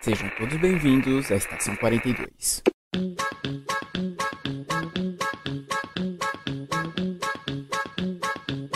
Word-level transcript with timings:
Sejam 0.00 0.30
todos 0.38 0.56
bem-vindos 0.58 1.30
à 1.32 1.34
Estação 1.34 1.74
42. 1.74 2.62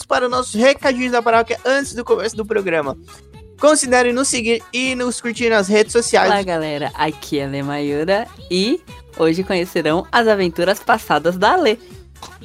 Para 0.08 0.24
os 0.26 0.30
nossos 0.30 0.54
recadinhos 0.54 1.12
da 1.12 1.22
paróquia 1.22 1.58
antes 1.64 1.94
do 1.94 2.04
começo 2.04 2.36
do 2.36 2.44
programa. 2.44 2.98
Considerem 3.60 4.12
nos 4.12 4.26
seguir 4.26 4.62
e 4.72 4.96
nos 4.96 5.20
curtir 5.20 5.48
nas 5.48 5.68
redes 5.68 5.92
sociais. 5.92 6.28
Olá, 6.28 6.42
galera. 6.42 6.90
Aqui 6.94 7.38
é 7.38 7.44
a 7.44 7.48
Lê 7.48 7.62
Mayura 7.62 8.26
e 8.50 8.82
hoje 9.16 9.44
conhecerão 9.44 10.04
as 10.10 10.26
aventuras 10.26 10.80
passadas 10.80 11.38
da 11.38 11.54
Lê. 11.54 11.78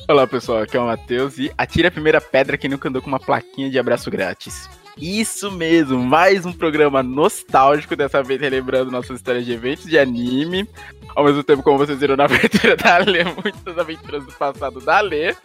Olá, 0.07 0.27
pessoal. 0.27 0.61
Aqui 0.61 0.77
é 0.77 0.79
o 0.79 0.85
Matheus 0.85 1.39
e 1.39 1.51
atire 1.57 1.87
a 1.87 1.91
primeira 1.91 2.21
pedra 2.21 2.57
que 2.57 2.69
nunca 2.69 2.87
andou 2.87 3.01
com 3.01 3.07
uma 3.07 3.19
plaquinha 3.19 3.69
de 3.71 3.79
abraço 3.79 4.11
grátis. 4.11 4.69
Isso 4.99 5.51
mesmo, 5.51 5.99
mais 5.99 6.43
um 6.43 6.51
programa 6.51 7.03
nostálgico, 7.03 7.95
dessa 7.95 8.23
vez 8.23 8.41
relembrando 8.41 8.89
nossas 8.89 9.17
histórias 9.17 9.45
de 9.45 9.53
eventos 9.53 9.85
de 9.85 9.97
anime. 9.97 10.67
Ao 11.15 11.23
mesmo 11.23 11.43
tempo, 11.43 11.61
como 11.61 11.77
vocês 11.77 11.99
viram 11.99 12.15
na 12.15 12.25
abertura 12.25 12.75
da 12.75 12.97
Lê, 12.97 13.23
muitas 13.23 13.77
aventuras 13.77 14.25
do 14.25 14.31
passado 14.33 14.81
da 14.81 14.99
Lê. 14.99 15.35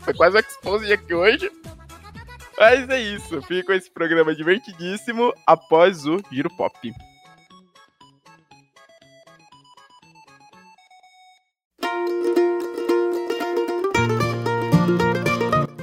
Foi 0.00 0.14
quase 0.14 0.36
um 0.36 0.40
expose 0.40 0.92
aqui 0.92 1.14
hoje. 1.14 1.50
Mas 2.58 2.88
é 2.88 3.00
isso, 3.00 3.42
fica 3.42 3.74
esse 3.74 3.90
programa 3.90 4.34
divertidíssimo 4.34 5.34
após 5.46 6.06
o 6.06 6.22
Giro 6.32 6.48
Pop. 6.56 6.94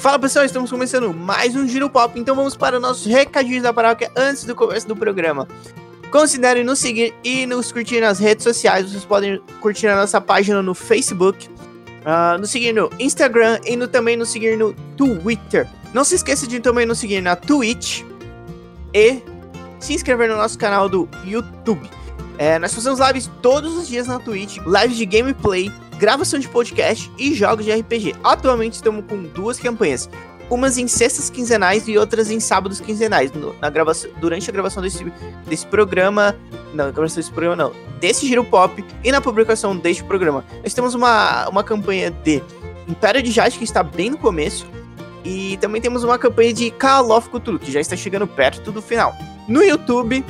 Fala 0.02 0.18
pessoal, 0.18 0.44
estamos 0.44 0.72
começando 0.72 1.14
mais 1.14 1.56
um 1.56 1.68
Giro 1.68 1.88
Pop, 1.88 2.20
então 2.20 2.36
vamos 2.36 2.58
para 2.58 2.78
os 2.78 2.82
nossos 2.82 3.06
recadinhos 3.06 3.62
da 3.62 3.72
paróquia 3.72 4.12
antes 4.18 4.44
do 4.46 4.56
começo 4.56 4.88
do 4.88 4.96
programa. 4.96 5.48
Considerem 6.10 6.64
nos 6.64 6.80
seguir 6.80 7.14
e 7.24 7.46
nos 7.46 7.72
curtir 7.72 8.02
nas 8.02 8.18
redes 8.18 8.44
sociais, 8.44 8.90
vocês 8.90 9.06
podem 9.06 9.40
curtir 9.60 9.86
a 9.86 9.96
nossa 9.96 10.20
página 10.20 10.60
no 10.64 10.74
Facebook, 10.74 11.48
uh, 11.48 12.36
nos 12.40 12.50
seguir 12.50 12.74
no 12.74 12.90
Instagram 13.00 13.60
e 13.64 13.76
no, 13.76 13.88
também 13.88 14.18
nos 14.18 14.30
seguir 14.30 14.58
no 14.58 14.74
Twitter. 14.98 15.68
Não 15.94 16.04
se 16.04 16.16
esqueça 16.16 16.48
de 16.48 16.60
também 16.60 16.88
nos 16.88 16.98
seguir 16.98 17.22
na 17.22 17.36
Twitch 17.36 18.02
e 18.96 19.22
se 19.80 19.94
inscrever 19.94 20.28
no 20.28 20.36
nosso 20.36 20.58
canal 20.58 20.90
do 20.90 21.08
YouTube. 21.24 21.88
É, 22.42 22.58
nós 22.58 22.74
fazemos 22.74 23.00
lives 23.00 23.30
todos 23.40 23.78
os 23.78 23.88
dias 23.88 24.08
na 24.08 24.18
Twitch, 24.18 24.58
lives 24.66 24.98
de 24.98 25.06
gameplay, 25.06 25.72
gravação 26.00 26.40
de 26.40 26.50
podcast 26.50 27.12
e 27.16 27.36
jogos 27.36 27.64
de 27.64 27.72
RPG. 27.72 28.16
Atualmente 28.24 28.74
estamos 28.74 29.06
com 29.08 29.22
duas 29.22 29.60
campanhas, 29.60 30.10
umas 30.50 30.76
em 30.80 30.88
sextas 30.88 31.30
quinzenais 31.30 31.88
e 31.88 32.00
outras 32.00 32.32
em 32.32 32.40
sábados 32.40 32.82
quinzenais. 32.82 33.32
No, 33.32 33.56
na 33.62 33.70
gravação, 33.70 34.10
durante 34.20 34.50
a 34.50 34.54
gravação 34.54 34.82
desse, 34.82 35.06
desse 35.46 35.68
programa, 35.68 36.36
não, 36.74 36.86
na 36.86 36.92
gravação 36.92 37.18
desse 37.18 37.30
programa 37.30 37.56
não, 37.56 37.74
desse 38.00 38.26
Giro 38.26 38.44
Pop 38.44 38.84
e 39.04 39.12
na 39.12 39.22
publicação 39.22 39.78
deste 39.78 40.04
programa. 40.04 40.44
Nós 40.64 40.74
temos 40.74 40.96
uma, 40.96 41.48
uma 41.48 41.64
campanha 41.64 42.10
de 42.10 42.42
Império 42.88 43.22
de 43.22 43.30
Jade 43.30 43.56
que 43.56 43.64
está 43.64 43.84
bem 43.84 44.10
no 44.10 44.18
começo 44.18 44.66
e 45.24 45.58
também 45.62 45.80
temos 45.80 46.04
uma 46.04 46.18
campanha 46.18 46.52
de 46.52 46.72
Call 46.72 47.16
of 47.16 47.30
Cthulhu 47.30 47.60
que 47.60 47.72
já 47.72 47.80
está 47.80 47.96
chegando 47.96 48.26
perto 48.26 48.72
do 48.72 48.82
final. 48.82 49.16
No 49.48 49.62
YouTube, 49.62 50.26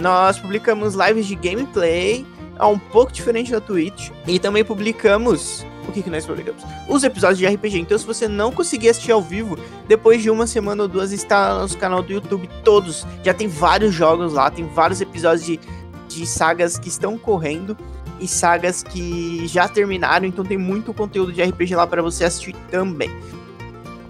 nós 0.00 0.38
publicamos 0.38 0.94
lives 0.94 1.26
de 1.26 1.34
gameplay, 1.34 2.26
é 2.58 2.64
um 2.64 2.78
pouco 2.78 3.12
diferente 3.12 3.52
da 3.52 3.60
Twitch. 3.60 4.10
E 4.26 4.38
também 4.38 4.64
publicamos. 4.64 5.64
O 5.88 5.92
que, 5.92 6.02
que 6.02 6.10
nós 6.10 6.26
publicamos? 6.26 6.62
Os 6.88 7.02
episódios 7.04 7.38
de 7.38 7.46
RPG. 7.46 7.80
Então, 7.80 7.98
se 7.98 8.06
você 8.06 8.28
não 8.28 8.52
conseguir 8.52 8.90
assistir 8.90 9.12
ao 9.12 9.22
vivo, 9.22 9.58
depois 9.88 10.22
de 10.22 10.30
uma 10.30 10.46
semana 10.46 10.82
ou 10.82 10.88
duas, 10.88 11.12
está 11.12 11.54
no 11.54 11.60
nosso 11.60 11.78
canal 11.78 12.02
do 12.02 12.12
YouTube. 12.12 12.48
Todos. 12.64 13.06
Já 13.22 13.34
tem 13.34 13.48
vários 13.48 13.94
jogos 13.94 14.32
lá, 14.32 14.50
tem 14.50 14.66
vários 14.68 15.00
episódios 15.00 15.44
de, 15.44 15.60
de 16.08 16.26
sagas 16.26 16.78
que 16.78 16.88
estão 16.88 17.16
correndo 17.18 17.76
e 18.20 18.28
sagas 18.28 18.82
que 18.82 19.46
já 19.46 19.68
terminaram. 19.68 20.26
Então, 20.26 20.44
tem 20.44 20.58
muito 20.58 20.92
conteúdo 20.92 21.32
de 21.32 21.42
RPG 21.42 21.74
lá 21.74 21.86
para 21.86 22.02
você 22.02 22.24
assistir 22.24 22.54
também. 22.70 23.10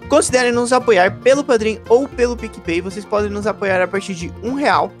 Considerem 0.09 0.51
nos 0.51 0.73
apoiar 0.73 1.19
pelo 1.19 1.41
Padrim 1.41 1.79
ou 1.87 2.05
pelo 2.05 2.35
PicPay. 2.35 2.81
Vocês 2.81 3.05
podem 3.05 3.29
nos 3.29 3.47
apoiar 3.47 3.81
a 3.81 3.87
partir 3.87 4.13
de 4.13 4.31
um 4.43 4.53
real 4.53 4.91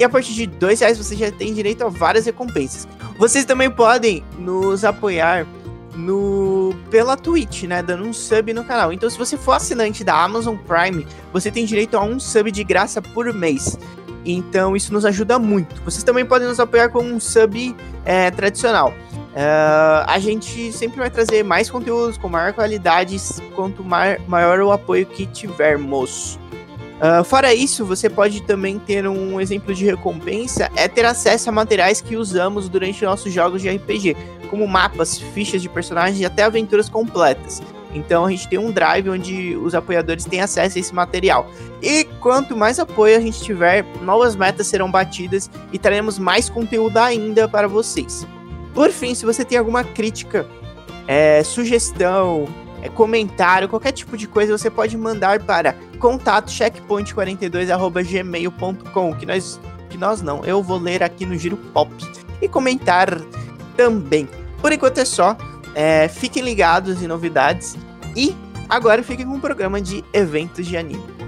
e 0.00 0.04
a 0.04 0.08
partir 0.08 0.32
de 0.32 0.46
dois 0.46 0.80
reais 0.80 0.96
você 0.96 1.14
já 1.14 1.30
tem 1.30 1.52
direito 1.52 1.84
a 1.84 1.88
várias 1.90 2.24
recompensas. 2.24 2.88
Vocês 3.18 3.44
também 3.44 3.70
podem 3.70 4.24
nos 4.38 4.82
apoiar 4.82 5.46
no 5.94 6.74
pela 6.90 7.18
Twitch, 7.18 7.64
né, 7.64 7.82
dando 7.82 8.04
um 8.04 8.12
sub 8.12 8.50
no 8.54 8.64
canal. 8.64 8.94
Então, 8.94 9.10
se 9.10 9.18
você 9.18 9.36
for 9.36 9.52
assinante 9.52 10.02
da 10.02 10.24
Amazon 10.24 10.56
Prime, 10.56 11.06
você 11.34 11.50
tem 11.50 11.66
direito 11.66 11.98
a 11.98 12.02
um 12.02 12.18
sub 12.18 12.50
de 12.50 12.64
graça 12.64 13.02
por 13.02 13.30
mês. 13.34 13.78
Então, 14.24 14.74
isso 14.74 14.90
nos 14.90 15.04
ajuda 15.04 15.38
muito. 15.38 15.82
Vocês 15.82 16.02
também 16.02 16.24
podem 16.24 16.48
nos 16.48 16.58
apoiar 16.58 16.88
com 16.88 17.02
um 17.02 17.20
sub 17.20 17.76
é, 18.04 18.30
tradicional. 18.30 18.94
Uh, 19.30 20.02
a 20.06 20.18
gente 20.18 20.72
sempre 20.72 20.98
vai 20.98 21.10
trazer 21.10 21.44
mais 21.44 21.70
conteúdos 21.70 22.16
com 22.16 22.28
maior 22.28 22.52
qualidade 22.52 23.16
quanto 23.54 23.84
maior 23.84 24.60
o 24.60 24.72
apoio 24.72 25.04
que 25.04 25.26
tivermos. 25.26 26.38
Uh, 27.00 27.24
fora 27.24 27.54
isso, 27.54 27.86
você 27.86 28.10
pode 28.10 28.42
também 28.42 28.78
ter 28.78 29.08
um 29.08 29.40
exemplo 29.40 29.74
de 29.74 29.86
recompensa, 29.86 30.70
é 30.76 30.86
ter 30.86 31.06
acesso 31.06 31.48
a 31.48 31.52
materiais 31.52 32.02
que 32.02 32.14
usamos 32.14 32.68
durante 32.68 33.02
nossos 33.04 33.32
jogos 33.32 33.62
de 33.62 33.70
RPG, 33.70 34.14
como 34.50 34.68
mapas, 34.68 35.18
fichas 35.18 35.62
de 35.62 35.68
personagens 35.68 36.20
e 36.20 36.26
até 36.26 36.42
aventuras 36.42 36.90
completas. 36.90 37.62
Então 37.94 38.26
a 38.26 38.30
gente 38.30 38.46
tem 38.48 38.58
um 38.58 38.70
drive 38.70 39.08
onde 39.08 39.56
os 39.56 39.74
apoiadores 39.74 40.24
têm 40.26 40.42
acesso 40.42 40.76
a 40.76 40.80
esse 40.80 40.94
material. 40.94 41.50
E 41.82 42.04
quanto 42.20 42.56
mais 42.56 42.78
apoio 42.78 43.16
a 43.16 43.20
gente 43.20 43.40
tiver, 43.40 43.84
novas 44.02 44.36
metas 44.36 44.66
serão 44.66 44.90
batidas 44.90 45.50
e 45.72 45.78
teremos 45.78 46.18
mais 46.18 46.50
conteúdo 46.50 46.98
ainda 46.98 47.48
para 47.48 47.66
vocês. 47.66 48.26
Por 48.74 48.90
fim, 48.90 49.14
se 49.14 49.24
você 49.24 49.44
tem 49.44 49.58
alguma 49.58 49.82
crítica, 49.82 50.46
é, 51.08 51.42
sugestão, 51.42 52.46
é, 52.82 52.88
comentário, 52.88 53.68
qualquer 53.68 53.92
tipo 53.92 54.16
de 54.16 54.26
coisa, 54.26 54.56
você 54.56 54.70
pode 54.70 54.96
mandar 54.96 55.40
para 55.40 55.74
contato 55.98 56.50
checkpoint42@gmail.com, 56.50 59.14
que 59.14 59.26
nós 59.26 59.60
que 59.90 59.98
nós 59.98 60.22
não, 60.22 60.44
eu 60.44 60.62
vou 60.62 60.78
ler 60.78 61.02
aqui 61.02 61.26
no 61.26 61.36
Giro 61.36 61.56
Pop 61.56 61.92
e 62.40 62.48
comentar 62.48 63.20
também. 63.76 64.28
Por 64.60 64.72
enquanto 64.72 64.98
é 64.98 65.04
só. 65.04 65.36
É, 65.74 66.08
fiquem 66.08 66.42
ligados 66.42 67.00
em 67.00 67.06
novidades 67.06 67.76
e 68.16 68.34
agora 68.68 69.04
fiquem 69.04 69.24
com 69.24 69.32
o 69.32 69.36
um 69.36 69.40
programa 69.40 69.80
de 69.80 70.04
eventos 70.12 70.66
de 70.66 70.76
anime. 70.76 71.19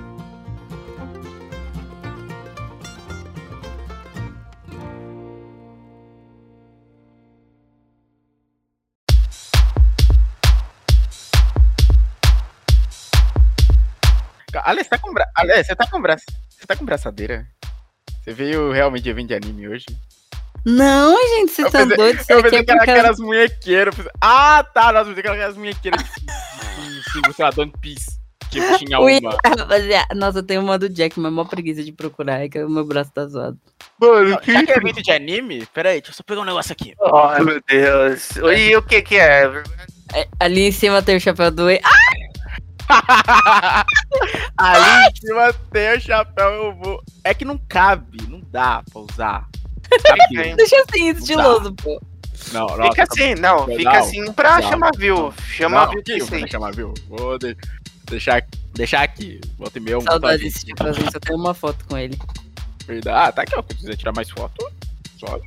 Ale, 14.72 14.83
você 14.83 14.88
tá 14.88 14.99
com, 14.99 15.12
bra... 15.12 15.27
Ale, 15.34 15.62
você 15.62 15.77
tá 15.77 15.87
com 15.87 16.00
bra... 16.00 16.16
Você 16.16 16.66
tá 16.66 16.75
com 16.75 16.84
braçadeira? 16.84 17.47
Você 18.22 18.33
veio 18.33 18.72
realmente 18.72 19.06
evento 19.06 19.28
de 19.28 19.34
anime 19.34 19.69
hoje? 19.69 19.84
Não, 20.65 21.15
gente, 21.28 21.53
você 21.53 21.65
tá 21.65 21.81
pensei, 21.81 21.97
doido? 21.97 22.25
Eu 22.27 22.43
pensei 22.43 22.65
que 22.65 22.71
era 22.71 22.82
aquelas 22.82 23.19
munhequeiras. 23.19 23.94
Ah, 24.21 24.65
tá, 24.72 24.93
nossa, 24.93 25.11
eu 25.11 25.15
pensei 25.15 25.22
que 25.22 25.28
era 25.28 25.37
aquelas 25.37 25.56
munhequeiras. 25.59 26.00
Sim, 27.12 27.21
você 27.27 27.43
lá, 27.43 27.50
One 27.55 27.72
Piece. 27.82 28.19
Que 28.50 28.61
tinha 28.78 28.99
uma. 28.99 29.38
Rapaziada, 29.44 30.15
nossa, 30.15 30.38
eu 30.38 30.43
tenho 30.43 30.62
uma 30.62 30.78
do 30.78 30.88
Jack, 30.88 31.21
mas 31.21 31.32
é 31.32 31.34
mó 31.34 31.44
preguiça 31.44 31.82
de 31.82 31.93
procurar, 31.93 32.43
é 32.43 32.49
que 32.49 32.62
o 32.62 32.71
meu 32.71 32.87
braço 32.87 33.11
tá 33.12 33.27
zoado. 33.27 33.59
Mano, 34.00 34.38
que... 34.41 34.53
Já 34.53 34.65
que 34.65 34.72
é 34.72 34.77
evento 34.77 35.03
de 35.03 35.11
anime? 35.11 35.66
Pera 35.66 35.91
aí, 35.91 36.00
deixa 36.00 36.12
eu 36.12 36.15
só 36.15 36.22
pegar 36.22 36.41
um 36.41 36.47
negócio 36.47 36.72
aqui. 36.72 36.94
Oh, 36.99 37.43
meu 37.43 37.61
Deus. 37.69 38.37
E 38.37 38.75
o 38.75 38.82
que 38.82 39.03
que 39.03 39.16
é? 39.16 39.44
é 40.15 40.28
ali 40.41 40.62
em 40.62 40.72
cima 40.72 41.03
tem 41.03 41.16
o 41.16 41.21
chapéu 41.21 41.50
do... 41.50 41.69
Ah! 41.69 42.31
Ali 44.59 45.09
em 45.09 45.16
cima 45.16 45.53
tem 45.70 45.97
o 45.97 46.00
chapéu, 46.00 46.50
eu 46.50 46.75
vou. 46.75 47.03
É 47.25 47.34
que 47.34 47.44
não 47.44 47.59
cabe, 47.69 48.19
não 48.29 48.40
dá 48.50 48.82
pra 48.90 49.02
usar. 49.02 49.49
Aqui. 50.11 50.55
Deixa 50.56 50.76
assim, 50.88 51.11
estiloso, 51.11 51.73
pô. 51.75 52.00
Não, 52.52 52.67
nossa, 52.67 52.90
fica 52.90 53.02
assim, 53.05 53.34
não, 53.37 53.67
fica 53.67 53.93
não, 53.93 53.99
assim 54.00 54.32
pra 54.32 54.61
não, 54.61 54.69
chamar 54.69 54.90
view. 54.96 55.32
Chama 55.49 55.87
não, 55.87 55.93
view 55.93 56.02
que 56.02 56.49
Chamar 56.49 56.75
view. 56.75 56.93
Vou 57.08 57.38
de, 57.38 57.56
deixar, 58.06 58.44
deixar 58.75 59.02
aqui. 59.02 59.40
Volta 59.56 59.78
e 59.78 59.81
meia. 59.81 60.00
Saudade 60.00 60.43
desse 60.43 60.67
chapéuzinho, 60.67 61.12
só 61.12 61.20
tenho 61.20 61.38
uma 61.38 61.55
foto 61.55 61.85
com 61.87 61.96
ele. 61.96 62.19
Verdade. 62.87 63.28
Ah, 63.28 63.32
tá 63.32 63.43
aqui, 63.43 63.55
ó. 63.56 63.62
Se 63.62 63.76
quiser 63.76 63.96
tirar 63.96 64.12
mais 64.12 64.28
foto, 64.31 64.70
só. 65.19 65.38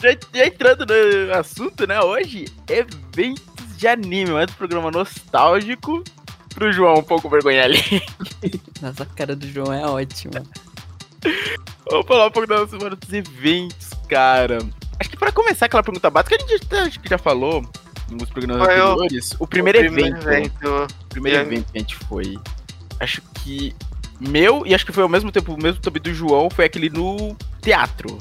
já, 0.00 0.46
entrando 0.46 0.86
no 0.86 1.34
assunto, 1.34 1.86
né? 1.86 2.00
Hoje, 2.00 2.46
evento 2.68 3.53
de 3.84 3.88
anime, 3.88 4.30
mais 4.30 4.50
um 4.50 4.54
programa 4.54 4.90
nostálgico 4.90 6.02
pro 6.54 6.72
João 6.72 6.94
um 7.00 7.02
pouco 7.02 7.28
vergonha 7.28 7.64
ali. 7.64 8.02
Nossa, 8.80 9.02
a 9.02 9.06
cara 9.06 9.36
do 9.36 9.46
João 9.46 9.70
é 9.70 9.84
ótima. 9.84 10.42
Vamos 11.90 12.06
falar 12.06 12.28
um 12.28 12.30
pouco 12.30 12.48
da 12.48 12.66
semana 12.66 12.96
dos 12.96 13.12
eventos, 13.12 13.90
cara. 14.08 14.56
Acho 14.98 15.10
que 15.10 15.18
pra 15.18 15.30
começar 15.30 15.66
aquela 15.66 15.82
pergunta 15.82 16.08
básica, 16.08 16.34
a 16.34 16.38
gente 16.38 16.74
acho 16.74 16.98
que 16.98 17.10
já 17.10 17.18
falou 17.18 17.62
em 18.08 18.14
alguns 18.14 18.30
programas 18.30 18.64
foi 18.64 18.74
anteriores. 18.74 19.32
O, 19.32 19.44
o 19.44 19.46
primeiro, 19.46 19.78
o 19.80 19.82
primeiro 19.82 20.16
evento. 20.16 20.30
evento. 20.30 20.94
O 21.04 21.08
primeiro 21.10 21.38
evento 21.40 21.70
que 21.70 21.76
a 21.76 21.80
gente 21.80 21.96
foi. 21.96 22.38
Acho 23.00 23.20
que 23.34 23.74
meu, 24.18 24.66
e 24.66 24.74
acho 24.74 24.86
que 24.86 24.92
foi 24.92 25.02
ao 25.02 25.10
mesmo 25.10 25.30
tempo, 25.30 25.52
o 25.52 25.62
mesmo 25.62 25.78
também 25.82 26.00
do 26.00 26.14
João, 26.14 26.48
foi 26.48 26.64
aquele 26.64 26.88
no 26.88 27.36
teatro. 27.60 28.16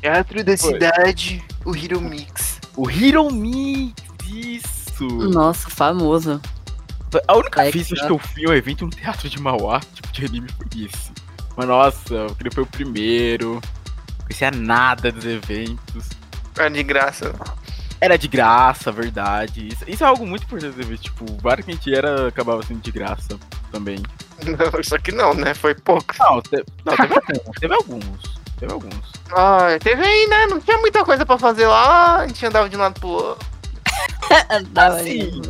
Teatro 0.00 0.42
da 0.42 0.56
Foi. 0.56 0.72
cidade, 0.72 1.40
o 1.64 1.72
Hero 1.72 2.00
Mix. 2.00 2.58
O 2.76 2.90
Hero 2.90 3.30
Mix, 3.30 3.94
isso. 4.28 5.06
Nossa, 5.06 5.68
famoso. 5.70 6.40
A 7.28 7.36
única 7.36 7.62
vez 7.70 7.86
que 7.88 7.94
que 7.94 8.10
eu 8.12 8.18
fui 8.18 8.46
um 8.48 8.52
evento 8.52 8.84
no 8.84 8.90
teatro 8.90 9.28
de 9.28 9.40
Mauá, 9.40 9.80
tipo, 9.94 10.10
de 10.12 10.24
anime, 10.26 10.48
foi 10.56 10.66
esse. 10.84 11.12
Mas 11.56 11.68
nossa, 11.68 12.26
aquele 12.26 12.50
foi 12.52 12.64
o 12.64 12.66
primeiro. 12.66 13.54
Não 14.18 14.26
conhecia 14.26 14.50
nada 14.50 15.12
dos 15.12 15.24
eventos. 15.24 16.08
É 16.58 16.68
de 16.68 16.82
graça. 16.82 17.32
Era 18.00 18.18
de 18.18 18.26
graça, 18.26 18.90
verdade. 18.90 19.68
Isso, 19.68 19.84
isso 19.86 20.02
é 20.02 20.06
algo 20.06 20.26
muito 20.26 20.42
importante 20.44 20.74
de 20.74 20.82
ver. 20.82 20.98
Tipo, 20.98 21.24
o 21.30 21.34
bar 21.36 21.62
que 21.62 21.70
a 21.70 21.74
gente 21.74 21.94
era 21.94 22.26
acabava 22.28 22.62
sendo 22.64 22.80
de 22.80 22.90
graça 22.90 23.38
também. 23.70 23.98
Não, 24.44 24.82
só 24.82 24.98
que 24.98 25.12
não, 25.12 25.32
né? 25.34 25.54
Foi 25.54 25.74
pouco. 25.74 26.12
Não, 26.18 26.42
te- 26.42 26.64
não 26.84 26.94
teve 26.98 27.14
alguns. 27.14 27.54
Teve 27.60 27.74
alguns. 27.74 28.40
Teve 28.58 28.72
alguns. 28.72 29.12
Ah, 29.32 29.68
teve 29.80 30.02
aí, 30.04 30.26
né? 30.26 30.46
Não 30.48 30.60
tinha 30.60 30.78
muita 30.78 31.04
coisa 31.04 31.24
pra 31.24 31.38
fazer 31.38 31.66
lá. 31.68 32.16
A 32.18 32.26
gente 32.26 32.44
andava 32.44 32.68
de 32.68 32.76
um 32.76 32.80
lado 32.80 32.98
pro 32.98 33.08
outro. 33.08 33.53
Assim. 34.76 35.42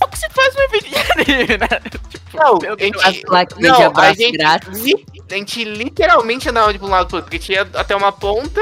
É 0.00 0.04
o 0.04 0.08
que 0.08 0.18
se 0.18 0.28
faz 0.30 0.54
no 0.54 0.60
evento 0.62 0.88
de 0.88 0.96
anime, 0.96 1.58
né? 1.58 1.68
Tipo, 2.08 2.36
Não, 2.36 2.58
a 2.74 2.84
gente- 2.84 3.06
As 3.06 3.18
placas 3.22 3.58
de 3.58 3.68
Não, 3.68 3.92
a 3.98 4.12
gente, 4.12 4.36
grátis. 4.38 4.78
li- 4.80 5.06
a 5.30 5.34
gente 5.34 5.64
literalmente 5.64 6.48
andava 6.48 6.72
de 6.72 6.82
um 6.84 6.88
lado 6.88 7.06
pro 7.08 7.16
outro, 7.16 7.30
porque 7.30 7.38
tinha 7.38 7.62
até 7.74 7.94
uma 7.96 8.12
ponta 8.12 8.60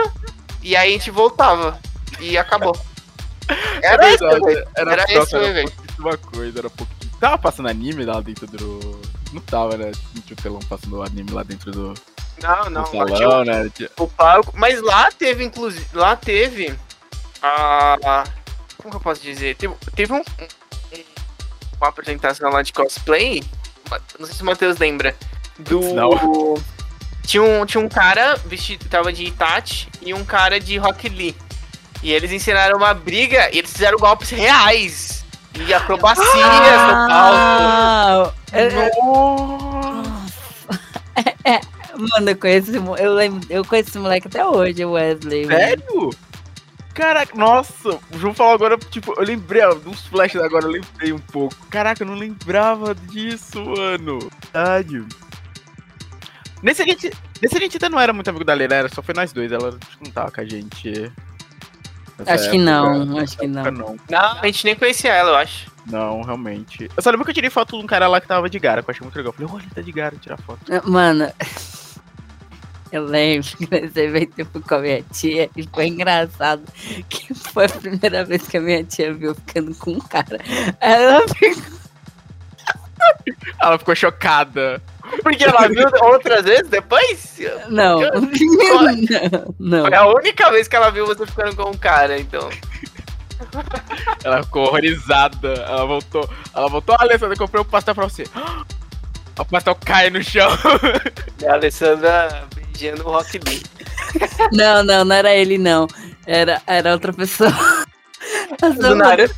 e 0.62 0.76
aí 0.76 0.90
a 0.90 0.92
gente 0.98 1.10
voltava. 1.10 1.78
E 2.20 2.38
acabou. 2.38 2.76
Era 3.82 4.06
É 4.06 4.14
isso, 4.14 4.24
verdade, 4.24 4.44
velho. 4.54 4.68
Era, 4.76 4.92
Era 4.92 5.02
nossa, 5.02 5.12
esse 5.18 5.36
o 5.36 5.42
evento. 5.44 5.72
pouquíssima 5.72 6.16
coisa, 6.16 6.58
era 6.60 6.70
pouquinho. 6.70 7.12
Tava 7.20 7.38
passando 7.38 7.68
anime 7.68 8.04
lá 8.04 8.20
dentro 8.20 8.46
do. 8.46 9.00
Não 9.32 9.40
tava, 9.42 9.76
né? 9.76 9.90
Não 10.14 10.22
tinha 10.22 10.36
o 10.38 10.42
telão 10.42 10.60
passando 10.68 11.02
anime 11.02 11.30
lá 11.32 11.42
dentro 11.42 11.70
do, 11.72 11.94
Não, 12.42 12.64
do 12.64 12.70
não. 12.70 12.80
lá 12.82 12.88
tinha 13.06 13.06
salão, 13.18 13.44
né? 13.44 13.70
Tinha- 13.74 13.90
o 13.98 14.06
palco. 14.08 14.52
Mas 14.56 14.80
lá 14.80 15.10
teve, 15.10 15.44
inclusive. 15.44 15.84
Lá 15.92 16.14
teve. 16.16 16.74
A. 17.42 18.24
Como 18.84 18.90
que 18.92 18.96
eu 18.98 19.00
posso 19.00 19.22
dizer? 19.22 19.56
Teve, 19.56 19.74
teve 19.96 20.12
um, 20.12 20.18
um- 20.18 21.04
uma 21.80 21.88
apresentação 21.88 22.50
lá 22.50 22.60
de 22.60 22.70
cosplay. 22.70 23.42
Não 24.18 24.26
sei 24.26 24.34
se 24.36 24.42
o 24.42 24.44
Matheus 24.44 24.76
lembra. 24.76 25.16
Do. 25.58 25.80
Não. 25.94 26.54
Tinha 27.22 27.42
um, 27.42 27.64
tinha 27.64 27.82
um 27.82 27.88
cara 27.88 28.36
vestido, 28.44 28.86
tava 28.90 29.10
de 29.10 29.24
Itachi 29.24 29.88
e 30.02 30.12
um 30.12 30.22
cara 30.22 30.60
de 30.60 30.76
Rock 30.76 31.08
Lee. 31.08 31.34
E 32.02 32.12
eles 32.12 32.30
ensinaram 32.30 32.76
uma 32.76 32.92
briga 32.92 33.48
e 33.54 33.58
eles 33.58 33.72
fizeram 33.72 33.96
golpes 33.96 34.28
reais. 34.28 35.24
E 35.58 35.72
acrobacias 35.72 36.26
no 36.26 36.30
palco. 37.08 37.10
Ah, 37.10 38.32
é- 38.52 38.66
é- 38.66 38.90
Nossa! 39.02 40.30
é, 41.44 41.50
é. 41.54 41.60
Mano, 41.96 42.28
eu 42.30 42.36
conheço, 42.36 42.70
eu 42.98 43.14
lembro, 43.14 43.40
eu 43.48 43.64
conheço 43.64 43.88
esse 43.90 43.98
moleque 43.98 44.26
até 44.26 44.44
hoje, 44.44 44.84
Wesley. 44.84 45.46
mano. 45.46 46.10
Caraca, 46.94 47.36
nossa, 47.36 47.90
o 47.90 48.18
João 48.18 48.32
falou 48.32 48.54
agora, 48.54 48.78
tipo, 48.78 49.12
eu 49.16 49.24
lembrei, 49.24 49.62
ó, 49.64 49.74
dos 49.74 50.06
flashes 50.06 50.40
agora, 50.40 50.64
eu 50.66 50.70
lembrei 50.70 51.12
um 51.12 51.18
pouco. 51.18 51.54
Caraca, 51.68 52.04
eu 52.04 52.06
não 52.06 52.14
lembrava 52.14 52.94
disso, 52.94 53.64
mano. 53.64 54.20
Verdade. 54.52 55.04
Nesse 56.62 56.82
a 56.82 56.86
gente, 56.86 57.10
nesse 57.42 57.56
a 57.56 57.60
gente 57.60 57.76
até 57.76 57.88
não 57.88 57.98
era 57.98 58.12
muito 58.12 58.30
amigo 58.30 58.44
da 58.44 58.54
Lena, 58.54 58.76
era 58.76 58.88
só 58.88 59.02
foi 59.02 59.12
nós 59.12 59.32
dois, 59.32 59.50
ela 59.50 59.72
que 59.72 60.04
não 60.04 60.10
tava 60.12 60.30
com 60.30 60.40
a 60.40 60.44
gente. 60.44 61.12
Acho 62.26 62.50
que 62.50 62.56
época. 62.56 62.58
não, 62.58 63.18
acho 63.18 63.36
que 63.36 63.46
não. 63.46 63.64
não. 63.64 63.96
Não, 64.08 64.38
a 64.38 64.46
gente 64.46 64.64
nem 64.64 64.76
conhecia 64.76 65.12
ela, 65.12 65.30
eu 65.30 65.36
acho. 65.36 65.70
Não, 65.84 66.22
realmente. 66.22 66.88
Eu 66.96 67.02
só 67.02 67.10
lembro 67.10 67.24
que 67.24 67.32
eu 67.32 67.34
tirei 67.34 67.50
foto 67.50 67.76
de 67.76 67.84
um 67.84 67.86
cara 67.86 68.06
lá 68.06 68.20
que 68.20 68.28
tava 68.28 68.48
de 68.48 68.58
gara, 68.58 68.82
que 68.82 68.88
eu 68.88 68.92
achei 68.92 69.04
muito 69.04 69.16
legal. 69.16 69.34
Eu 69.36 69.48
falei, 69.48 69.52
olha, 69.52 69.64
ele 69.64 69.74
tá 69.74 69.82
de 69.82 69.92
gara, 69.92 70.16
tirar 70.16 70.38
foto. 70.38 70.60
Mano, 70.88 71.30
eu 72.96 73.04
lembro 73.04 73.56
que 73.56 73.68
nesse 73.70 74.00
evento 74.00 74.38
eu 74.38 74.46
fui 74.46 74.62
com 74.62 74.74
a 74.76 74.78
minha 74.78 75.02
tia 75.12 75.50
e 75.56 75.66
foi 75.66 75.88
engraçado 75.88 76.62
que 77.08 77.34
foi 77.34 77.64
a 77.64 77.68
primeira 77.68 78.24
vez 78.24 78.46
que 78.46 78.56
a 78.56 78.60
minha 78.60 78.84
tia 78.84 79.12
viu 79.12 79.34
ficando 79.34 79.74
com 79.74 79.92
um 79.92 80.00
cara. 80.00 80.38
Ela 80.80 81.26
ficou. 81.28 81.74
Ela 83.60 83.78
ficou 83.78 83.94
chocada. 83.96 84.80
Porque 85.22 85.44
ela 85.44 85.68
viu 85.68 85.88
outras 86.02 86.44
vezes 86.44 86.68
depois? 86.68 87.36
Não, 87.68 88.00
não, 88.10 89.54
não. 89.58 89.86
Foi 89.86 89.94
a 89.94 90.06
única 90.06 90.50
vez 90.50 90.68
que 90.68 90.76
ela 90.76 90.90
viu 90.90 91.04
você 91.04 91.26
ficando 91.26 91.56
com 91.56 91.70
um 91.70 91.76
cara, 91.76 92.18
então. 92.18 92.48
Ela 94.22 94.42
ficou 94.44 94.68
horrorizada. 94.68 95.48
Ela 95.52 95.84
voltou. 95.84 96.30
Ela 96.54 96.68
voltou, 96.68 96.96
Alessandra, 96.98 97.34
eu 97.34 97.38
comprei 97.38 97.60
um 97.60 97.64
pastel 97.64 97.94
pra 97.94 98.04
você. 98.04 98.24
O 99.36 99.44
pastel 99.44 99.74
cai 99.84 100.10
no 100.10 100.22
chão. 100.22 100.48
E 101.42 101.44
a 101.44 101.54
Alessandra 101.54 102.46
beijando 102.74 103.06
o 103.06 103.12
Rock 103.12 103.40
Lee. 103.46 103.62
Não, 104.52 104.84
não, 104.84 105.04
não 105.04 105.16
era 105.16 105.34
ele, 105.34 105.58
não. 105.58 105.88
Era, 106.26 106.62
era 106.66 106.92
outra 106.92 107.12
pessoa. 107.12 107.50
Do 108.80 108.94
Naruto. 108.94 109.34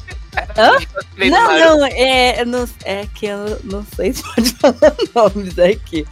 Hã? 0.59 0.77
Não, 1.17 1.79
não, 1.79 1.87
é, 1.87 2.45
não, 2.45 2.69
é 2.85 3.07
que 3.15 3.25
eu 3.25 3.59
não 3.65 3.83
sei 3.97 4.13
se 4.13 4.23
pode 4.23 4.51
falar 4.61 4.95
nomes 5.15 5.59
aqui. 5.59 6.07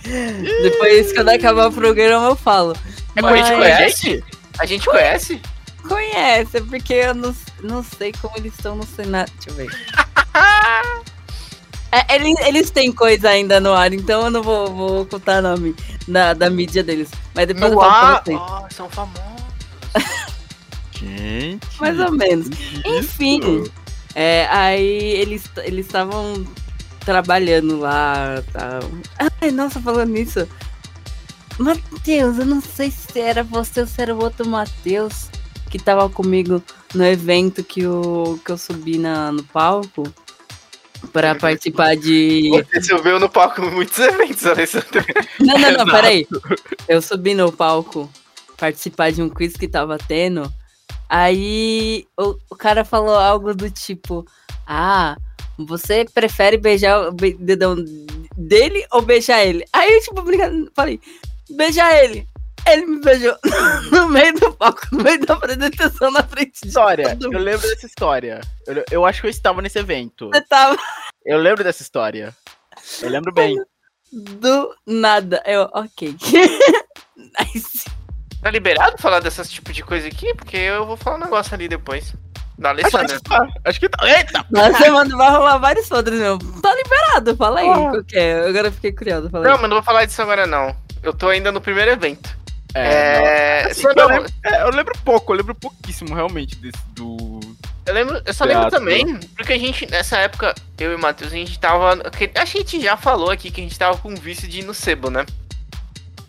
Depois, 0.63 1.13
quando 1.13 1.29
acabar 1.29 1.69
o 1.69 1.73
programa, 1.73 2.29
eu 2.29 2.37
falo. 2.37 2.75
É 3.17 3.21
por 3.21 3.37
isso 3.37 3.51
que 3.51 3.57
Mas- 3.57 3.75
conhece? 3.77 4.25
A 4.59 4.65
gente 4.65 4.87
conhece? 4.87 5.43
Conhece, 5.87 6.61
porque 6.63 6.95
eu 6.95 7.15
não, 7.15 7.37
não 7.63 7.83
sei 7.83 8.13
como 8.13 8.35
eles 8.39 8.55
estão 8.55 8.77
no 8.77 8.87
Senado. 8.87 9.31
Deixa 9.45 9.51
eu 9.51 9.67
ver. 9.67 11.05
É, 11.95 12.17
eles, 12.17 12.41
eles 12.41 12.71
têm 12.71 12.91
coisa 12.91 13.29
ainda 13.29 13.61
no 13.61 13.73
ar, 13.73 13.93
então 13.93 14.25
eu 14.25 14.31
não 14.31 14.43
vou, 14.43 14.67
vou 14.67 15.03
ocultar 15.03 15.39
o 15.39 15.43
nome 15.43 15.77
da, 16.09 16.35
da 16.35 16.51
mídia 16.51 16.83
deles. 16.83 17.09
Mas 17.33 17.47
depois 17.47 17.71
eu 17.71 17.77
No 17.77 17.81
falo 17.81 17.95
ar. 17.95 18.23
Ó, 18.29 18.67
são 18.69 18.91
famosos. 18.91 19.23
Gente. 20.99 21.61
Mais 21.79 22.01
ou 22.01 22.11
menos. 22.11 22.49
isso. 22.49 22.83
Enfim. 22.85 23.65
É, 24.13 24.49
aí 24.51 24.89
eles 24.89 25.49
eles 25.63 25.87
estavam 25.87 26.45
trabalhando 27.05 27.79
lá. 27.79 28.43
Tal. 28.53 28.81
Ai, 29.41 29.53
nossa, 29.53 29.81
falando 29.81 30.11
nisso. 30.11 30.49
Matheus, 31.59 32.39
eu 32.39 32.47
não 32.47 32.61
sei 32.61 32.91
se 32.91 33.21
era 33.21 33.45
você 33.45 33.83
ou 33.83 33.87
se 33.87 34.03
era 34.03 34.13
o 34.13 34.21
outro 34.21 34.49
Matheus 34.49 35.29
que 35.71 35.79
tava 35.79 36.09
comigo 36.09 36.61
no 36.93 37.05
evento 37.05 37.63
que, 37.63 37.87
o, 37.87 38.39
que 38.45 38.51
eu 38.51 38.59
subi 38.59 38.99
na, 38.99 39.31
no 39.31 39.45
palco 39.45 40.05
pra 41.13 41.35
participar 41.35 41.97
de. 41.97 42.51
Você 42.51 42.83
subiu 42.83 43.19
no 43.21 43.29
palco 43.29 43.63
em 43.63 43.71
muitos 43.71 43.99
eventos, 43.99 44.47
Alessandra. 44.47 45.05
Não, 45.41 45.59
não, 45.59 45.73
não, 45.73 45.85
peraí. 45.87 46.27
Eu 46.89 47.01
subi 47.03 47.35
no 47.35 47.53
palco 47.53 48.11
participar 48.57 49.13
de 49.13 49.23
um 49.23 49.29
quiz 49.29 49.55
que 49.55 49.69
tava 49.69 49.99
tendo. 49.99 50.53
Aí 51.09 52.07
o, 52.19 52.37
o 52.51 52.57
cara 52.57 52.85
falou 52.85 53.15
algo 53.17 53.55
do 53.55 53.71
tipo: 53.71 54.25
Ah, 54.67 55.17
você 55.59 56.05
prefere 56.13 56.57
beijar 56.57 57.09
o 57.09 57.13
be- 57.13 57.37
dedão 57.39 57.77
dele 58.37 58.85
ou 58.93 59.03
beijar 59.03 59.45
ele? 59.45 59.65
Aí 59.73 59.93
eu, 59.95 60.01
tipo, 60.03 60.23
brincando, 60.23 60.71
falei: 60.75 61.01
Beijar 61.51 61.95
ele. 62.05 62.27
Ele 62.67 62.87
me 62.87 63.01
beijou 63.01 63.37
no 63.93 64.09
meio 64.09 64.33
do 64.35 64.53
palco, 64.55 64.81
no 64.93 65.03
meio 65.03 65.25
da 65.25 65.35
apresentação 65.35 66.11
na 66.11 66.23
frente 66.23 66.61
de 66.63 66.69
História. 66.69 67.17
todo 67.17 67.33
Eu 67.33 67.39
lembro 67.41 67.69
dessa 67.69 67.87
história. 67.87 68.41
Eu, 68.67 68.85
eu 68.91 69.07
acho 69.07 69.21
que 69.21 69.27
eu 69.27 69.31
estava 69.31 69.61
nesse 69.61 69.79
evento. 69.79 70.31
Você 70.33 70.41
tava 70.43 70.77
Eu 71.25 71.39
lembro 71.39 71.63
dessa 71.63 71.83
história. 71.83 72.35
Eu 73.03 73.11
lembro 73.11 73.33
bem. 73.33 73.57
do 74.13 74.75
nada. 74.87 75.43
Eu, 75.47 75.69
ok. 75.75 76.17
nice. 77.17 77.85
Tá 78.43 78.51
liberado 78.51 78.97
falar 78.99 79.21
dessas 79.21 79.51
tipo 79.51 79.73
de 79.73 79.83
coisa 79.83 80.07
aqui? 80.09 80.35
Porque 80.35 80.57
eu 80.57 80.85
vou 80.87 80.97
falar 80.97 81.17
um 81.17 81.21
negócio 81.21 81.55
ali 81.55 81.69
depois. 81.69 82.15
Da 82.59 82.71
Acho 82.71 82.81
Alessandra. 82.97 83.17
que 83.17 83.23
tá. 83.29 83.47
Acho 83.65 83.81
que 83.81 83.89
tá. 83.89 84.07
Eita! 84.19 84.45
Na 84.51 84.73
semana 84.77 85.17
vai 85.17 85.31
rolar 85.31 85.59
vários 85.59 85.89
podres, 85.89 86.21
meu. 86.21 86.39
Tá 86.63 86.75
liberado, 86.75 87.37
fala 87.37 87.61
aí. 87.61 87.69
Ah. 87.69 87.93
É? 88.13 88.47
Agora 88.49 88.69
eu 88.69 88.73
fiquei 88.73 88.93
curioso, 88.93 89.29
fala 89.29 89.45
Não, 89.45 89.55
aí. 89.57 89.61
mas 89.61 89.71
não 89.71 89.77
vou 89.77 89.83
falar 89.85 90.05
disso 90.05 90.23
agora, 90.23 90.47
não. 90.47 90.75
Eu 91.03 91.13
tô 91.13 91.29
ainda 91.29 91.51
no 91.51 91.61
primeiro 91.61 91.91
evento. 91.91 92.31
É, 92.75 93.63
É. 93.63 93.65
Assim, 93.71 93.83
só 93.83 93.91
eu, 93.93 94.09
lembro, 94.09 94.31
é, 94.45 94.63
eu 94.63 94.71
lembro 94.71 94.95
pouco, 95.05 95.33
eu 95.33 95.37
lembro 95.37 95.55
pouquíssimo 95.55 96.15
realmente 96.15 96.57
desse 96.57 96.79
do. 96.95 97.41
Eu 97.87 97.95
lembro, 97.95 98.21
eu 98.25 98.35
só 98.35 98.45
lembro 98.45 98.63
Teatro. 98.63 98.79
também, 98.79 99.21
porque 99.37 99.53
a 99.53 99.59
gente, 99.59 99.87
nessa 99.91 100.17
época, 100.19 100.55
eu 100.79 100.93
e 100.93 100.95
o 100.95 100.99
Matheus, 100.99 101.33
a 101.33 101.37
gente 101.37 101.59
tava. 101.59 101.97
que- 102.11 102.31
A 102.35 102.45
gente 102.45 102.81
já 102.81 102.97
falou 102.97 103.31
aqui 103.31 103.51
que 103.51 103.61
a 103.61 103.65
gente 103.65 103.79
tava 103.79 103.97
com 103.99 104.15
vício 104.15 104.49
de 104.49 104.61
ir 104.61 104.65
no 104.65 104.73
sebo, 104.75 105.11
né? 105.11 105.25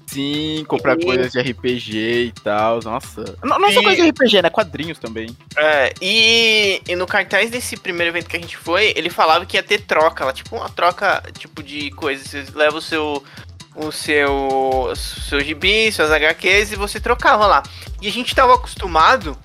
Sim, 0.07 0.63
comprar 0.67 0.97
E- 0.99 1.03
coisas 1.03 1.31
de 1.31 1.39
RPG 1.39 1.97
e 2.27 2.31
tal. 2.43 2.79
Nossa. 2.83 3.37
Não, 3.43 3.59
não 3.59 3.71
só 3.71 3.81
E- 3.81 3.83
coisa 3.83 4.01
de 4.01 4.09
RPG, 4.09 4.41
né? 4.41 4.49
Quadrinhos 4.49 4.97
também. 4.97 5.35
É, 5.57 5.93
e, 6.01 6.81
e 6.87 6.95
no 6.95 7.05
cartaz 7.07 7.49
desse 7.49 7.75
primeiro 7.75 8.11
evento 8.11 8.29
que 8.29 8.37
a 8.37 8.39
gente 8.39 8.55
foi, 8.55 8.93
ele 8.95 9.09
falava 9.09 9.45
que 9.45 9.57
ia 9.57 9.63
ter 9.63 9.81
troca 9.81 10.23
lá, 10.23 10.31
tipo 10.31 10.55
uma 10.55 10.69
troca 10.69 11.21
tipo 11.37 11.61
de 11.61 11.89
coisas. 11.91 12.27
Você 12.27 12.45
leva 12.53 12.77
o 12.77 12.81
seu. 12.81 13.23
O 13.75 13.91
seu. 13.91 14.93
seu 14.95 15.41
gibi, 15.41 15.91
suas 15.91 16.11
HQs 16.11 16.71
e 16.71 16.75
você 16.75 16.99
trocava 16.99 17.45
lá. 17.45 17.63
E 18.01 18.07
a 18.07 18.11
gente 18.11 18.33
tava 18.33 18.55
acostumado 18.55 19.37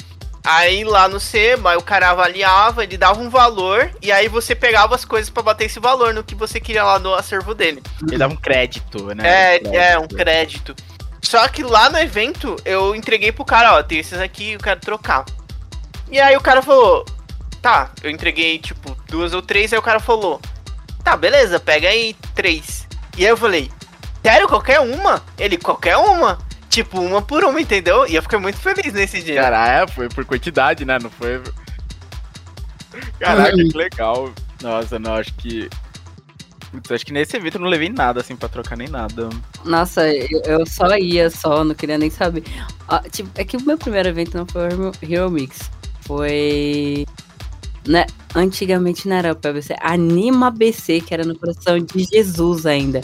a 0.44 0.68
ir 0.68 0.84
lá 0.84 1.08
no 1.08 1.20
sebo, 1.20 1.68
aí 1.68 1.76
o 1.76 1.82
cara 1.82 2.10
avaliava, 2.10 2.82
ele 2.82 2.96
dava 2.96 3.20
um 3.20 3.28
valor, 3.28 3.90
e 4.00 4.10
aí 4.10 4.28
você 4.28 4.54
pegava 4.54 4.94
as 4.94 5.04
coisas 5.04 5.28
pra 5.28 5.42
bater 5.42 5.66
esse 5.66 5.78
valor 5.78 6.14
no 6.14 6.24
que 6.24 6.34
você 6.34 6.58
queria 6.58 6.82
lá 6.82 6.98
no 6.98 7.14
acervo 7.14 7.54
dele. 7.54 7.82
Ele 8.08 8.16
dava 8.16 8.32
um 8.32 8.36
crédito, 8.36 9.14
né? 9.14 9.56
É, 9.56 9.92
é, 9.92 9.98
um 9.98 10.08
crédito. 10.08 10.74
Só 11.22 11.46
que 11.48 11.62
lá 11.62 11.90
no 11.90 11.98
evento, 11.98 12.56
eu 12.64 12.94
entreguei 12.94 13.30
pro 13.30 13.44
cara, 13.44 13.76
ó, 13.76 13.82
tem 13.82 13.98
esses 13.98 14.18
aqui, 14.18 14.52
eu 14.52 14.58
quero 14.58 14.80
trocar. 14.80 15.24
E 16.10 16.18
aí 16.18 16.36
o 16.36 16.40
cara 16.40 16.62
falou, 16.62 17.04
tá, 17.60 17.90
eu 18.02 18.10
entreguei, 18.10 18.58
tipo, 18.58 18.96
duas 19.08 19.34
ou 19.34 19.42
três, 19.42 19.72
aí 19.72 19.78
o 19.78 19.82
cara 19.82 20.00
falou, 20.00 20.40
tá, 21.04 21.16
beleza, 21.16 21.60
pega 21.60 21.88
aí 21.88 22.16
três. 22.34 22.88
E 23.16 23.24
aí 23.24 23.30
eu 23.30 23.36
falei, 23.36 23.70
sério, 24.22 24.48
qualquer 24.48 24.80
uma? 24.80 25.22
Ele, 25.38 25.56
qualquer 25.56 25.96
uma? 25.96 26.38
Tipo, 26.68 27.00
uma 27.00 27.20
por 27.20 27.42
uma, 27.44 27.60
entendeu? 27.60 28.06
E 28.06 28.14
eu 28.14 28.22
fiquei 28.22 28.38
muito 28.38 28.58
feliz 28.58 28.92
nesse 28.92 29.22
dia. 29.22 29.42
Caralho, 29.42 29.90
foi 29.90 30.08
por 30.08 30.24
quantidade, 30.24 30.84
né? 30.84 30.98
Não 31.02 31.10
foi. 31.10 31.42
Caraca, 33.18 33.56
que 33.56 33.76
legal. 33.76 34.30
Nossa, 34.62 34.98
não, 34.98 35.14
acho 35.14 35.32
que. 35.34 35.68
Putz, 36.70 36.92
acho 36.92 37.04
que 37.06 37.12
nesse 37.12 37.36
evento 37.36 37.56
eu 37.56 37.60
não 37.62 37.68
levei 37.68 37.88
nada 37.88 38.20
assim 38.20 38.36
pra 38.36 38.48
trocar 38.48 38.76
nem 38.76 38.88
nada. 38.88 39.28
Nossa, 39.64 40.08
eu, 40.08 40.40
eu 40.44 40.66
só 40.66 40.96
ia 40.96 41.28
só, 41.28 41.64
não 41.64 41.74
queria 41.74 41.98
nem 41.98 42.10
saber. 42.10 42.44
Ah, 42.88 43.02
tipo, 43.10 43.28
é 43.34 43.44
que 43.44 43.56
o 43.56 43.62
meu 43.62 43.76
primeiro 43.76 44.08
evento 44.08 44.36
não 44.36 44.46
foi 44.46 44.62
o 44.62 44.66
Hero- 44.66 44.92
Hero 45.02 45.30
Mix. 45.30 45.70
Foi. 46.02 47.04
Né, 47.86 48.06
antigamente 48.34 49.08
não 49.08 49.16
era 49.16 49.32
o 49.32 49.36
PBC, 49.36 49.74
Anima 49.80 50.50
BC, 50.50 51.00
que 51.00 51.14
era 51.14 51.24
no 51.24 51.36
coração 51.36 51.78
de 51.78 52.04
Jesus 52.04 52.66
ainda. 52.66 53.00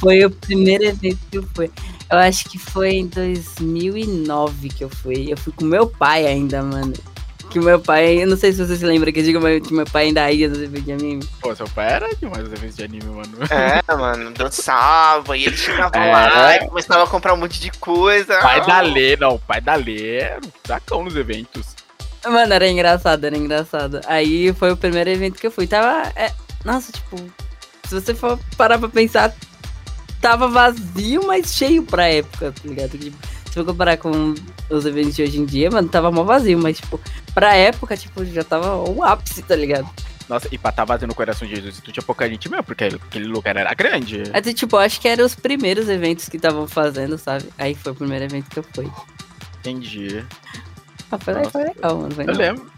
Foi 0.00 0.24
o 0.24 0.30
primeiro 0.30 0.84
evento 0.84 1.18
que 1.30 1.38
eu 1.38 1.48
fui. 1.54 1.70
Eu 2.10 2.18
acho 2.18 2.48
que 2.48 2.58
foi 2.58 2.90
em 2.90 3.06
2009 3.06 4.68
que 4.68 4.84
eu 4.84 4.88
fui. 4.88 5.26
Eu 5.30 5.36
fui 5.36 5.52
com 5.52 5.64
meu 5.64 5.86
pai 5.86 6.26
ainda, 6.26 6.62
mano. 6.62 6.92
Que 7.50 7.58
meu 7.58 7.80
pai, 7.80 8.22
eu 8.22 8.26
não 8.26 8.36
sei 8.36 8.52
se 8.52 8.64
você 8.64 8.76
se 8.76 8.84
lembra 8.84 9.10
que 9.10 9.20
eu 9.20 9.24
digo 9.24 9.40
mas 9.40 9.66
que 9.66 9.72
meu 9.72 9.86
pai 9.86 10.06
ainda 10.06 10.30
ia 10.30 10.48
nos 10.48 10.58
eventos 10.58 10.84
de 10.84 10.92
anime. 10.92 11.24
Pô, 11.40 11.54
seu 11.56 11.66
pai 11.70 11.92
era 11.94 12.14
demais 12.16 12.46
os 12.46 12.52
eventos 12.52 12.76
de 12.76 12.84
anime, 12.84 13.04
mano. 13.06 13.32
É, 13.50 13.94
mano, 13.96 14.30
dançava, 14.32 15.34
e 15.36 15.46
ele 15.46 15.56
chegava 15.56 15.96
É. 15.96 16.12
lá 16.12 16.56
e 16.56 16.68
começava 16.68 17.04
a 17.04 17.06
comprar 17.06 17.32
um 17.32 17.38
monte 17.38 17.58
de 17.58 17.70
coisa. 17.72 18.38
Pai 18.40 18.64
da 18.66 18.80
Lê, 18.80 19.16
não, 19.16 19.36
o 19.36 19.38
pai 19.38 19.62
da 19.62 19.76
Lê 19.76 20.16
era 20.18 20.40
um 20.46 20.50
fracão 20.62 21.02
nos 21.02 21.16
eventos. 21.16 21.74
Mano, 22.26 22.52
era 22.52 22.68
engraçado, 22.68 23.24
era 23.24 23.36
engraçado. 23.36 24.00
Aí 24.06 24.52
foi 24.52 24.70
o 24.70 24.76
primeiro 24.76 25.08
evento 25.08 25.38
que 25.40 25.46
eu 25.46 25.50
fui. 25.50 25.66
Tava. 25.66 26.12
é, 26.16 26.30
nossa, 26.66 26.92
tipo, 26.92 27.16
se 27.86 27.94
você 27.94 28.14
for 28.14 28.38
parar 28.58 28.78
pra 28.78 28.90
pensar, 28.90 29.34
tava 30.20 30.48
vazio, 30.48 31.26
mas 31.26 31.54
cheio 31.54 31.82
pra 31.82 32.06
época, 32.08 32.52
tá 32.52 32.68
ligado? 32.68 32.98
Tipo, 32.98 33.16
se 33.46 33.52
for 33.54 33.64
comparar 33.64 33.96
com 33.96 34.34
os 34.70 34.86
eventos 34.86 35.16
de 35.16 35.22
hoje 35.22 35.38
em 35.38 35.44
dia, 35.44 35.70
mano, 35.70 35.88
tava 35.88 36.10
mó 36.10 36.22
vazio, 36.24 36.58
mas, 36.58 36.78
tipo, 36.78 37.00
pra 37.34 37.54
época, 37.54 37.96
tipo, 37.96 38.24
já 38.24 38.44
tava 38.44 38.76
o 38.76 39.02
ápice, 39.02 39.42
tá 39.42 39.56
ligado? 39.56 39.88
Nossa, 40.28 40.46
e 40.52 40.58
pra 40.58 40.70
tá 40.70 40.84
vazio 40.84 41.08
no 41.08 41.14
coração 41.14 41.48
de 41.48 41.54
Jesus, 41.56 41.80
tu 41.80 41.90
tinha 41.90 42.02
pouca 42.02 42.28
gente 42.28 42.50
mesmo, 42.50 42.62
porque 42.62 42.84
aquele 42.84 43.24
lugar 43.26 43.56
era 43.56 43.72
grande. 43.72 44.24
Aí, 44.34 44.42
tipo, 44.52 44.76
acho 44.76 45.00
que 45.00 45.08
eram 45.08 45.24
os 45.24 45.34
primeiros 45.34 45.88
eventos 45.88 46.28
que 46.28 46.36
estavam 46.36 46.68
fazendo, 46.68 47.16
sabe? 47.16 47.46
Aí 47.56 47.74
foi 47.74 47.92
o 47.92 47.94
primeiro 47.94 48.26
evento 48.26 48.50
que 48.50 48.58
eu 48.58 48.64
fui. 48.74 48.90
Entendi. 49.60 50.22
Ah, 51.10 51.18
foi, 51.18 51.32
Nossa. 51.34 51.50
foi 51.50 51.64
legal, 51.64 51.96
mano. 51.96 52.14
Foi 52.14 52.24
Eu 52.24 52.32
legal. 52.32 52.54
lembro. 52.56 52.70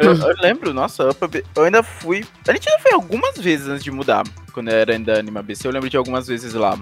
Eu, 0.00 0.14
eu 0.16 0.34
lembro, 0.40 0.72
nossa, 0.72 1.08
B- 1.30 1.44
eu 1.54 1.64
ainda 1.64 1.82
fui. 1.82 2.24
A 2.48 2.52
gente 2.52 2.68
ainda 2.68 2.82
foi 2.82 2.92
algumas 2.92 3.36
vezes 3.36 3.68
antes 3.68 3.84
de 3.84 3.90
mudar. 3.90 4.24
Quando 4.52 4.68
eu 4.68 4.76
era 4.76 4.92
ainda 4.92 5.18
Anima 5.18 5.42
BC, 5.42 5.66
eu 5.68 5.72
lembro 5.72 5.88
de 5.90 5.96
algumas 5.96 6.26
vezes 6.26 6.54
lá, 6.54 6.76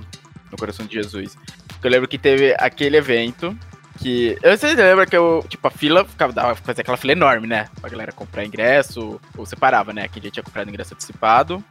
no 0.50 0.56
Coração 0.58 0.86
de 0.86 0.94
Jesus. 0.94 1.36
Eu 1.82 1.90
lembro 1.90 2.08
que 2.08 2.18
teve 2.18 2.54
aquele 2.58 2.96
evento 2.96 3.56
que. 3.98 4.38
Eu 4.42 4.56
sei, 4.56 4.74
lembra 4.74 5.06
que 5.06 5.16
eu, 5.16 5.44
tipo, 5.48 5.66
a 5.66 5.70
fila 5.70 6.04
ficava, 6.04 6.32
dava, 6.32 6.54
fazia 6.54 6.82
aquela 6.82 6.96
fila 6.96 7.12
enorme, 7.12 7.46
né? 7.46 7.68
Pra 7.80 7.90
galera 7.90 8.12
comprar 8.12 8.44
ingresso, 8.44 9.20
ou 9.36 9.44
separava, 9.46 9.92
né? 9.92 10.08
Quem 10.08 10.22
já 10.22 10.30
tinha 10.30 10.42
comprado 10.42 10.68
ingresso 10.68 10.94
antecipado. 10.94 11.62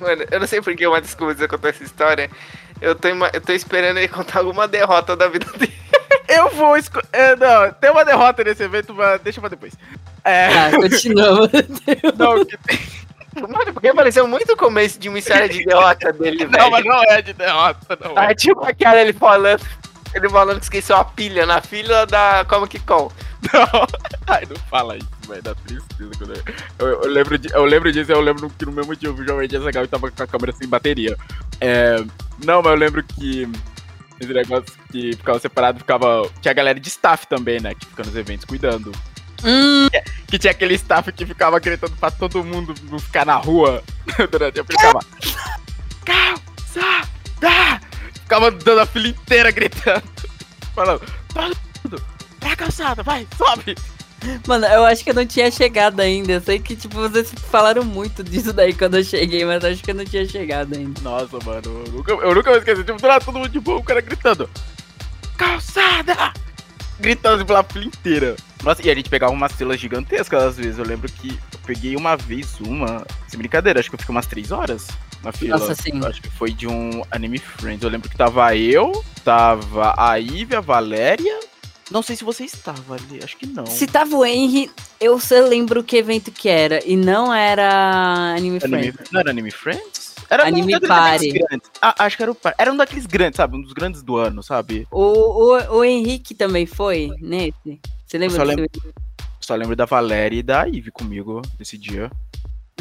Mano, 0.00 0.24
eu 0.30 0.40
não 0.40 0.46
sei 0.46 0.60
porque 0.60 0.84
o 0.86 0.90
Matheus 0.90 1.14
começou 1.14 1.44
a 1.44 1.48
contar 1.48 1.68
essa 1.68 1.84
história. 1.84 2.28
Eu 2.80 2.94
tô, 2.94 3.08
eu 3.08 3.40
tô 3.40 3.52
esperando 3.52 3.98
ele 3.98 4.08
contar 4.08 4.40
alguma 4.40 4.68
derrota 4.68 5.16
da 5.16 5.28
vida 5.28 5.46
dele. 5.56 5.72
Eu 6.28 6.50
vou 6.50 6.76
esco... 6.76 7.00
é, 7.10 7.34
não, 7.36 7.72
tem 7.72 7.90
uma 7.90 8.04
derrota 8.04 8.44
nesse 8.44 8.62
evento, 8.62 8.92
mas 8.92 9.18
deixa 9.22 9.40
pra 9.40 9.48
depois. 9.48 9.72
É. 10.22 10.48
Ah, 10.48 10.70
continua. 10.72 11.50
Não, 12.18 12.44
que 12.44 12.58
Mano, 13.40 13.72
porque 13.72 13.92
pareceu 13.94 14.26
muito 14.26 14.52
o 14.52 14.56
começo 14.56 14.98
de 14.98 15.08
uma 15.08 15.18
história 15.18 15.48
de 15.48 15.64
derrota 15.64 16.12
dele, 16.12 16.46
velho. 16.46 16.50
não, 16.50 16.70
mas 16.70 16.84
não 16.84 17.02
é 17.04 17.22
de 17.22 17.32
derrota, 17.32 17.98
não 18.02 18.10
é. 18.10 18.26
Ah, 18.26 18.34
tipo 18.34 18.64
aquela 18.64 19.00
ele 19.00 19.12
falando. 19.12 19.64
Ele 20.18 20.28
falando 20.28 20.58
que 20.58 20.64
esqueceu 20.64 20.96
a 20.96 21.04
pilha 21.04 21.46
na 21.46 21.60
fila 21.60 22.06
da 22.06 22.44
Comic 22.48 22.78
Con. 22.80 23.10
Não. 23.52 23.86
Ai, 24.26 24.44
não 24.48 24.56
fala 24.68 24.96
isso, 24.96 25.08
vai 25.26 25.40
dar 25.40 25.54
tristeza. 25.54 26.10
Quando 26.18 26.34
eu, 26.34 26.42
eu, 26.86 27.02
eu 27.02 27.08
lembro 27.10 27.38
de, 27.38 27.48
eu 27.52 27.64
lembro 27.64 27.92
disso, 27.92 28.12
eu 28.12 28.20
lembro 28.20 28.50
que 28.50 28.66
no 28.66 28.72
mesmo 28.72 28.94
dia 28.94 29.08
eu 29.08 29.14
vi 29.14 29.22
o 29.22 29.26
Jovem 29.26 29.48
Dia 29.48 29.58
Legal 29.60 29.84
e 29.84 29.88
tava 29.88 30.10
com 30.10 30.22
a 30.22 30.26
câmera 30.26 30.52
sem 30.52 30.68
bateria. 30.68 31.16
É, 31.60 31.96
não, 32.44 32.60
mas 32.62 32.72
eu 32.72 32.78
lembro 32.78 33.02
que 33.02 33.48
esse 34.20 34.32
negócio 34.32 34.66
que 34.90 35.12
ficava 35.16 35.38
separado, 35.38 35.78
ficava. 35.78 36.28
Tinha 36.40 36.50
a 36.50 36.54
galera 36.54 36.78
de 36.80 36.88
staff 36.88 37.26
também, 37.26 37.60
né? 37.60 37.74
Que 37.74 37.86
fica 37.86 38.02
nos 38.02 38.16
eventos 38.16 38.44
cuidando. 38.44 38.92
hum, 39.44 39.88
Que 40.26 40.38
tinha 40.38 40.50
aquele 40.50 40.74
staff 40.74 41.10
que 41.12 41.24
ficava 41.24 41.58
gritando 41.60 41.96
pra 41.96 42.10
todo 42.10 42.42
mundo 42.44 42.74
não 42.90 42.98
ficar 42.98 43.24
na 43.24 43.36
rua 43.36 43.82
durante 44.30 44.60
a 44.60 44.64
ficava. 44.64 44.98
Calçada! 46.04 47.80
Ficava 48.28 48.50
dando 48.50 48.80
a 48.82 48.84
fila 48.84 49.08
inteira 49.08 49.50
gritando. 49.50 50.02
Falando, 50.76 51.00
mundo, 51.82 52.02
pra 52.38 52.54
calçada, 52.54 53.02
vai, 53.02 53.26
sobe! 53.38 53.74
Mano, 54.46 54.66
eu 54.66 54.84
acho 54.84 55.02
que 55.02 55.08
eu 55.08 55.14
não 55.14 55.24
tinha 55.24 55.50
chegado 55.50 55.98
ainda. 56.00 56.32
Eu 56.32 56.40
sei 56.42 56.58
que, 56.58 56.76
tipo, 56.76 56.96
vocês 56.96 57.32
falaram 57.50 57.82
muito 57.82 58.22
disso 58.22 58.52
daí 58.52 58.74
quando 58.74 58.98
eu 58.98 59.04
cheguei, 59.04 59.46
mas 59.46 59.64
eu 59.64 59.70
acho 59.70 59.82
que 59.82 59.92
eu 59.92 59.94
não 59.94 60.04
tinha 60.04 60.26
chegado 60.26 60.74
ainda. 60.74 61.00
Nossa, 61.00 61.38
mano, 61.42 61.62
eu 61.64 61.92
nunca, 61.92 62.12
eu 62.12 62.34
nunca 62.34 62.50
vou 62.50 62.58
esquecer. 62.58 62.84
Tipo, 62.84 63.00
do 63.00 63.24
todo 63.24 63.38
mundo 63.38 63.48
de 63.48 63.60
boa, 63.60 63.78
o 63.78 63.82
cara 63.82 64.02
gritando. 64.02 64.50
Calçada! 65.38 66.34
Gritando 67.00 67.36
assim 67.36 67.46
pela 67.46 67.64
fila 67.64 67.86
inteira. 67.86 68.36
Nossa, 68.62 68.86
e 68.86 68.90
a 68.90 68.94
gente 68.94 69.08
pegava 69.08 69.32
umas 69.32 69.52
filas 69.52 69.80
gigantescas 69.80 70.42
às 70.42 70.56
vezes. 70.58 70.76
Eu 70.76 70.84
lembro 70.84 71.10
que 71.10 71.38
peguei 71.68 71.94
uma 71.94 72.16
vez 72.16 72.58
uma. 72.60 73.06
Sem 73.28 73.36
brincadeira, 73.38 73.78
acho 73.78 73.90
que 73.90 73.94
eu 73.94 73.98
fiquei 73.98 74.14
umas 74.14 74.26
três 74.26 74.50
horas 74.50 74.88
na 75.22 75.30
fila. 75.32 75.58
Nossa, 75.58 75.74
sim. 75.74 76.00
Acho 76.04 76.22
que 76.22 76.30
foi 76.30 76.50
de 76.50 76.66
um 76.66 77.02
Anime 77.10 77.38
Friends. 77.38 77.82
Eu 77.84 77.90
lembro 77.90 78.08
que 78.08 78.16
tava 78.16 78.56
eu, 78.56 79.04
tava 79.22 79.94
a 79.98 80.14
Ivy, 80.16 80.56
a 80.56 80.60
Valéria. 80.60 81.38
Não 81.90 82.02
sei 82.02 82.16
se 82.16 82.24
você 82.24 82.44
estava 82.44 82.94
ali, 82.94 83.20
acho 83.22 83.36
que 83.36 83.46
não. 83.46 83.66
Se 83.66 83.86
tava 83.86 84.16
o 84.16 84.24
Henry, 84.24 84.70
eu 85.00 85.18
só 85.20 85.40
lembro 85.40 85.82
que 85.84 85.96
evento 85.96 86.30
que 86.30 86.48
era. 86.48 86.82
E 86.86 86.96
não 86.96 87.32
era 87.32 88.34
Anime 88.36 88.58
Anime, 88.62 88.92
Friends. 88.92 89.10
não 89.12 89.20
era 89.20 89.30
Anime 89.30 89.50
Friends? 89.50 90.14
Era 90.30 90.44
um 90.44 90.46
Anime 90.48 90.72
daqueles 90.72 90.88
Party. 90.88 91.32
grandes. 91.32 91.70
Ah, 91.80 91.94
acho 92.04 92.16
que 92.16 92.22
era 92.22 92.32
o 92.32 92.34
Party. 92.34 92.56
Era 92.60 92.72
um 92.72 92.76
daqueles 92.76 93.06
grandes, 93.06 93.36
sabe? 93.38 93.56
Um 93.56 93.62
dos 93.62 93.72
grandes 93.72 94.02
do 94.02 94.16
ano, 94.16 94.42
sabe? 94.42 94.86
O, 94.90 95.00
o, 95.54 95.76
o 95.78 95.84
Henrique 95.84 96.34
também 96.34 96.66
foi 96.66 97.10
nesse? 97.20 97.80
Você 98.06 98.18
lembra 98.18 98.36
só 98.36 98.44
desse 98.44 98.56
lembro- 98.56 98.94
Só 99.40 99.54
lembro 99.54 99.74
da 99.76 99.84
Valéria 99.84 100.38
e 100.38 100.42
da 100.42 100.64
Ivy 100.64 100.90
comigo 100.90 101.40
nesse 101.58 101.78
dia. 101.78 102.10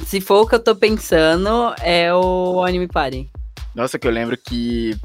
Se 0.06 0.22
for 0.22 0.42
o 0.42 0.48
que 0.48 0.56
eu 0.56 0.60
tô 0.64 0.76
pensando, 0.76 1.74
é 1.82 2.14
o 2.14 2.64
Anime 2.64 2.88
Party. 2.88 3.30
Nossa, 3.74 3.98
que 3.98 4.08
eu 4.08 4.12
lembro 4.12 4.38
que. 4.38 4.96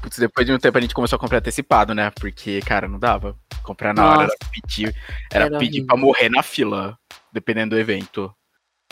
Putz, 0.00 0.18
depois 0.18 0.46
de 0.46 0.52
um 0.52 0.58
tempo 0.58 0.76
a 0.76 0.80
gente 0.80 0.94
começou 0.94 1.16
a 1.16 1.20
comprar 1.20 1.38
antecipado, 1.38 1.94
né? 1.94 2.10
Porque, 2.18 2.60
cara, 2.62 2.88
não 2.88 2.98
dava. 2.98 3.36
Comprar 3.62 3.94
na 3.94 4.04
hora 4.04 4.22
Nossa. 4.24 4.36
era 4.40 4.50
pedir. 4.50 4.94
Era, 5.32 5.44
Era 5.46 5.58
pedir 5.58 5.78
horrível. 5.80 5.86
pra 5.86 5.96
morrer 5.96 6.28
na 6.28 6.42
fila, 6.42 6.98
dependendo 7.32 7.76
do 7.76 7.80
evento. 7.80 8.32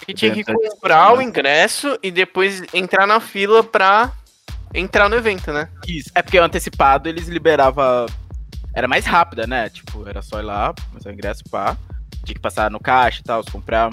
E 0.07 0.15
tinha 0.15 0.33
que 0.33 0.45
comprar 0.45 1.09
o 1.13 1.17
distância. 1.17 1.29
ingresso 1.29 1.99
e 2.03 2.11
depois 2.11 2.63
entrar 2.73 3.07
na 3.07 3.19
fila 3.21 3.63
pra 3.63 4.13
entrar 4.73 5.09
no 5.09 5.17
evento, 5.17 5.53
né? 5.53 5.69
Isso. 5.87 6.11
É 6.15 6.23
porque 6.23 6.39
o 6.39 6.45
antecipado 6.45 7.09
eles 7.09 7.27
liberava. 7.29 8.07
Era 8.75 8.87
mais 8.87 9.05
rápida, 9.05 9.47
né? 9.47 9.69
Tipo, 9.69 10.09
era 10.09 10.23
só 10.23 10.39
ir 10.39 10.45
lá, 10.45 10.73
começar 10.91 11.11
o 11.11 11.13
ingresso, 11.13 11.43
pá. 11.51 11.77
Tinha 12.25 12.35
que 12.35 12.41
passar 12.41 12.71
no 12.71 12.81
caixa 12.81 13.21
e 13.21 13.25
tal, 13.25 13.45
comprar. 13.45 13.91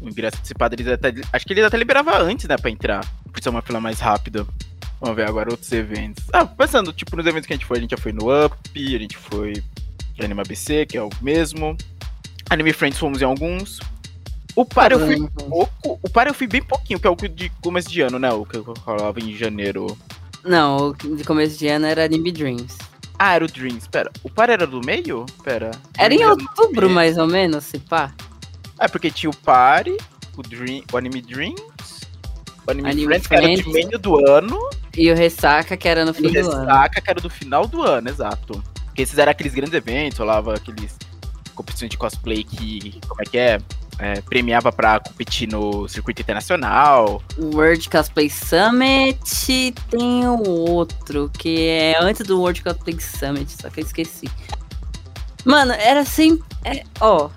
O 0.00 0.08
ingresso 0.08 0.36
antecipado, 0.38 0.74
eles 0.74 0.86
até. 0.86 1.14
Acho 1.32 1.46
que 1.46 1.52
eles 1.52 1.64
até 1.64 1.76
liberava 1.76 2.18
antes, 2.18 2.46
né, 2.46 2.56
pra 2.56 2.70
entrar. 2.70 3.04
Por 3.32 3.42
ser 3.42 3.48
uma 3.48 3.62
fila 3.62 3.80
mais 3.80 4.00
rápida. 4.00 4.46
Vamos 5.00 5.16
ver 5.16 5.28
agora 5.28 5.50
outros 5.50 5.70
eventos. 5.72 6.24
Ah, 6.32 6.46
pensando, 6.46 6.92
tipo, 6.92 7.16
nos 7.16 7.26
eventos 7.26 7.46
que 7.46 7.52
a 7.52 7.56
gente 7.56 7.66
foi, 7.66 7.78
a 7.78 7.80
gente 7.80 7.90
já 7.90 7.98
foi 7.98 8.12
no 8.12 8.44
Up, 8.44 8.56
a 8.74 8.98
gente 8.98 9.16
foi 9.16 9.52
no 10.18 10.24
Anime 10.24 10.40
ABC, 10.40 10.86
que 10.86 10.96
é 10.96 11.02
o 11.02 11.10
mesmo. 11.20 11.76
Anime 12.48 12.72
Friends 12.72 12.98
fomos 12.98 13.20
em 13.20 13.24
alguns. 13.24 13.78
O 14.54 14.64
Par 14.64 14.90
eu 14.90 15.00
fui 15.00 15.28
pouco. 15.28 16.00
O 16.02 16.08
Par 16.08 16.26
eu 16.26 16.32
fui 16.32 16.46
bem 16.46 16.62
pouquinho, 16.62 16.98
que 16.98 17.06
é 17.06 17.10
o 17.10 17.14
de 17.14 17.50
começo 17.60 17.90
de 17.90 18.00
ano, 18.00 18.18
né? 18.18 18.32
O 18.32 18.46
que 18.46 18.56
rolava 18.56 19.20
em 19.20 19.36
janeiro. 19.36 19.98
Não, 20.42 20.88
o 20.88 20.94
de 20.94 21.24
começo 21.24 21.58
de 21.58 21.68
ano 21.68 21.84
era 21.84 22.04
Anime 22.04 22.32
Dreams. 22.32 22.78
Ah, 23.18 23.34
era 23.34 23.44
o 23.44 23.48
Dreams. 23.48 23.86
Pera, 23.88 24.10
o 24.22 24.30
par 24.30 24.50
era 24.50 24.66
do 24.66 24.80
meio? 24.84 25.24
Pera. 25.42 25.70
Era 25.96 26.14
em 26.14 26.24
outubro, 26.24 26.90
mais 26.90 27.16
ou 27.16 27.26
menos, 27.26 27.64
se 27.64 27.78
pá. 27.78 28.12
É, 28.78 28.86
porque 28.88 29.10
tinha 29.10 29.30
o 29.30 29.36
Party, 29.36 29.96
o, 30.36 30.42
Dream, 30.42 30.82
o 30.92 30.96
Anime 30.98 31.22
Dreams, 31.22 31.62
o 32.66 32.70
Anime, 32.70 32.90
Anime 32.90 33.06
Friends, 33.06 33.26
que 33.26 33.34
era 33.34 33.46
de 33.48 33.62
Friends. 33.62 33.86
meio 33.86 33.98
do 33.98 34.30
ano, 34.30 34.58
E 34.96 35.10
o 35.10 35.14
Ressaca, 35.14 35.76
que 35.76 35.88
era 35.88 36.04
no 36.04 36.12
fim 36.12 36.26
o 36.26 36.32
do 36.32 36.38
ano. 36.38 36.60
Ressaca, 36.60 37.00
que 37.00 37.10
era 37.10 37.20
do 37.20 37.30
final 37.30 37.66
do 37.66 37.82
ano, 37.82 38.08
exato. 38.10 38.62
Porque 38.84 39.02
esses 39.02 39.18
eram 39.18 39.32
aqueles 39.32 39.54
grandes 39.54 39.74
eventos, 39.74 40.18
rolava 40.18 40.54
aqueles 40.54 40.96
competições 41.56 41.90
de 41.90 41.96
cosplay 41.96 42.44
que, 42.44 43.00
como 43.08 43.20
é 43.22 43.24
que 43.24 43.38
é? 43.38 43.58
é, 43.98 44.20
premiava 44.20 44.70
pra 44.70 45.00
competir 45.00 45.48
no 45.48 45.88
circuito 45.88 46.20
internacional. 46.20 47.22
World 47.38 47.88
Cosplay 47.88 48.28
Summit 48.28 49.72
tem 49.90 50.26
o 50.28 50.48
outro, 50.70 51.30
que 51.38 51.66
é 51.66 51.96
antes 51.98 52.26
do 52.26 52.38
World 52.40 52.62
Cosplay 52.62 53.00
Summit, 53.00 53.50
só 53.50 53.70
que 53.70 53.80
eu 53.80 53.84
esqueci. 53.84 54.28
Mano, 55.44 55.72
era 55.72 56.00
assim. 56.00 56.38
é, 56.64 56.82
ó, 57.00 57.30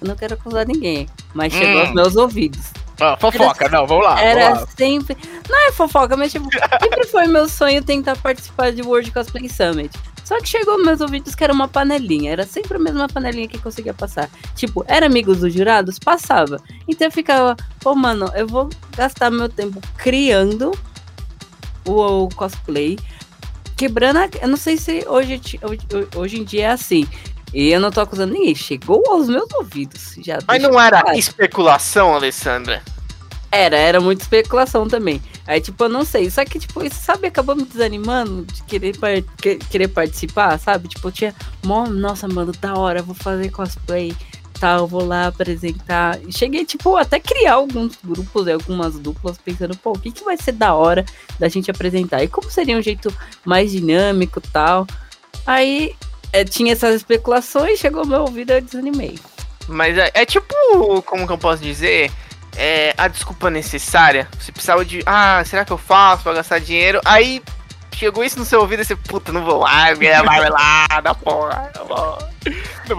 eu 0.00 0.08
não 0.08 0.16
quero 0.16 0.34
acusar 0.34 0.66
ninguém, 0.66 1.06
mas 1.34 1.52
chegou 1.52 1.76
Hum. 1.82 1.86
aos 1.86 1.92
meus 1.94 2.16
ouvidos. 2.16 2.72
Ó, 2.98 3.14
fofoca, 3.18 3.68
não, 3.68 3.86
vamos 3.86 4.04
lá. 4.04 4.18
Era 4.22 4.44
vamos 4.54 4.60
lá. 4.60 4.68
sempre. 4.74 5.16
Não 5.50 5.68
é 5.68 5.72
fofoca, 5.72 6.16
mas 6.16 6.32
tipo, 6.32 6.48
sempre 6.80 7.04
foi 7.08 7.26
meu 7.26 7.46
sonho 7.46 7.82
tentar 7.84 8.16
participar 8.16 8.72
de 8.72 8.80
World 8.80 9.10
Cosplay 9.10 9.48
Summit. 9.50 9.90
Só 10.26 10.40
que 10.40 10.48
chegou 10.48 10.74
aos 10.74 10.84
meus 10.84 11.00
ouvidos 11.00 11.36
que 11.36 11.44
era 11.44 11.52
uma 11.52 11.68
panelinha. 11.68 12.32
Era 12.32 12.44
sempre 12.44 12.76
a 12.76 12.80
mesma 12.80 13.06
panelinha 13.06 13.46
que 13.46 13.58
conseguia 13.58 13.94
passar. 13.94 14.28
Tipo, 14.56 14.84
era 14.88 15.06
amigos 15.06 15.38
dos 15.38 15.54
jurados? 15.54 16.00
Passava. 16.00 16.60
Então 16.88 17.06
eu 17.06 17.12
ficava, 17.12 17.56
pô, 17.78 17.94
mano, 17.94 18.28
eu 18.34 18.44
vou 18.44 18.68
gastar 18.96 19.30
meu 19.30 19.48
tempo 19.48 19.80
criando 19.96 20.72
o, 21.86 22.24
o 22.24 22.28
cosplay. 22.30 22.98
Quebrando 23.76 24.16
a... 24.16 24.28
Eu 24.42 24.48
não 24.48 24.56
sei 24.56 24.76
se 24.76 25.06
hoje, 25.06 25.40
hoje, 25.62 26.08
hoje 26.16 26.40
em 26.40 26.42
dia 26.42 26.64
é 26.64 26.70
assim. 26.72 27.06
E 27.54 27.68
eu 27.68 27.78
não 27.78 27.92
tô 27.92 28.00
acusando 28.00 28.32
ninguém. 28.32 28.56
Chegou 28.56 29.04
aos 29.08 29.28
meus 29.28 29.48
ouvidos. 29.54 30.16
Já 30.24 30.40
Mas 30.44 30.60
não 30.60 30.80
era 30.80 31.02
claro. 31.02 31.16
especulação, 31.16 32.12
Alessandra? 32.12 32.82
Era, 33.56 33.76
era 33.76 34.00
muita 34.00 34.22
especulação 34.22 34.86
também. 34.86 35.20
Aí, 35.46 35.60
tipo, 35.60 35.82
eu 35.84 35.88
não 35.88 36.04
sei. 36.04 36.28
Só 36.30 36.44
que, 36.44 36.58
tipo, 36.58 36.84
isso, 36.84 36.96
sabe, 37.00 37.26
acabou 37.28 37.56
me 37.56 37.64
desanimando 37.64 38.44
de 38.52 38.62
querer, 38.64 38.96
par- 38.98 39.22
que- 39.40 39.56
querer 39.56 39.88
participar, 39.88 40.58
sabe? 40.58 40.88
Tipo, 40.88 41.08
eu 41.08 41.12
tinha. 41.12 41.34
Nossa, 41.64 42.28
mano, 42.28 42.52
da 42.52 42.74
hora, 42.74 43.02
vou 43.02 43.14
fazer 43.14 43.50
cosplay. 43.50 44.14
Tal, 44.60 44.86
vou 44.86 45.04
lá 45.04 45.26
apresentar. 45.26 46.18
Cheguei, 46.30 46.64
tipo, 46.64 46.96
até 46.96 47.20
criar 47.20 47.54
alguns 47.54 47.98
grupos, 48.02 48.48
algumas 48.48 48.98
duplas, 48.98 49.36
pensando, 49.36 49.76
pô, 49.76 49.92
o 49.92 49.98
que, 49.98 50.10
que 50.10 50.24
vai 50.24 50.36
ser 50.38 50.52
da 50.52 50.74
hora 50.74 51.04
da 51.38 51.46
gente 51.48 51.70
apresentar? 51.70 52.22
E 52.22 52.28
como 52.28 52.50
seria 52.50 52.76
um 52.76 52.80
jeito 52.82 53.14
mais 53.44 53.70
dinâmico 53.70 54.40
tal. 54.40 54.86
Aí 55.46 55.94
é, 56.32 56.42
tinha 56.42 56.72
essas 56.72 56.94
especulações, 56.96 57.78
chegou 57.78 58.06
meu 58.06 58.22
ouvido 58.22 58.52
eu 58.52 58.62
desanimei. 58.62 59.18
Mas 59.68 59.98
é, 59.98 60.10
é 60.14 60.24
tipo, 60.24 60.54
como 61.02 61.26
que 61.26 61.32
eu 61.34 61.38
posso 61.38 61.62
dizer? 61.62 62.10
É 62.56 62.94
a 62.96 63.06
desculpa 63.08 63.50
necessária. 63.50 64.28
Você 64.38 64.50
precisava 64.50 64.84
de, 64.84 65.02
ah, 65.04 65.42
será 65.44 65.64
que 65.64 65.72
eu 65.72 65.78
faço 65.78 66.22
pra 66.22 66.34
gastar 66.34 66.58
dinheiro? 66.58 67.00
Aí 67.04 67.42
chegou 67.94 68.24
isso 68.24 68.38
no 68.38 68.44
seu 68.44 68.60
ouvido 68.60 68.82
e 68.82 68.84
você, 68.84 68.96
puta, 68.96 69.32
não 69.32 69.44
vou 69.44 69.60
lá, 69.60 69.94
minha 69.94 70.22
marmelada, 70.22 71.14
porra. 71.14 71.70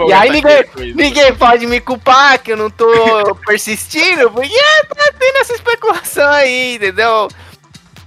E 0.07 0.13
aí 0.13 0.29
ninguém-. 0.29 0.93
Ninguém 0.95 1.35
pode 1.35 1.65
me 1.65 1.79
culpar 1.79 2.39
que 2.39 2.51
eu 2.51 2.57
não 2.57 2.69
tô 2.69 3.35
persistindo, 3.45 4.29
porque 4.31 4.59
tá 4.89 5.13
tendo 5.17 5.37
essa 5.37 5.53
especulação 5.53 6.29
aí, 6.31 6.75
entendeu? 6.75 7.27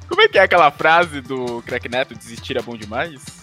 Como 0.08 0.22
é 0.22 0.28
que 0.28 0.38
é 0.38 0.42
aquela 0.42 0.70
frase 0.70 1.20
do 1.20 1.62
Crack 1.62 1.88
Neto, 1.88 2.14
desistir 2.14 2.56
é 2.56 2.62
bom 2.62 2.76
demais? 2.76 3.40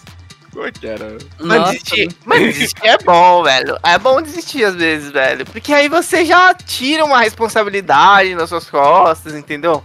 Como 0.52 0.66
é 0.66 0.72
que 0.72 0.86
era? 0.86 1.18
Mas 1.38 1.58
Nossa, 1.60 1.72
desistir, 1.72 2.08
mas 2.24 2.40
desistir 2.40 2.86
é 2.86 2.98
bom, 2.98 3.42
velho. 3.42 3.78
É 3.82 3.98
bom 3.98 4.22
desistir 4.22 4.64
às 4.64 4.74
vezes, 4.74 5.10
velho. 5.10 5.44
Porque 5.46 5.72
aí 5.72 5.88
você 5.88 6.24
já 6.24 6.54
tira 6.54 7.04
uma 7.04 7.20
responsabilidade 7.20 8.34
nas 8.34 8.48
suas 8.48 8.68
costas, 8.68 9.34
entendeu? 9.34 9.82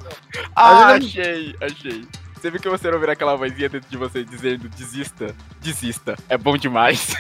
Ah, 0.56 0.86
Mas 0.86 1.06
achei, 1.06 1.56
achei. 1.62 2.06
Você 2.36 2.52
viu 2.52 2.60
que 2.60 2.70
você 2.70 2.88
não 2.88 2.96
ouvir 2.96 3.10
aquela 3.10 3.36
vozinha 3.36 3.70
dentro 3.70 3.90
de 3.90 3.98
você 3.98 4.24
dizendo 4.24 4.68
desista, 4.70 5.34
desista, 5.62 6.16
é 6.28 6.38
bom 6.38 6.58
demais. 6.58 7.16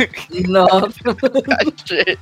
Nossa. 0.47 0.93
achei. 1.87 2.17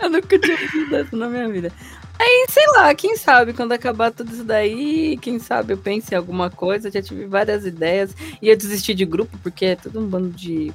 Eu 0.00 0.10
nunca 0.10 0.38
tinha 0.38 0.56
visto 0.56 0.96
isso 0.96 1.16
na 1.16 1.28
minha 1.28 1.48
vida. 1.48 1.72
Aí, 2.18 2.46
sei 2.48 2.64
lá, 2.68 2.94
quem 2.94 3.16
sabe, 3.16 3.52
quando 3.52 3.72
acabar 3.72 4.10
tudo 4.12 4.32
isso 4.32 4.44
daí, 4.44 5.18
quem 5.20 5.38
sabe 5.38 5.72
eu 5.72 5.76
pense 5.78 6.14
em 6.14 6.16
alguma 6.16 6.48
coisa, 6.48 6.90
já 6.90 7.02
tive 7.02 7.26
várias 7.26 7.66
ideias. 7.66 8.14
Ia 8.40 8.56
desistir 8.56 8.94
de 8.94 9.04
grupo, 9.04 9.36
porque 9.42 9.64
é 9.66 9.76
todo 9.76 9.98
um 10.00 10.06
bando 10.06 10.30
de. 10.30 10.72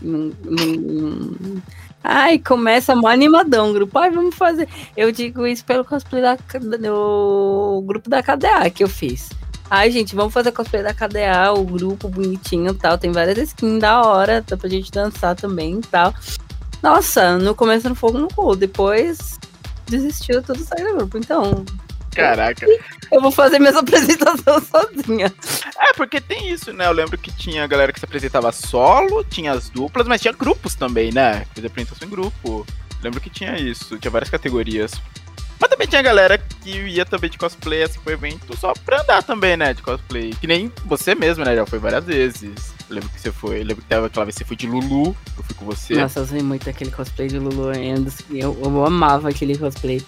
não- 0.00 0.32
não- 0.42 1.62
Ai, 2.04 2.38
começa 2.38 2.96
mó 2.96 3.08
animadão 3.08 3.72
grupo. 3.72 3.96
Ai, 3.98 4.10
vamos 4.10 4.34
fazer. 4.34 4.68
Eu 4.96 5.12
digo 5.12 5.46
isso 5.46 5.64
pelo 5.64 5.84
cosplay 5.84 6.20
da, 6.22 6.34
do 6.34 7.82
grupo 7.86 8.10
da 8.10 8.22
KDA 8.22 8.68
que 8.70 8.82
eu 8.82 8.88
fiz. 8.88 9.28
Ai, 9.70 9.90
gente, 9.90 10.14
vamos 10.14 10.32
fazer 10.34 10.50
cosplay 10.52 10.82
da 10.82 10.92
KDA, 10.92 11.52
o 11.52 11.64
grupo 11.64 12.08
bonitinho 12.08 12.72
e 12.72 12.74
tal. 12.74 12.98
Tem 12.98 13.12
várias 13.12 13.38
skins 13.38 13.80
da 13.80 14.02
hora, 14.02 14.44
dá 14.46 14.56
pra 14.56 14.68
gente 14.68 14.90
dançar 14.90 15.36
também 15.36 15.76
e 15.78 15.82
tal. 15.82 16.12
Nossa, 16.82 17.38
no 17.38 17.54
começo 17.54 17.88
no 17.88 17.94
fogo 17.94 18.18
no 18.18 18.28
cu, 18.28 18.56
depois 18.56 19.38
desistiu 19.86 20.42
tudo 20.42 20.64
saiu 20.64 20.92
do 20.92 20.96
grupo. 20.98 21.18
Então, 21.18 21.64
Caraca. 22.14 22.66
eu 23.10 23.20
vou 23.20 23.30
fazer 23.30 23.58
minhas 23.58 23.76
apresentações 23.76 24.64
sozinha. 24.68 25.32
É, 25.78 25.92
porque 25.94 26.20
tem 26.20 26.50
isso, 26.50 26.72
né? 26.72 26.86
Eu 26.86 26.92
lembro 26.92 27.18
que 27.18 27.32
tinha 27.32 27.66
galera 27.66 27.92
que 27.92 27.98
se 27.98 28.04
apresentava 28.04 28.52
solo, 28.52 29.24
tinha 29.24 29.52
as 29.52 29.68
duplas, 29.68 30.06
mas 30.06 30.20
tinha 30.20 30.32
grupos 30.32 30.74
também, 30.74 31.12
né? 31.12 31.44
Fazia 31.54 31.68
apresentação 31.68 32.06
em 32.06 32.10
grupo. 32.10 32.66
Lembro 33.02 33.20
que 33.20 33.30
tinha 33.30 33.58
isso, 33.58 33.98
tinha 33.98 34.10
várias 34.10 34.30
categorias. 34.30 34.92
Mas 35.58 35.70
também 35.70 35.86
tinha 35.86 36.02
galera 36.02 36.38
que 36.38 36.70
ia 36.70 37.04
também 37.04 37.30
de 37.30 37.38
cosplay, 37.38 37.84
assim, 37.84 38.00
pro 38.00 38.12
evento 38.12 38.56
só 38.56 38.72
pra 38.84 39.00
andar 39.00 39.22
também, 39.22 39.56
né? 39.56 39.72
De 39.72 39.80
cosplay. 39.80 40.34
Que 40.40 40.46
nem 40.46 40.72
você 40.84 41.14
mesmo, 41.14 41.44
né? 41.44 41.54
Já 41.54 41.64
foi 41.64 41.78
várias 41.78 42.04
vezes. 42.04 42.74
Eu 42.88 42.94
lembro 42.96 43.08
que 43.10 43.20
você 43.20 43.32
foi. 43.32 43.56
Eu 43.60 43.64
lembro 43.64 43.76
que 43.82 43.88
tava 43.88 44.06
aquela 44.06 44.24
vez 44.26 44.34
que 44.36 44.40
você 44.40 44.48
foi 44.48 44.56
de 44.56 44.66
Lulu, 44.66 45.16
eu 45.36 45.44
fui 45.44 45.54
com 45.54 45.64
você. 45.64 45.94
Nossa, 45.94 46.18
eu 46.20 46.24
usei 46.24 46.42
muito 46.42 46.68
aquele 46.68 46.90
cosplay 46.90 47.28
de 47.28 47.38
Lulu 47.38 47.68
ainda. 47.70 48.10
Eu, 48.30 48.56
eu 48.62 48.84
amava 48.86 49.28
aquele 49.30 49.56
cosplay. 49.56 50.02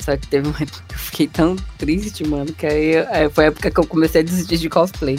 Só 0.00 0.16
que 0.16 0.26
teve 0.26 0.48
uma 0.48 0.56
época 0.62 0.82
que 0.88 0.94
eu 0.94 0.98
fiquei 0.98 1.26
tão 1.28 1.56
triste, 1.78 2.26
mano, 2.26 2.52
que 2.52 2.66
aí, 2.66 2.96
aí 3.08 3.28
foi 3.30 3.44
a 3.44 3.48
época 3.48 3.70
que 3.70 3.80
eu 3.80 3.86
comecei 3.86 4.20
a 4.20 4.24
desistir 4.24 4.58
de 4.58 4.68
cosplay. 4.68 5.18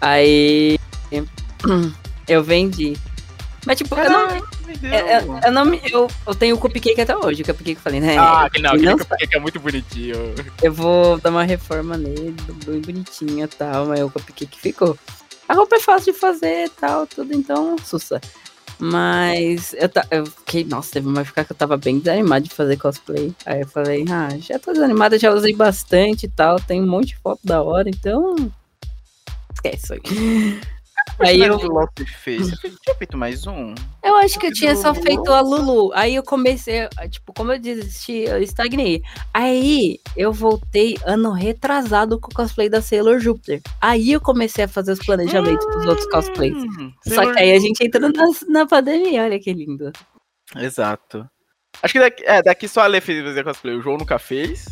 Aí 0.00 0.78
eu 2.28 2.42
vendi. 2.42 2.96
Mas 3.64 3.78
tipo, 3.78 3.94
eu 3.94 4.10
não, 4.10 4.28
eu, 4.30 4.42
eu- 4.90 5.40
eu 5.46 5.52
não 5.52 5.64
me- 5.64 5.80
eu, 5.88 6.08
eu 6.26 6.34
tenho 6.34 6.56
o 6.56 6.58
cupcake 6.58 7.00
até 7.00 7.16
hoje, 7.16 7.42
o 7.42 7.44
cupcake 7.44 7.74
que 7.74 7.78
eu 7.78 7.82
falei, 7.82 8.00
né? 8.00 8.18
Ah, 8.18 8.46
aquele 8.46 8.64
não, 8.64 8.70
aquele 8.72 8.86
não 8.86 8.98
cupcake 8.98 9.36
é 9.36 9.38
muito 9.38 9.60
bonitinho. 9.60 10.16
Eu 10.60 10.72
vou 10.72 11.16
dar 11.18 11.30
uma 11.30 11.44
reforma 11.44 11.96
nele, 11.96 12.34
bem 12.66 12.80
bonitinha 12.80 13.44
e 13.44 13.48
tal, 13.48 13.86
mas 13.86 14.00
o 14.00 14.10
cupcake 14.10 14.58
ficou. 14.60 14.98
A 15.52 15.54
roupa 15.54 15.76
é 15.76 15.80
fácil 15.80 16.14
de 16.14 16.18
fazer 16.18 16.64
e 16.64 16.68
tal, 16.70 17.06
tudo, 17.06 17.34
então, 17.34 17.76
sussa. 17.84 18.18
Mas 18.78 19.74
eu, 19.74 19.86
ta- 19.86 20.06
eu 20.10 20.24
fiquei, 20.24 20.64
nossa, 20.64 20.92
teve 20.92 21.06
uma 21.06 21.20
época 21.20 21.44
que 21.44 21.52
eu 21.52 21.56
tava 21.56 21.76
bem 21.76 21.98
desanimada 21.98 22.40
de 22.40 22.48
fazer 22.48 22.78
cosplay. 22.78 23.34
Aí 23.44 23.60
eu 23.60 23.68
falei, 23.68 24.02
ah, 24.10 24.30
já 24.38 24.58
tô 24.58 24.72
desanimada, 24.72 25.18
já 25.18 25.30
usei 25.30 25.54
bastante 25.54 26.24
e 26.24 26.28
tal, 26.30 26.58
tem 26.58 26.80
um 26.80 26.86
monte 26.86 27.08
de 27.08 27.18
foto 27.18 27.40
da 27.44 27.62
hora, 27.62 27.86
então. 27.90 28.34
Esquece 29.54 29.84
isso 29.84 29.92
aí. 29.92 30.60
Aí 31.18 31.40
eu, 31.40 31.56
de 31.56 31.66
LOL 31.66 31.88
você 31.96 32.04
fez? 32.06 32.50
Você 32.50 32.70
tinha 32.70 32.94
feito 32.96 33.16
mais 33.16 33.46
um? 33.46 33.74
eu 34.02 34.16
acho 34.16 34.38
que 34.38 34.46
eu 34.46 34.52
tinha 34.52 34.74
só 34.74 34.94
feito 34.94 35.30
a 35.30 35.40
Lulu. 35.40 35.92
Aí 35.94 36.14
eu 36.14 36.22
comecei, 36.22 36.88
tipo, 37.10 37.32
como 37.32 37.52
eu 37.52 37.58
desisti, 37.58 38.24
eu 38.24 38.42
estagnei. 38.42 39.02
Aí 39.32 39.98
eu 40.16 40.32
voltei 40.32 40.96
ano 41.04 41.32
retrasado 41.32 42.18
com 42.20 42.30
o 42.30 42.34
cosplay 42.34 42.68
da 42.68 42.82
Sailor 42.82 43.18
Júpiter. 43.18 43.60
Aí 43.80 44.12
eu 44.12 44.20
comecei 44.20 44.64
a 44.64 44.68
fazer 44.68 44.92
os 44.92 45.04
planejamentos 45.04 45.64
dos 45.66 45.86
outros 45.86 46.06
cosplays. 46.08 46.56
Hum, 46.56 46.92
Só 47.06 47.32
que 47.32 47.38
aí 47.38 47.52
a 47.52 47.58
gente 47.58 47.84
entrou 47.84 48.10
na, 48.10 48.24
na 48.48 48.66
pandemia, 48.66 49.24
olha 49.24 49.38
que 49.38 49.52
lindo. 49.52 49.92
Exato. 50.56 51.28
Acho 51.82 51.92
que 51.92 52.00
daqui, 52.00 52.24
é, 52.24 52.42
daqui 52.42 52.68
só 52.68 52.82
a 52.82 52.86
Lê 52.86 53.00
fez 53.00 53.24
fazer 53.24 53.44
cosplay. 53.44 53.74
O 53.74 53.82
João 53.82 53.96
nunca 53.96 54.18
fez. 54.18 54.66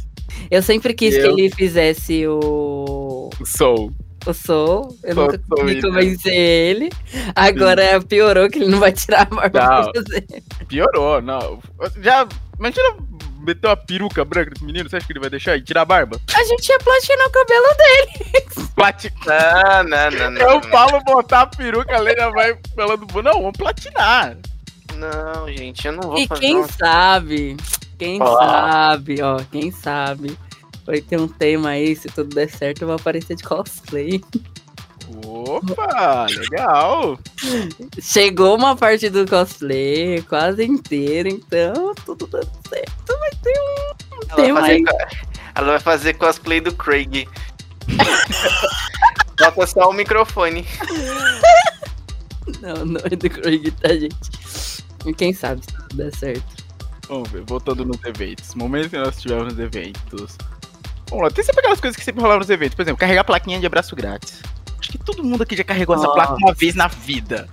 Eu 0.50 0.62
sempre 0.62 0.94
quis 0.94 1.14
Eu? 1.14 1.34
que 1.34 1.40
ele 1.40 1.54
fizesse 1.54 2.26
o. 2.26 3.30
O 3.40 3.46
Soul. 3.46 3.92
O 4.26 4.34
Soul. 4.34 4.96
Eu 5.02 5.14
Soul, 5.14 5.26
nunca 5.26 5.38
consegui 5.48 5.78
então. 5.78 5.90
convencer 5.90 6.32
ele. 6.34 6.90
Agora 7.34 8.00
piorou 8.02 8.48
que 8.50 8.58
ele 8.58 8.68
não 8.68 8.78
vai 8.78 8.92
tirar 8.92 9.22
a 9.22 9.24
barba 9.24 9.50
pra 9.50 9.82
Não. 9.82 9.92
fazer. 9.94 10.26
Piorou, 10.68 11.22
não. 11.22 11.58
Já. 12.02 12.26
Imagina 12.58 12.96
meter 13.40 13.66
uma 13.68 13.76
peruca 13.76 14.22
branca 14.22 14.50
nesse 14.50 14.62
menino, 14.64 14.88
você 14.90 14.96
acha 14.96 15.06
que 15.06 15.12
ele 15.14 15.20
vai 15.20 15.30
deixar 15.30 15.56
e 15.56 15.62
tirar 15.62 15.80
a 15.80 15.84
barba? 15.86 16.20
A 16.34 16.44
gente 16.44 16.68
ia 16.68 16.78
platinar 16.78 17.26
o 17.26 17.30
cabelo 17.30 17.66
dele. 17.78 18.46
Platinar. 18.74 19.84
Não, 19.84 20.10
não, 20.10 20.10
não. 20.10 20.30
não, 20.32 20.40
Eu 20.42 20.54
não. 20.60 20.62
falo 20.64 21.00
botar 21.04 21.40
a 21.42 21.46
peruca, 21.46 21.96
a 21.96 22.14
já 22.14 22.28
vai 22.30 22.58
falando. 22.76 23.06
Não, 23.22 23.32
vamos 23.40 23.56
platinar. 23.56 24.36
Não, 24.96 25.48
gente, 25.48 25.86
eu 25.86 25.92
não 25.94 26.02
vou 26.02 26.18
E 26.18 26.26
fazer. 26.26 26.40
quem 26.42 26.56
uma- 26.56 26.68
sabe, 26.68 27.56
quem 27.98 28.20
Ó. 28.22 28.36
sabe, 28.38 29.22
ó, 29.22 29.40
quem 29.50 29.70
sabe. 29.70 30.38
Vai 30.86 31.00
ter 31.00 31.20
um 31.20 31.28
tema 31.28 31.70
aí, 31.70 31.94
se 31.94 32.08
tudo 32.08 32.34
der 32.34 32.50
certo, 32.50 32.82
eu 32.82 32.88
vou 32.88 32.96
aparecer 32.96 33.36
de 33.36 33.42
cosplay. 33.42 34.20
Opa, 35.24 36.26
legal. 36.26 37.18
Chegou 38.00 38.56
uma 38.56 38.76
parte 38.76 39.08
do 39.10 39.26
cosplay, 39.26 40.22
quase 40.22 40.64
inteira, 40.64 41.28
então 41.28 41.94
tudo 42.04 42.26
dando 42.26 42.50
certo. 42.68 43.18
Vai 43.18 43.30
ter 43.42 43.58
um 43.58 44.20
Ela 44.28 44.36
tema 44.36 44.60
vai, 44.60 44.70
aí. 44.72 44.84
ela 45.54 45.66
vai 45.66 45.80
fazer 45.80 46.14
cosplay 46.14 46.60
do 46.60 46.74
Craig. 46.74 47.26
Bota 49.38 49.66
só 49.66 49.90
o 49.90 49.92
microfone. 49.92 50.66
Não, 52.60 52.84
não 52.84 53.00
é 53.04 53.08
do 53.10 53.30
Craig, 53.30 53.70
tá, 53.72 53.88
gente? 53.88 54.14
E 55.06 55.14
quem 55.14 55.32
sabe 55.32 55.62
se 55.64 55.72
tudo 55.72 55.96
der 55.96 56.14
certo. 56.14 56.64
Vamos 57.08 57.30
ver, 57.30 57.42
voltando 57.46 57.84
nos 57.84 57.98
eventos. 58.04 58.54
Momentos 58.54 58.90
que 58.90 58.98
nós 58.98 59.20
tivemos 59.20 59.54
nos 59.54 59.58
eventos. 59.58 60.36
Vamos 61.10 61.24
lá, 61.24 61.30
tem 61.30 61.44
sempre 61.44 61.60
aquelas 61.60 61.80
coisas 61.80 61.96
que 61.96 62.04
sempre 62.04 62.20
rolavam 62.22 62.40
nos 62.40 62.50
eventos. 62.50 62.74
Por 62.74 62.82
exemplo, 62.82 62.98
carregar 62.98 63.24
plaquinha 63.24 63.58
de 63.60 63.66
abraço 63.66 63.94
grátis. 63.96 64.40
Acho 64.78 64.90
que 64.92 64.98
todo 64.98 65.22
mundo 65.22 65.42
aqui 65.42 65.56
já 65.56 65.64
carregou 65.64 65.94
essa 65.94 66.04
Nossa. 66.04 66.14
placa 66.16 66.34
uma 66.34 66.54
vez 66.54 66.74
na 66.74 66.86
vida. 66.88 67.48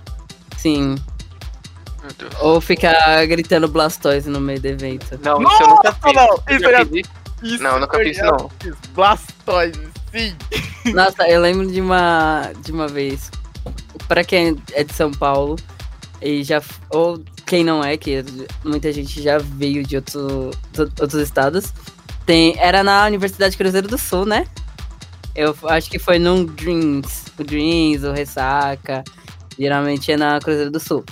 Sim. 0.56 0.96
Ou 2.40 2.60
ficar 2.60 3.26
gritando 3.26 3.68
Blastoise 3.68 4.30
no 4.30 4.40
meio 4.40 4.60
do 4.60 4.66
evento. 4.66 5.18
Não, 5.22 5.42
isso 5.42 5.62
eu 5.62 5.68
nunca 5.68 5.92
fiz. 5.92 6.12
não, 6.14 6.42
Eu 6.46 6.56
isso 6.56 6.60
já 6.60 6.70
eu 6.70 6.78
já 6.78 6.86
fiz 6.86 7.08
isso. 7.42 7.62
Não, 7.62 7.78
nunca 7.80 7.98
fiz 7.98 8.16
isso, 8.16 8.24
não. 8.26 8.50
fiz. 8.60 8.74
Blastoise, 8.94 9.88
sim. 10.12 10.34
Nossa, 10.94 11.28
eu 11.28 11.40
lembro 11.40 11.66
de 11.70 11.80
uma, 11.80 12.50
de 12.64 12.72
uma 12.72 12.88
vez. 12.88 13.30
Pra 14.06 14.24
quem 14.24 14.56
é 14.72 14.84
de 14.84 14.94
São 14.94 15.10
Paulo, 15.10 15.56
e 16.22 16.42
já. 16.42 16.62
Ou 16.90 17.22
quem 17.44 17.62
não 17.62 17.84
é, 17.84 17.96
que 17.96 18.24
muita 18.64 18.90
gente 18.92 19.20
já 19.22 19.38
veio 19.38 19.84
de 19.84 19.96
outro, 19.96 20.50
outros 20.78 21.14
estados. 21.22 21.72
Tem, 22.28 22.54
era 22.58 22.84
na 22.84 23.06
Universidade 23.06 23.56
Cruzeiro 23.56 23.88
do 23.88 23.96
Sul, 23.96 24.26
né? 24.26 24.46
Eu 25.34 25.56
acho 25.62 25.90
que 25.90 25.98
foi 25.98 26.18
num 26.18 26.44
Dreams. 26.44 27.24
O 27.38 27.42
Dreams, 27.42 28.06
o 28.06 28.12
Ressaca. 28.12 29.02
Geralmente 29.58 30.12
é 30.12 30.16
na 30.18 30.38
Cruzeiro 30.38 30.70
do 30.70 30.78
Sul. 30.78 31.02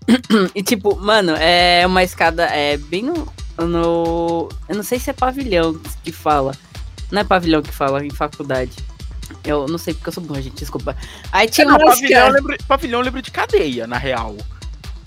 e 0.54 0.62
tipo, 0.62 0.94
mano, 0.96 1.32
é 1.34 1.82
uma 1.86 2.02
escada. 2.02 2.44
É 2.44 2.76
bem 2.76 3.04
no. 3.04 3.26
no 3.58 4.50
eu 4.68 4.76
não 4.76 4.82
sei 4.82 4.98
se 4.98 5.08
é 5.08 5.14
pavilhão 5.14 5.80
que 6.04 6.12
fala. 6.12 6.52
Não 7.10 7.22
é 7.22 7.24
pavilhão 7.24 7.62
que 7.62 7.72
fala 7.72 8.04
em 8.04 8.10
faculdade. 8.10 8.76
Eu 9.46 9.66
não 9.66 9.78
sei 9.78 9.94
porque 9.94 10.10
eu 10.10 10.12
sou 10.12 10.22
burra, 10.22 10.42
gente, 10.42 10.58
desculpa. 10.58 10.94
Aí 11.32 11.48
tinha 11.48 11.66
não, 11.66 11.76
uma 11.76 11.86
pavilhão, 11.86 12.26
eu 12.26 12.32
lembro, 12.34 12.56
pavilhão 12.68 13.00
eu 13.00 13.04
lembro 13.06 13.22
de 13.22 13.30
cadeia, 13.30 13.86
na 13.86 13.96
real. 13.96 14.36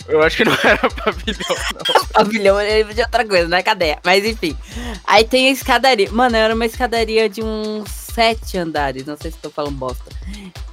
Eu 0.09 0.21
acho 0.23 0.37
que 0.37 0.43
não 0.45 0.53
era 0.63 0.89
pavilhão, 0.89 1.55
não. 1.95 2.05
Pavilhão 2.07 2.59
é 2.59 2.83
de 2.83 3.01
outra 3.01 3.23
coisa, 3.25 3.47
não 3.47 3.57
é 3.57 3.63
cadeia. 3.63 3.99
Mas 4.03 4.25
enfim. 4.25 4.57
Aí 5.05 5.23
tem 5.23 5.47
a 5.47 5.51
escadaria. 5.51 6.11
Mano, 6.11 6.35
era 6.35 6.53
uma 6.55 6.65
escadaria 6.65 7.29
de 7.29 7.41
uns 7.43 7.89
sete 7.89 8.57
andares. 8.57 9.05
Não 9.05 9.15
sei 9.15 9.31
se 9.31 9.37
tô 9.37 9.49
falando 9.51 9.75
bosta. 9.77 10.09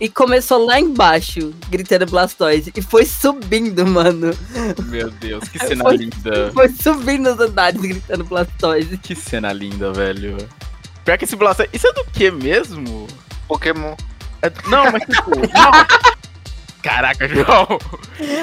E 0.01 0.09
começou 0.09 0.64
lá 0.64 0.81
embaixo, 0.81 1.55
gritando 1.68 2.07
Blastoise. 2.07 2.72
E 2.75 2.83
foi 2.83 3.05
subindo, 3.05 3.87
mano. 3.87 4.31
Meu 4.87 5.11
Deus, 5.11 5.46
que 5.49 5.59
cena 5.59 5.85
Foi- 5.85 5.96
linda. 5.96 6.51
Foi 6.53 6.68
subindo 6.70 7.31
os 7.33 7.38
andares, 7.40 7.81
gritando 7.81 8.25
Blastoise. 8.25 8.96
Que 8.99 9.14
cena 9.14 9.53
linda, 9.53 9.92
velho. 9.92 10.37
Pior 11.05 11.18
que 11.18 11.25
esse 11.25 11.37
Blastoise. 11.37 11.70
Isso 11.75 11.87
é 11.87 11.92
do 11.92 12.05
que 12.07 12.31
mesmo? 12.31 13.07
Pokémon. 13.46 13.94
É- 14.42 14.51
Não, 14.68 14.90
mas 14.90 15.03
tipo. 15.03 15.31
não. 15.31 16.16
Caraca, 16.87 17.29
João. 17.29 17.66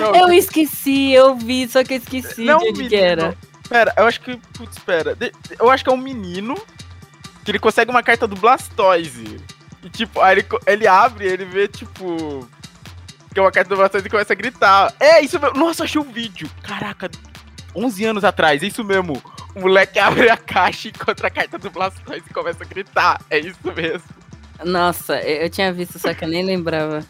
Não, 0.01 0.15
Eu 0.15 0.33
esqueci, 0.33 1.13
eu 1.13 1.35
vi, 1.35 1.67
só 1.69 1.81
que 1.81 1.93
eu 1.93 1.97
esqueci 1.97 2.43
Não, 2.43 2.59
de 2.59 2.69
onde 2.69 2.89
que 2.89 2.95
era. 2.95 3.37
Pera, 3.69 3.93
eu 3.95 4.05
acho 4.05 4.19
que. 4.19 4.35
Putz, 4.53 4.77
pera. 4.79 5.17
Eu 5.57 5.69
acho 5.69 5.81
que 5.81 5.89
é 5.89 5.93
um 5.93 5.97
menino 5.97 6.55
que 7.45 7.51
ele 7.51 7.59
consegue 7.59 7.89
uma 7.89 8.03
carta 8.03 8.27
do 8.27 8.35
Blastoise. 8.35 9.39
E 9.81 9.89
tipo, 9.89 10.19
aí 10.19 10.39
ele, 10.39 10.45
ele 10.67 10.87
abre 10.87 11.25
ele 11.25 11.45
vê, 11.45 11.69
tipo. 11.69 12.47
Que 13.33 13.39
é 13.39 13.41
uma 13.41 13.51
carta 13.51 13.69
do 13.69 13.77
Blastoise 13.77 14.05
e 14.05 14.09
começa 14.09 14.33
a 14.33 14.35
gritar. 14.35 14.93
É, 14.99 15.21
isso 15.21 15.39
mesmo. 15.39 15.57
Nossa, 15.57 15.85
achei 15.85 15.99
o 15.99 16.03
vídeo. 16.03 16.49
Caraca, 16.61 17.09
11 17.73 18.05
anos 18.05 18.23
atrás, 18.25 18.61
é 18.61 18.67
isso 18.67 18.83
mesmo. 18.83 19.23
O 19.55 19.61
moleque 19.61 19.99
abre 19.99 20.29
a 20.29 20.37
caixa 20.37 20.89
e 20.89 20.91
encontra 20.91 21.27
a 21.27 21.31
carta 21.31 21.57
do 21.57 21.71
Blastoise 21.71 22.25
e 22.29 22.33
começa 22.33 22.63
a 22.63 22.67
gritar. 22.67 23.21
É 23.29 23.39
isso 23.39 23.57
mesmo. 23.73 24.03
Nossa, 24.65 25.19
eu 25.21 25.49
tinha 25.49 25.71
visto, 25.71 25.97
só 25.97 26.13
que 26.13 26.25
eu 26.25 26.29
nem 26.29 26.43
lembrava. 26.43 27.05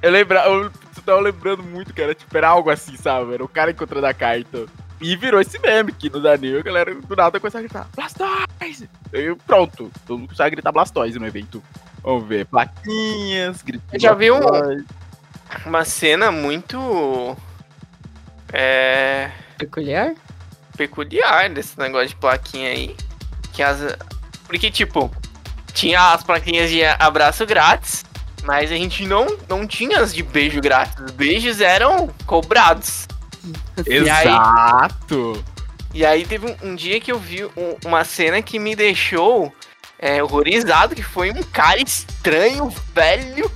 Eu 0.00 0.10
lembra, 0.10 0.44
eu 0.46 0.70
tava 1.04 1.20
lembrando 1.20 1.62
muito 1.62 1.92
que 1.92 2.00
era 2.00 2.14
tipo, 2.14 2.36
era 2.36 2.48
algo 2.48 2.70
assim, 2.70 2.96
sabe? 2.96 3.34
Era 3.34 3.44
o 3.44 3.48
cara 3.48 3.70
encontrando 3.70 4.06
a 4.06 4.14
carta. 4.14 4.66
E 5.00 5.14
virou 5.16 5.40
esse 5.40 5.58
meme 5.60 5.92
que 5.92 6.10
nos 6.10 6.24
anime, 6.24 6.58
a 6.58 6.62
galera 6.62 6.94
do 6.94 7.16
nada 7.16 7.38
começou 7.38 7.58
a 7.58 7.62
gritar 7.62 7.88
Blastoise! 7.94 8.90
E 9.12 9.34
pronto, 9.46 9.92
todo 10.06 10.18
mundo 10.18 10.28
começou 10.28 10.44
a 10.44 10.48
gritar 10.48 10.72
Blastoise 10.72 11.18
no 11.18 11.26
evento. 11.26 11.62
Vamos 12.02 12.26
ver, 12.26 12.46
plaquinhas, 12.46 13.62
gritos. 13.62 13.88
Eu 13.92 14.00
já 14.00 14.14
vi 14.14 14.30
um-. 14.30 14.84
Uma 15.64 15.84
cena 15.84 16.30
muito. 16.30 17.36
É. 18.52 19.30
Peculiar? 19.56 20.14
peculiar 20.78 21.50
desse 21.50 21.78
negócio 21.78 22.08
de 22.08 22.16
plaquinha 22.16 22.70
aí. 22.70 22.96
Que 23.52 23.62
as. 23.62 23.78
Porque, 24.46 24.70
tipo, 24.70 25.10
tinha 25.74 26.14
as 26.14 26.22
plaquinhas 26.22 26.70
de 26.70 26.84
abraço 26.84 27.44
grátis, 27.44 28.04
mas 28.44 28.70
a 28.72 28.74
gente 28.76 29.06
não, 29.06 29.26
não 29.48 29.66
tinha 29.66 30.00
as 30.00 30.14
de 30.14 30.22
beijo 30.22 30.60
grátis. 30.60 30.94
Os 31.04 31.10
beijos 31.12 31.60
eram 31.60 32.08
cobrados. 32.26 33.06
E 33.86 34.08
aí- 34.10 34.26
Exato! 34.28 35.44
E 35.94 36.04
aí 36.04 36.24
teve 36.26 36.46
um, 36.62 36.70
um 36.70 36.74
dia 36.74 37.00
que 37.00 37.10
eu 37.10 37.18
vi 37.18 37.44
um- 37.44 37.76
uma 37.84 38.04
cena 38.04 38.42
que 38.42 38.58
me 38.58 38.76
deixou 38.76 39.52
é, 39.98 40.22
horrorizado, 40.22 40.94
que 40.94 41.02
foi 41.02 41.30
um 41.30 41.42
cara 41.42 41.80
estranho, 41.80 42.72
velho, 42.94 43.50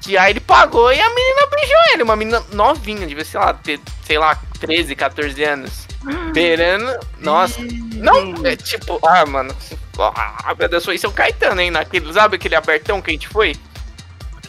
que 0.00 0.16
aí 0.16 0.30
ele 0.32 0.40
pagou 0.40 0.90
e 0.92 0.98
a 1.00 1.08
menina 1.10 1.46
beijou 1.50 1.76
ele, 1.92 2.02
uma 2.02 2.16
menina 2.16 2.42
novinha, 2.52 3.06
devia, 3.06 3.24
sei 3.24 3.38
lá, 3.38 3.52
ter, 3.52 3.78
sei 4.06 4.16
lá, 4.18 4.34
13, 4.58 4.96
14 4.96 5.42
anos. 5.44 5.86
Beirando. 6.32 6.98
Nossa. 7.20 7.60
Não, 7.94 8.34
é 8.46 8.56
tipo, 8.56 8.98
ah, 9.06 9.24
mano. 9.26 9.54
Ah, 9.98 10.54
foi 10.82 10.96
São 10.98 11.12
Caetano, 11.12 11.60
hein? 11.60 11.70
Naquele, 11.70 12.10
sabe 12.12 12.36
aquele 12.36 12.56
abertão 12.56 13.00
que 13.02 13.10
a 13.10 13.12
gente 13.12 13.28
foi? 13.28 13.54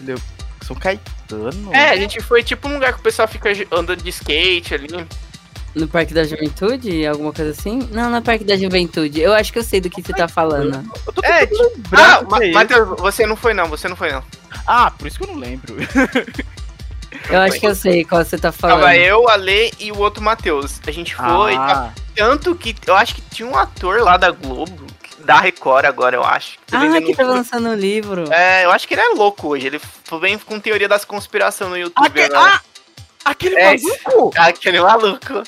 Aquele- 0.03 0.21
São 0.65 0.75
Caetano? 0.75 1.73
É, 1.73 1.89
a 1.89 1.95
gente 1.97 2.21
foi 2.21 2.41
tipo 2.43 2.67
num 2.67 2.75
lugar 2.75 2.93
que 2.93 2.99
o 2.99 3.03
pessoal 3.03 3.27
fica 3.27 3.49
andando 3.71 4.01
de 4.01 4.09
skate 4.09 4.73
ali. 4.75 4.87
No 5.75 5.87
Parque 5.87 6.13
da 6.13 6.23
Juventude? 6.23 7.05
Alguma 7.07 7.33
coisa 7.33 7.49
assim? 7.51 7.79
Não, 7.91 8.09
no 8.09 8.21
Parque 8.21 8.43
da 8.43 8.55
Juventude. 8.55 9.19
Eu 9.19 9.33
acho 9.33 9.51
que 9.51 9.57
eu 9.57 9.63
sei 9.63 9.81
do 9.81 9.89
que 9.89 10.01
você 10.03 10.13
tá 10.13 10.27
falando. 10.27 10.87
Eu 11.07 11.13
tô 11.13 11.21
É, 11.25 11.45
tentando 11.47 11.71
Ah, 11.93 12.21
Ma 12.29 12.45
é. 12.45 12.51
Matheus, 12.51 12.99
você 12.99 13.25
não 13.25 13.35
foi 13.35 13.53
não, 13.55 13.67
você 13.67 13.87
não 13.89 13.95
foi 13.95 14.11
não. 14.11 14.23
Ah, 14.67 14.91
por 14.91 15.07
isso 15.07 15.17
que 15.17 15.23
eu 15.23 15.29
não 15.29 15.35
lembro. 15.39 15.75
Eu 17.29 17.39
acho 17.41 17.59
que 17.59 17.67
eu 17.67 17.75
sei 17.75 18.03
qual 18.03 18.25
você 18.25 18.37
tá 18.37 18.51
falando. 18.51 18.79
Tava 18.81 18.95
eu, 18.97 19.29
a 19.29 19.35
Lê 19.35 19.71
e 19.79 19.91
o 19.91 19.99
outro 19.99 20.21
Matheus. 20.21 20.81
A 20.85 20.91
gente 20.91 21.15
foi, 21.15 21.55
Ah, 21.55 21.91
tanto 22.15 22.55
que 22.55 22.75
eu 22.87 22.95
acho 22.95 23.15
que 23.15 23.21
tinha 23.21 23.47
um 23.47 23.55
ator 23.55 24.01
lá 24.01 24.17
da 24.17 24.31
Globo, 24.31 24.87
da 25.23 25.39
Record 25.39 25.86
agora, 25.86 26.15
eu 26.15 26.23
acho. 26.23 26.57
Ah, 26.71 26.79
vendendo 26.79 27.05
que 27.05 27.15
tá 27.15 27.23
um- 27.23 27.27
lançando 27.27 27.69
o 27.69 27.73
livro. 27.75 28.31
É, 28.31 28.65
eu 28.65 28.71
acho 28.71 28.88
que 28.88 28.93
ele 28.93 29.01
é 29.01 29.09
louco 29.09 29.47
hoje. 29.49 29.67
Ele 29.67 29.81
vem 30.21 30.38
com 30.38 30.59
teoria 30.59 30.88
das 30.88 31.05
conspiração 31.05 31.69
no 31.69 31.77
YouTube 31.77 32.05
Aque- 32.07 32.21
agora. 32.36 32.53
ah, 32.55 32.62
aquele 33.25 33.55
É, 33.55 33.75
maluco! 33.77 34.31
Aquele 34.38 34.81
maluco. 34.81 35.43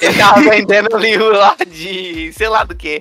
Ele 0.00 0.18
tava 0.18 0.40
vendendo 0.40 0.96
livro 0.98 1.30
lá 1.36 1.56
de 1.66 2.32
sei 2.32 2.48
lá 2.48 2.64
do 2.64 2.74
que. 2.74 3.00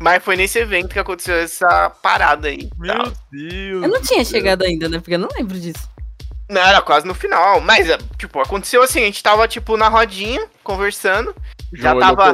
Mas 0.00 0.22
foi 0.22 0.36
nesse 0.36 0.58
evento 0.58 0.88
que 0.92 0.98
aconteceu 0.98 1.36
essa 1.36 1.88
parada 1.88 2.48
aí. 2.48 2.68
Meu 2.76 2.94
Tal. 2.94 3.12
Deus! 3.32 3.82
Eu 3.84 3.88
não 3.88 4.02
tinha 4.02 4.24
chegado 4.24 4.62
ainda, 4.64 4.88
né? 4.88 4.98
Porque 4.98 5.14
eu 5.14 5.18
não 5.18 5.28
lembro 5.36 5.58
disso. 5.58 5.88
Não, 6.50 6.60
era 6.60 6.82
quase 6.82 7.06
no 7.06 7.14
final. 7.14 7.60
Mas, 7.62 7.88
é, 7.88 7.96
tipo, 8.18 8.38
aconteceu 8.40 8.82
assim: 8.82 9.00
a 9.02 9.06
gente 9.06 9.22
tava, 9.22 9.48
tipo, 9.48 9.76
na 9.78 9.88
rodinha, 9.88 10.44
conversando. 10.62 11.34
Já 11.74 11.94
tava- 11.94 12.32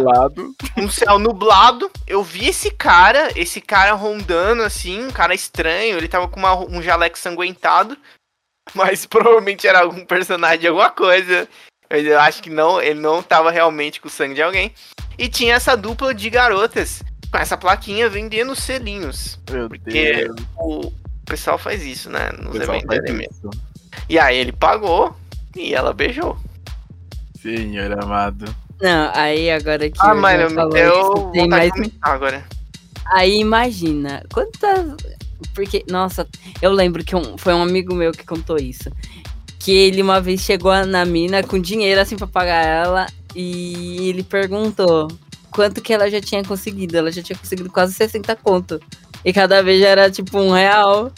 um 0.77 0.89
céu 0.89 1.19
nublado. 1.19 1.91
Eu 2.07 2.23
vi 2.23 2.49
esse 2.49 2.71
cara, 2.71 3.31
esse 3.37 3.61
cara 3.61 3.93
rondando 3.93 4.63
assim, 4.63 5.05
um 5.05 5.11
cara 5.11 5.35
estranho. 5.35 5.97
Ele 5.97 6.09
tava 6.09 6.29
com 6.29 6.39
uma- 6.39 6.57
um 6.59 6.83
jaleco 6.83 7.19
sanguentado. 7.19 7.97
Mas 8.75 9.07
provavelmente 9.07 9.67
era 9.67 9.81
algum 9.81 10.05
personagem 10.05 10.61
de 10.61 10.69
alguma 10.69 10.91
coisa. 10.91 11.49
Mas 11.91 12.05
eu 12.07 12.21
acho 12.21 12.43
que 12.43 12.51
não, 12.51 12.81
ele 12.81 13.01
não 13.01 13.23
tava 13.23 13.51
realmente 13.51 14.01
com 14.01 14.07
o 14.09 14.11
sangue 14.11 14.35
de 14.35 14.43
alguém. 14.43 14.73
E 15.19 15.29
tinha 15.29 15.55
essa 15.55 15.77
dupla 15.77 16.15
de 16.15 16.31
garotas 16.31 17.03
com 17.31 17.39
essa 17.39 17.57
plaquinha 17.57 18.09
vendendo 18.09 18.55
selinhos. 18.55 19.39
Meu 19.51 19.69
Porque 19.69 20.15
Deus. 20.25 20.37
o 20.57 20.93
pessoal 21.27 21.59
faz 21.59 21.83
isso, 21.85 22.09
né? 22.09 22.31
Nos 22.39 22.55
eventos 22.55 22.97
isso. 23.31 23.51
E 24.09 24.19
aí 24.19 24.37
ele 24.37 24.53
pagou 24.53 25.17
e 25.57 25.75
ela 25.75 25.93
beijou. 25.93 26.39
Senhor 27.41 27.93
amado. 28.03 28.55
Não, 28.81 29.11
aí 29.15 29.51
agora 29.51 29.91
que 29.91 29.99
Ah, 30.01 30.15
mano, 30.15 30.43
eu 30.43 31.01
isso, 31.01 31.13
vou 31.15 31.33
tem 31.33 31.49
mais 31.49 31.71
comentar 31.71 32.15
agora. 32.15 32.45
Aí 33.13 33.39
imagina, 33.39 34.23
quantas. 34.33 34.97
Porque, 35.55 35.85
nossa, 35.91 36.27
eu 36.63 36.71
lembro 36.73 37.03
que 37.05 37.15
um- 37.17 37.37
foi 37.37 37.53
um 37.55 37.63
amigo 37.63 37.95
meu 37.95 38.13
que 38.13 38.25
contou 38.25 38.57
isso. 38.57 38.91
Que 39.59 39.73
ele 39.73 40.01
uma 40.01 40.21
vez 40.21 40.41
chegou 40.41 40.73
na 40.87 41.05
mina 41.05 41.43
com 41.43 41.59
dinheiro 41.59 42.01
assim 42.01 42.17
pra 42.17 42.27
pagar 42.27 42.65
ela 42.65 43.07
e 43.35 44.09
ele 44.09 44.23
perguntou 44.23 45.09
quanto 45.51 45.81
que 45.83 45.93
ela 45.93 46.11
já 46.11 46.21
tinha 46.21 46.43
conseguido. 46.45 46.97
Ela 46.97 47.11
já 47.13 47.23
tinha 47.23 47.37
conseguido 47.39 47.71
quase 47.71 47.93
60 47.93 48.35
conto. 48.37 48.81
E 49.25 49.33
cada 49.33 49.63
vez 49.63 49.81
já 49.81 49.89
era 49.89 50.11
tipo 50.11 50.39
um 50.39 50.51
real. 50.51 51.13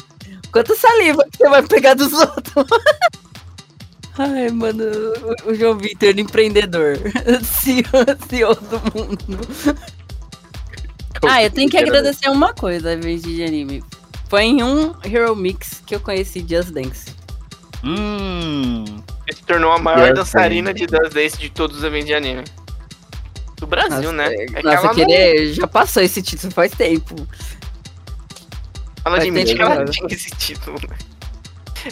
Quanto 0.50 0.74
saliva 0.76 1.24
que 1.30 1.38
você 1.38 1.48
vai 1.48 1.62
pegar 1.62 1.94
dos 1.94 2.12
outros? 2.12 2.66
Ai, 4.18 4.50
mano, 4.50 4.84
o- 5.46 5.54
João 5.54 5.76
Vitor, 5.78 6.18
empreendedor. 6.18 6.98
CEO, 7.42 7.84
CEO 8.28 8.54
do 8.54 8.78
mundo. 8.94 9.48
Ah, 11.28 11.42
eu 11.42 11.50
tenho 11.50 11.70
que 11.70 11.78
agradecer 11.78 12.28
uma 12.28 12.52
coisa, 12.52 12.96
vez 12.96 13.22
de 13.22 13.42
anime. 13.42 13.82
Foi 14.28 14.42
em 14.42 14.62
um 14.62 14.94
Hero 15.04 15.34
Mix 15.36 15.82
que 15.86 15.94
eu 15.94 16.00
conheci 16.00 16.40
Just 16.48 16.70
Dance. 16.70 17.12
Hum. 17.84 18.84
Ele 19.26 19.36
se 19.36 19.42
tornou 19.44 19.72
a 19.72 19.78
maior 19.78 20.06
Yes, 20.08 20.14
dançarina 20.14 20.70
sim. 20.70 20.74
de 20.78 20.86
Dance 20.86 21.10
Dance 21.14 21.38
de 21.38 21.50
todos 21.50 21.78
os 21.78 21.84
eventos 21.84 22.06
de 22.08 22.14
anime. 22.14 22.44
Do 23.58 23.66
Brasil, 23.66 24.10
Nossa, 24.12 24.30
né? 24.30 24.34
É 24.34 24.46
que 24.46 24.62
Nossa, 24.62 24.82
não- 24.88 24.94
querer, 24.94 25.52
já 25.54 25.66
passou 25.66 26.02
esse 26.02 26.20
título 26.22 26.52
faz 26.52 26.72
tempo. 26.72 27.14
ela 29.04 29.16
faz 29.16 29.22
admite 29.22 29.46
tempo 29.54 29.56
que 29.56 29.62
ela 29.72 29.84
tinha 29.84 30.08
esse 30.10 30.30
título, 30.32 30.76
né? 30.88 30.96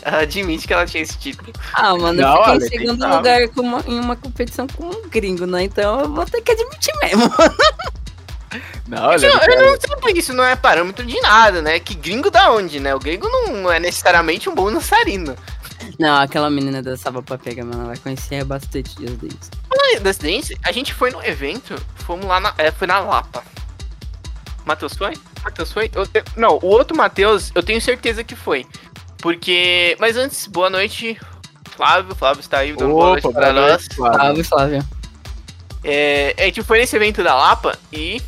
Ela 0.02 0.18
admite 0.20 0.66
que 0.66 0.72
ela 0.72 0.86
tinha 0.86 1.02
esse 1.02 1.18
título. 1.18 1.52
Ah, 1.74 1.96
mano, 1.96 2.20
Não, 2.20 2.28
eu 2.28 2.36
fiquei 2.38 2.52
olha, 2.52 2.64
em 2.64 2.68
segundo 2.68 3.08
lugar 3.16 3.48
com 3.48 3.60
uma- 3.62 3.84
em 3.86 3.98
uma 3.98 4.16
competição 4.16 4.66
com 4.66 4.86
um 4.86 5.08
gringo, 5.08 5.46
né? 5.46 5.64
Então 5.64 6.00
eu 6.00 6.12
vou 6.12 6.24
ter 6.26 6.40
que 6.42 6.52
admitir 6.52 6.92
mesmo. 7.02 7.30
Não, 8.88 9.04
olha, 9.04 9.24
Eu, 9.26 9.32
eu 9.38 9.72
não 9.72 10.00
sei 10.02 10.12
isso 10.14 10.32
não 10.32 10.42
é 10.44 10.56
parâmetro 10.56 11.06
de 11.06 11.20
nada, 11.20 11.62
né? 11.62 11.78
Que 11.78 11.94
gringo 11.94 12.28
da 12.30 12.50
onde, 12.50 12.80
né? 12.80 12.92
O 12.92 12.98
gringo 12.98 13.28
não 13.28 13.70
é 13.70 13.78
necessariamente 13.78 14.48
um 14.48 14.54
bom 14.54 14.72
dançarino. 14.72 15.36
Não, 15.98 16.16
aquela 16.20 16.50
menina 16.50 16.82
dançava 16.82 17.22
pra 17.22 17.38
pegar, 17.38 17.64
mano. 17.64 17.84
Ela 17.84 17.96
conhecia 17.98 18.44
bastante 18.44 18.96
dias 18.96 19.12
deles. 19.12 19.50
Das 20.02 20.18
Dance, 20.18 20.56
a 20.64 20.72
gente 20.72 20.92
foi 20.92 21.10
no 21.12 21.24
evento, 21.24 21.80
fomos 22.04 22.26
lá 22.26 22.40
na. 22.40 22.52
É, 22.58 22.72
foi 22.72 22.88
na 22.88 22.98
Lapa. 22.98 23.44
Matheus 24.64 24.94
foi? 24.96 25.14
Matheus 25.44 25.72
foi? 25.72 25.90
Eu- 25.94 26.06
eu- 26.12 26.24
não, 26.36 26.58
o 26.60 26.66
outro 26.66 26.96
Matheus, 26.96 27.50
eu 27.54 27.62
tenho 27.62 27.80
certeza 27.80 28.22
que 28.24 28.34
foi. 28.36 28.66
Porque. 29.20 29.96
Mas 29.98 30.16
antes, 30.16 30.46
boa 30.46 30.70
noite, 30.70 31.18
Flávio. 31.70 32.14
Flávio 32.14 32.40
está 32.40 32.58
aí 32.58 32.72
dando 32.72 32.92
boa 32.92 33.10
noite 33.10 33.26
Opa, 33.26 33.40
para 33.40 33.52
boa 33.52 33.68
nós. 33.68 33.70
noite, 33.70 33.94
Flávio. 33.94 34.44
Flávio. 34.44 34.84
É, 35.82 36.34
a 36.38 36.42
gente 36.42 36.62
foi 36.62 36.78
nesse 36.78 36.96
evento 36.96 37.22
da 37.22 37.34
Lapa 37.34 37.78
e 37.92 38.20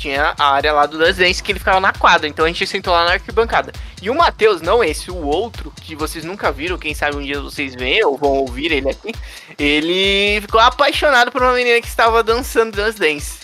tinha 0.00 0.34
a 0.38 0.52
área 0.52 0.72
lá 0.72 0.86
do 0.86 0.98
Das 0.98 1.16
Dance 1.16 1.42
que 1.42 1.52
ele 1.52 1.58
ficava 1.58 1.78
na 1.78 1.92
quadra. 1.92 2.26
Então 2.26 2.44
a 2.44 2.48
gente 2.48 2.66
sentou 2.66 2.92
lá 2.92 3.04
na 3.04 3.12
arquibancada. 3.12 3.72
E 4.00 4.08
o 4.08 4.14
Matheus, 4.14 4.62
não 4.62 4.82
esse, 4.82 5.10
o 5.10 5.26
outro, 5.26 5.72
que 5.82 5.94
vocês 5.94 6.24
nunca 6.24 6.50
viram, 6.50 6.78
quem 6.78 6.94
sabe 6.94 7.16
um 7.16 7.22
dia 7.22 7.40
vocês 7.40 7.74
veem 7.74 8.04
ou 8.04 8.16
vão 8.16 8.30
ouvir 8.30 8.72
ele 8.72 8.88
aqui, 8.88 9.12
ele 9.58 10.40
ficou 10.40 10.60
apaixonado 10.60 11.30
por 11.30 11.42
uma 11.42 11.52
menina 11.52 11.80
que 11.80 11.86
estava 11.86 12.22
dançando 12.22 12.76
Das 12.76 12.94
Dance. 12.94 13.40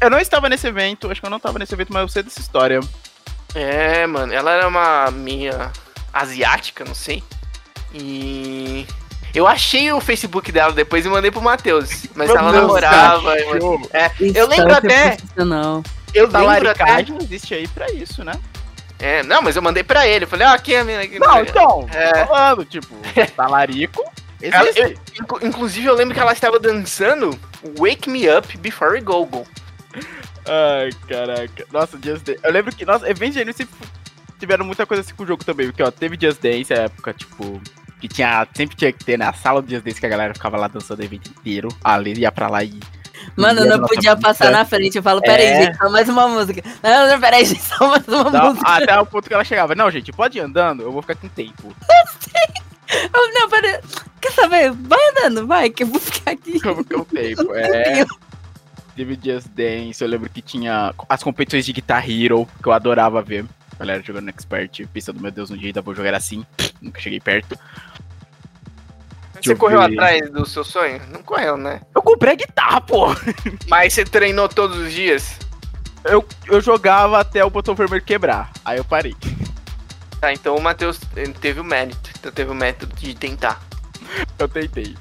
Eu 0.00 0.10
não 0.10 0.18
estava 0.18 0.48
nesse 0.48 0.66
evento, 0.66 1.10
acho 1.10 1.20
que 1.20 1.26
eu 1.26 1.30
não 1.30 1.38
estava 1.38 1.58
nesse 1.58 1.72
evento, 1.72 1.92
mas 1.92 2.02
eu 2.02 2.08
sei 2.08 2.22
dessa 2.22 2.40
história. 2.40 2.80
É, 3.54 4.06
mano, 4.06 4.32
ela 4.32 4.50
era 4.50 4.68
uma 4.68 5.10
minha 5.10 5.72
asiática, 6.14 6.84
não 6.84 6.94
sei. 6.94 7.22
E 7.92 8.86
eu 9.34 9.46
achei 9.46 9.90
o 9.92 10.00
Facebook 10.00 10.50
dela 10.52 10.72
depois 10.72 11.04
e 11.04 11.08
mandei 11.08 11.30
pro 11.30 11.42
Matheus. 11.42 12.06
Mas 12.14 12.30
ela 12.30 12.42
Meu 12.50 12.62
namorava. 12.62 13.34
Deus, 13.34 13.46
mano. 13.46 13.52
cachorro. 13.52 13.90
É, 13.92 14.10
eu 14.34 14.48
lembro 14.48 14.74
até. 14.74 15.16
Eu 16.14 16.26
lembro 16.28 16.70
até. 16.70 17.04
Existe 17.22 17.54
aí 17.54 17.68
pra 17.68 17.90
isso, 17.92 18.24
né? 18.24 18.32
É, 18.98 19.22
não, 19.24 19.42
mas 19.42 19.56
eu 19.56 19.62
mandei 19.62 19.82
pra 19.82 20.06
ele. 20.06 20.24
Eu 20.24 20.28
falei, 20.28 20.46
ó, 20.46 20.50
aqui 20.54 20.74
é 20.74 20.80
a 20.80 20.84
menina 20.84 21.06
que. 21.06 21.18
Não, 21.18 21.40
então, 21.42 21.86
É. 21.92 22.24
falando, 22.24 22.64
tipo, 22.64 22.94
talarico 23.36 24.02
Ela- 24.40 24.68
existe. 24.68 24.80
eu- 24.80 25.22
inclu- 25.22 25.40
inclusive, 25.46 25.86
eu 25.86 25.94
lembro 25.94 26.14
que 26.14 26.20
ela 26.20 26.32
estava 26.32 26.58
dançando 26.60 27.38
Wake 27.78 28.08
Me 28.08 28.28
Up 28.30 28.56
Before 28.58 28.92
We 28.92 29.00
Go 29.00 29.26
Go. 29.26 29.46
Ai, 30.46 30.90
caraca. 31.08 31.66
Nossa, 31.72 31.98
Just 32.02 32.24
Dance. 32.24 32.38
Eu 32.42 32.52
lembro 32.52 32.74
que, 32.74 32.84
nossa, 32.84 33.06
anime 33.06 33.32
sempre 33.52 33.68
tiveram 34.44 34.64
muita 34.64 34.86
coisa 34.86 35.00
assim 35.02 35.14
com 35.14 35.24
o 35.24 35.26
jogo 35.26 35.44
também. 35.44 35.66
Porque, 35.66 35.82
ó, 35.82 35.90
teve 35.90 36.18
Just 36.20 36.40
Dance, 36.40 36.72
a 36.72 36.82
época, 36.84 37.12
tipo, 37.12 37.60
que 38.00 38.08
tinha, 38.08 38.46
sempre 38.54 38.76
tinha 38.76 38.92
que 38.92 39.04
ter 39.04 39.18
na 39.18 39.32
sala 39.32 39.60
do 39.62 39.70
Just 39.70 39.84
Dance 39.84 40.00
que 40.00 40.06
a 40.06 40.10
galera 40.10 40.34
ficava 40.34 40.56
lá 40.56 40.68
dançando 40.68 41.00
o 41.00 41.04
evento 41.04 41.28
inteiro. 41.30 41.68
Ali 41.82 42.18
ia 42.18 42.30
pra 42.32 42.48
lá 42.48 42.62
e. 42.62 42.78
Mano, 43.36 43.60
eu 43.60 43.72
a 43.72 43.76
não 43.78 43.86
podia 43.86 44.16
passar 44.16 44.50
na 44.50 44.64
frente. 44.64 44.96
Eu 44.96 45.02
falo, 45.02 45.20
peraí, 45.22 45.46
É. 45.46 45.64
gente, 45.64 45.78
só 45.78 45.88
mais 45.88 46.08
uma 46.08 46.28
música. 46.28 46.62
Não, 46.82 47.08
não, 47.08 47.20
peraí, 47.20 47.44
gente, 47.46 47.62
só 47.62 47.88
mais 47.88 48.06
uma 48.06 48.30
Não, 48.30 48.48
música. 48.50 48.68
até 48.68 49.00
o 49.00 49.06
ponto 49.06 49.26
que 49.28 49.34
ela 49.34 49.44
chegava. 49.44 49.74
Não, 49.74 49.90
gente, 49.90 50.12
pode 50.12 50.36
ir 50.38 50.42
andando, 50.42 50.82
eu 50.82 50.92
vou 50.92 51.00
ficar 51.00 51.16
com 51.16 51.28
tempo. 51.28 51.74
Eu, 52.86 53.32
não, 53.32 53.48
peraí. 53.48 53.80
Quer 54.20 54.30
saber? 54.32 54.70
Vai 54.72 54.98
andando, 55.10 55.46
vai, 55.46 55.70
que 55.70 55.82
eu 55.82 55.86
vou 55.86 55.98
ficar 55.98 56.32
aqui. 56.32 56.60
Eu 56.62 56.74
vou 56.74 56.84
ficar 56.84 56.98
com 56.98 57.04
tempo. 57.06 57.54
É. 57.54 58.04
Teve 58.94 59.18
Just 59.20 59.48
Dance, 59.48 60.04
eu 60.04 60.08
lembro 60.08 60.30
que 60.30 60.40
tinha 60.40 60.94
as 61.08 61.22
competições 61.22 61.64
de 61.66 61.72
Guitar 61.72 62.08
Hero, 62.08 62.46
que 62.62 62.68
eu 62.68 62.72
adorava 62.72 63.20
ver. 63.22 63.44
Galera 63.78 64.02
jogando 64.02 64.24
no 64.24 64.30
Expert, 64.30 64.86
pensando, 64.92 65.20
meu 65.20 65.30
Deus, 65.30 65.50
um 65.50 65.56
dia 65.56 65.68
ainda 65.68 65.82
vou 65.82 65.94
jogar 65.94 66.14
assim. 66.14 66.46
Nunca 66.80 67.00
cheguei 67.00 67.20
perto. 67.20 67.58
Você 69.42 69.52
eu 69.52 69.56
correu 69.56 69.80
ver. 69.80 69.92
atrás 69.92 70.30
do 70.30 70.46
seu 70.46 70.64
sonho? 70.64 71.00
Não 71.10 71.22
correu, 71.22 71.56
né? 71.56 71.82
Eu 71.94 72.02
comprei 72.02 72.32
a 72.32 72.36
guitarra, 72.36 72.80
pô! 72.80 73.08
Mas 73.68 73.92
você 73.92 74.04
treinou 74.04 74.48
todos 74.48 74.78
os 74.78 74.92
dias? 74.92 75.38
Eu, 76.04 76.26
eu 76.46 76.60
jogava 76.60 77.18
até 77.18 77.44
o 77.44 77.50
botão 77.50 77.74
vermelho 77.74 78.02
quebrar. 78.02 78.50
Aí 78.64 78.78
eu 78.78 78.84
parei. 78.84 79.14
Tá, 80.20 80.32
então 80.32 80.56
o 80.56 80.60
Matheus 80.62 80.98
teve 81.40 81.60
o 81.60 81.64
mérito. 81.64 82.10
Então 82.18 82.32
teve 82.32 82.50
o 82.50 82.54
método 82.54 82.94
de 82.96 83.14
tentar. 83.14 83.60
Eu 84.38 84.48
tentei. 84.48 84.94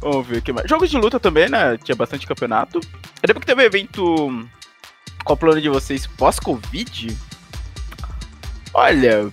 Vamos 0.00 0.26
ver 0.26 0.38
o 0.38 0.42
que 0.42 0.52
mais. 0.52 0.68
Jogos 0.68 0.90
de 0.90 0.96
luta 0.96 1.18
também, 1.18 1.48
né? 1.48 1.78
Tinha 1.78 1.96
bastante 1.96 2.26
campeonato. 2.26 2.78
Eu 2.78 3.28
lembro 3.28 3.40
que 3.40 3.46
teve 3.46 3.62
um 3.62 3.64
evento. 3.64 4.48
Qual 5.24 5.34
o 5.34 5.36
plano 5.36 5.60
de 5.60 5.68
vocês 5.68 6.06
pós-Covid? 6.06 7.16
Olha. 8.74 9.28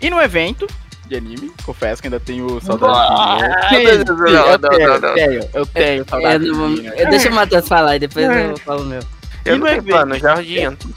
E 0.00 0.10
no 0.10 0.20
evento 0.20 0.66
de 1.06 1.16
anime, 1.16 1.50
confesso 1.64 2.00
que 2.02 2.08
ainda 2.08 2.20
tenho 2.20 2.60
saudade. 2.60 2.92
Ah, 3.08 3.38
eu 3.72 3.78
tenho, 3.78 3.88
eu 3.90 4.58
tenho, 4.58 5.50
eu 5.54 5.66
tenho 5.66 6.00
Eu 6.02 6.04
saudade. 6.08 6.50
vou- 6.50 6.68
eu- 6.76 7.10
deixa 7.10 7.30
o 7.30 7.34
Matheus 7.34 7.66
falar 7.66 7.96
e 7.96 7.98
depois 8.00 8.26
eu 8.26 8.56
falo 8.58 8.82
o 8.82 8.86
meu. 8.86 9.00
Eu 9.44 9.56
E 9.56 9.58
não 9.58 9.66
tenho 9.66 9.78
evento? 9.78 9.86
plano, 9.94 10.18
já 10.18 10.34
adianto. 10.34 10.88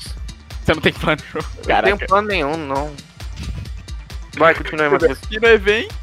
Você 0.63 0.73
não 0.73 0.81
tem 0.81 0.93
plano? 0.93 1.21
Eu 1.33 1.41
não 1.41 1.63
Caraca. 1.63 1.95
tenho 1.97 2.07
plano 2.09 2.27
nenhum, 2.27 2.57
não. 2.57 2.91
Vai, 4.37 4.53
continue, 4.53 4.89
Matheus. 4.89 5.17
E 5.31 5.39
no 5.39 5.47
evento. 5.47 5.95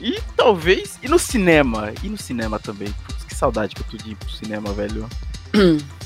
E 0.00 0.20
talvez. 0.36 0.98
E 1.02 1.08
no 1.08 1.18
cinema. 1.18 1.92
E 2.02 2.08
no 2.08 2.16
cinema 2.18 2.58
também. 2.58 2.92
Putz, 3.06 3.24
que 3.24 3.34
saudade 3.34 3.74
que 3.74 3.80
eu 3.82 3.86
tô 3.90 3.96
de 3.96 4.10
ir 4.10 4.14
pro 4.16 4.30
cinema, 4.30 4.72
velho. 4.72 5.08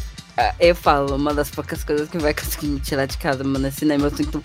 Ah, 0.50 0.54
Eu 0.58 0.74
falo, 0.74 1.16
uma 1.16 1.32
das 1.32 1.50
poucas 1.50 1.84
coisas 1.84 2.08
que 2.08 2.18
vai 2.18 2.34
conseguir 2.34 2.66
me 2.66 2.80
tirar 2.80 3.06
de 3.06 3.16
casa, 3.18 3.44
mano, 3.44 3.66
é 3.66 3.70
cinema. 3.70 4.06
Eu 4.06 4.16
sinto 4.16 4.42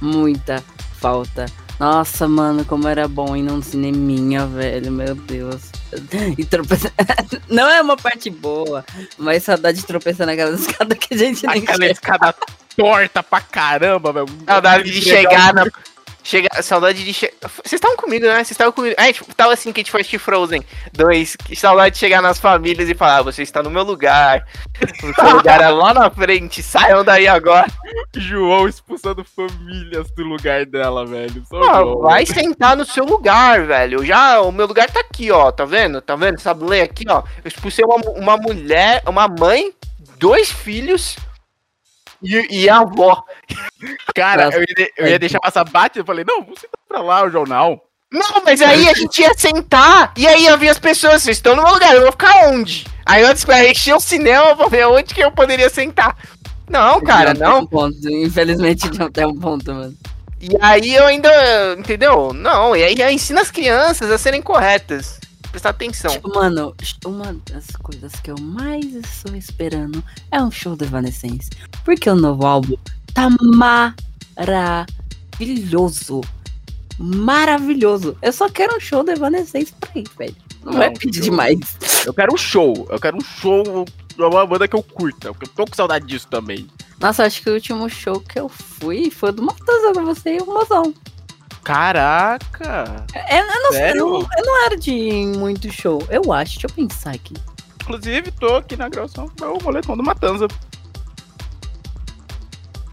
muita 0.00 0.62
falta. 1.00 1.46
Nossa, 1.80 2.28
mano, 2.28 2.64
como 2.64 2.86
era 2.86 3.08
bom 3.08 3.34
ir 3.36 3.42
num 3.42 3.60
cineminha, 3.60 4.46
velho, 4.46 4.92
meu 4.92 5.14
Deus. 5.14 5.62
E 6.38 6.44
tropeçar. 6.44 6.92
Não 7.48 7.68
é 7.68 7.82
uma 7.82 7.96
parte 7.98 8.30
boa, 8.30 8.82
mas 9.18 9.42
saudade 9.42 9.80
de 9.80 9.86
tropeçar 9.86 10.26
naquela 10.26 10.54
escada 10.56 10.94
que 10.94 11.12
a 11.12 11.16
gente 11.18 11.46
nem 11.46 11.62
Aquela 11.62 11.86
escada 11.86 12.34
torta 12.74 13.22
pra 13.22 13.40
caramba, 13.42 14.10
velho. 14.12 14.26
Saudade 14.46 14.90
de 14.90 15.02
chegar 15.02 15.52
na. 15.52 15.66
Chega, 16.32 16.62
saudade 16.62 17.04
de 17.04 17.12
chegar. 17.12 17.34
Vocês 17.42 17.74
estavam 17.74 17.94
comigo, 17.94 18.24
né? 18.24 18.36
Vocês 18.36 18.52
estavam 18.52 18.72
comigo. 18.72 18.94
É, 18.96 19.12
tipo, 19.12 19.34
tava 19.34 19.52
assim 19.52 19.70
que 19.70 19.80
a 19.80 19.82
gente 19.82 19.90
foi 19.90 20.00
assistir 20.00 20.18
Frozen 20.18 20.64
2. 20.90 21.36
Que 21.36 21.54
saudade 21.54 21.92
de 21.92 21.98
chegar 21.98 22.22
nas 22.22 22.38
famílias 22.38 22.88
e 22.88 22.94
falar: 22.94 23.18
ah, 23.18 23.22
você 23.22 23.42
está 23.42 23.62
no 23.62 23.68
meu 23.68 23.82
lugar. 23.82 24.46
O 25.02 25.14
seu 25.14 25.36
lugar 25.36 25.60
é 25.60 25.68
lá 25.68 25.92
na 25.92 26.10
frente. 26.10 26.62
Saiam 26.62 27.04
daí 27.04 27.28
agora. 27.28 27.66
João 28.16 28.66
expulsando 28.66 29.22
famílias 29.22 30.10
do 30.12 30.22
lugar 30.22 30.64
dela, 30.64 31.04
velho. 31.04 31.44
Só 31.46 31.62
Ah, 31.64 31.84
vai 32.08 32.24
sentar 32.24 32.78
no 32.78 32.86
seu 32.86 33.04
lugar, 33.04 33.66
velho. 33.66 34.02
Já, 34.02 34.40
o 34.40 34.50
meu 34.50 34.66
lugar 34.66 34.90
tá 34.90 35.00
aqui, 35.00 35.30
ó. 35.30 35.52
Tá 35.52 35.66
vendo? 35.66 36.00
Tá 36.00 36.16
vendo? 36.16 36.40
Sabe 36.40 36.64
ler 36.64 36.80
aqui, 36.80 37.04
ó. 37.10 37.24
Eu 37.44 37.48
expulsei 37.48 37.84
uma, 37.84 37.96
uma 38.12 38.36
mulher, 38.38 39.02
uma 39.06 39.28
mãe, 39.28 39.70
dois 40.16 40.50
filhos 40.50 41.14
e, 42.22 42.62
e 42.62 42.68
a 42.68 42.78
avó. 42.78 43.24
Cara, 44.14 44.46
Nossa, 44.46 44.58
eu 44.58 44.62
ia, 44.62 44.90
eu 44.96 45.06
ia 45.08 45.18
deixar 45.18 45.40
passar 45.40 45.64
bate. 45.64 45.98
Eu 45.98 46.04
falei, 46.04 46.24
não, 46.26 46.42
vamos 46.42 46.60
sentar 46.60 46.80
pra 46.88 47.00
lá 47.00 47.24
o 47.24 47.30
jornal. 47.30 47.84
Não, 48.10 48.42
mas 48.44 48.60
aí 48.60 48.88
a 48.90 48.94
gente 48.94 49.22
ia 49.22 49.32
sentar 49.34 50.12
e 50.16 50.26
aí 50.26 50.42
ia 50.44 50.56
ver 50.56 50.68
as 50.68 50.78
pessoas. 50.78 51.22
Vocês 51.22 51.38
estão 51.38 51.56
no 51.56 51.62
meu 51.62 51.72
lugar, 51.72 51.94
eu 51.94 52.02
vou 52.02 52.12
ficar 52.12 52.48
onde? 52.48 52.86
Aí 53.06 53.22
antes 53.22 53.44
pra 53.44 53.66
encher 53.66 53.94
o 53.94 54.00
cinema 54.00 54.54
pra 54.54 54.68
ver 54.68 54.86
onde 54.86 55.14
que 55.14 55.22
eu 55.22 55.32
poderia 55.32 55.70
sentar. 55.70 56.16
Não, 56.68 57.00
cara, 57.00 57.34
tem 57.34 57.42
não. 57.42 57.60
um 57.60 57.66
ponto. 57.66 57.96
Infelizmente 58.08 58.90
não 58.98 59.10
tem 59.10 59.26
um 59.26 59.34
ponto, 59.34 59.72
mano. 59.72 59.94
E 60.40 60.50
aí 60.60 60.94
eu 60.94 61.06
ainda. 61.06 61.30
Entendeu? 61.78 62.32
Não, 62.34 62.76
e 62.76 62.84
aí 62.84 62.94
já 62.96 63.10
ensina 63.10 63.40
as 63.40 63.50
crianças 63.50 64.10
a 64.10 64.18
serem 64.18 64.42
corretas. 64.42 65.18
Prestar 65.52 65.70
atenção. 65.70 66.10
Tipo, 66.10 66.34
mano, 66.34 66.74
uma 67.04 67.34
das 67.50 67.66
coisas 67.76 68.12
que 68.14 68.30
eu 68.30 68.40
mais 68.40 68.86
estou 68.94 69.36
esperando 69.36 70.02
é 70.30 70.42
um 70.42 70.50
show 70.50 70.74
do 70.74 70.84
Evanescence. 70.84 71.50
Porque 71.84 72.08
o 72.08 72.16
novo 72.16 72.44
álbum 72.46 72.74
tá 73.12 73.28
maravilhoso. 75.38 76.22
Maravilhoso. 76.98 78.16
Eu 78.22 78.32
só 78.32 78.48
quero 78.48 78.76
um 78.76 78.80
show 78.80 79.04
do 79.04 79.10
Evanescence 79.10 79.72
pra 79.78 79.90
ir, 79.94 80.08
velho. 80.18 80.36
Não, 80.64 80.72
Não, 80.72 80.82
é 80.82 80.90
pedir 80.90 81.18
show. 81.22 81.30
demais. 81.30 81.58
Eu 82.06 82.14
quero 82.14 82.32
um 82.34 82.38
show. 82.38 82.86
Eu 82.90 82.98
quero 82.98 83.16
um 83.18 83.20
show 83.20 83.84
de 84.16 84.22
uma 84.22 84.46
banda 84.46 84.66
que 84.66 84.74
eu 84.76 84.82
curta. 84.82 85.32
Porque 85.32 85.46
eu 85.46 85.54
tô 85.54 85.66
com 85.66 85.74
saudade 85.74 86.06
disso 86.06 86.28
também. 86.28 86.66
Nossa, 86.98 87.24
acho 87.24 87.42
que 87.42 87.50
o 87.50 87.54
último 87.54 87.88
show 87.90 88.20
que 88.20 88.38
eu 88.38 88.48
fui 88.48 89.10
foi 89.10 89.32
do 89.32 89.42
Matanza 89.42 89.92
com 89.92 90.04
você 90.04 90.36
e 90.36 90.40
o 90.40 90.46
Mozão. 90.46 90.94
Caraca! 91.64 93.06
É, 93.14 93.40
eu, 93.40 93.46
não, 93.46 93.74
eu, 93.74 94.28
eu 94.38 94.44
não 94.44 94.64
era 94.64 94.76
de 94.76 95.32
muito 95.36 95.70
show. 95.70 96.04
Eu 96.10 96.32
acho, 96.32 96.54
deixa 96.54 96.66
eu 96.66 96.74
pensar 96.74 97.14
aqui. 97.14 97.34
Inclusive, 97.82 98.30
tô 98.32 98.56
aqui 98.56 98.76
na 98.76 98.88
gravação 98.88 99.26
do 99.26 99.44
meu 99.44 99.58
moletom 99.62 99.96
do 99.96 100.02
Matanza. 100.02 100.48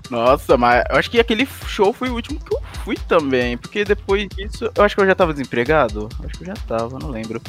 Nossa, 0.09 0.57
mas 0.57 0.83
eu 0.89 0.97
acho 0.97 1.09
que 1.09 1.19
aquele 1.19 1.45
show 1.45 1.93
foi 1.93 2.09
o 2.09 2.15
último 2.15 2.39
que 2.39 2.55
eu 2.55 2.61
fui 2.83 2.95
também. 3.07 3.57
Porque 3.57 3.83
depois 3.83 4.27
disso, 4.29 4.69
eu 4.75 4.83
acho 4.83 4.95
que 4.95 5.01
eu 5.01 5.05
já 5.05 5.15
tava 5.15 5.33
desempregado. 5.33 6.09
Eu 6.19 6.25
Acho 6.25 6.37
que 6.37 6.43
eu 6.43 6.47
já 6.47 6.61
tava, 6.67 6.97
não 6.99 7.09
lembro. 7.09 7.41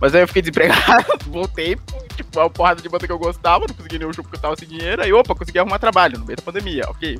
Mas 0.00 0.14
aí 0.14 0.22
eu 0.22 0.26
fiquei 0.26 0.42
desempregado, 0.42 1.06
voltei, 1.28 1.78
tipo, 2.16 2.38
uma 2.38 2.50
porrada 2.50 2.82
de 2.82 2.88
banda 2.88 3.06
que 3.06 3.12
eu 3.12 3.18
gostava, 3.18 3.64
não 3.66 3.74
consegui 3.74 3.98
nenhum 3.98 4.12
show 4.12 4.24
porque 4.24 4.36
eu 4.36 4.40
tava 4.40 4.56
sem 4.56 4.68
dinheiro, 4.68 5.00
aí 5.00 5.12
opa, 5.12 5.34
consegui 5.34 5.58
arrumar 5.58 5.78
trabalho 5.78 6.18
no 6.18 6.26
meio 6.26 6.36
da 6.36 6.42
pandemia, 6.42 6.84
ok. 6.88 7.18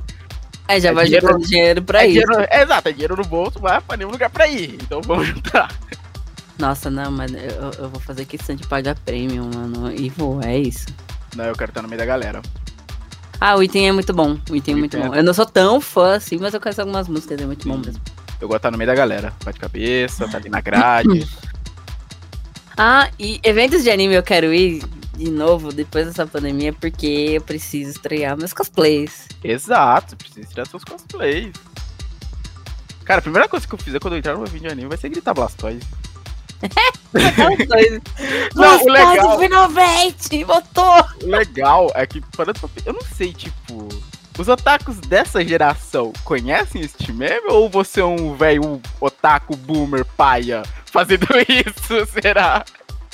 É, 0.67 0.79
já 0.79 0.89
É 0.89 0.93
vai 0.93 1.05
dinheiro- 1.05 1.27
juntando 1.27 1.47
dinheiro 1.47 1.83
pra 1.83 2.03
É 2.03 2.07
isso. 2.07 2.25
dinheiro, 2.27 2.47
é, 2.49 2.63
exato, 2.63 2.89
é 2.89 2.91
dinheiro 2.91 3.15
no 3.15 3.23
bolso, 3.23 3.59
mas 3.61 3.83
pra 3.83 3.95
nenhum 3.97 4.09
lugar 4.11 4.29
pra 4.29 4.47
ir, 4.47 4.77
então 4.81 5.01
vamos 5.01 5.27
juntar. 5.27 5.71
Nossa, 6.57 6.89
não, 6.89 7.11
mas 7.11 7.31
eu, 7.33 7.71
eu 7.79 7.89
vou 7.89 7.99
fazer 7.99 8.25
questão 8.25 8.55
de 8.55 8.65
pagar 8.65 8.95
prêmio, 9.05 9.43
mano. 9.53 9.91
E 9.93 10.09
vou, 10.09 10.41
é 10.41 10.57
isso. 10.57 10.87
Não, 11.35 11.43
eu 11.45 11.53
quero 11.55 11.69
estar 11.71 11.81
no 11.81 11.87
meio 11.89 11.99
da 11.99 12.05
galera. 12.05 12.41
Ah, 13.41 13.55
o 13.57 13.61
item 13.61 13.89
é 13.89 13.91
muito 13.91 14.13
bom. 14.13 14.37
O 14.49 14.55
item 14.55 14.73
é 14.73 14.77
O 14.77 14.79
muito 14.79 14.95
item 14.95 15.05
é- 15.05 15.09
bom. 15.09 15.15
Eu 15.15 15.23
não 15.23 15.33
sou 15.33 15.45
tão 15.45 15.81
fã 15.81 16.15
assim, 16.15 16.37
mas 16.39 16.53
eu 16.53 16.61
conheço 16.61 16.79
algumas 16.81 17.07
músicas, 17.09 17.39
é 17.41 17.45
muito 17.45 17.67
bom 17.67 17.77
mesmo. 17.77 18.01
Eu 18.39 18.47
gosto 18.47 18.51
de 18.51 18.55
estar 18.57 18.71
no 18.71 18.77
meio 18.77 18.87
da 18.87 18.95
galera, 18.95 19.33
bate 19.43 19.59
cabeça, 19.59 20.27
tá 20.29 20.37
ali 20.37 20.49
na 20.49 20.61
grade. 20.61 21.27
Ah, 22.77 23.09
e 23.17 23.39
eventos 23.41 23.83
de 23.83 23.89
anime 23.89 24.15
eu 24.15 24.23
quero 24.23 24.53
ir 24.53 24.83
de 25.15 25.29
novo 25.31 25.71
depois 25.71 26.05
dessa 26.07 26.25
pandemia, 26.27 26.73
porque 26.73 27.05
eu 27.33 27.41
preciso 27.41 27.91
estrear 27.91 28.37
meus 28.37 28.53
cosplays. 28.53 29.27
Exato, 29.43 30.15
precisa 30.15 30.47
tirar 30.47 30.67
seus 30.67 30.83
cosplays. 30.83 31.53
Cara, 33.03 33.19
a 33.19 33.21
primeira 33.21 33.47
coisa 33.47 33.67
que 33.67 33.73
eu 33.73 33.77
fizer 33.79 33.99
quando 33.99 34.13
eu 34.15 34.19
entrar 34.19 34.35
no 34.35 34.43
evento 34.45 34.61
de 34.61 34.67
anime 34.67 34.89
vai 34.89 34.97
ser 34.97 35.09
gritar 35.09 35.33
Blastoise. 35.33 35.79
Não, 38.55 38.81
o 38.83 38.89
legal- 38.91 39.39
finalmente! 39.39 40.43
Voltou! 40.43 41.05
O 41.23 41.27
legal 41.27 41.91
é 41.93 42.05
que, 42.07 42.21
eu 42.85 42.93
não 42.93 43.01
sei, 43.15 43.33
tipo, 43.33 43.87
os 44.37 44.47
otakus 44.47 44.97
dessa 45.01 45.45
geração 45.45 46.11
conhecem 46.23 46.81
este 46.81 47.11
meme 47.11 47.47
ou 47.49 47.69
você 47.69 48.01
é 48.01 48.05
um 48.05 48.35
velho 48.35 48.81
otaku 48.99 49.55
boomer 49.55 50.05
paia 50.17 50.63
fazendo 50.85 51.27
isso, 51.47 52.05
será? 52.11 52.65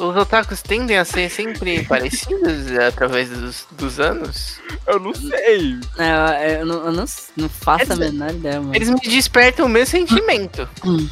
Os 0.02 0.18
otakus 0.18 0.62
tendem 0.62 0.98
a 0.98 1.06
ser 1.06 1.30
sempre 1.30 1.84
parecidos 1.88 2.72
através 2.88 3.30
dos, 3.30 3.68
dos 3.72 4.00
anos. 4.00 4.60
Eu 4.88 5.00
não 5.00 5.14
sei. 5.14 5.80
Não, 5.98 6.34
eu 6.42 6.66
não, 6.66 6.86
eu 6.88 6.92
não, 6.92 7.06
não 7.38 7.50
faço 7.50 7.92
a 7.94 7.96
Eles- 7.96 8.12
menor 8.12 8.32
ideia, 8.32 8.60
mano. 8.60 8.76
Eles 8.76 8.90
me 8.90 9.00
despertam 9.02 9.66
o 9.66 9.70
meu 9.70 9.86
sentimento. 9.86 10.68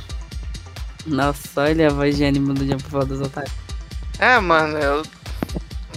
Nossa, 1.05 1.61
olha 1.61 1.87
a 1.87 1.93
voz 1.93 2.17
de 2.17 2.25
anime 2.25 2.53
do 2.53 2.65
Jump 2.65 2.83
falar 2.83 3.05
dos 3.05 3.21
otakus. 3.21 3.51
É, 4.19 4.39
mano, 4.39 4.77
eu. 4.77 5.03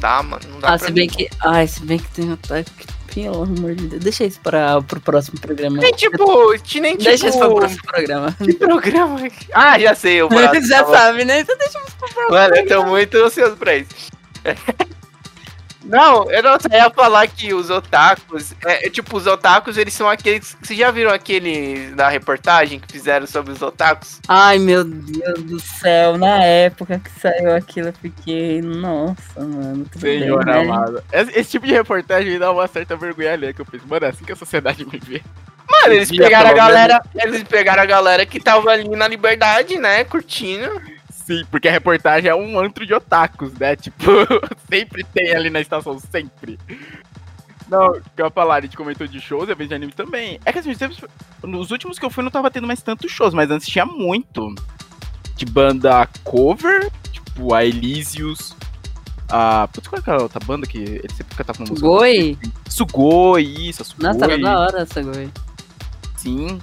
Dá, 0.00 0.22
mano. 0.22 0.42
Não 0.48 0.60
dá 0.60 0.68
Ah, 0.74 0.78
pra 0.78 0.86
se 0.86 0.92
bem 0.92 1.06
mim. 1.08 1.14
que. 1.14 1.28
Ai, 1.44 1.66
se 1.66 1.80
bem 1.84 1.98
que 1.98 2.08
tem 2.10 2.32
otaku 2.32 2.70
que. 2.70 2.86
Pelo 3.14 3.42
amor 3.42 3.74
de 3.74 3.88
Deus. 3.88 4.02
Deixa 4.02 4.24
isso 4.24 4.40
para 4.40 4.80
pro 4.82 5.00
próximo 5.00 5.38
programa. 5.38 5.78
Nem 5.78 5.92
tipo, 5.92 6.50
nem 6.50 6.96
tipo. 6.96 7.04
Deixa 7.04 7.28
isso 7.28 7.38
para 7.38 7.48
o 7.48 7.56
próximo 7.56 7.82
programa. 7.82 8.36
Que 8.42 8.54
programa? 8.54 9.20
Ah, 9.52 9.78
já 9.78 9.94
sei, 9.94 10.22
o 10.22 10.28
próximo. 10.28 10.64
Já 10.66 10.84
tá 10.84 10.90
sabe, 10.90 11.24
né? 11.24 11.40
Então 11.40 11.56
deixa 11.58 11.78
Mano, 12.30 12.56
eu 12.56 12.66
tô 12.66 12.86
muito 12.86 13.16
ansioso 13.18 13.56
pra 13.56 13.76
isso. 13.76 14.10
Não, 15.84 16.30
eu 16.30 16.42
não 16.42 16.58
ia 16.70 16.90
falar 16.90 17.26
que 17.26 17.52
os 17.52 17.70
otakus. 17.70 18.52
É, 18.64 18.86
é, 18.86 18.90
tipo, 18.90 19.16
os 19.16 19.26
otakus, 19.26 19.76
eles 19.76 19.94
são 19.94 20.08
aqueles. 20.08 20.56
Vocês 20.62 20.78
já 20.78 20.90
viram 20.90 21.10
aquele 21.10 21.90
da 21.92 22.08
reportagem 22.08 22.78
que 22.78 22.92
fizeram 22.92 23.26
sobre 23.26 23.52
os 23.52 23.62
otakus? 23.62 24.20
Ai, 24.28 24.58
meu 24.58 24.84
Deus 24.84 25.42
do 25.42 25.60
céu. 25.60 26.16
Na 26.16 26.42
época 26.42 26.98
que 26.98 27.10
saiu 27.20 27.54
aquilo, 27.54 27.88
eu 27.88 27.92
fiquei. 27.94 28.62
Nossa, 28.62 29.40
mano. 29.40 29.84
tudo 29.90 30.02
bem, 30.02 30.20
Senhor 30.20 30.44
né? 30.44 30.60
amado. 30.60 31.02
Esse, 31.12 31.38
esse 31.38 31.50
tipo 31.50 31.66
de 31.66 31.72
reportagem 31.72 32.32
me 32.32 32.38
dá 32.38 32.50
uma 32.50 32.66
certa 32.66 32.96
vergonha 32.96 33.32
ali, 33.32 33.52
que 33.52 33.60
eu 33.60 33.66
penso, 33.66 33.86
mano, 33.86 34.06
é 34.06 34.08
assim 34.08 34.24
que 34.24 34.32
a 34.32 34.36
sociedade 34.36 34.84
me 34.84 34.98
vê. 34.98 35.22
Mano, 35.70 35.94
eles 35.94 36.10
pegaram 36.10 36.50
a 36.50 36.54
galera. 36.54 37.02
Eles 37.14 37.42
pegaram 37.44 37.82
a 37.82 37.86
galera 37.86 38.26
que 38.26 38.38
tava 38.38 38.70
ali 38.70 38.88
na 38.90 39.08
liberdade, 39.08 39.78
né? 39.78 40.04
Curtindo. 40.04 40.70
Sim, 41.38 41.44
porque 41.50 41.68
a 41.68 41.72
reportagem 41.72 42.28
é 42.30 42.34
um 42.34 42.58
antro 42.58 42.84
de 42.86 42.92
otakus, 42.92 43.52
né? 43.54 43.74
Tipo, 43.76 44.04
sempre 44.70 45.04
tem 45.04 45.34
ali 45.34 45.48
na 45.50 45.60
estação, 45.60 45.98
sempre. 45.98 46.58
Não, 47.68 47.86
o 47.88 48.00
que 48.00 48.20
eu 48.20 48.26
ia 48.26 48.30
falar, 48.30 48.56
a 48.56 48.60
gente 48.60 48.76
comentou 48.76 49.06
de 49.06 49.18
shows, 49.20 49.48
eventos 49.48 49.68
de 49.68 49.74
anime 49.74 49.92
também. 49.92 50.38
É 50.44 50.52
que 50.52 50.58
assim, 50.58 50.74
sempre- 50.74 50.96
nos 51.42 51.70
últimos 51.70 51.98
que 51.98 52.04
eu 52.04 52.10
fui 52.10 52.22
não 52.22 52.30
tava 52.30 52.50
tendo 52.50 52.66
mais 52.66 52.82
tantos 52.82 53.10
shows, 53.10 53.32
mas 53.32 53.50
antes 53.50 53.66
tinha 53.66 53.86
muito. 53.86 54.54
De 55.36 55.46
banda 55.46 56.06
cover, 56.22 56.90
tipo 57.10 57.54
a 57.54 57.64
Elysius. 57.64 58.54
A. 59.30 59.66
Putz, 59.72 59.88
qual 59.88 59.96
é 59.98 60.00
aquela 60.00 60.22
outra 60.22 60.40
banda 60.44 60.66
que 60.66 60.76
ele 60.76 61.12
sempre 61.14 61.34
cantava 61.34 61.60
uma 61.60 61.68
música? 61.70 61.88
Goi? 61.88 62.38
Sugoi, 62.68 63.42
isso, 63.42 63.80
a 63.80 63.84
Sugoi. 63.86 64.06
Nossa, 64.06 64.24
era 64.26 64.38
da 64.38 64.60
hora 64.60 64.82
essa 64.82 65.02
Goi. 65.02 65.30
Sim. 66.16 66.60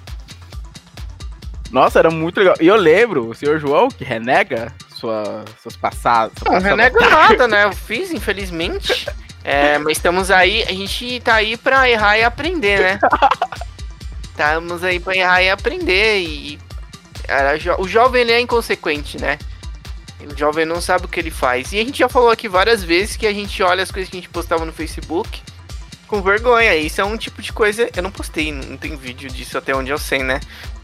Nossa, 1.71 1.99
era 1.99 2.09
muito 2.09 2.39
legal. 2.39 2.55
E 2.59 2.67
eu 2.67 2.75
lembro, 2.75 3.29
o 3.29 3.33
senhor 3.35 3.59
João, 3.59 3.89
que 3.89 4.03
renega 4.03 4.73
sua, 4.95 5.45
seus 5.61 5.75
passados. 5.75 6.33
sua 6.39 6.45
Não, 6.51 6.53
passada- 6.61 6.75
renego 6.75 6.99
nada, 6.99 7.47
né? 7.47 7.63
Eu 7.65 7.73
fiz, 7.73 8.11
infelizmente. 8.11 9.07
É, 9.43 9.77
mas 9.77 9.97
estamos 9.97 10.29
aí, 10.31 10.63
a 10.63 10.71
gente 10.73 11.19
tá 11.21 11.35
aí 11.35 11.55
pra 11.57 11.89
errar 11.89 12.17
e 12.17 12.23
aprender, 12.23 12.79
né? 12.79 12.99
Estamos 14.31 14.83
aí 14.83 14.99
pra 14.99 15.15
errar 15.15 15.41
e 15.43 15.49
aprender. 15.49 16.19
E 16.21 16.59
o 17.77 17.87
jovem 17.87 18.21
ele 18.21 18.31
é 18.31 18.39
inconsequente, 18.39 19.19
né? 19.19 19.37
O 20.21 20.37
jovem 20.37 20.65
não 20.65 20.81
sabe 20.81 21.05
o 21.05 21.07
que 21.07 21.19
ele 21.19 21.31
faz. 21.31 21.71
E 21.73 21.79
a 21.79 21.83
gente 21.83 21.99
já 21.99 22.09
falou 22.09 22.29
aqui 22.29 22.47
várias 22.47 22.83
vezes 22.83 23.15
que 23.15 23.25
a 23.27 23.33
gente 23.33 23.61
olha 23.63 23.83
as 23.83 23.91
coisas 23.91 24.09
que 24.09 24.17
a 24.17 24.19
gente 24.19 24.29
postava 24.29 24.65
no 24.65 24.71
Facebook 24.73 25.41
com 26.07 26.21
vergonha. 26.21 26.75
Isso 26.75 26.99
é 27.01 27.05
um 27.05 27.17
tipo 27.17 27.41
de 27.41 27.51
coisa. 27.53 27.89
Eu 27.95 28.03
não 28.03 28.11
postei, 28.11 28.51
não 28.51 28.77
tem 28.77 28.95
vídeo 28.95 29.29
disso 29.29 29.57
até 29.57 29.75
onde 29.75 29.91
eu 29.91 29.97
sei, 29.97 30.23
né? 30.23 30.39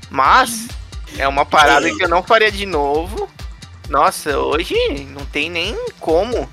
Mas 0.09 0.67
é 1.17 1.27
uma 1.27 1.45
parada 1.45 1.89
que 1.93 2.03
eu 2.03 2.09
não 2.09 2.23
faria 2.23 2.51
de 2.51 2.65
novo. 2.65 3.29
Nossa, 3.89 4.37
hoje 4.37 4.75
não 5.11 5.25
tem 5.25 5.49
nem 5.49 5.75
como. 5.99 6.49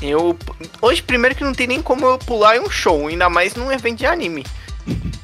Eu. 0.00 0.36
Hoje, 0.80 1.02
primeiro 1.02 1.34
que 1.34 1.44
não 1.44 1.52
tem 1.52 1.66
nem 1.66 1.80
como 1.80 2.06
eu 2.06 2.18
pular 2.18 2.56
em 2.56 2.60
um 2.60 2.70
show, 2.70 3.06
ainda 3.06 3.28
mais 3.28 3.54
num 3.54 3.70
evento 3.70 3.98
de 3.98 4.06
anime. 4.06 4.44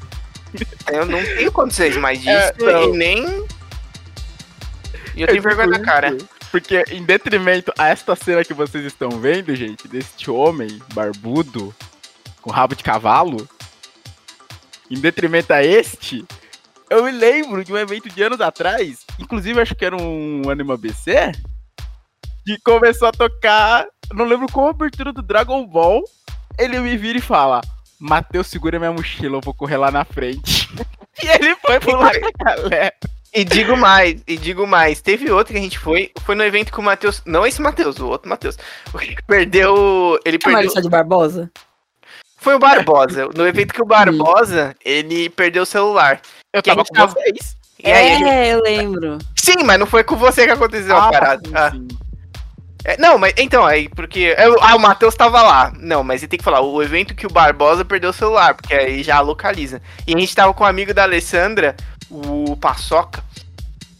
Eu 0.91 1.05
não 1.05 1.23
tenho 1.23 1.51
condições 1.51 1.95
mais 1.97 2.19
disso 2.19 2.31
É, 2.31 2.83
e 2.85 2.91
nem. 2.93 3.45
E 5.15 5.21
eu 5.21 5.27
tenho 5.27 5.41
vergonha 5.43 5.67
na 5.67 5.79
cara. 5.79 6.17
Porque, 6.49 6.83
em 6.89 7.03
detrimento 7.03 7.71
a 7.77 7.89
esta 7.89 8.15
cena 8.15 8.43
que 8.43 8.53
vocês 8.53 8.83
estão 8.83 9.09
vendo, 9.11 9.55
gente, 9.55 9.87
deste 9.87 10.31
homem 10.31 10.81
barbudo 10.93 11.75
com 12.41 12.49
rabo 12.49 12.73
de 12.73 12.83
cavalo, 12.83 13.47
em 14.89 14.99
detrimento 14.99 15.53
a 15.53 15.63
este, 15.63 16.25
eu 16.89 17.03
me 17.03 17.11
lembro 17.11 17.63
de 17.63 17.71
um 17.71 17.77
evento 17.77 18.09
de 18.09 18.23
anos 18.23 18.41
atrás, 18.41 19.05
inclusive 19.19 19.61
acho 19.61 19.75
que 19.75 19.85
era 19.85 19.95
um 19.95 20.49
Anima 20.49 20.75
BC, 20.75 21.31
que 22.45 22.57
começou 22.63 23.07
a 23.07 23.11
tocar, 23.11 23.85
não 24.13 24.25
lembro 24.25 24.51
qual 24.51 24.67
a 24.67 24.71
abertura 24.71 25.13
do 25.13 25.21
Dragon 25.21 25.65
Ball, 25.65 26.03
ele 26.57 26.79
me 26.79 26.97
vira 26.97 27.17
e 27.17 27.21
fala: 27.21 27.61
Matheus, 27.99 28.47
segura 28.47 28.79
minha 28.79 28.91
mochila, 28.91 29.37
eu 29.37 29.41
vou 29.41 29.53
correr 29.53 29.77
lá 29.77 29.91
na 29.91 30.03
frente. 30.03 30.69
e 31.23 31.27
ele 31.27 31.55
foi 31.55 31.79
pular 31.79 32.11
a 32.15 32.43
galera. 32.43 32.93
E 33.31 33.43
digo 33.43 33.77
mais, 33.77 34.23
e 34.27 34.35
digo 34.37 34.65
mais, 34.65 35.01
teve 35.01 35.29
outro 35.29 35.53
que 35.53 35.59
a 35.59 35.61
gente 35.61 35.77
foi, 35.77 36.11
foi 36.25 36.33
no 36.33 36.43
evento 36.43 36.71
com 36.71 36.81
o 36.81 36.85
Matheus, 36.85 37.21
não 37.25 37.45
esse 37.45 37.61
Matheus, 37.61 37.99
o 37.99 38.07
outro 38.07 38.27
Matheus. 38.27 38.57
Perdeu, 39.27 40.19
ele 40.25 40.39
perdeu, 40.39 40.71
só 40.71 40.79
de 40.79 40.89
Barbosa? 40.89 41.51
foi 42.39 42.55
o 42.55 42.59
Barbosa, 42.59 43.29
no 43.35 43.45
evento 43.45 43.73
que 43.73 43.81
o 43.81 43.85
Barbosa, 43.85 44.75
ele 44.83 45.29
perdeu 45.29 45.63
o 45.63 45.65
celular. 45.65 46.21
Eu 46.53 46.63
tava 46.63 46.83
com 46.83 46.93
tava- 46.93 47.13
vocês. 47.13 47.55
E 47.83 47.89
aí, 47.91 48.23
é, 48.23 48.53
eu 48.53 48.61
lembro. 48.61 49.17
sim, 49.35 49.63
mas 49.63 49.79
não 49.79 49.85
foi 49.85 50.03
com 50.03 50.15
você 50.15 50.45
que 50.45 50.51
aconteceu 50.51 50.97
a 50.97 51.09
parada. 51.11 51.41
sim, 51.47 51.53
Ah. 51.55 51.71
sim. 51.71 51.87
É, 52.85 52.97
não, 52.97 53.17
mas 53.17 53.33
então, 53.37 53.65
aí, 53.65 53.89
porque. 53.89 54.33
eu- 54.37 54.57
ah, 54.61 54.75
o 54.75 54.79
Matheus 54.79 55.13
tava 55.15 55.41
lá. 55.41 55.71
Não, 55.77 56.01
mas 56.03 56.21
ele 56.21 56.29
tem 56.29 56.37
que 56.37 56.43
falar, 56.45 56.61
o 56.61 56.81
evento 56.81 57.13
que 57.13 57.27
o 57.27 57.29
Barbosa 57.31 57.83
perdeu 57.85 58.09
o 58.09 58.13
celular, 58.13 58.53
porque 58.55 58.73
aí 58.73 59.03
já 59.03 59.19
localiza. 59.19 59.81
E 60.07 60.15
a 60.15 60.17
gente 60.19 60.33
tava 60.33 60.53
com 60.53 60.63
um 60.63 60.67
amigo 60.67 60.93
da 60.93 61.03
Alessandra, 61.03 61.75
o 62.09 62.55
Paçoca. 62.57 63.21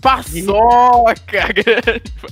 Paçoca! 0.02 1.50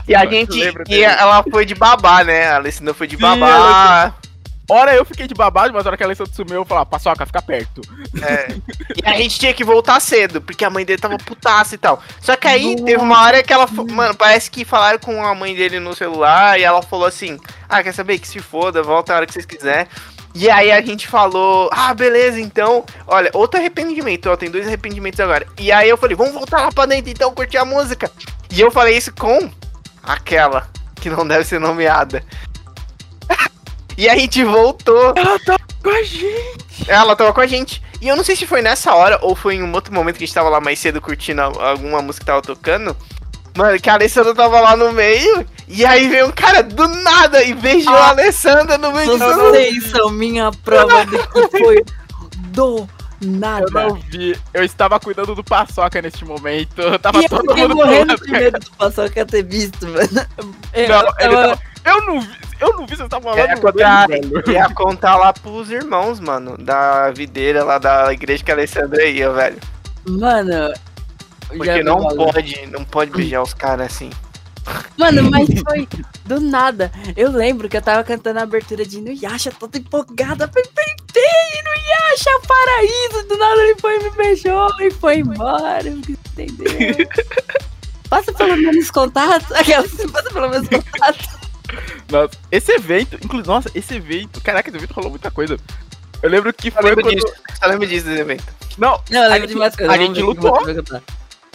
E 0.08 0.16
a 0.16 0.26
gente. 0.30 0.58
E 0.60 0.72
dele. 0.86 1.02
ela 1.04 1.44
foi 1.50 1.66
de 1.66 1.76
babá, 1.76 2.24
né? 2.24 2.48
A 2.48 2.56
Alessandra 2.56 2.94
foi 2.94 3.08
de 3.08 3.16
Sim, 3.18 3.22
babá. 3.22 4.14
Hora 4.70 4.94
eu 4.94 5.06
fiquei 5.06 5.28
de 5.28 5.34
babado, 5.34 5.74
mas 5.74 5.86
a 5.86 5.90
hora 5.90 5.98
que 5.98 6.04
a 6.04 6.06
Alessandra 6.06 6.34
sumiu, 6.34 6.56
eu 6.56 6.66
falei, 6.66 6.86
Paçoca, 6.86 7.26
fica 7.26 7.42
perto. 7.42 7.82
É. 8.22 8.56
E 9.02 9.08
a 9.08 9.14
gente 9.14 9.40
tinha 9.40 9.54
que 9.54 9.64
voltar 9.64 10.00
cedo, 10.02 10.42
porque 10.42 10.66
a 10.66 10.70
mãe 10.70 10.84
dele 10.84 11.02
tava 11.02 11.18
putaça 11.18 11.76
e 11.76 11.78
tal. 11.78 12.04
Só 12.22 12.36
que 12.36 12.48
aí 12.48 12.76
teve 12.76 12.98
uma 12.98 13.22
hora 13.22 13.42
que 13.42 13.54
ela. 13.54 13.66
Mano, 13.68 14.16
parece 14.16 14.52
que 14.52 14.66
falaram 14.66 15.00
com 15.00 15.26
a 15.26 15.34
mãe 15.34 15.56
dele 15.56 15.80
no 15.80 15.96
celular 15.96 16.60
e 16.60 16.64
ela 16.64 16.82
falou 16.82 17.06
assim: 17.06 17.40
Ah, 17.70 17.82
quer 17.82 17.94
saber? 17.94 18.20
Que 18.20 18.28
se 18.28 18.40
foda, 18.40 18.84
volta 18.84 19.14
a 19.14 19.16
hora 19.18 19.26
que 19.26 19.34
vocês 19.34 19.46
quiserem. 19.46 19.88
E 20.40 20.52
aí 20.52 20.72
a 20.72 20.80
gente 20.82 21.08
falou, 21.08 21.68
ah, 21.74 21.92
beleza, 21.96 22.40
então. 22.40 22.86
Olha, 23.08 23.32
outro 23.34 23.60
arrependimento, 23.60 24.30
ó, 24.30 24.36
tem 24.36 24.52
dois 24.52 24.68
arrependimentos 24.68 25.20
agora. 25.20 25.48
E 25.58 25.72
aí 25.72 25.90
eu 25.90 25.98
falei, 25.98 26.16
vamos 26.16 26.34
voltar 26.34 26.62
lá 26.62 26.72
pra 26.72 26.86
dentro 26.86 27.10
então, 27.10 27.34
curtir 27.34 27.58
a 27.58 27.66
música. 27.66 28.12
E 28.52 28.62
eu 28.62 28.70
falei 28.70 28.96
isso 28.96 29.12
com 29.16 29.50
aquela 30.04 30.70
que 31.02 31.10
não 31.10 31.28
deve 31.28 31.44
ser 31.44 31.60
nomeada. 31.60 32.24
E 33.98 34.08
a 34.08 34.16
gente 34.16 34.44
voltou. 34.44 35.14
Ela 35.16 35.40
tá 35.40 35.58
com 35.84 35.90
a 35.90 36.04
gente. 36.04 36.86
Ela 36.88 37.16
tava 37.16 37.34
com 37.34 37.42
a 37.42 37.48
gente. 37.48 37.82
E 38.00 38.08
eu 38.08 38.16
não 38.16 38.24
sei 38.24 38.36
se 38.36 38.46
foi 38.46 38.62
nessa 38.62 38.94
hora 38.94 39.18
ou 39.22 39.36
foi 39.36 39.56
em 39.56 39.64
um 39.64 39.74
outro 39.74 39.94
momento 39.94 40.18
que 40.18 40.24
a 40.24 40.28
gente 40.28 40.36
tava 40.36 40.50
lá 40.50 40.62
mais 40.62 40.78
cedo 40.80 41.02
curtindo 41.02 41.42
alguma 41.42 42.02
música 42.02 42.22
que 42.24 42.28
tava 42.28 42.42
tocando. 42.42 42.96
Mano, 43.56 43.80
que 43.80 43.90
a 43.90 43.94
Alessandra 43.96 44.36
tava 44.36 44.60
lá 44.60 44.78
no 44.78 44.92
meio 44.92 45.44
E 45.68 45.84
aí 45.84 46.08
veio 46.08 46.28
um 46.28 46.32
cara 46.32 46.62
do 46.62 46.88
nada 46.88 47.44
e 47.44 47.56
beijou 47.56 47.92
a 47.96 48.10
Alessandra 48.10 48.78
no 48.78 48.92
meio 48.92 49.18
de 49.18 49.24
mundo. 49.24 49.36
Vocês 49.50 49.90
são 49.90 50.12
minha 50.12 50.52
prova 50.64 51.04
de 51.08 51.18
que 51.18 51.48
foi 51.58 51.84
do 52.50 52.88
nada. 53.20 53.66
Eu 53.66 53.72
não 53.90 53.96
vi. 53.96 54.38
Eu 54.54 54.64
estava 54.64 55.00
cuidando 55.00 55.34
do 55.34 55.44
paçoca 55.44 56.00
neste 56.04 56.24
momento. 56.24 56.80
Eu 56.80 57.00
tava 57.00 57.20
E 57.20 57.24
eu 57.24 57.30
todo 57.30 57.48
fiquei 57.50 57.64
mundo 57.64 57.76
morrendo 57.78 58.16
de 58.16 58.32
medo 58.32 58.60
do 58.60 58.72
Paçoca 58.78 59.26
ter 59.26 59.44
visto, 59.44 59.88
mano. 59.88 60.28
Eu, 60.72 60.88
Não, 60.90 61.00
eu 61.02 61.14
ele 61.20 61.36
tava- 61.36 61.48
tava- 61.48 61.62
Eu 61.88 62.06
não 62.06 62.22
vi. 62.22 62.38
Eu 62.60 62.74
não 62.74 62.86
vi 62.86 62.96
você 62.96 63.08
tá 63.08 63.22
falando. 63.22 63.40
É, 63.40 63.48
dele, 63.48 63.62
contar, 63.62 64.08
velho. 64.08 64.44
ia 64.52 64.70
contar 64.74 65.16
lá 65.16 65.32
pros 65.32 65.70
irmãos, 65.70 66.20
mano, 66.20 66.58
da 66.58 67.12
videira 67.12 67.64
lá 67.64 67.78
da 67.78 68.12
igreja 68.12 68.44
que 68.44 68.52
a 68.52 68.56
Alessandra 68.56 69.06
ia, 69.06 69.32
velho. 69.32 69.58
Mano. 70.08 70.74
Porque 71.48 71.84
não 71.84 72.08
pode, 72.08 72.66
não 72.68 72.84
pode 72.84 73.12
beijar 73.12 73.42
os 73.42 73.54
caras 73.54 73.88
assim. 73.88 74.10
Mano, 74.98 75.30
mas 75.30 75.48
foi 75.62 75.88
do 76.26 76.42
nada. 76.42 76.92
Eu 77.16 77.32
lembro 77.32 77.70
que 77.70 77.78
eu 77.78 77.82
tava 77.82 78.04
cantando 78.04 78.40
a 78.40 78.44
abertura 78.44 78.86
de 78.86 78.98
Inuyasha, 78.98 79.52
toda 79.58 79.78
empolgada. 79.78 80.48
Tentei, 80.48 81.24
Inuyasha, 81.60 82.32
paraíso. 82.46 83.28
Do 83.30 83.38
nada 83.38 83.62
ele 83.62 83.80
foi 83.80 83.96
e 83.96 84.04
me 84.04 84.12
beijou 84.12 84.70
e 84.82 84.92
foi 84.92 85.20
embora. 85.20 85.88
Eu 85.88 86.02
quis 86.02 86.18
entender. 86.38 87.08
Passa 88.10 88.34
pelo 88.34 88.58
menos 88.58 88.92
contato. 88.92 89.48
Passa 90.12 90.30
pelo 90.32 90.50
menos 90.50 90.68
contato. 90.68 91.37
Nossa, 92.12 92.32
esse 92.52 92.72
evento, 92.72 93.16
inclusive, 93.24 93.48
nossa, 93.48 93.72
esse 93.76 93.96
evento, 93.96 94.42
caraca, 94.42 94.70
esse 94.70 94.78
evento 94.78 94.94
rolou 94.94 95.10
muita 95.12 95.30
coisa. 95.32 95.58
Eu 96.22 96.30
lembro 96.30 96.52
que 96.54 96.70
Eu 96.70 96.72
foi 96.74 96.84
lembro 96.84 97.04
quando. 97.04 97.16
disso, 97.16 97.34
eu 97.62 97.70
lembro 97.70 97.88
disso 97.88 98.06
desse 98.06 98.22
evento. 98.22 98.44
Não, 98.78 99.02
Não, 99.10 99.24
eu 99.24 99.30
lembro 99.30 99.42
gente- 99.42 99.50
de 99.50 99.56
mais 99.60 99.76
coisas. 99.76 99.94
a 99.94 99.98
gente 99.98 100.22
lutou. 100.22 100.58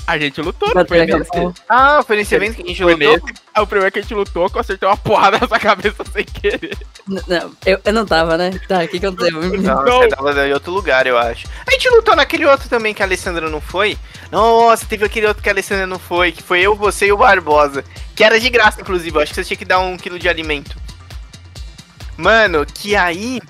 a 0.06 0.18
gente 0.18 0.40
lutou, 0.42 0.72
não 0.74 0.84
foi 0.86 1.06
nesse. 1.06 1.30
Ah, 1.68 2.02
foi 2.04 2.16
nesse 2.16 2.34
evento 2.34 2.56
que 2.56 2.62
a 2.62 2.66
gente 2.66 2.82
Foi 2.82 2.94
lutou? 2.94 3.12
nesse. 3.26 3.34
Ah, 3.54 3.62
o 3.62 3.66
primeiro 3.66 3.92
que 3.92 3.98
a 4.00 4.02
gente 4.02 4.14
lutou, 4.14 4.50
que 4.50 4.56
eu 4.56 4.60
acertei 4.60 4.88
uma 4.88 4.96
porrada 4.96 5.38
nessa 5.40 5.58
cabeça 5.58 6.04
sem 6.12 6.24
querer. 6.24 6.76
N- 7.08 7.22
Não, 7.28 7.52
eu, 7.66 7.80
eu 7.84 7.92
não 7.92 8.04
tava, 8.06 8.36
né? 8.36 8.50
Tá, 8.68 8.82
o 8.82 8.88
que 8.88 8.96
aconteceu? 9.04 9.40
Não, 9.40 9.84
Não. 9.84 9.98
você 10.00 10.08
tava 10.08 10.46
em 10.48 10.52
outro 10.52 10.72
lugar, 10.72 11.06
eu 11.06 11.16
acho. 11.18 11.46
A 11.66 11.70
gente 11.72 11.88
lutou 11.90 12.16
naquele 12.16 12.44
outro 12.46 12.68
também 12.68 12.92
que 12.94 13.02
a 13.02 13.06
Alessandra 13.06 13.48
não 13.48 13.60
foi. 13.60 13.96
Nossa, 14.30 14.86
teve 14.86 15.04
aquele 15.04 15.26
outro 15.26 15.42
que 15.42 15.48
a 15.48 15.52
Alessandra 15.52 15.86
não 15.86 15.98
foi, 15.98 16.32
que 16.32 16.42
foi 16.42 16.60
eu, 16.60 16.74
você 16.74 17.06
e 17.06 17.12
o 17.12 17.16
Barbosa. 17.16 17.84
Que 18.22 18.26
era 18.26 18.38
de 18.38 18.48
graça, 18.50 18.80
inclusive. 18.80 19.16
Eu 19.16 19.20
acho 19.20 19.34
que 19.34 19.42
você 19.42 19.44
tinha 19.44 19.56
que 19.56 19.64
dar 19.64 19.80
um 19.80 19.96
quilo 19.96 20.16
de 20.16 20.28
alimento. 20.28 20.76
Mano, 22.16 22.64
que 22.64 22.94
aí. 22.94 23.40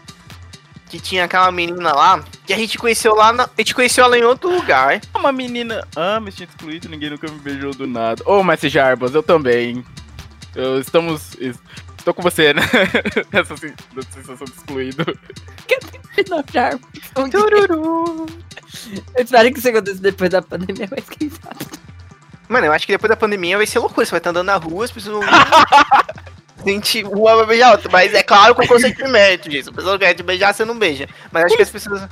Que 0.88 0.98
tinha 0.98 1.24
aquela 1.26 1.52
menina 1.52 1.92
lá. 1.92 2.24
Que 2.46 2.54
a 2.54 2.56
gente 2.56 2.78
conheceu 2.78 3.14
lá. 3.14 3.34
Na, 3.34 3.44
a 3.44 3.50
gente 3.58 3.74
conheceu 3.74 4.02
ela 4.02 4.18
em 4.18 4.24
outro 4.24 4.48
lugar. 4.50 4.98
Uma 5.14 5.30
menina. 5.30 5.86
Ah, 5.94 6.18
me 6.20 6.32
tinha 6.32 6.48
excluído, 6.48 6.88
ninguém 6.88 7.10
nunca 7.10 7.30
me 7.30 7.38
beijou 7.38 7.72
do 7.74 7.86
nada. 7.86 8.22
Ô, 8.24 8.42
Messi 8.42 8.70
Jarbas, 8.70 9.14
eu 9.14 9.22
também. 9.22 9.84
Eu, 10.54 10.80
estamos. 10.80 11.34
es- 11.38 11.58
Estou 11.98 12.14
com 12.14 12.22
você, 12.22 12.54
né? 12.54 12.62
Nessa 13.30 13.54
sensação 13.56 14.46
de 14.46 14.52
excluído. 14.52 15.04
Não, 16.30 16.42
Charme. 16.50 16.80
Tururu. 17.30 18.26
Eu 19.14 19.22
espero 19.22 19.52
que 19.52 19.58
isso 19.58 19.68
aconteça 19.68 20.00
depois 20.00 20.30
da 20.30 20.40
pandemia, 20.40 20.88
mas 20.90 21.08
quem 21.10 21.28
sabe. 21.30 21.64
Mano, 22.52 22.66
eu 22.66 22.72
acho 22.72 22.84
que 22.84 22.92
depois 22.92 23.08
da 23.08 23.16
pandemia 23.16 23.56
vai 23.56 23.66
ser 23.66 23.78
loucura. 23.78 24.04
Você 24.04 24.10
vai 24.10 24.18
estar 24.18 24.28
andando 24.30 24.46
na 24.46 24.56
rua, 24.56 24.84
as 24.84 24.90
pessoas 24.90 25.24
vão. 25.24 25.28
Gente, 26.66 27.02
uma 27.02 27.34
vai 27.36 27.46
beijar 27.46 27.68
a 27.68 27.72
outra. 27.72 27.90
Mas 27.90 28.12
é 28.12 28.22
claro 28.22 28.54
com 28.54 28.66
consentimento 28.66 29.48
disso. 29.48 29.70
A 29.70 29.72
pessoa 29.72 29.98
quer 29.98 30.12
te 30.14 30.22
beijar, 30.22 30.52
você 30.52 30.64
não 30.64 30.78
beija. 30.78 31.08
Mas 31.32 31.44
acho 31.46 31.56
que 31.56 31.62
as 31.62 31.70
pessoas. 31.70 32.06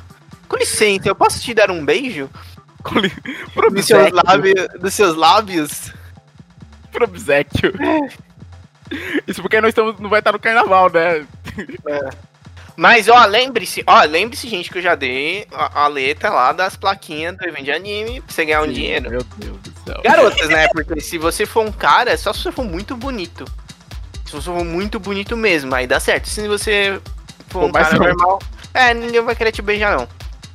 Com 0.48 0.56
licença, 0.56 1.08
eu 1.08 1.14
posso 1.14 1.38
te 1.40 1.52
dar 1.52 1.70
um 1.70 1.84
beijo? 1.84 2.28
Com 2.82 2.98
li- 2.98 3.12
Dos 3.70 3.84
seus 3.84 4.10
lábios. 4.10 4.68
Dos 4.80 4.94
seus 4.94 5.14
lábios? 5.14 5.92
Obséquio. 7.00 7.72
Isso 9.26 9.40
porque 9.42 9.60
nós 9.60 9.68
estamos, 9.68 10.00
não 10.00 10.08
vai 10.10 10.18
estar 10.20 10.32
no 10.32 10.38
carnaval, 10.40 10.90
né? 10.90 11.24
Mas, 12.76 13.08
ó, 13.08 13.24
lembre-se, 13.26 13.84
ó, 13.86 14.02
lembre-se, 14.02 14.48
gente, 14.48 14.70
que 14.70 14.78
eu 14.78 14.82
já 14.82 14.94
dei 14.94 15.46
a, 15.52 15.82
a 15.82 15.86
letra 15.86 16.30
lá 16.30 16.52
das 16.52 16.76
plaquinhas 16.76 17.36
do 17.36 17.44
evento 17.46 17.64
de 17.64 17.72
anime 17.72 18.20
pra 18.22 18.34
você 18.34 18.44
ganhar 18.44 18.62
um 18.62 18.66
Sim, 18.66 18.72
dinheiro. 18.72 19.10
Meu 19.10 19.22
Deus 19.36 19.69
céu. 19.92 20.00
Garotas, 20.02 20.48
né? 20.48 20.68
Porque 20.68 21.00
se 21.00 21.18
você 21.18 21.46
for 21.46 21.64
um 21.66 21.72
cara, 21.72 22.10
é 22.12 22.16
só 22.16 22.32
se 22.32 22.42
você 22.42 22.52
for 22.52 22.64
muito 22.64 22.96
bonito. 22.96 23.44
Se 24.26 24.32
você 24.32 24.44
for 24.46 24.64
muito 24.64 24.98
bonito 25.00 25.36
mesmo, 25.36 25.74
aí 25.74 25.86
dá 25.86 25.98
certo. 25.98 26.28
Se 26.28 26.46
você 26.46 27.00
for 27.48 27.60
Pô, 27.60 27.66
um 27.66 27.72
cara 27.72 27.90
não. 27.98 28.06
normal, 28.06 28.38
é, 28.72 28.94
ninguém 28.94 29.20
vai 29.22 29.34
querer 29.34 29.52
te 29.52 29.60
beijar, 29.62 29.96
não. 29.98 30.08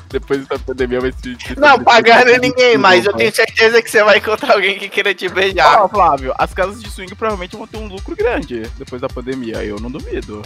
Depois 0.09 0.47
da 0.47 0.57
pandemia 0.59 1.01
vai 1.01 1.11
se. 1.11 1.35
se- 1.45 1.59
Não, 1.59 1.83
pagando 1.83 2.37
ninguém, 2.39 2.77
mas 2.77 3.05
eu 3.05 3.11
Não. 3.11 3.17
tenho 3.17 3.33
certeza 3.35 3.81
que 3.81 3.89
você 3.91 4.01
vai 4.03 4.19
encontrar 4.19 4.53
alguém 4.53 4.77
que 4.79 4.87
queira 4.87 5.13
te 5.13 5.27
beijar. 5.27 5.81
Ó, 5.81 5.89
Flávio, 5.89 6.33
as 6.37 6.53
casas 6.53 6.81
de 6.81 6.89
swing 6.89 7.13
provavelmente 7.15 7.57
vão 7.57 7.67
ter 7.67 7.77
um 7.77 7.87
lucro 7.87 8.15
grande 8.15 8.61
depois 8.77 9.01
da 9.01 9.09
pandemia. 9.09 9.63
Eu 9.63 9.77
não 9.79 9.91
duvido. 9.91 10.41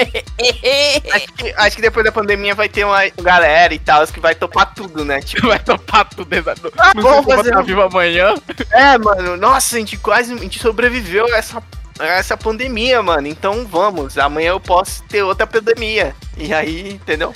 Acho 1.12 1.32
que, 1.34 1.54
acho 1.56 1.76
que 1.76 1.82
depois 1.82 2.04
da 2.04 2.12
pandemia 2.12 2.54
vai 2.54 2.68
ter 2.68 2.84
uma 2.84 3.00
galera 3.22 3.74
e 3.74 3.78
tal 3.78 4.06
que 4.06 4.20
vai 4.20 4.34
topar 4.34 4.72
tudo, 4.74 5.04
né? 5.04 5.20
Tipo, 5.20 5.48
Vai 5.48 5.58
topar 5.58 6.08
tudo 6.08 6.32
exato. 6.32 6.72
Ah, 6.78 6.92
não 6.94 7.02
vamos 7.02 7.34
fazer 7.34 7.56
um- 7.56 7.62
vivo 7.62 7.82
amanhã. 7.82 8.34
é, 8.72 8.96
mano, 8.98 9.36
nossa, 9.36 9.76
a 9.76 9.78
gente 9.78 9.96
quase 9.96 10.32
a 10.32 10.36
gente 10.36 10.58
sobreviveu 10.58 11.26
a 11.34 11.36
essa, 11.36 11.62
essa 12.00 12.36
pandemia, 12.36 13.02
mano. 13.02 13.26
Então 13.26 13.66
vamos, 13.66 14.16
amanhã 14.18 14.50
eu 14.50 14.60
posso 14.60 15.02
ter 15.04 15.22
outra 15.22 15.46
pandemia. 15.46 16.14
E 16.36 16.52
aí, 16.54 16.92
entendeu? 16.94 17.32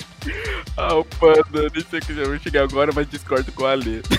Ah, 0.75 0.95
o 0.95 1.05
panda, 1.05 1.67
nem 1.73 1.85
sei 1.89 1.99
que 1.99 2.11
eu 2.11 2.25
vou 2.25 2.39
chegar 2.39 2.63
agora, 2.63 2.91
mas 2.93 3.07
discordo 3.09 3.51
com 3.51 3.65
a 3.65 3.71
Ale. 3.71 4.01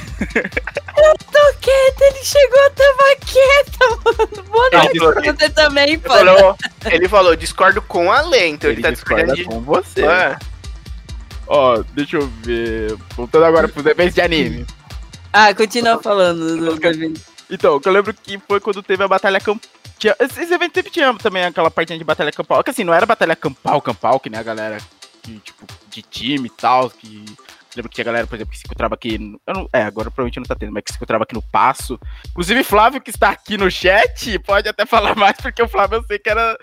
Tô 1.33 1.55
quieto, 1.61 2.01
ele 2.03 2.25
chegou, 2.25 2.71
tava 2.71 3.17
quieto, 3.21 4.03
mano. 4.05 4.45
Boa 4.49 4.69
Ele 4.73 4.99
noite 5.01 5.23
pra 5.23 5.33
você 5.33 5.51
também, 5.51 5.85
Ele 5.85 5.99
pô. 5.99 6.09
falou, 6.13 6.57
ele 6.87 7.09
falou, 7.09 7.37
discordo 7.37 7.83
com 7.83 8.11
a 8.11 8.23
lei, 8.23 8.49
então 8.51 8.71
ele, 8.71 8.77
Ele 8.77 8.83
tá 8.83 8.91
discorda 8.91 9.35
discordando 9.35 9.37
de. 9.37 9.45
com 9.45 9.61
você. 9.61 10.05
É. 10.05 10.39
Ó, 11.49 11.83
deixa 11.95 12.17
eu 12.17 12.27
ver. 12.43 12.97
Voltando 13.17 13.45
agora 13.45 13.69
pros 13.69 13.85
eventos 13.87 14.15
de 14.15 14.21
anime. 14.21 14.67
Ah, 15.33 15.55
continua 15.55 16.01
falando 16.03 16.57
do, 16.57 16.77
do 16.77 16.87
evento. 16.87 17.21
Então, 17.51 17.81
eu 17.85 17.93
lembro 17.93 18.13
que 18.15 18.39
foi 18.39 18.61
quando 18.61 18.83
teve 18.83 19.03
a 19.05 19.09
batalha 19.09 19.41
campal. 19.41 19.69
Esse 20.21 20.53
evento 20.53 20.75
sempre 20.75 20.91
tinha 20.91 21.15
também 21.15 21.45
aquela 21.45 21.71
partinha 21.71 21.99
de 21.99 22.05
batalha 22.05 22.33
campal. 22.33 22.63
Que 22.63 22.71
assim, 22.71 22.85
não 22.85 22.93
era 22.95 23.07
batalha 23.07 23.35
campal, 23.37 23.81
campal, 23.81 24.21
que 24.21 24.29
nem 24.29 24.39
a 24.39 24.43
galera 24.43 24.79
que, 25.23 25.39
tipo, 25.39 25.65
de 25.89 26.03
time 26.03 26.47
e 26.49 26.51
tal. 26.51 26.91
Que. 26.91 27.25
Lembro 27.75 27.91
que 27.91 27.95
tinha 27.97 28.05
galera, 28.05 28.27
por 28.27 28.37
exemplo, 28.37 28.53
que 28.53 28.59
se 28.59 28.65
encontrava 28.67 28.95
aqui. 28.95 29.19
no- 29.19 29.41
não- 29.47 29.69
é, 29.73 29.83
agora 29.83 30.11
provavelmente 30.11 30.39
não 30.39 30.47
tá 30.47 30.55
tendo, 30.55 30.73
mas 30.73 30.83
que 30.83 30.91
se 30.91 30.97
encontrava 30.97 31.25
aqui 31.25 31.35
no 31.35 31.43
passo. 31.43 31.99
Inclusive, 32.31 32.65
Flávio, 32.65 33.01
que 33.03 33.11
está 33.11 33.31
aqui 33.31 33.57
no 33.59 33.71
chat, 33.71 34.39
pode 34.41 34.69
até 34.69 34.85
falar 34.87 35.15
mais, 35.17 35.37
porque 35.37 35.63
o 35.63 35.69
Flávio 35.69 35.99
eu 35.99 36.05
sei 36.05 36.19
que 36.19 36.29
era 36.31 36.57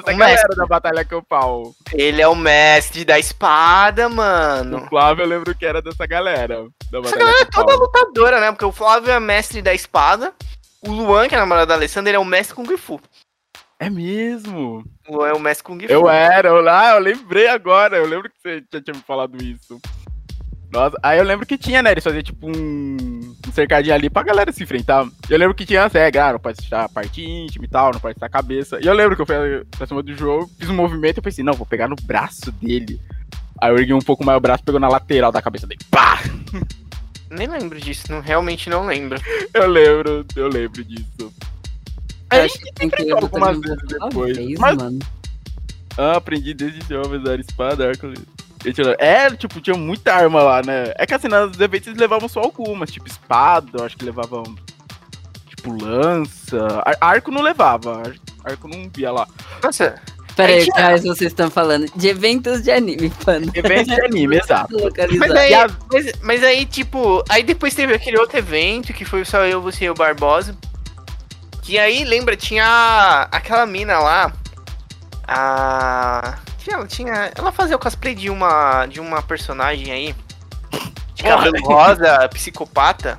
dessa 0.00 0.12
O 0.12 0.16
galera 0.16 0.40
mestre. 0.42 0.56
da 0.56 0.66
batalha 0.66 1.04
campal. 1.04 1.74
Ele 1.92 2.20
é 2.22 2.28
o 2.28 2.34
mestre 2.34 3.04
da 3.04 3.18
espada, 3.18 4.06
O 4.08 4.14
mano. 4.14 4.86
Flávio 4.88 5.22
eu 5.24 5.28
lembro 5.28 5.54
que 5.54 5.64
era 5.64 5.80
dessa 5.82 6.06
galera. 6.06 6.66
Da 6.90 6.98
Essa 7.00 7.16
galera 7.16 7.40
é 7.40 7.44
toda 7.44 7.74
lutadora, 7.74 8.40
né? 8.40 8.50
Porque 8.52 8.64
o 8.64 8.72
Flávio 8.72 9.10
é 9.10 9.20
mestre 9.20 9.60
da 9.62 9.72
espada. 9.74 10.32
O 10.86 10.90
Luan, 10.90 11.28
que 11.28 11.34
é 11.34 11.38
namorado 11.38 11.68
da 11.68 11.74
Alessandra, 11.74 12.10
ele 12.10 12.16
é 12.16 12.20
o 12.20 12.24
mestre 12.24 12.54
Kung 12.54 12.76
Fu. 12.76 13.00
É 13.80 13.88
mesmo. 13.90 14.84
O 15.08 15.16
Luan 15.16 15.28
é 15.28 15.32
o 15.32 15.40
mestre 15.40 15.64
Kung 15.64 15.80
Fu. 15.80 15.92
Eu 15.92 16.08
era, 16.08 16.48
eu 16.48 16.60
lá, 16.60 16.94
eu 16.94 17.00
lembrei 17.00 17.48
agora. 17.48 17.96
Eu 17.96 18.06
lembro 18.06 18.28
que 18.30 18.36
você 18.40 18.62
já 18.72 18.80
tinha 18.82 18.94
me 18.94 19.02
falado 19.02 19.42
isso. 19.42 19.80
Nossa, 20.74 20.98
aí 21.04 21.18
eu 21.18 21.24
lembro 21.24 21.46
que 21.46 21.56
tinha, 21.56 21.80
né? 21.80 21.92
Eles 21.92 22.02
faziam 22.02 22.20
tipo 22.20 22.48
um, 22.48 22.96
um 23.46 23.52
cercadinho 23.52 23.94
ali 23.94 24.10
pra 24.10 24.24
galera 24.24 24.50
se 24.50 24.60
enfrentar. 24.64 25.06
Eu 25.30 25.38
lembro 25.38 25.54
que 25.54 25.64
tinha 25.64 25.84
as 25.84 25.92
regras, 25.92 26.24
ah, 26.24 26.32
não 26.32 26.40
pode 26.40 26.60
estar 26.60 26.84
a 26.84 26.88
parte 26.88 27.24
íntima 27.24 27.64
e 27.64 27.68
tal, 27.68 27.92
não 27.92 28.00
pode 28.00 28.16
estar 28.16 28.26
a 28.26 28.28
cabeça. 28.28 28.80
E 28.82 28.86
eu 28.86 28.92
lembro 28.92 29.14
que 29.14 29.22
eu 29.22 29.26
fui 29.26 29.64
pra 29.70 29.86
cima 29.86 30.02
do 30.02 30.12
jogo, 30.16 30.50
fiz 30.58 30.68
um 30.68 30.74
movimento 30.74 31.18
e 31.18 31.22
pensei, 31.22 31.44
não, 31.44 31.52
vou 31.52 31.64
pegar 31.64 31.86
no 31.86 31.94
braço 32.02 32.50
dele. 32.50 33.00
Aí 33.62 33.70
eu 33.70 33.78
ergui 33.78 33.94
um 33.94 34.00
pouco 34.00 34.24
mais 34.24 34.36
o 34.36 34.40
braço, 34.40 34.64
pegou 34.64 34.80
na 34.80 34.88
lateral 34.88 35.30
da 35.30 35.40
cabeça 35.40 35.64
dele. 35.64 35.80
Pá! 35.88 36.18
Nem 37.30 37.46
lembro 37.46 37.80
disso, 37.80 38.06
não, 38.10 38.20
realmente 38.20 38.68
não 38.68 38.84
lembro. 38.84 39.20
Eu 39.54 39.68
lembro, 39.68 40.26
eu 40.36 40.48
lembro 40.48 40.84
disso. 40.84 41.32
Aí 42.30 42.48
que 42.48 42.72
tem 42.74 42.90
que 42.90 43.02
enfrentou 43.02 43.18
algumas 43.24 43.60
vezes 43.60 43.78
depois. 43.88 44.36
vez, 44.36 44.58
Mas- 44.58 44.76
mano. 44.76 44.98
Ah, 45.96 46.16
aprendi 46.16 46.52
desde 46.52 46.80
jovem 46.88 47.20
a 47.20 47.22
usar 47.22 47.38
espada, 47.38 47.88
arco. 47.88 48.12
E 48.64 48.72
tiro- 48.72 48.94
É, 48.98 49.30
tipo, 49.30 49.60
tinha 49.60 49.76
muita 49.76 50.14
arma 50.14 50.42
lá, 50.42 50.62
né? 50.64 50.92
É 50.96 51.06
que 51.06 51.14
assim, 51.14 51.28
nas 51.28 51.58
eventos 51.60 51.88
eles 51.88 51.98
levavam 52.00 52.28
só 52.28 52.40
algumas, 52.40 52.90
tipo 52.90 53.06
espada, 53.06 53.68
eu 53.78 53.84
acho 53.84 53.96
que 53.96 54.04
levavam. 54.04 54.42
Tipo, 55.48 55.82
lança. 55.84 56.82
Ar- 56.84 56.96
arco 57.00 57.30
não 57.30 57.42
levava, 57.42 57.98
ar- 58.00 58.14
arco 58.44 58.68
não 58.68 58.90
via 58.94 59.10
lá. 59.12 59.26
Nossa, 59.62 60.00
Pera 60.36 60.50
Aí 60.50 60.58
aí, 60.58 60.64
tinha- 60.64 60.74
quais 60.74 61.02
vocês 61.04 61.30
estão 61.30 61.48
falando? 61.48 61.86
De 61.94 62.08
eventos 62.08 62.60
de 62.62 62.70
anime, 62.72 63.08
pano. 63.24 63.48
Eventos 63.54 63.94
de 63.94 64.04
anime, 64.04 64.36
exato. 64.42 64.74
mas 65.16 65.30
aí, 65.30 65.54
a- 65.54 65.68
mas, 65.92 66.12
mas 66.22 66.42
aí, 66.42 66.66
tipo, 66.66 67.22
aí 67.28 67.44
depois 67.44 67.72
teve 67.72 67.94
aquele 67.94 68.18
outro 68.18 68.36
evento 68.36 68.92
que 68.92 69.04
foi 69.04 69.24
só 69.24 69.44
eu, 69.46 69.62
você 69.62 69.84
e 69.84 69.90
o 69.90 69.94
Barbosa. 69.94 70.56
Que 71.62 71.78
aí, 71.78 72.02
lembra, 72.04 72.36
tinha 72.36 73.28
aquela 73.30 73.64
mina 73.64 73.98
lá. 74.00 74.32
A. 75.26 76.38
Ela 76.70 76.86
tinha. 76.86 77.32
Ela 77.34 77.52
fazia 77.52 77.76
o 77.76 77.78
cosplay 77.78 78.14
de 78.14 78.30
uma. 78.30 78.86
de 78.86 79.00
uma 79.00 79.22
personagem 79.22 79.92
aí. 79.92 80.14
De 81.14 81.22
cabelo 81.22 81.60
rosa, 81.64 82.28
psicopata. 82.30 83.18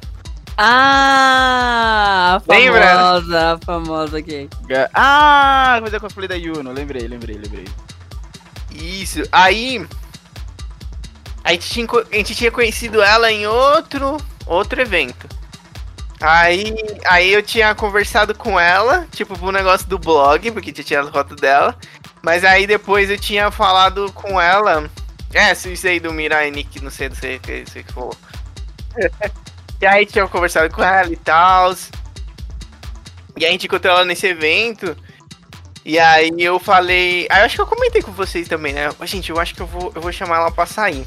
Ah, 0.58 2.40
a 2.48 2.52
Lembra? 2.52 2.82
famosa, 2.82 3.54
a 3.54 3.66
famosa 3.66 4.18
aqui. 4.18 4.50
Ah, 4.94 5.80
fazer 5.84 6.00
cosplay 6.00 6.28
da 6.28 6.36
Yuno. 6.36 6.72
Lembrei, 6.72 7.08
lembrei, 7.08 7.38
lembrei. 7.38 7.66
Isso. 8.72 9.24
Aí. 9.32 9.86
A 11.44 11.52
gente, 11.52 11.70
tinha, 11.70 11.88
a 12.12 12.16
gente 12.16 12.36
tinha 12.36 12.52
conhecido 12.52 13.04
ela 13.04 13.32
em 13.32 13.46
outro, 13.46 14.18
outro 14.48 14.82
evento. 14.82 15.28
Aí, 16.20 16.74
aí 17.06 17.32
eu 17.32 17.44
tinha 17.44 17.76
conversado 17.76 18.34
com 18.34 18.60
ela, 18.60 19.06
tipo, 19.12 19.38
pro 19.38 19.52
negócio 19.52 19.88
do 19.88 20.00
blog, 20.00 20.50
porque 20.52 20.72
tinha 20.72 20.84
tirado 20.86 21.12
foto 21.12 21.36
dela. 21.36 21.78
Mas 22.26 22.44
aí 22.44 22.66
depois 22.66 23.08
eu 23.08 23.20
tinha 23.20 23.52
falado 23.52 24.12
com 24.12 24.42
ela. 24.42 24.90
É, 25.32 25.52
isso 25.52 25.88
aí 25.88 26.00
do 26.00 26.12
Mirai 26.12 26.50
Nick, 26.50 26.84
não 26.84 26.90
sei, 26.90 27.08
não 27.08 27.16
sei 27.16 27.36
o 27.36 27.40
que 27.40 27.64
você 27.68 27.84
falou. 27.84 28.18
e 29.80 29.86
aí 29.86 30.08
tinha 30.08 30.28
conversado 30.28 30.74
com 30.74 30.84
ela 30.84 31.14
e 31.14 31.16
tal. 31.18 31.76
E 33.38 33.46
a 33.46 33.52
gente 33.52 33.68
encontrou 33.68 33.94
ela 33.94 34.06
nesse 34.06 34.26
evento. 34.26 34.98
E 35.86 36.00
aí 36.00 36.32
eu 36.40 36.58
falei. 36.58 37.28
Aí 37.30 37.42
eu 37.42 37.46
acho 37.46 37.58
que 37.58 37.62
eu 37.62 37.68
comentei 37.68 38.02
com 38.02 38.12
vocês 38.12 38.48
também, 38.48 38.74
né? 38.74 38.90
Gente, 39.04 39.30
eu 39.30 39.40
acho 39.40 39.54
que 39.54 39.62
eu 39.62 39.68
vou, 39.68 39.92
eu 39.94 40.02
vou 40.02 40.12
chamar 40.12 40.38
ela 40.38 40.52
pra 40.52 40.66
sair. 40.66 41.06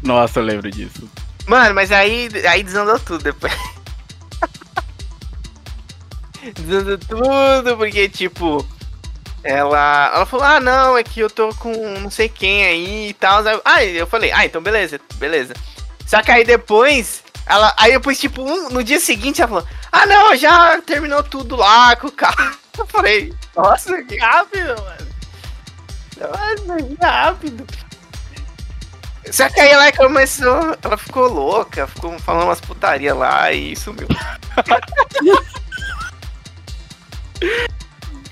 Nossa, 0.00 0.38
eu 0.38 0.44
lembro 0.44 0.70
disso. 0.70 1.10
Mano, 1.48 1.74
mas 1.74 1.90
aí, 1.90 2.28
aí 2.48 2.62
desandou 2.62 3.00
tudo 3.00 3.24
depois. 3.24 3.52
desandou 6.54 6.96
tudo, 6.96 7.76
porque, 7.76 8.08
tipo, 8.08 8.64
ela, 9.42 10.12
ela 10.14 10.26
falou, 10.26 10.44
ah, 10.46 10.60
não, 10.60 10.96
é 10.98 11.02
que 11.02 11.20
eu 11.20 11.30
tô 11.30 11.54
com 11.54 11.72
não 11.98 12.10
sei 12.10 12.28
quem 12.28 12.64
aí 12.64 13.08
e 13.08 13.14
tal. 13.14 13.42
Ah, 13.64 13.82
eu 13.84 14.06
falei, 14.06 14.30
ah, 14.32 14.44
então 14.44 14.62
beleza, 14.62 15.00
beleza. 15.14 15.54
Só 16.06 16.22
que 16.22 16.30
aí 16.30 16.44
depois, 16.44 17.22
ela, 17.46 17.74
aí 17.78 17.92
depois, 17.92 18.18
tipo, 18.18 18.42
um- 18.42 18.68
no 18.70 18.84
dia 18.84 19.00
seguinte, 19.00 19.40
ela 19.40 19.48
falou, 19.48 19.66
ah, 19.92 20.06
não, 20.06 20.36
já 20.36 20.80
terminou 20.82 21.22
tudo 21.22 21.56
lá 21.56 21.96
com 21.96 22.08
o 22.08 22.12
carro. 22.12 22.56
Eu 22.78 22.86
falei, 22.86 23.34
nossa, 23.56 24.02
que 24.04 24.16
rápido, 24.16 24.68
mano. 24.68 25.10
Nossa, 26.18 26.82
que 26.82 26.96
rápido. 27.04 27.66
Só 29.30 29.48
que 29.50 29.60
aí 29.60 29.68
ela 29.70 29.92
começou, 29.92 30.76
ela 30.82 30.96
ficou 30.96 31.28
louca, 31.28 31.86
ficou 31.86 32.18
falando 32.20 32.44
umas 32.44 32.60
putaria 32.60 33.14
lá 33.14 33.52
e 33.52 33.76
sumiu. 33.76 34.08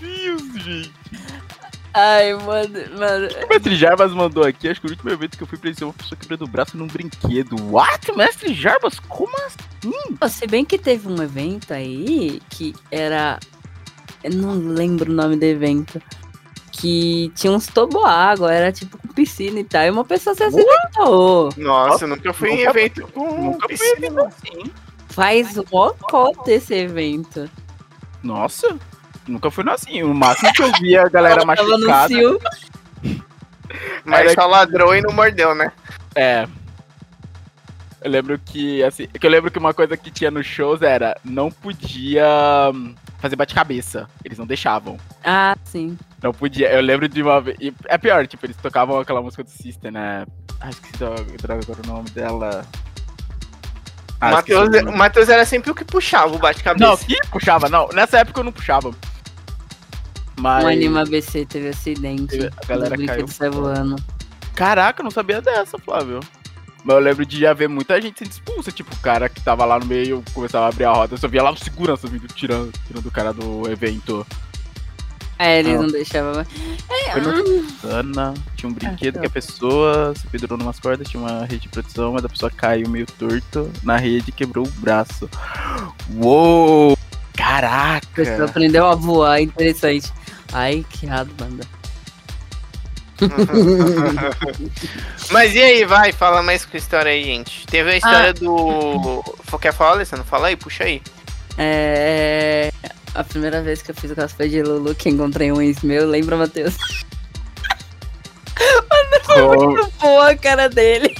Deus, 0.00 0.42
gente. 0.62 0.92
Ai, 1.94 2.32
mano, 2.34 2.74
mano. 2.98 3.28
O 3.44 3.48
Mestre 3.48 3.74
Jarbas 3.74 4.12
mandou 4.12 4.44
aqui, 4.44 4.68
acho 4.68 4.80
que 4.80 4.86
o 4.86 4.90
último 4.90 5.10
evento 5.10 5.36
que 5.36 5.42
eu 5.42 5.46
fui 5.46 5.58
presenciar 5.58 5.88
uma 5.88 5.94
pessoa 5.94 6.16
quebrando 6.18 6.44
o 6.44 6.48
braço 6.48 6.76
num 6.76 6.86
brinquedo. 6.86 7.56
What? 7.72 8.12
Mestre 8.14 8.52
Jarbas? 8.54 9.00
Como 9.00 9.32
assim? 9.46 9.92
Se 10.28 10.46
bem 10.46 10.64
que 10.64 10.78
teve 10.78 11.08
um 11.08 11.20
evento 11.22 11.72
aí 11.72 12.40
que 12.50 12.74
era. 12.90 13.40
Eu 14.22 14.32
não 14.34 14.52
lembro 14.54 15.10
o 15.10 15.14
nome 15.14 15.36
do 15.36 15.44
evento. 15.44 16.00
Que 16.70 17.32
tinha 17.34 17.52
uns 17.52 17.66
toboágua, 17.66 18.52
era 18.52 18.70
tipo 18.70 18.96
com 18.98 19.08
piscina 19.08 19.58
e 19.58 19.64
tal. 19.64 19.82
E 19.84 19.90
uma 19.90 20.04
pessoa 20.04 20.36
se 20.36 20.44
acidentou. 20.44 21.48
Nossa, 21.56 22.04
eu 22.04 22.08
nunca 22.08 22.32
fui 22.32 22.50
em 22.50 22.58
Nunca- 22.58 22.70
evento 22.78 23.08
com 23.08 23.42
nunca 23.42 23.66
fui 23.66 23.74
em 23.74 23.78
piscina, 23.78 23.96
evento 24.06 24.14
não. 24.14 24.26
assim. 24.26 24.70
Faz 25.08 25.56
mó 25.72 25.92
cota 26.00 26.52
esse 26.52 26.74
evento. 26.74 27.50
Nossa, 28.22 28.78
nunca 29.30 29.50
fui 29.50 29.64
no 29.64 29.72
assim. 29.72 30.02
O 30.02 30.14
máximo 30.14 30.52
que 30.52 30.62
eu 30.62 30.72
via 30.80 31.02
a 31.02 31.08
galera 31.08 31.44
machucada. 31.46 32.14
Mas 34.04 34.32
só 34.32 34.46
ladrou 34.46 34.94
e 34.94 35.00
não 35.02 35.12
mordeu, 35.12 35.54
né? 35.54 35.70
É. 36.14 36.46
Eu 38.00 38.10
lembro 38.10 38.38
que, 38.38 38.82
assim, 38.84 39.06
que 39.08 39.26
eu 39.26 39.30
lembro 39.30 39.50
que 39.50 39.58
uma 39.58 39.74
coisa 39.74 39.96
que 39.96 40.10
tinha 40.10 40.30
nos 40.30 40.46
shows 40.46 40.82
era 40.82 41.16
não 41.24 41.50
podia 41.50 42.26
hum, 42.72 42.94
fazer 43.18 43.34
bate-cabeça. 43.34 44.08
Eles 44.24 44.38
não 44.38 44.46
deixavam. 44.46 44.96
Ah, 45.24 45.56
sim. 45.64 45.98
Não 46.22 46.32
podia. 46.32 46.72
Eu 46.72 46.80
lembro 46.80 47.08
de 47.08 47.22
uma 47.22 47.40
vez. 47.40 47.56
e 47.60 47.74
É 47.86 47.98
pior, 47.98 48.26
tipo, 48.26 48.46
eles 48.46 48.56
tocavam 48.56 49.00
aquela 49.00 49.20
música 49.20 49.42
do 49.42 49.50
System, 49.50 49.90
né? 49.90 50.24
Ah, 50.60 50.70
esqueci 50.70 50.96
droga, 50.96 51.22
droga, 51.40 51.60
agora 51.62 51.80
o 51.84 51.86
nome 51.86 52.10
dela. 52.10 52.64
o 52.64 54.14
Ah, 54.20 54.30
Matheus, 54.30 54.68
esqueci 54.68 54.86
o 54.86 54.96
Matheus 54.96 55.28
era 55.28 55.44
sempre 55.44 55.70
o 55.70 55.74
que 55.74 55.84
puxava 55.84 56.34
o 56.34 56.38
bate-cabeça. 56.38 56.84
Não, 56.84 56.96
que 56.96 57.16
puxava, 57.30 57.68
não. 57.68 57.88
Nessa 57.92 58.18
época 58.18 58.40
eu 58.40 58.44
não 58.44 58.52
puxava. 58.52 58.92
Mas. 60.38 60.64
O 60.64 60.68
Anima 60.68 61.02
ABC 61.02 61.44
teve 61.44 61.68
acidente. 61.68 62.38
A 62.62 62.66
galera 62.66 62.96
caiu 62.96 63.28
saiu 63.28 63.52
voando. 63.52 63.96
Caraca, 64.54 65.00
eu 65.00 65.04
não 65.04 65.10
sabia 65.10 65.40
dessa, 65.40 65.78
Flávio. 65.78 66.20
Mas 66.84 66.96
eu 66.96 67.02
lembro 67.02 67.26
de 67.26 67.40
já 67.40 67.52
ver 67.52 67.68
muita 67.68 68.00
gente 68.00 68.18
sendo 68.20 68.30
expulsa. 68.30 68.70
Tipo, 68.72 68.94
o 68.94 68.98
cara 68.98 69.28
que 69.28 69.40
tava 69.40 69.64
lá 69.64 69.78
no 69.78 69.86
meio 69.86 70.22
começava 70.32 70.66
a 70.66 70.68
abrir 70.68 70.84
a 70.84 70.92
roda. 70.92 71.14
Eu 71.14 71.18
só 71.18 71.28
via 71.28 71.42
lá 71.42 71.50
o 71.50 71.56
segurança 71.56 72.06
vindo 72.06 72.26
tirando, 72.28 72.72
tirando 72.86 73.06
o 73.06 73.10
cara 73.10 73.32
do 73.32 73.70
evento. 73.70 74.26
É, 75.38 75.60
eles 75.60 75.74
Ah. 75.76 75.82
não 75.82 75.88
deixavam. 75.88 76.34
mais. 76.34 76.48
É, 76.90 77.12
Foi 77.12 77.20
no 77.20 77.30
hum, 77.30 77.66
Sana, 77.80 78.34
tinha 78.56 78.68
um 78.68 78.72
brinquedo 78.72 79.14
tá. 79.14 79.20
que 79.20 79.26
a 79.26 79.30
pessoa 79.30 80.12
se 80.16 80.26
pendurou 80.26 80.58
numas 80.58 80.80
cordas, 80.80 81.08
tinha 81.08 81.22
uma 81.22 81.44
rede 81.44 81.62
de 81.62 81.68
proteção, 81.68 82.12
mas 82.12 82.24
a 82.24 82.28
pessoa 82.28 82.50
caiu 82.50 82.88
meio 82.88 83.06
torto 83.06 83.70
na 83.84 83.96
rede 83.96 84.30
e 84.30 84.32
quebrou 84.32 84.66
o 84.66 84.70
braço. 84.80 85.28
Uou! 86.16 86.92
a 86.92 88.00
pessoa 88.14 88.36
Caraca! 88.36 88.44
aprendeu 88.44 88.84
a 88.86 88.94
voar, 88.96 89.40
interessante. 89.40 90.12
Ai, 90.52 90.84
que 90.88 91.06
errado, 91.06 91.32
banda. 91.34 91.64
Mas 95.30 95.54
e 95.54 95.60
aí, 95.60 95.84
vai, 95.84 96.12
fala 96.12 96.42
mais 96.42 96.64
com 96.64 96.76
a 96.76 96.78
história 96.78 97.10
aí, 97.10 97.24
gente. 97.24 97.66
Teve 97.66 97.90
a 97.90 97.96
história 97.96 98.32
do. 98.32 99.22
Quer 99.60 99.72
falar, 99.72 99.92
Alessandro? 99.92 100.24
Fala 100.24 100.48
aí, 100.48 100.56
puxa 100.56 100.84
aí. 100.84 101.02
É. 101.56 102.70
A 103.14 103.24
primeira 103.24 103.60
vez 103.60 103.82
que 103.82 103.90
eu 103.90 103.94
fiz 103.94 104.10
o 104.12 104.14
cosplay 104.14 104.48
de 104.48 104.62
Lulu, 104.62 104.94
que 104.94 105.08
encontrei 105.08 105.50
um 105.50 105.60
ex 105.60 105.82
meu, 105.82 106.08
lembra, 106.08 106.36
Matheus? 106.36 106.76
Como, 109.26 109.90
Boa 110.00 110.30
a 110.30 110.36
cara 110.36 110.68
dele. 110.68 111.14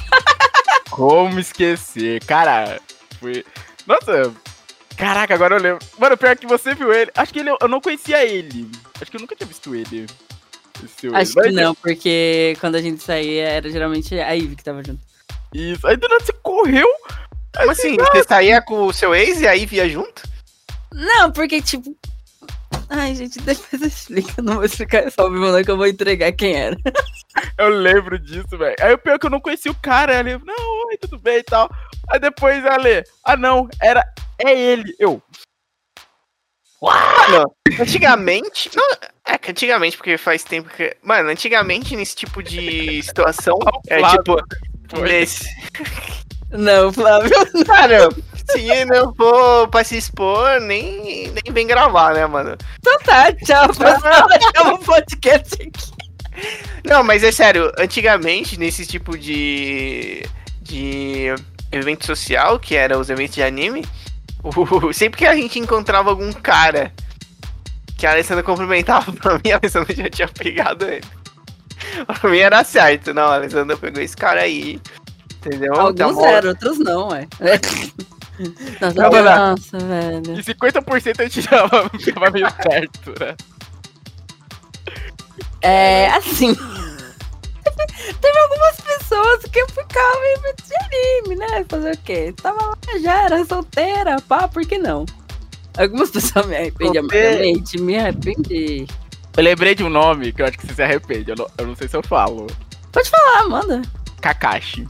como 0.91 1.39
esquecer? 1.39 2.25
Cara, 2.25 2.81
foi. 3.21 3.45
Nossa! 3.87 4.33
Caraca, 4.99 5.33
agora 5.33 5.57
eu 5.57 5.63
lembro. 5.63 5.87
Mano, 5.97 6.17
pior 6.17 6.37
que 6.37 6.47
você 6.47 6.75
viu 6.75 6.93
ele. 6.93 7.11
Acho 7.15 7.33
que 7.33 7.39
ele, 7.39 7.51
eu 7.51 7.69
não 7.69 7.81
conhecia 7.81 8.25
ele. 8.27 8.69
Acho 9.01 9.09
que 9.09 9.17
eu 9.17 9.21
nunca 9.21 9.37
tinha 9.37 9.47
visto 9.47 9.73
ele. 9.73 10.07
Seu 10.99 11.15
Acho 11.15 11.39
ex. 11.41 11.47
que 11.47 11.53
não, 11.53 11.75
porque 11.75 12.57
quando 12.61 12.75
a 12.75 12.83
gente 12.83 13.03
saía, 13.03 13.49
era 13.49 13.71
geralmente 13.71 14.19
a 14.19 14.33
Ivy 14.33 14.57
que 14.57 14.65
tava 14.65 14.83
junto. 14.85 15.01
Isso. 15.55 15.87
Aí 15.87 15.97
do 15.97 16.09
nada 16.09 16.25
você 16.25 16.33
correu. 16.43 16.89
Como 17.57 17.71
assim? 17.71 17.97
Você 17.97 18.25
saía 18.25 18.61
com 18.61 18.87
o 18.87 18.93
seu 18.93 19.15
ex 19.15 19.41
e 19.41 19.47
aí 19.47 19.67
via 19.67 19.89
junto? 19.89 20.23
Não, 20.93 21.31
porque, 21.31 21.63
tipo. 21.63 21.97
Ai, 22.91 23.15
gente, 23.15 23.41
depois 23.41 23.81
eu 23.81 23.89
explico. 23.89 24.31
Eu 24.37 24.45
não 24.45 24.55
vou 24.55 24.65
explicar 24.65 25.11
só 25.13 25.29
o 25.29 25.31
meu 25.31 25.65
que 25.65 25.71
eu 25.71 25.77
vou 25.77 25.87
entregar 25.87 26.33
quem 26.33 26.55
era. 26.55 26.77
Eu 27.57 27.69
lembro 27.69 28.19
disso, 28.19 28.59
velho. 28.59 28.77
Aí 28.81 28.95
o 28.95 28.99
pior 28.99 29.15
é 29.15 29.19
que 29.19 29.27
eu 29.27 29.31
não 29.31 29.41
conhecia 29.41 29.71
o 29.71 29.77
cara. 29.77 30.19
Ele, 30.19 30.39
não, 30.39 30.87
oi, 30.89 30.97
tudo 30.97 31.19
bem 31.19 31.39
e 31.39 31.43
tal. 31.43 31.71
Aí 32.11 32.19
depois 32.19 32.65
ela, 32.65 33.05
ah 33.25 33.37
não, 33.37 33.69
era. 33.81 34.05
É 34.39 34.59
ele. 34.59 34.95
Eu. 34.99 35.23
Mano, 36.81 37.53
antigamente. 37.81 38.71
Não, 38.75 38.85
é 39.27 39.37
que 39.37 39.51
antigamente, 39.51 39.97
porque 39.97 40.17
faz 40.17 40.45
tempo 40.45 40.71
que. 40.71 40.97
Mano, 41.03 41.31
antigamente 41.31 41.97
nesse 41.97 42.15
tipo 42.15 42.43
de 42.43 43.03
situação. 43.03 43.59
É 43.89 44.01
tipo. 44.11 44.37
Nesse. 45.03 45.45
Não, 46.51 46.93
Flávio. 46.93 47.31
Cara, 47.67 48.09
se 48.51 48.85
não 48.87 49.15
for 49.15 49.69
pra 49.69 49.85
se 49.85 49.97
expor, 49.97 50.61
nem, 50.61 51.31
nem 51.31 51.53
vem 51.53 51.67
gravar, 51.67 52.15
né, 52.15 52.27
mano? 52.27 52.57
Então 52.79 52.99
tá, 53.01 53.33
tchau. 53.33 53.67
Acaba 54.49 54.75
o 54.75 54.79
podcast 54.79 55.55
aqui. 55.55 55.99
Não, 56.85 57.03
mas 57.03 57.23
é 57.23 57.33
sério, 57.33 57.73
antigamente, 57.77 58.59
nesse 58.59 58.87
tipo 58.87 59.19
de. 59.19 60.25
de 60.63 61.35
evento 61.71 62.07
social, 62.07 62.59
que 62.59 62.75
era 62.75 62.99
os 62.99 63.11
eventos 63.11 63.35
de 63.35 63.43
anime, 63.43 63.85
o- 64.43 64.93
sempre 64.95 65.19
que 65.19 65.27
a 65.27 65.35
gente 65.35 65.59
encontrava 65.59 66.11
algum 66.11 66.33
cara 66.33 66.93
que 67.97 68.07
a 68.07 68.13
Alessandra 68.13 68.43
cumprimentava 68.45 69.11
pra 69.21 69.35
mim, 69.35 69.51
a 69.53 69.57
Alessandra 69.59 69.95
já 69.95 70.09
tinha 70.09 70.29
pegado 70.29 70.85
ele. 70.85 71.05
Pra 72.21 72.31
mim 72.31 72.39
era 72.39 72.63
certo, 72.65 73.13
não, 73.15 73.25
a 73.25 73.35
Alessandra 73.35 73.77
pegou 73.77 74.03
esse 74.03 74.17
cara 74.17 74.41
aí. 74.43 74.81
Entendeu? 75.45 75.75
Alguns 75.75 76.19
eram, 76.19 76.49
outros 76.51 76.79
não, 76.79 77.09
ué. 77.09 77.27
Nossa, 78.81 78.95
Não, 78.95 79.11
não, 79.11 79.25
não. 79.25 79.51
nossa, 79.51 79.79
velho. 79.81 80.39
E 80.39 80.43
50% 80.45 81.21
a 81.21 81.25
gente 81.25 81.41
já 81.41 81.69
tava 81.69 82.31
meio 82.31 82.47
certo, 82.63 83.13
né? 83.19 83.35
É, 85.61 86.07
assim. 86.11 86.57
Teve 88.21 88.39
algumas 88.39 88.81
pessoas 88.81 89.45
que 89.45 89.59
eu 89.59 89.69
ficava 89.69 90.21
em 90.27 90.39
de 90.63 90.75
anime, 90.85 91.37
né? 91.37 91.65
Fazer 91.69 91.95
o 91.95 91.99
quê? 91.99 92.35
Tava 92.41 92.63
lá, 92.63 92.77
já 93.01 93.25
era 93.25 93.45
solteira, 93.45 94.21
pá, 94.23 94.49
por 94.49 94.67
que 94.67 94.79
não? 94.79 95.05
Algumas 95.77 96.11
pessoas 96.11 96.47
me 96.47 96.57
arrependem 96.57 96.99
amargamente, 96.99 97.81
me 97.81 97.97
arrependi. 97.97 98.87
Eu 99.37 99.45
lembrei 99.45 99.75
de 99.75 99.85
um 99.85 99.89
nome 99.89 100.33
que 100.33 100.43
eu 100.43 100.47
acho 100.47 100.59
que 100.59 100.67
você 100.67 100.75
se 100.75 100.83
arrepende. 100.83 101.31
Eu 101.31 101.37
não, 101.37 101.47
eu 101.59 101.67
não 101.69 101.77
sei 101.77 101.87
se 101.87 101.97
eu 101.97 102.03
falo. 102.03 102.49
Ah, 103.37 103.49
manda. 103.49 103.83
Kakashi. 104.21 104.89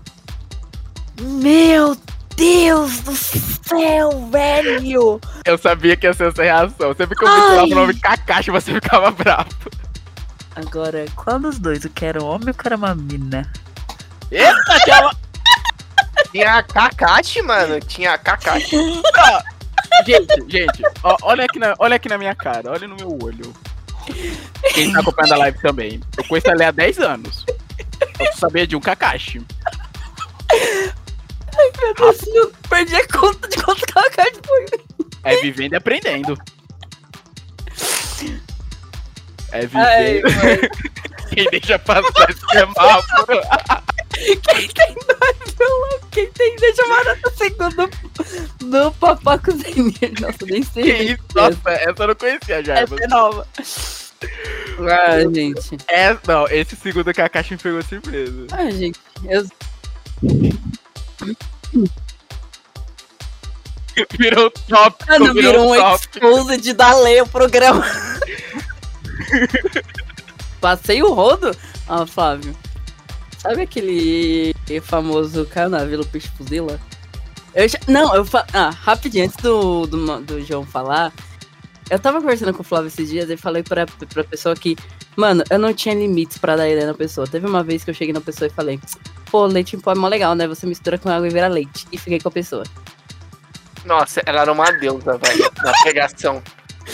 Meu 1.21 1.95
Deus 2.35 3.01
do 3.01 3.15
céu, 3.15 4.31
velho! 4.31 5.21
Eu 5.45 5.59
sabia 5.59 5.97
que 5.97 6.07
ia 6.07 6.15
ser 6.15 6.29
essa 6.29 6.43
reação. 6.43 6.95
Sempre 6.95 7.19
que 7.19 7.25
eu 7.25 7.29
mencionava 7.29 7.67
o 7.67 7.75
nome 7.75 8.01
Kakashi, 8.01 8.51
você 8.51 8.73
ficava 8.73 9.11
bravo. 9.11 9.51
Agora, 10.59 11.05
qual 11.15 11.39
dos 11.39 11.57
dois? 11.57 11.85
Eu 11.85 11.91
quero 11.95 12.25
homem 12.25 12.49
ou 12.49 12.51
eu 12.51 12.55
quero 12.55 12.75
uma 12.75 12.93
mina? 12.93 13.49
Eita, 14.29 14.75
aquela. 14.75 15.15
Tinha 16.33 16.55
a 16.57 16.63
Kakashi, 16.65 17.43
mano. 17.43 17.79
Tinha 17.81 18.15
a 18.15 18.19
Kakashi. 18.19 18.77
Gente, 20.05 20.51
gente, 20.51 20.83
ó, 21.05 21.17
olha, 21.23 21.45
aqui 21.45 21.61
na, 21.61 21.75
olha 21.79 21.95
aqui 21.95 22.09
na 22.09 22.19
minha 22.19 22.35
cara, 22.35 22.73
olha 22.73 22.89
no 22.89 22.97
meu 22.97 23.17
olho. 23.23 23.55
Quem 24.75 24.93
tá 24.93 24.99
acompanhando 24.99 25.35
a 25.35 25.37
live 25.39 25.59
também. 25.61 26.01
Eu 26.17 26.25
conheço 26.25 26.51
ela 26.51 26.69
há 26.69 26.71
10 26.73 26.99
anos. 26.99 27.47
Eu 28.19 28.33
sabia 28.33 28.67
de 28.67 28.75
um 28.75 28.81
Kakashi. 28.81 29.41
Meu 31.81 31.95
Deus, 31.95 32.27
eu 32.35 32.53
perdi 32.69 32.97
a 32.97 33.07
conta 33.07 33.49
de 33.49 33.63
quanto 33.63 33.87
Kakashi 33.87 34.41
foi. 34.45 34.67
É 35.23 35.37
vivendo 35.37 35.75
e 35.75 35.77
aprendendo. 35.77 36.37
É 39.53 39.69
Ai, 39.75 40.21
vivendo. 40.21 40.37
mano. 40.37 41.09
Quem 41.35 41.51
deixa 41.51 41.79
passar 41.79 42.31
esse 42.31 42.41
semáforo. 42.51 43.41
Quem 44.15 44.69
tem 44.69 44.95
dois? 45.59 46.01
Quem 46.11 46.27
tem 46.33 46.57
deixa 46.57 46.89
barata 46.89 47.31
segundo 47.37 47.91
no 48.63 48.93
Papaco 48.93 49.53
Zenir. 49.53 50.21
Nossa, 50.21 50.47
nem 50.47 50.63
sei. 50.63 50.83
Que 50.83 51.03
isso? 51.13 51.23
Nossa, 51.35 51.71
essa 51.71 52.03
eu 52.03 52.09
não 52.09 52.15
conhecia 52.15 52.65
já. 52.65 52.75
Essa 52.75 52.95
é 52.95 53.07
nova. 53.07 53.47
Ah, 54.81 55.21
gente. 55.33 55.77
É, 55.89 56.17
não, 56.27 56.49
esse 56.49 56.75
segundo 56.77 57.13
Kakashi 57.15 57.53
me 57.53 57.59
pegou 57.59 57.83
surpresa. 57.83 58.47
Ah, 58.53 58.71
gente. 58.71 58.99
Eu... 59.25 59.47
Virou 64.19 64.51
top. 64.51 65.05
Mano, 65.09 65.35
virou 65.35 65.71
um 65.71 65.95
exposed 65.95 66.73
da 66.73 66.99
lei 67.01 67.21
o 67.21 67.27
programa. 67.27 67.85
Passei 70.61 71.03
o 71.03 71.13
rodo? 71.13 71.55
Ah, 71.89 72.07
Flávio. 72.07 72.55
Sabe 73.39 73.63
aquele 73.63 74.55
famoso 74.83 75.47
canal 75.47 75.87
Vila 75.87 76.05
Peixe 76.05 76.29
Fuzila? 76.37 76.79
Eu 77.55 77.69
já... 77.69 77.79
Não, 77.87 78.15
eu 78.15 78.25
fa... 78.25 78.47
Ah, 78.53 78.71
rapidinho, 78.71 79.25
antes 79.25 79.37
do, 79.37 79.87
do, 79.87 80.21
do 80.21 80.45
João 80.45 80.65
falar. 80.65 81.13
Eu 81.89 81.99
tava 81.99 82.21
conversando 82.21 82.53
com 82.53 82.61
o 82.61 82.65
Flávio 82.65 82.89
esses 82.89 83.09
dias 83.09 83.31
e 83.31 83.37
falei 83.37 83.63
pra, 83.63 83.87
pra 83.87 84.25
pessoa 84.25 84.55
que, 84.55 84.77
mano, 85.17 85.43
eu 85.49 85.59
não 85.59 85.73
tinha 85.73 85.95
limites 85.95 86.37
pra 86.37 86.57
dar 86.57 86.69
ideia 86.69 86.87
na 86.87 86.95
pessoa. 86.95 87.27
Teve 87.27 87.47
uma 87.47 87.63
vez 87.63 87.85
que 87.85 87.91
eu 87.91 87.95
cheguei 87.95 88.13
na 88.13 88.21
pessoa 88.21 88.49
e 88.49 88.53
falei, 88.53 88.79
pô, 89.31 89.47
leite 89.47 89.77
em 89.77 89.81
pó 89.81 89.93
é 89.93 89.95
mó 89.95 90.09
legal, 90.09 90.35
né? 90.35 90.47
Você 90.47 90.67
mistura 90.67 90.99
com 90.99 91.09
água 91.09 91.27
e 91.27 91.31
vira 91.31 91.49
leite. 91.49 91.87
E 91.91 91.97
fiquei 91.97 92.21
com 92.21 92.29
a 92.29 92.33
pessoa. 92.33 92.65
Nossa, 93.85 94.21
ela 94.27 94.43
era 94.43 94.53
uma 94.53 94.71
deusa, 94.73 95.17
velho. 95.17 95.51
Na 95.65 95.73
pegação. 95.83 96.43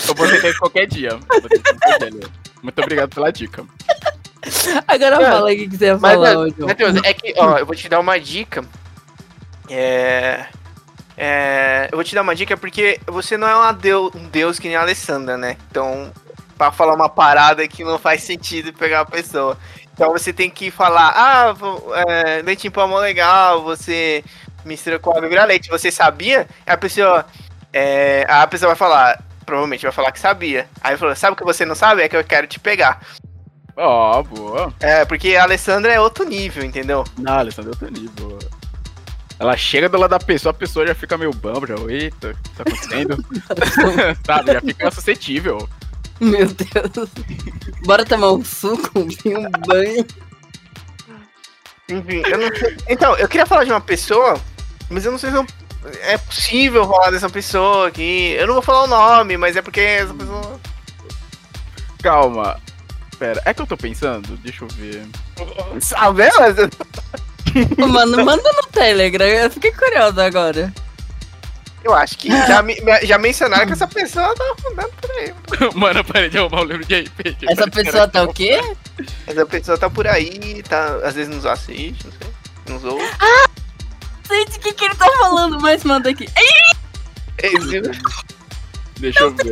Eu 0.08 0.14
vou 0.14 0.28
tentar 0.28 0.58
qualquer 0.58 0.86
dia. 0.86 1.18
Qualquer 1.28 2.10
dia. 2.10 2.30
Muito 2.62 2.80
obrigado 2.80 3.14
pela 3.14 3.30
dica. 3.30 3.64
Agora 4.86 5.16
Mano, 5.16 5.32
fala 5.32 5.48
aí 5.48 5.56
o 5.56 5.58
que 5.58 5.68
que 5.68 5.76
você 5.76 5.84
ia 5.86 5.98
Mas, 5.98 6.14
falar, 6.14 6.36
ô, 6.36 6.66
Matheus, 6.66 6.96
é 7.02 7.14
que, 7.14 7.34
ó, 7.36 7.58
eu 7.58 7.66
vou 7.66 7.74
te 7.74 7.88
dar 7.88 8.00
uma 8.00 8.18
dica. 8.18 8.64
É. 9.70 10.46
É. 11.16 11.88
Eu 11.90 11.96
vou 11.96 12.04
te 12.04 12.14
dar 12.14 12.22
uma 12.22 12.34
dica 12.34 12.56
porque 12.56 13.00
você 13.06 13.36
não 13.36 13.48
é 13.48 13.54
uma 13.54 13.72
deu, 13.72 14.10
um 14.14 14.28
deus 14.28 14.58
que 14.58 14.68
nem 14.68 14.76
a 14.76 14.82
Alessandra, 14.82 15.36
né? 15.36 15.56
Então, 15.70 16.12
pra 16.58 16.72
falar 16.72 16.94
uma 16.94 17.08
parada 17.08 17.66
que 17.68 17.84
não 17.84 17.98
faz 17.98 18.22
sentido 18.22 18.72
pegar 18.72 19.00
a 19.00 19.06
pessoa. 19.06 19.56
Então 19.92 20.10
você 20.10 20.32
tem 20.32 20.50
que 20.50 20.70
falar, 20.70 21.12
ah, 21.14 21.54
é, 22.08 22.42
leite 22.42 22.66
em 22.66 22.70
pó 22.70 22.84
é 22.84 23.00
legal, 23.00 23.62
você 23.62 24.24
mistura 24.64 24.98
com 24.98 25.10
água 25.10 25.26
e 25.26 25.28
vira 25.28 25.44
leite. 25.44 25.68
Você 25.70 25.90
sabia? 25.90 26.48
A 26.66 26.76
pessoa. 26.76 27.24
é, 27.72 28.26
a 28.28 28.46
pessoa 28.46 28.70
vai 28.70 28.76
falar, 28.76 29.22
provavelmente 29.44 29.82
vai 29.82 29.92
falar 29.92 30.12
que 30.12 30.20
sabia. 30.20 30.68
Aí 30.80 30.96
falou, 30.96 31.14
sabe 31.14 31.34
o 31.34 31.36
que 31.36 31.44
você 31.44 31.64
não 31.64 31.74
sabe? 31.74 32.02
É 32.02 32.08
que 32.08 32.16
eu 32.16 32.24
quero 32.24 32.46
te 32.46 32.58
pegar. 32.58 33.00
Ó, 33.76 34.22
boa. 34.22 34.72
É, 34.80 35.04
porque 35.04 35.34
a 35.36 35.42
Alessandra 35.42 35.92
é 35.92 36.00
outro 36.00 36.24
nível, 36.24 36.64
entendeu? 36.64 37.04
Não, 37.18 37.34
Alessandra, 37.38 37.72
eu 37.72 37.76
tô 37.76 37.86
nível. 37.86 38.38
Ela 39.38 39.56
chega 39.56 39.88
do 39.88 39.98
lado 39.98 40.10
da 40.10 40.18
pessoa, 40.20 40.52
a 40.52 40.54
pessoa 40.54 40.86
já 40.86 40.94
fica 40.94 41.18
meio 41.18 41.32
bamba, 41.32 41.66
já, 41.66 41.74
eita, 41.90 42.30
o 42.30 42.34
que 42.36 42.50
tá 42.50 42.62
acontecendo? 42.62 43.24
Sabe, 44.24 44.52
já 44.52 44.60
fica 44.60 44.90
suscetível. 44.92 45.68
Meu 46.20 46.46
Deus. 46.46 47.10
Bora 47.84 48.04
tomar 48.04 48.30
um 48.32 48.44
suco, 48.44 48.90
um 49.00 49.50
banho. 49.66 50.06
Enfim, 51.88 52.22
eu 52.26 52.38
não 52.38 52.56
sei. 52.56 52.76
Então, 52.88 53.16
eu 53.16 53.28
queria 53.28 53.44
falar 53.44 53.64
de 53.64 53.70
uma 53.70 53.80
pessoa, 53.80 54.40
mas 54.88 55.04
eu 55.04 55.10
não 55.12 55.18
sei 55.18 55.30
se 55.30 55.36
eu- 55.36 55.46
é 56.02 56.18
possível 56.18 56.86
falar 56.86 57.10
dessa 57.10 57.28
pessoa 57.28 57.88
aqui. 57.88 58.34
Eu 58.38 58.46
não 58.46 58.54
vou 58.54 58.62
falar 58.62 58.84
o 58.84 58.86
nome, 58.86 59.36
mas 59.36 59.56
é 59.56 59.62
porque 59.62 59.80
essa 59.80 60.14
pessoa. 60.14 60.60
Calma. 62.02 62.60
Pera, 63.18 63.40
é 63.44 63.54
que 63.54 63.62
eu 63.62 63.66
tô 63.66 63.76
pensando? 63.76 64.36
Deixa 64.38 64.64
eu 64.64 64.68
ver. 64.68 65.06
Sabe? 65.80 66.22
Ô, 67.82 67.86
Mano, 67.86 68.24
manda 68.24 68.52
no 68.52 68.62
Telegram. 68.70 69.26
Eu 69.26 69.50
fiquei 69.50 69.72
curiosa 69.72 70.24
agora. 70.24 70.72
Eu 71.84 71.92
acho 71.94 72.16
que 72.16 72.28
já, 72.30 72.62
me- 72.62 72.80
já 73.02 73.18
mencionaram 73.18 73.66
que 73.66 73.74
essa 73.74 73.86
pessoa 73.86 74.34
tá 74.34 74.44
andando 74.72 74.90
por 75.00 75.10
aí. 75.18 75.34
Mano, 75.74 76.02
parei 76.02 76.30
de 76.30 76.38
arrumar 76.38 76.62
o 76.62 76.64
livro 76.64 76.84
de 76.84 77.00
RPG. 77.02 77.46
Essa 77.46 77.70
pessoa 77.70 78.08
tá 78.08 78.22
o 78.22 78.32
quê? 78.32 78.58
Essa 79.26 79.44
pessoa 79.44 79.76
tá 79.76 79.90
por 79.90 80.06
aí, 80.08 80.62
tá, 80.66 80.96
às 81.04 81.14
vezes 81.14 81.34
nos 81.34 81.44
assiste, 81.44 82.06
não 82.06 82.12
sei. 82.12 82.34
Nos 82.74 82.84
ouve. 82.84 83.04
Gente, 84.28 84.56
o 84.56 84.60
que, 84.60 84.72
que 84.72 84.84
ele 84.84 84.94
tá 84.94 85.06
falando? 85.18 85.60
Mas 85.60 85.84
manda 85.84 86.10
aqui. 86.10 86.28
Ei, 87.42 87.50
Deixa 88.98 89.24
eu 89.24 89.30
ver. 89.34 89.42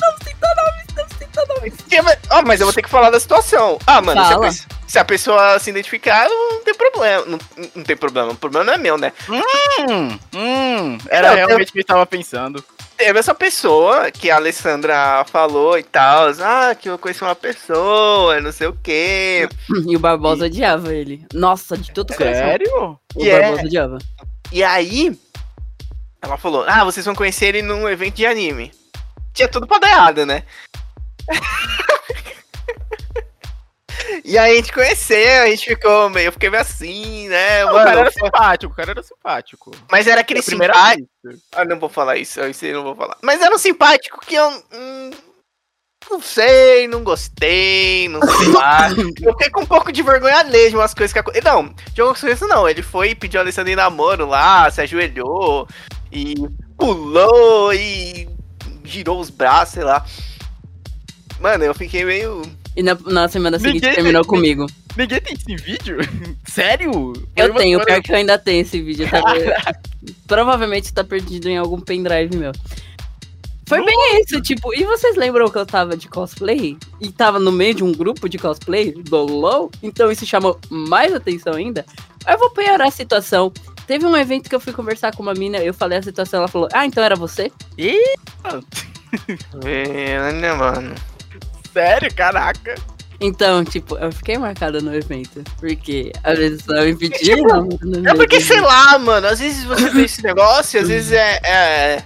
não 0.00 0.18
cita 0.18 0.54
nomes, 0.56 0.86
não 0.96 1.08
cita 1.18 1.44
nomes. 1.48 1.74
Que- 1.88 2.02
mas- 2.02 2.18
eu 2.60 2.66
vou 2.66 2.72
ter 2.72 2.82
que 2.82 2.90
falar 2.90 3.10
da 3.10 3.18
situação. 3.18 3.78
Ah, 3.86 4.00
mano, 4.00 4.20
se 4.24 4.26
a, 4.32 4.34
Fala. 4.36 4.48
pe- 4.52 4.58
se 4.86 4.98
a 4.98 5.04
pessoa 5.04 5.58
se 5.58 5.70
identificar, 5.70 6.28
não 6.28 6.62
tem 6.62 6.74
problema. 6.74 7.24
Não, 7.26 7.38
não 7.74 7.82
tem 7.82 7.96
problema. 7.96 8.30
O 8.32 8.36
problema 8.36 8.64
não 8.66 8.74
é 8.74 8.78
meu, 8.78 8.96
né? 8.98 9.12
Hum, 9.28 10.18
hum, 10.34 10.98
era 11.08 11.30
Não, 11.30 11.36
realmente 11.36 11.70
o 11.70 11.72
que 11.72 11.80
eu 11.80 11.84
tava 11.84 12.06
pensando. 12.06 12.62
Teve 12.96 13.18
essa 13.18 13.34
pessoa 13.34 14.10
que 14.10 14.30
a 14.30 14.36
Alessandra 14.36 15.24
falou 15.28 15.76
e 15.76 15.82
tal. 15.82 16.28
Ah, 16.40 16.74
que 16.74 16.88
eu 16.88 16.96
conheci 16.98 17.22
uma 17.22 17.34
pessoa, 17.34 18.40
não 18.40 18.52
sei 18.52 18.68
o 18.68 18.78
quê. 18.82 19.48
E 19.88 19.96
o 19.96 19.98
Barbosa 19.98 20.46
odiava 20.46 20.94
ele. 20.94 21.26
Nossa, 21.32 21.76
de 21.76 21.90
todo 21.92 22.14
coração. 22.14 22.44
Sério? 22.46 22.98
O 23.14 23.24
E 23.24 23.28
é- 23.30 23.40
Barbosa 23.40 23.62
odiava. 23.66 23.98
E 24.52 24.62
aí, 24.62 25.18
ela 26.22 26.36
falou: 26.36 26.64
Ah, 26.68 26.84
vocês 26.84 27.04
vão 27.04 27.14
conhecer 27.14 27.46
ele 27.46 27.62
num 27.62 27.88
evento 27.88 28.14
de 28.14 28.26
anime. 28.26 28.70
Tinha 29.32 29.48
tudo 29.48 29.66
pra 29.66 29.78
dar 29.78 29.88
errado, 29.90 30.24
né? 30.24 30.44
e 34.24 34.36
aí 34.38 34.52
a 34.52 34.56
gente 34.56 34.72
conheceu, 34.72 35.42
a 35.42 35.46
gente 35.46 35.64
ficou 35.66 36.08
meio, 36.10 36.28
eu 36.28 36.32
fiquei 36.32 36.50
meio 36.50 36.62
assim, 36.62 37.28
né? 37.28 37.64
o 37.64 37.68
cara 37.72 37.84
Mano, 37.84 37.98
era 38.00 38.12
foi- 38.12 38.22
simpático, 38.24 38.72
o 38.72 38.76
cara 38.76 38.90
era 38.92 39.02
simpático. 39.02 39.70
mas 39.90 40.06
era 40.06 40.20
aquele 40.20 40.42
primeira 40.42 40.74
simpático. 40.74 41.08
vez. 41.24 41.40
Ah, 41.52 41.64
não 41.64 41.78
vou 41.78 41.88
falar 41.88 42.16
isso, 42.16 42.40
isso 42.46 42.64
eu 42.66 42.74
não 42.74 42.82
vou 42.84 42.94
falar. 42.96 43.16
Mas 43.22 43.40
era 43.40 43.54
um 43.54 43.58
simpático 43.58 44.20
que 44.26 44.34
eu. 44.34 44.48
hum, 44.72 45.10
não 46.10 46.20
sei, 46.20 46.86
não 46.86 47.02
gostei, 47.02 48.08
não 48.10 48.20
sei 48.20 48.48
lá. 48.52 48.90
eu 48.90 49.32
fiquei 49.32 49.50
com 49.50 49.62
um 49.62 49.66
pouco 49.66 49.90
de 49.90 50.02
vergonha 50.02 50.36
alheia 50.38 50.68
de 50.68 50.76
umas 50.76 50.92
coisas 50.92 51.12
que. 51.12 51.40
Não, 51.40 51.74
de 51.94 52.00
algumas 52.00 52.20
coisas 52.20 52.46
não. 52.48 52.68
Ele 52.68 52.82
foi 52.82 53.10
e 53.10 53.14
pediu 53.14 53.40
a 53.40 53.42
Alessandra 53.42 53.72
em 53.72 53.76
namoro 53.76 54.26
lá, 54.26 54.70
se 54.70 54.82
ajoelhou 54.82 55.66
e 56.12 56.34
pulou 56.76 57.72
e 57.72 58.28
girou 58.84 59.18
os 59.18 59.30
braços, 59.30 59.74
sei 59.74 59.84
lá. 59.84 60.04
Mano, 61.40 61.64
eu 61.64 61.74
fiquei 61.74 62.04
meio. 62.04 62.42
E 62.76 62.82
na, 62.82 62.96
na 63.06 63.28
semana 63.28 63.58
seguinte 63.58 63.74
Ninguém- 63.82 63.94
terminou 63.94 64.22
ninguém- 64.22 64.56
comigo. 64.56 64.66
Ninguém 64.96 65.20
tem 65.20 65.34
esse 65.34 65.56
vídeo? 65.64 65.98
Sério? 66.46 66.90
Eu 67.36 67.52
Foi 67.52 67.62
tenho, 67.62 67.84
pior 67.84 68.02
que 68.02 68.12
eu 68.12 68.16
ainda 68.16 68.38
tenho 68.38 68.62
esse 68.62 68.80
vídeo. 68.80 69.08
Tá... 69.08 69.22
Provavelmente 70.26 70.92
tá 70.92 71.04
perdido 71.04 71.48
em 71.48 71.56
algum 71.56 71.80
pendrive 71.80 72.36
meu. 72.36 72.52
Foi 73.66 73.82
bem 73.82 74.20
isso, 74.20 74.40
tipo, 74.42 74.74
e 74.74 74.84
vocês 74.84 75.16
lembram 75.16 75.48
que 75.48 75.56
eu 75.56 75.64
tava 75.64 75.96
de 75.96 76.06
cosplay? 76.06 76.76
E 77.00 77.10
tava 77.10 77.38
no 77.38 77.50
meio 77.50 77.74
de 77.74 77.82
um 77.82 77.92
grupo 77.92 78.28
de 78.28 78.36
cosplay 78.36 78.92
do 78.92 79.16
LOL? 79.24 79.70
Então 79.82 80.12
isso 80.12 80.26
chamou 80.26 80.60
mais 80.68 81.14
atenção 81.14 81.54
ainda? 81.54 81.84
Eu 82.28 82.38
vou 82.38 82.50
piorar 82.50 82.88
a 82.88 82.90
situação. 82.90 83.50
Teve 83.86 84.04
um 84.04 84.14
evento 84.16 84.50
que 84.50 84.54
eu 84.54 84.60
fui 84.60 84.72
conversar 84.72 85.14
com 85.16 85.22
uma 85.22 85.32
mina, 85.34 85.58
eu 85.58 85.72
falei 85.72 85.98
a 85.98 86.02
situação, 86.02 86.40
ela 86.40 86.48
falou, 86.48 86.68
ah, 86.72 86.84
então 86.84 87.02
era 87.02 87.16
você? 87.16 87.50
É, 89.64 90.32
né, 90.32 90.52
mano? 90.54 90.94
Sério, 91.74 92.14
caraca. 92.14 92.76
Então, 93.20 93.64
tipo, 93.64 93.96
eu 93.96 94.12
fiquei 94.12 94.38
marcada 94.38 94.80
no 94.80 94.94
evento. 94.94 95.42
Porque 95.58 96.12
às 96.22 96.38
vezes 96.38 96.68
ela 96.68 96.84
me 96.84 96.96
pediu. 96.96 97.36
É 98.06 98.14
porque, 98.14 98.40
sei 98.40 98.60
lá, 98.60 98.98
mano, 98.98 99.26
às 99.26 99.40
vezes 99.40 99.64
você 99.64 99.90
vê 99.90 100.04
esse 100.04 100.22
negócio, 100.24 100.80
às 100.80 100.88
vezes 100.88 101.12
é. 101.12 101.40
é... 101.44 102.02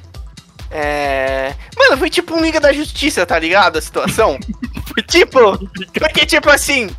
É. 0.71 1.55
Mano, 1.79 1.97
foi 1.97 2.11
tipo 2.11 2.35
um 2.35 2.43
Liga 2.43 2.61
da 2.61 2.73
Justiça, 2.73 3.25
tá 3.25 3.39
ligado? 3.39 3.79
A 3.79 3.83
situação. 3.83 4.39
Foi 4.87 5.03
tipo. 5.03 5.59
Porque, 5.95 6.27
tipo 6.27 6.51
assim. 6.51 6.91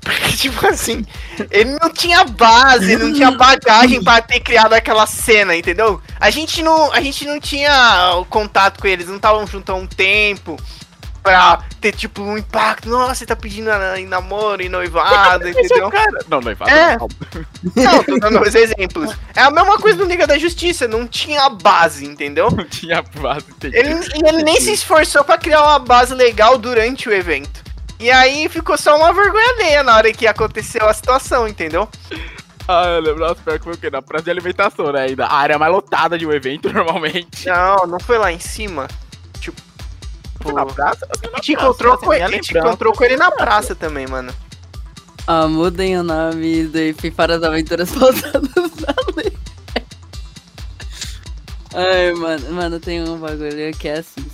Porque, 0.00 0.36
tipo 0.36 0.66
assim, 0.66 1.06
ele 1.50 1.78
não 1.80 1.90
tinha 1.90 2.24
base, 2.24 2.96
não 2.96 3.12
tinha 3.12 3.30
bagagem 3.30 4.02
pra 4.02 4.20
ter 4.20 4.40
criado 4.40 4.74
aquela 4.74 5.06
cena, 5.06 5.56
entendeu? 5.56 6.02
A 6.20 6.28
gente 6.28 6.60
não, 6.60 6.92
a 6.92 7.00
gente 7.00 7.24
não 7.24 7.38
tinha 7.38 8.16
o 8.16 8.24
contato 8.24 8.80
com 8.80 8.88
eles, 8.88 9.06
não 9.06 9.16
estavam 9.16 9.46
junto 9.46 9.70
há 9.70 9.76
um 9.76 9.86
tempo 9.86 10.58
pra 11.22 11.64
ter, 11.84 11.92
tipo, 11.92 12.22
um 12.22 12.38
impacto. 12.38 12.88
Nossa, 12.88 13.16
você 13.16 13.26
tá 13.26 13.36
pedindo 13.36 13.68
em 13.98 14.06
namoro, 14.06 14.62
em 14.62 14.70
noivado, 14.70 15.46
entendeu? 15.46 15.90
Cara, 15.90 16.24
não, 16.30 16.40
vai. 16.40 16.54
É. 16.70 16.96
Não, 16.96 18.02
tô 18.02 18.18
dando 18.18 18.40
os 18.40 18.54
exemplos. 18.54 19.14
É 19.36 19.42
a 19.42 19.50
mesma 19.50 19.76
coisa 19.76 19.98
do 19.98 20.06
Liga 20.06 20.26
da 20.26 20.38
Justiça, 20.38 20.88
não 20.88 21.06
tinha 21.06 21.46
base, 21.50 22.06
entendeu? 22.06 22.50
Não 22.50 22.64
tinha 22.64 23.02
base, 23.02 23.44
entendi. 23.50 23.76
Ele, 23.76 23.90
e 23.92 24.28
ele 24.28 24.42
nem 24.42 24.58
se 24.62 24.72
esforçou 24.72 25.22
pra 25.24 25.36
criar 25.36 25.62
uma 25.62 25.78
base 25.78 26.14
legal 26.14 26.56
durante 26.56 27.06
o 27.06 27.12
evento. 27.12 27.62
E 28.00 28.10
aí 28.10 28.48
ficou 28.48 28.78
só 28.78 28.96
uma 28.96 29.12
vergonha 29.12 29.46
alheia 29.50 29.82
na 29.82 29.94
hora 29.94 30.10
que 30.10 30.26
aconteceu 30.26 30.88
a 30.88 30.94
situação, 30.94 31.46
entendeu? 31.46 31.86
Ah, 32.66 32.86
eu 32.86 33.00
lembro, 33.00 33.20
nossa, 33.20 33.42
pior 33.42 33.58
que 33.58 33.64
foi 33.64 33.74
o 33.74 33.78
quê? 33.78 33.90
Na 33.90 34.00
praça 34.00 34.24
de 34.24 34.30
alimentação, 34.30 34.90
né? 34.90 35.02
Ainda. 35.02 35.26
A 35.26 35.36
área 35.36 35.58
mais 35.58 35.70
lotada 35.70 36.16
de 36.16 36.26
um 36.26 36.32
evento, 36.32 36.68
normalmente. 36.72 37.46
Não, 37.46 37.86
não 37.86 38.00
foi 38.00 38.16
lá 38.16 38.32
em 38.32 38.38
cima. 38.38 38.88
Tipo. 40.44 40.52
Na 40.52 40.66
praça? 40.66 41.08
A 41.10 41.36
gente 41.36 41.52
encontrou, 41.52 41.96
com, 41.96 42.12
a 42.12 42.30
gente 42.30 42.56
encontrou 42.56 42.92
com 42.92 43.04
ele 43.04 43.16
na 43.16 43.30
praça 43.30 43.74
também, 43.74 44.06
mano. 44.06 44.32
Ah, 45.26 45.48
mudem 45.48 45.98
o 45.98 46.02
nome 46.02 46.66
do 46.66 46.78
IP 46.78 47.10
para 47.10 47.36
as 47.36 47.42
aventuras 47.42 47.90
voltadas 47.92 48.50
na 48.52 48.94
lei. 49.16 49.32
Ai, 51.74 52.12
mano, 52.12 52.52
mano, 52.52 52.78
tem 52.78 53.02
um 53.02 53.18
bagulho 53.18 53.74
que 53.78 53.88
é 53.88 53.98
assim, 53.98 54.24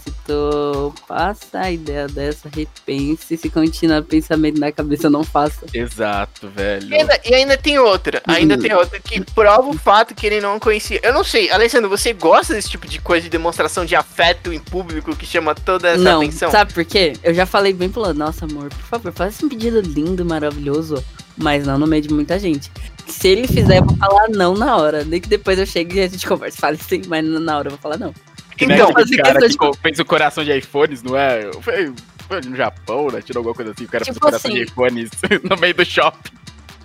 passa 1.07 1.61
a 1.61 1.71
ideia 1.71 2.07
dessa, 2.07 2.49
repense, 2.49 3.37
se 3.37 3.51
continuar 3.51 4.03
pensamento 4.03 4.59
na 4.59 4.73
cabeça, 4.73 5.11
não 5.11 5.25
faça. 5.25 5.67
Exato, 5.73 6.49
velho. 6.49 6.89
E 6.89 6.95
ainda, 6.95 7.21
e 7.25 7.35
ainda 7.35 7.57
tem 7.57 7.79
outra, 7.79 8.23
ainda 8.27 8.59
tem 8.59 8.73
outra 8.75 9.01
que 9.01 9.21
prova 9.21 9.69
o 9.69 9.79
fato 9.79 10.15
que 10.15 10.27
ele 10.27 10.41
não 10.41 10.59
conhecia. 10.59 11.01
Eu 11.03 11.13
não 11.13 11.25
sei, 11.25 11.51
Alessandro, 11.51 11.89
você 11.89 12.13
gosta 12.13 12.55
desse 12.55 12.71
tipo 12.71 12.87
de 12.87 13.01
coisa 13.01 13.25
de 13.25 13.31
demonstração 13.31 13.85
de 13.85 13.95
afeto 13.95 14.53
em 14.53 14.59
público 14.59 15.15
que 15.17 15.27
chama 15.27 15.55
toda 15.55 15.89
essa 15.89 16.03
não, 16.03 16.21
atenção? 16.21 16.51
sabe 16.51 16.73
por 16.73 16.85
quê? 16.85 17.15
Eu 17.23 17.35
já 17.35 17.47
falei 17.47 17.73
bem 17.73 17.89
pro 17.89 18.03
lado, 18.03 18.19
nossa 18.19 18.45
amor, 18.45 18.69
por 18.71 18.85
favor, 18.85 19.13
faz 19.13 19.43
um 19.43 19.49
pedido 19.49 19.81
lindo, 19.81 20.25
maravilhoso, 20.25 21.05
mas 21.37 21.67
não 21.67 21.79
no 21.79 21.87
meio 21.87 22.03
de 22.03 22.13
muita 22.13 22.39
gente. 22.39 22.71
Se 23.11 23.29
ele 23.29 23.49
fizer, 23.49 23.79
eu 23.79 23.85
vou 23.85 23.97
falar 23.97 24.29
não 24.29 24.55
na 24.55 24.77
hora. 24.77 25.05
Nem 25.05 25.21
que 25.21 25.29
depois 25.29 25.59
eu 25.59 25.67
chegue 25.67 25.99
e 25.99 26.03
a 26.03 26.09
gente 26.09 26.27
conversa. 26.27 26.59
Fale 26.59 26.79
sim, 26.79 27.03
mas 27.09 27.25
na 27.25 27.59
hora 27.59 27.67
eu 27.67 27.73
vou 27.73 27.81
falar 27.81 27.99
não. 27.99 28.15
Que 28.61 28.67
nem 28.67 28.77
Então, 28.77 28.91
aquele 28.91 29.05
fazer 29.05 29.23
cara 29.23 29.41
que 29.49 29.49
de- 29.71 29.79
fez 29.79 29.99
o 29.99 30.05
coração 30.05 30.45
de 30.45 30.53
iPhones, 30.57 31.03
não 31.03 31.17
é? 31.17 31.51
Foi, 31.63 31.93
foi 32.29 32.41
no 32.43 32.55
Japão, 32.55 33.09
né? 33.11 33.23
Tirou 33.23 33.41
alguma 33.41 33.55
coisa 33.55 33.73
assim. 33.73 33.85
O 33.85 33.89
cara 33.89 34.05
fez 34.05 34.15
Tipo 34.15 34.27
o 34.27 34.31
coração 34.31 34.51
de 34.51 34.61
assim. 34.63 34.71
iPhones 34.71 35.11
no 35.49 35.57
meio 35.57 35.75
do 35.75 35.85
shopping. 35.85 36.31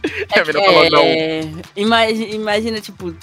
A 0.33 0.39
menina 0.39 0.63
falou 0.65 0.89
não. 0.89 1.01
É, 1.01 1.41
imagi- 1.75 2.29
imagina, 2.33 2.79
tipo. 2.79 3.13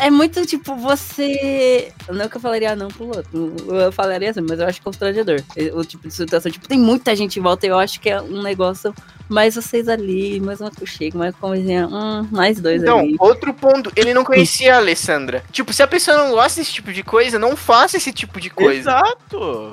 É 0.00 0.10
muito 0.10 0.44
tipo 0.46 0.76
você. 0.76 1.92
Não 2.10 2.28
que 2.28 2.36
eu 2.36 2.40
falaria 2.40 2.76
não 2.76 2.88
pro 2.88 3.06
outro. 3.06 3.56
Eu 3.68 3.90
falaria 3.90 4.30
assim, 4.30 4.40
mas 4.42 4.60
eu 4.60 4.66
acho 4.66 4.82
constrangedor. 4.82 5.42
O 5.74 5.84
tipo 5.84 6.06
de 6.06 6.14
situação. 6.14 6.52
Tipo, 6.52 6.68
tem 6.68 6.78
muita 6.78 7.16
gente 7.16 7.38
em 7.38 7.42
volta 7.42 7.66
e 7.66 7.70
eu 7.70 7.78
acho 7.78 7.98
que 8.00 8.10
é 8.10 8.20
um 8.20 8.42
negócio. 8.42 8.94
Mais 9.28 9.54
vocês 9.54 9.88
ali, 9.88 10.40
mais 10.40 10.60
uma 10.60 10.70
cochega, 10.70 11.16
mais 11.16 11.32
uma 11.34 11.40
conversinha. 11.40 11.88
Hum, 11.88 12.28
mais 12.30 12.60
dois 12.60 12.82
Então, 12.82 12.98
ali. 12.98 13.16
outro 13.18 13.54
ponto, 13.54 13.90
ele 13.96 14.12
não 14.12 14.24
conhecia 14.24 14.74
a 14.74 14.78
Alessandra. 14.78 15.42
Tipo, 15.50 15.72
se 15.72 15.82
a 15.82 15.86
pessoa 15.86 16.18
não 16.18 16.32
gosta 16.32 16.60
desse 16.60 16.72
tipo 16.72 16.92
de 16.92 17.02
coisa, 17.02 17.38
não 17.38 17.56
faça 17.56 17.96
esse 17.96 18.12
tipo 18.12 18.38
de 18.38 18.50
coisa. 18.50 18.90
Exato. 18.90 19.72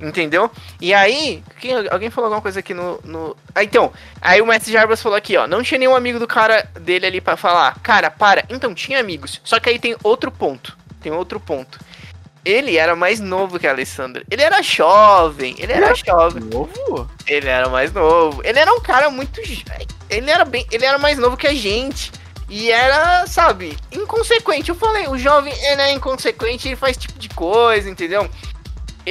Entendeu? 0.00 0.48
E 0.80 0.94
aí, 0.94 1.42
quem- 1.60 1.74
alguém 1.90 2.08
falou 2.08 2.26
alguma 2.26 2.40
coisa 2.42 2.60
aqui 2.60 2.72
no, 2.72 3.00
no. 3.02 3.36
Ah, 3.54 3.64
então. 3.64 3.92
Aí 4.20 4.40
o 4.40 4.46
Mestre 4.46 4.72
Jarbas 4.72 5.02
falou 5.02 5.18
aqui, 5.18 5.36
ó. 5.36 5.46
Não 5.48 5.62
tinha 5.62 5.78
nenhum 5.78 5.96
amigo 5.96 6.20
do 6.20 6.26
cara 6.26 6.62
dele 6.80 7.06
ali 7.06 7.20
pra 7.20 7.36
falar. 7.36 7.76
Cara, 7.82 8.08
para. 8.10 8.44
Então, 8.48 8.72
tinha 8.74 9.00
amigos. 9.00 9.40
Só 9.42 9.58
que 9.58 9.68
aí 9.68 9.78
tem 9.78 9.96
outro 10.04 10.30
ponto. 10.30 10.76
Tem 11.00 11.10
outro 11.10 11.40
ponto. 11.40 11.80
Ele 12.44 12.76
era 12.76 12.94
mais 12.94 13.18
novo 13.18 13.58
que 13.58 13.66
a 13.66 13.70
Alessandra. 13.72 14.22
Ele 14.30 14.40
era 14.40 14.62
jovem. 14.62 15.56
Ele 15.58 15.72
era 15.72 15.92
jovem. 15.94 16.44
Novo? 16.44 17.10
Ele 17.26 17.48
era 17.48 17.68
mais 17.68 17.92
novo. 17.92 18.40
Ele 18.44 18.58
era 18.58 18.72
um 18.72 18.80
cara 18.80 19.10
muito. 19.10 19.40
Ele 20.08 20.30
era 20.30 20.44
bem. 20.44 20.64
Ele 20.70 20.84
era 20.86 20.96
mais 20.98 21.18
novo 21.18 21.36
que 21.36 21.46
a 21.48 21.52
gente. 21.54 22.12
E 22.50 22.70
era, 22.70 23.26
sabe, 23.26 23.76
inconsequente. 23.92 24.70
Eu 24.70 24.74
falei, 24.74 25.06
o 25.06 25.18
jovem 25.18 25.52
ele 25.66 25.82
é 25.82 25.92
inconsequente, 25.92 26.66
ele 26.66 26.76
faz 26.76 26.96
tipo 26.96 27.18
de 27.18 27.28
coisa, 27.28 27.90
entendeu? 27.90 28.26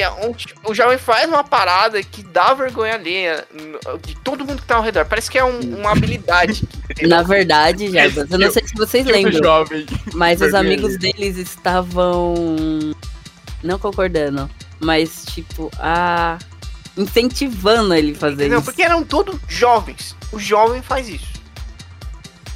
É 0.01 0.09
um 0.11 0.33
o 0.69 0.73
jovem 0.75 0.97
faz 0.97 1.27
uma 1.27 1.43
parada 1.43 2.01
que 2.03 2.21
dá 2.23 2.53
vergonha 2.53 2.93
alheia 2.95 3.45
n- 3.53 3.77
de 4.05 4.15
todo 4.17 4.45
mundo 4.45 4.61
que 4.61 4.67
tá 4.67 4.75
ao 4.75 4.83
redor. 4.83 5.05
Parece 5.05 5.29
que 5.31 5.37
é 5.37 5.43
um- 5.43 5.59
uma 5.79 5.91
habilidade. 5.91 6.67
Na 7.01 7.23
verdade, 7.23 7.91
Jarbas, 7.91 8.29
eu 8.31 8.37
não 8.39 8.51
sei 8.51 8.67
se 8.67 8.73
vocês 8.75 9.05
lembram. 9.05 9.41
jovem. 9.43 9.85
Mas 10.13 10.41
os 10.41 10.53
amigos 10.53 10.97
deles 10.97 11.37
estavam 11.37 12.33
não 13.63 13.79
concordando, 13.79 14.49
mas 14.79 15.25
tipo, 15.33 15.71
a 15.79 16.37
incentivando 16.95 17.93
ele 17.93 18.13
a 18.13 18.15
fazer 18.15 18.33
Entendeu? 18.45 18.59
isso. 18.59 18.65
Porque 18.65 18.81
eram 18.81 19.03
todos 19.03 19.39
jovens. 19.47 20.15
O 20.31 20.39
jovem 20.39 20.81
faz 20.81 21.07
isso. 21.07 21.37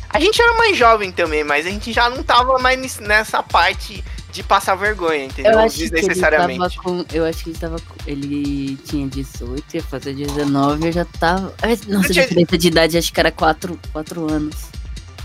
A 0.09 0.19
gente 0.19 0.41
era 0.41 0.53
mais 0.55 0.75
jovem 0.77 1.11
também, 1.11 1.43
mas 1.43 1.65
a 1.65 1.69
gente 1.69 1.93
já 1.93 2.09
não 2.09 2.21
tava 2.23 2.57
mais 2.59 2.99
nessa 2.99 3.41
parte 3.41 4.03
de 4.31 4.43
passar 4.43 4.75
vergonha, 4.75 5.25
entendeu? 5.25 5.51
Eu 5.53 5.59
acho 5.59 5.75
que 5.75 5.83
ele 5.83 5.89
Desnecessariamente. 5.91 6.59
tava 6.59 6.75
com, 6.83 7.05
eu 7.13 7.25
acho 7.25 7.43
que 7.43 7.49
ele 7.49 7.57
tava 7.59 7.79
com, 7.79 7.95
ele 8.07 8.75
tinha 8.77 9.07
18, 9.07 9.75
ia 9.75 9.83
fazer 9.83 10.13
19, 10.13 10.87
eu 10.87 10.91
já 10.91 11.05
tava, 11.05 11.53
ai, 11.61 11.77
nossa, 11.87 12.07
Eu 12.09 12.13
tinha- 12.13 12.23
diferença 12.27 12.57
de 12.57 12.67
idade 12.67 12.97
acho 12.97 13.11
que 13.13 13.19
era 13.19 13.31
4, 13.31 13.77
4 13.91 14.31
anos. 14.31 14.55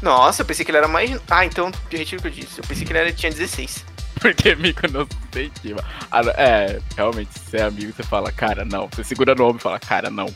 Nossa, 0.03 0.43
eu 0.43 0.47
pensei 0.47 0.65
que 0.65 0.71
ele 0.71 0.79
era 0.79 0.89
mais. 0.89 1.19
Ah, 1.31 1.45
então 1.47 1.71
eu 1.91 1.99
retiro 1.99 2.19
o 2.19 2.23
que 2.23 2.29
eu 2.29 2.33
disse. 2.45 2.59
Eu 2.59 2.65
pensei 2.67 2.85
que 2.85 2.93
ele 2.93 2.99
era, 2.99 3.13
tinha 3.13 3.33
16. 3.33 3.85
Porque 4.21 4.55
mico 4.55 4.83
não 4.91 5.07
se 5.07 5.41
incentiva. 5.41 5.85
Ah, 6.11 6.23
não, 6.23 6.33
é, 6.33 6.79
realmente, 6.97 7.31
se 7.33 7.51
você 7.51 7.57
é 7.59 7.63
amigo, 7.63 7.93
você 7.97 8.03
fala, 8.03 8.31
cara, 8.33 8.65
não. 8.65 8.89
Você 8.93 9.05
segura 9.05 9.35
no 9.35 9.45
ombro 9.45 9.59
e 9.59 9.63
fala, 9.63 9.79
cara, 9.79 10.11
não. 10.11 10.27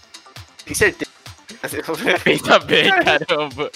Tem 0.65 0.75
certeza. 0.75 1.11
Pensa 2.25 2.59
bem, 2.61 2.89
caramba. 3.05 3.71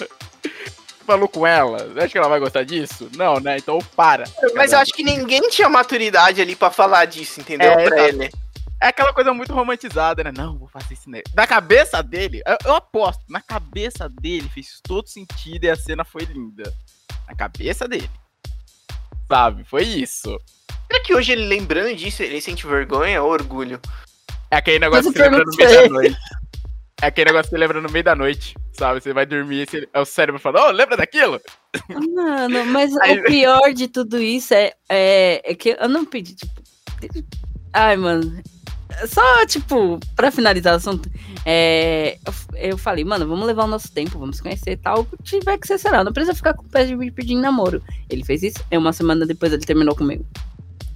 Falou 1.05 1.27
com 1.27 1.45
ela? 1.45 1.87
Acha 1.97 2.09
que 2.09 2.17
ela 2.17 2.27
vai 2.27 2.39
gostar 2.39 2.63
disso? 2.63 3.09
Não, 3.15 3.39
né? 3.39 3.57
Então 3.57 3.79
para. 3.95 4.25
Mas 4.55 4.71
eu 4.71 4.79
acho 4.79 4.91
que 4.91 5.03
ninguém 5.03 5.41
tinha 5.49 5.69
maturidade 5.69 6.41
ali 6.41 6.55
pra 6.55 6.71
falar 6.71 7.05
disso, 7.05 7.39
entendeu? 7.39 7.71
É, 7.71 7.85
pra 7.85 8.07
ele. 8.07 8.29
É 8.81 8.87
aquela 8.87 9.13
coisa 9.13 9.33
muito 9.33 9.53
romantizada, 9.53 10.23
né? 10.23 10.31
Não, 10.35 10.57
vou 10.57 10.67
fazer 10.67 10.93
isso. 10.93 11.09
Né? 11.09 11.21
Na 11.33 11.47
cabeça 11.47 12.01
dele, 12.01 12.41
eu, 12.45 12.57
eu 12.65 12.75
aposto, 12.75 13.23
na 13.29 13.41
cabeça 13.41 14.09
dele 14.09 14.49
fez 14.49 14.79
todo 14.83 15.07
sentido 15.07 15.65
e 15.65 15.69
a 15.69 15.75
cena 15.75 16.03
foi 16.03 16.23
linda. 16.23 16.73
Na 17.27 17.35
cabeça 17.35 17.87
dele. 17.87 18.09
Sabe? 19.27 19.63
Foi 19.63 19.83
isso. 19.83 20.39
Será 20.87 21.03
que 21.03 21.13
hoje 21.13 21.31
ele 21.31 21.47
lembrando 21.47 21.95
disso, 21.95 22.21
ele 22.21 22.41
sente 22.41 22.67
vergonha 22.67 23.21
ou 23.23 23.31
orgulho? 23.31 23.79
É 24.51 24.57
aquele 24.57 24.79
negócio 24.79 25.11
que 25.11 25.17
você 25.17 25.23
lembra 25.23 25.43
no 25.43 25.55
meio 25.55 25.69
da 25.69 25.89
noite. 25.89 26.17
É 27.01 27.07
aquele 27.07 27.25
negócio 27.25 27.49
que 27.49 27.55
você 27.55 27.57
lembra 27.59 27.81
no 27.81 27.89
meio 27.91 28.03
da 28.05 28.15
noite, 28.15 28.55
sabe? 28.71 29.01
Você 29.01 29.11
vai 29.11 29.25
dormir 29.25 29.67
e 29.73 29.87
é 29.93 29.99
o 29.99 30.05
cérebro 30.05 30.39
falando, 30.39 30.67
ô, 30.67 30.71
lembra 30.71 30.95
daquilo? 30.95 31.41
Mano, 32.13 32.65
mas 32.67 32.95
Aí- 33.01 33.19
o 33.19 33.23
pior 33.23 33.73
de 33.73 33.87
tudo 33.87 34.17
isso 34.17 34.53
é, 34.53 34.71
é, 34.89 35.41
é 35.51 35.55
que 35.55 35.75
eu 35.79 35.89
não 35.89 36.05
pedi, 36.05 36.35
tipo. 36.35 36.53
Ai, 37.73 37.97
mano. 37.97 38.41
Só, 39.07 39.45
tipo, 39.45 39.99
pra 40.15 40.31
finalizar 40.31 40.71
o 40.73 40.77
assunto, 40.77 41.09
é, 41.45 42.17
eu, 42.25 42.33
eu 42.71 42.77
falei, 42.77 43.03
mano, 43.03 43.27
vamos 43.27 43.45
levar 43.45 43.65
o 43.65 43.67
nosso 43.67 43.91
tempo, 43.91 44.17
vamos 44.17 44.39
conhecer 44.39 44.71
e 44.71 44.77
tal. 44.77 45.01
O 45.01 45.05
que 45.05 45.17
tiver 45.21 45.57
que 45.57 45.67
ser, 45.67 45.77
será. 45.77 46.01
Não 46.01 46.13
precisa 46.13 46.33
ficar 46.33 46.53
com 46.53 46.63
o 46.63 46.69
pé 46.69 46.85
de 46.85 46.95
me 46.95 47.11
pedindo 47.11 47.41
namoro. 47.41 47.83
Ele 48.09 48.23
fez 48.23 48.41
isso, 48.41 48.63
e 48.71 48.77
uma 48.77 48.93
semana 48.93 49.25
depois 49.25 49.51
ele 49.51 49.65
terminou 49.65 49.95
comigo. 49.97 50.25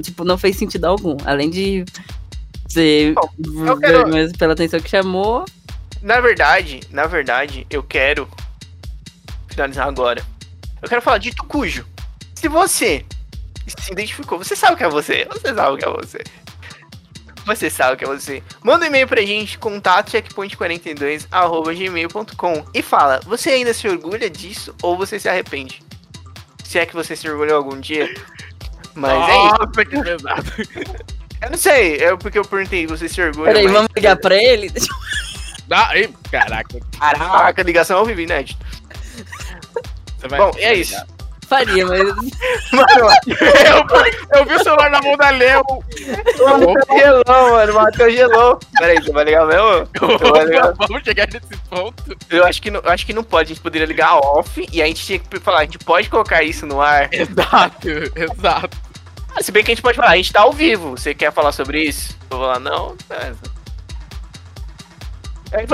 Tipo, 0.01 0.23
não 0.23 0.37
fez 0.37 0.55
sentido 0.55 0.85
algum. 0.85 1.17
Além 1.25 1.49
de 1.49 1.83
ser 2.69 3.15
Bom, 3.15 3.77
quero- 3.79 4.37
pela 4.37 4.53
atenção 4.53 4.79
que 4.79 4.89
chamou. 4.89 5.43
Na 6.01 6.19
verdade, 6.19 6.79
na 6.91 7.05
verdade, 7.07 7.67
eu 7.69 7.83
quero 7.83 8.27
finalizar 9.47 9.87
agora. 9.87 10.23
Eu 10.81 10.87
quero 10.87 11.01
falar 11.01 11.17
de 11.17 11.33
Tucujo. 11.35 11.85
Se 12.35 12.47
você 12.47 13.05
se 13.67 13.91
identificou, 13.91 14.37
você 14.37 14.55
sabe 14.55 14.73
o 14.73 14.77
que 14.77 14.83
é 14.83 14.89
você. 14.89 15.27
Você 15.29 15.53
sabe 15.53 15.71
o 15.75 15.77
que 15.77 15.85
é 15.85 15.89
você. 15.89 16.23
Você 17.45 17.69
sabe 17.69 17.93
o 17.95 17.97
que 17.97 18.03
é 18.05 18.07
você. 18.07 18.41
Manda 18.63 18.85
um 18.85 18.87
e-mail 18.87 19.07
pra 19.07 19.21
gente, 19.21 19.57
contato 19.57 20.11
checkpoint42, 20.11 21.27
e 22.73 22.81
fala, 22.81 23.19
você 23.25 23.49
ainda 23.51 23.73
se 23.73 23.87
orgulha 23.87 24.29
disso 24.29 24.73
ou 24.81 24.95
você 24.95 25.19
se 25.19 25.27
arrepende? 25.27 25.81
Se 26.63 26.77
é 26.79 26.85
que 26.85 26.93
você 26.93 27.15
se 27.15 27.27
orgulhou 27.29 27.57
algum 27.57 27.79
dia. 27.79 28.13
Mas 28.93 29.11
é 29.29 29.45
isso. 29.47 29.55
Nossa, 29.59 29.85
que 29.85 30.03
pesado. 30.03 30.51
Eu 31.41 31.49
não 31.51 31.57
sei, 31.57 31.97
é 31.97 32.15
porque 32.15 32.37
eu 32.37 32.45
perguntei, 32.45 32.85
você 32.85 33.09
se 33.09 33.21
orgulha. 33.21 33.47
Peraí, 33.47 33.63
mas- 33.63 33.73
vamos 33.73 33.89
ligar 33.95 34.15
pra 34.17 34.35
ele? 34.35 34.69
Deixa 34.69 34.87
eu- 34.91 35.28
Ah, 35.71 35.97
ei, 35.97 36.13
caraca. 36.31 36.79
Caraca, 36.99 37.63
ligação 37.63 37.99
ao 37.99 38.05
vivo, 38.05 38.21
inédito. 38.21 38.63
Vai- 40.27 40.39
Bom, 40.39 40.51
é 40.57 40.73
isso. 40.73 40.95
faria, 41.47 41.85
mas. 41.85 41.99
Mano, 42.71 43.09
Eu, 43.27 44.39
eu 44.39 44.45
vi 44.45 44.55
o 44.55 44.63
celular 44.63 44.89
na 44.91 45.01
mão 45.01 45.15
da 45.17 45.29
Leo. 45.31 45.61
o 45.67 46.73
Matheus 46.73 46.99
gelou, 46.99 47.51
mano. 47.51 47.71
O 47.71 47.75
Matheus 47.75 48.13
gelou. 48.13 48.59
Peraí, 48.77 48.95
você 49.01 49.11
vai 49.11 49.23
ligar 49.25 49.45
mesmo? 49.47 49.87
Vai 50.31 50.45
ligar? 50.45 50.73
Vamos 50.77 51.03
chegar 51.03 51.27
nesse 51.27 51.57
ponto. 51.69 52.17
Eu 52.29 52.45
acho, 52.45 52.61
que 52.61 52.69
não, 52.69 52.79
eu 52.81 52.89
acho 52.91 53.05
que 53.05 53.13
não 53.13 53.23
pode. 53.23 53.51
A 53.51 53.53
gente 53.55 53.63
poderia 53.63 53.87
ligar 53.87 54.15
off 54.17 54.67
e 54.71 54.81
a 54.81 54.85
gente 54.85 55.03
tinha 55.05 55.19
que 55.19 55.39
falar, 55.39 55.59
a 55.59 55.63
gente 55.63 55.79
pode 55.79 56.09
colocar 56.09 56.43
isso 56.43 56.65
no 56.67 56.79
ar. 56.81 57.11
Exato, 57.13 57.87
exato. 58.15 58.77
Ah, 59.35 59.41
Se 59.43 59.51
bem 59.51 59.63
que 59.63 59.71
a 59.71 59.73
gente 59.75 59.81
pode 59.83 59.95
falar, 59.97 60.11
a 60.11 60.17
gente 60.17 60.31
tá 60.33 60.41
ao 60.41 60.51
vivo. 60.53 60.91
Você 60.91 61.13
quer 61.15 61.31
falar 61.31 61.51
sobre 61.51 61.81
isso? 61.83 62.15
Eu 62.29 62.37
vou 62.37 62.47
falar, 62.47 62.59
não, 62.59 62.95
beleza. 63.07 63.39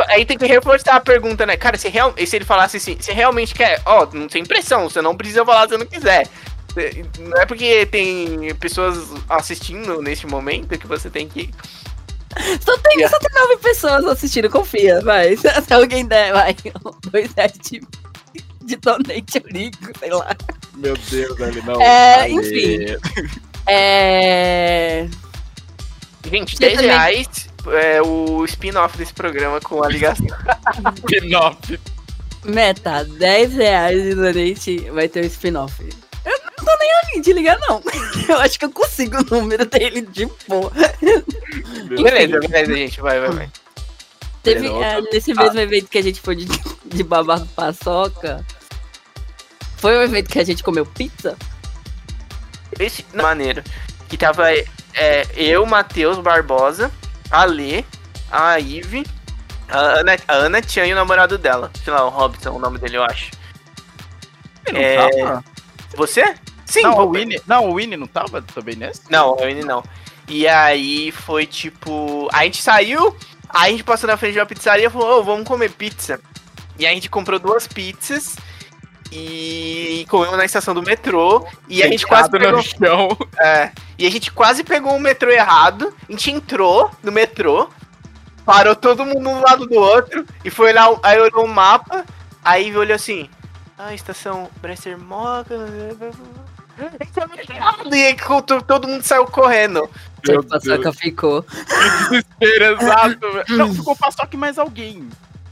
Aí, 0.07 0.25
tem 0.25 0.37
que 0.37 0.45
reforçar 0.45 0.95
a 0.95 0.99
pergunta, 1.01 1.45
né? 1.45 1.57
Cara, 1.57 1.77
se, 1.77 1.89
real, 1.89 2.13
e 2.17 2.25
se 2.25 2.35
ele 2.37 2.45
falasse 2.45 2.77
assim, 2.77 2.95
você 2.99 3.11
realmente 3.11 3.53
quer? 3.53 3.81
Ó, 3.85 4.07
não 4.13 4.27
tem 4.27 4.45
pressão, 4.45 4.89
você 4.89 5.01
não 5.01 5.15
precisa 5.17 5.43
falar 5.45 5.63
se 5.63 5.69
você 5.69 5.77
não 5.77 5.85
quiser. 5.85 6.27
Não 7.19 7.41
é 7.41 7.45
porque 7.45 7.85
tem 7.85 8.53
pessoas 8.55 8.97
assistindo 9.29 10.01
neste 10.01 10.25
momento 10.27 10.77
que 10.77 10.87
você 10.87 11.09
tem 11.09 11.27
que. 11.27 11.49
Só 12.65 12.77
tem, 12.79 12.97
Yeah. 12.99 13.09
só 13.09 13.19
tem 13.19 13.41
nove 13.41 13.57
pessoas 13.61 14.05
assistindo, 14.05 14.49
confia, 14.49 14.99
vai. 15.01 15.35
Se, 15.37 15.49
se 15.61 15.73
alguém 15.73 16.05
der, 16.05 16.33
vai, 16.33 16.53
dois 17.11 17.31
reais 17.33 17.53
de, 18.65 18.75
donate, 18.77 19.37
eu 19.37 19.43
ligo, 19.51 19.77
sei 19.99 20.09
lá. 20.11 20.35
Meu 20.73 20.97
Deus, 20.97 21.41
ali 21.41 21.61
não. 21.61 21.81
É, 21.81 22.21
Ale. 22.23 22.33
enfim. 22.33 22.97
É. 23.67 25.07
Gente, 26.29 26.53
Você 26.57 26.59
10 26.65 26.73
também- 26.75 26.89
reais 26.91 27.44
é 27.71 28.01
o 28.01 28.43
spin-off 28.45 28.97
desse 28.97 29.13
programa 29.13 29.59
com 29.59 29.83
a 29.83 29.87
ligação. 29.87 30.27
Spin-off. 30.97 31.79
Meta, 32.43 33.03
10 33.03 33.53
reais 33.53 34.03
de 34.03 34.15
donate 34.15 34.77
vai 34.91 35.07
ter 35.07 35.23
um 35.23 35.27
spin-off. 35.27 35.81
Eu 36.25 36.39
não 36.57 36.65
tô 36.65 36.77
nem 36.79 36.91
afim 37.03 37.21
de 37.21 37.33
ligar, 37.33 37.57
não. 37.59 37.81
Eu 38.29 38.39
acho 38.39 38.57
que 38.57 38.65
eu 38.65 38.71
consigo 38.71 39.17
o 39.17 39.35
número 39.35 39.65
dele 39.65 40.01
de 40.01 40.27
boa. 40.47 40.71
Beleza, 41.87 42.39
beleza, 42.39 42.75
gente. 42.75 43.01
Vai, 43.01 43.19
vai, 43.19 43.29
vai. 43.29 43.49
Teve, 44.41 44.67
é, 44.67 45.01
nesse 45.11 45.33
mesmo 45.33 45.59
evento 45.59 45.87
que 45.87 45.97
a 45.97 46.03
gente 46.03 46.21
foi 46.21 46.35
de, 46.35 46.47
de 46.85 47.03
babado 47.03 47.47
paçoca. 47.55 48.45
Foi 49.77 49.97
o 49.97 50.03
evento 50.03 50.29
que 50.29 50.39
a 50.39 50.43
gente 50.43 50.63
comeu 50.63 50.85
pizza? 50.85 51.37
Esse 52.79 53.05
maneiro. 53.13 53.63
Que 54.07 54.17
tava 54.17 54.51
é, 54.51 55.27
eu, 55.35 55.65
Matheus 55.65 56.19
Barbosa, 56.19 56.91
a 57.29 57.45
Lê, 57.45 57.83
a 58.31 58.59
Ive, 58.59 59.05
a 59.69 59.77
Ana, 59.77 60.17
a 60.27 60.33
Ana 60.33 60.61
Tian 60.61 60.85
e 60.85 60.93
o 60.93 60.95
namorado 60.95 61.37
dela. 61.37 61.71
Sei 61.83 61.91
lá, 61.91 62.05
o 62.05 62.09
Robson, 62.09 62.51
o 62.51 62.59
nome 62.59 62.77
dele, 62.77 62.97
eu 62.97 63.03
acho. 63.03 63.31
Ele 64.65 64.77
É, 64.77 64.97
não 64.97 65.09
tava? 65.27 65.43
Você? 65.95 66.35
Sim, 66.65 66.81
Não, 66.81 66.97
o 66.97 67.11
Winnie, 67.11 67.41
não, 67.45 67.69
o 67.69 67.75
Winnie 67.75 67.97
não 67.97 68.07
tava 68.07 68.41
também 68.41 68.75
nesse? 68.75 69.01
Não, 69.09 69.33
o 69.33 69.37
Winnie 69.37 69.63
não. 69.63 69.83
E 70.27 70.47
aí 70.47 71.11
foi 71.11 71.45
tipo. 71.45 72.27
A 72.33 72.43
gente 72.43 72.61
saiu, 72.61 73.15
aí 73.47 73.69
a 73.69 73.71
gente 73.71 73.83
passou 73.83 74.07
na 74.07 74.17
frente 74.17 74.33
de 74.33 74.39
uma 74.39 74.45
pizzaria 74.45 74.87
e 74.87 74.89
falou, 74.89 75.19
ô, 75.19 75.23
vamos 75.23 75.47
comer 75.47 75.69
pizza. 75.71 76.19
E 76.77 76.85
aí 76.85 76.91
a 76.91 76.95
gente 76.95 77.09
comprou 77.09 77.39
duas 77.39 77.67
pizzas 77.67 78.35
e 79.11 80.05
comemos 80.09 80.37
na 80.37 80.45
estação 80.45 80.73
do 80.73 80.81
metrô. 80.83 81.45
E 81.69 81.83
a 81.83 81.87
gente 81.87 82.05
quase 82.05 82.29
Deitado 82.29 82.61
pegou. 82.63 82.79
no 82.81 83.07
chão. 83.17 83.17
É, 83.39 83.71
e 83.97 84.05
a 84.05 84.11
gente 84.11 84.31
quase 84.31 84.63
pegou 84.63 84.95
o 84.95 84.99
metrô 84.99 85.29
errado. 85.31 85.93
A 86.07 86.11
gente 86.11 86.31
entrou 86.31 86.91
no 87.03 87.11
metrô, 87.11 87.69
parou 88.45 88.75
todo 88.75 89.05
mundo 89.05 89.29
um 89.29 89.41
lado 89.41 89.65
do 89.65 89.75
outro 89.75 90.25
e 90.43 90.49
foi 90.49 90.73
lá, 90.73 90.85
aí 91.03 91.19
olhou 91.19 91.45
o 91.45 91.47
mapa, 91.47 92.05
aí 92.43 92.75
olhou 92.75 92.95
assim, 92.95 93.29
ah, 93.77 93.93
estação 93.93 94.49
Bresser 94.61 94.97
Moga. 94.97 95.55
E 97.89 98.03
aí 98.03 98.15
to- 98.45 98.61
todo 98.63 98.85
mundo 98.85 99.01
saiu 99.01 99.25
correndo. 99.27 99.89
Meu 100.27 100.43
paçoca 100.43 100.91
ficou. 100.91 101.45
Desespero, 102.09 102.81
exato. 102.81 103.31
velho. 103.31 103.45
Não, 103.57 103.73
ficou 103.73 103.95
paçoca 103.95 104.29
e 104.33 104.37
mais 104.37 104.59
alguém. 104.59 105.07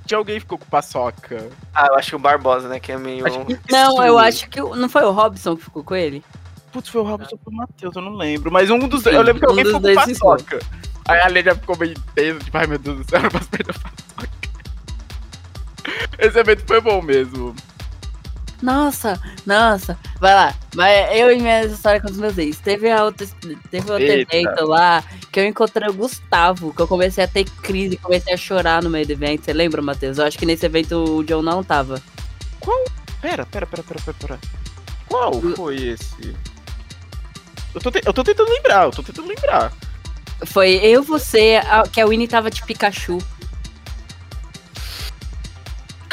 Tinha 0.06 0.18
alguém 0.18 0.36
que 0.36 0.42
ficou 0.42 0.58
com 0.58 0.66
paçoca. 0.66 1.50
Ah, 1.74 1.88
eu 1.90 1.96
acho 1.96 2.10
que 2.10 2.16
o 2.16 2.20
Barbosa, 2.20 2.68
né? 2.68 2.80
Que 2.80 2.92
é 2.92 2.98
meio. 2.98 3.24
Que- 3.46 3.60
Não, 3.72 4.04
eu 4.06 4.18
acho 4.20 4.50
que. 4.50 4.62
o- 4.62 4.76
Não 4.76 4.90
foi 4.90 5.04
o 5.04 5.12
Robson 5.12 5.56
que 5.56 5.64
ficou 5.64 5.84
com 5.84 5.96
ele? 5.96 6.24
Putz, 6.72 6.90
foi 6.90 7.02
o 7.02 7.04
Robson 7.06 7.30
ou 7.36 7.40
foi 7.44 7.54
o 7.54 7.56
Matheus, 7.56 7.96
eu 7.96 8.02
não 8.02 8.14
lembro. 8.16 8.52
Mas 8.52 8.70
um 8.70 8.80
dos 8.80 9.04
Sim, 9.04 9.10
Eu 9.12 9.22
lembro 9.22 9.40
que 9.42 9.48
um 9.48 9.50
alguém 9.52 9.66
ficou 9.66 9.80
com 9.80 9.88
dois 9.94 10.02
ficou. 10.04 10.32
paçoca. 10.32 10.60
Aí 11.08 11.20
a 11.20 11.28
Lê 11.28 11.44
já 11.44 11.54
ficou 11.56 11.78
meio 11.78 11.94
tenso, 12.16 12.40
tipo, 12.40 12.58
ai 12.58 12.66
meu 12.68 12.80
Deus 12.80 12.98
do 12.98 13.10
céu, 13.10 13.20
eu 13.20 13.24
não 13.24 13.30
posso 13.30 13.50
perder 13.50 13.72
a 13.72 13.80
paçoca. 13.80 14.34
Esse 16.20 16.40
evento 16.40 16.64
foi 16.66 16.82
bom 16.82 17.02
mesmo. 17.02 17.56
Nossa, 18.64 19.20
nossa. 19.46 19.98
Vai 20.22 20.34
lá. 20.34 20.56
Vai, 20.74 21.22
eu 21.22 21.32
e 21.32 21.42
minha 21.42 21.66
história 21.66 22.00
com 22.00 22.08
os 22.10 22.16
meus 22.18 22.38
ex. 22.38 22.58
Teve, 22.60 22.90
a 22.90 23.04
outra, 23.04 23.28
teve 23.70 23.92
outro 23.92 24.06
Eita. 24.08 24.36
evento 24.38 24.66
lá 24.66 25.04
que 25.32 25.40
eu 25.42 25.46
encontrei 25.46 25.90
o 25.90 25.94
Gustavo, 25.94 26.74
que 26.74 26.82
eu 26.82 26.88
comecei 26.88 27.26
a 27.26 27.28
ter 27.28 27.44
crise, 27.62 27.98
comecei 27.98 28.34
a 28.34 28.38
chorar 28.38 28.82
no 28.82 28.90
meio 28.90 29.06
do 29.06 29.12
evento. 29.12 29.44
Você 29.44 29.52
lembra, 29.52 29.82
Matheus? 29.82 30.18
Eu 30.18 30.26
acho 30.26 30.38
que 30.38 30.46
nesse 30.46 30.66
evento 30.66 30.96
o 31.18 31.24
John 31.26 31.42
não 31.42 31.62
tava. 31.62 32.02
Pera, 33.22 33.46
pera, 33.46 33.66
pera, 33.68 33.84
pera, 33.84 34.00
pera, 34.02 34.18
pera. 34.20 34.40
Qual 35.08 35.42
foi 35.56 35.76
esse? 35.76 36.34
Eu 37.76 37.82
tô, 37.82 37.92
te- 37.92 38.02
eu 38.06 38.14
tô 38.14 38.24
tentando 38.24 38.50
lembrar, 38.50 38.86
eu 38.86 38.92
tô 38.92 39.04
tentando 39.04 39.28
lembrar. 39.28 39.74
Foi 40.46 40.70
eu, 40.76 41.04
você, 41.04 41.60
a- 41.70 41.84
que 41.84 42.00
a 42.00 42.06
Winnie 42.06 42.28
tava 42.30 42.50
de 42.50 42.64
Pikachu. 42.64 43.18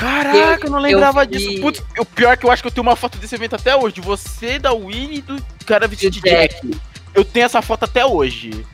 Caraca, 0.01 0.67
eu 0.67 0.71
não 0.71 0.79
lembrava 0.79 1.25
vi- 1.25 1.39
disso. 1.39 1.61
Putz, 1.61 1.83
o 1.99 2.05
pior 2.07 2.33
é 2.33 2.37
que 2.37 2.45
eu 2.47 2.51
acho 2.51 2.63
que 2.63 2.69
eu 2.69 2.73
tenho 2.73 2.87
uma 2.87 2.97
foto 2.97 3.19
desse 3.19 3.35
evento 3.35 3.55
até 3.55 3.77
hoje. 3.77 4.01
Você, 4.01 4.59
da 4.59 4.73
Winnie 4.73 5.19
e 5.19 5.23
do 5.23 5.43
cara 5.67 5.87
vestido 5.87 6.13
de 6.15 6.21
Jack. 6.23 6.55
Jack. 6.67 6.81
Eu 7.15 7.25
tenho 7.25 7.45
essa 7.47 7.61
foto 7.61 7.85
até 7.85 8.05
hoje. 8.07 8.65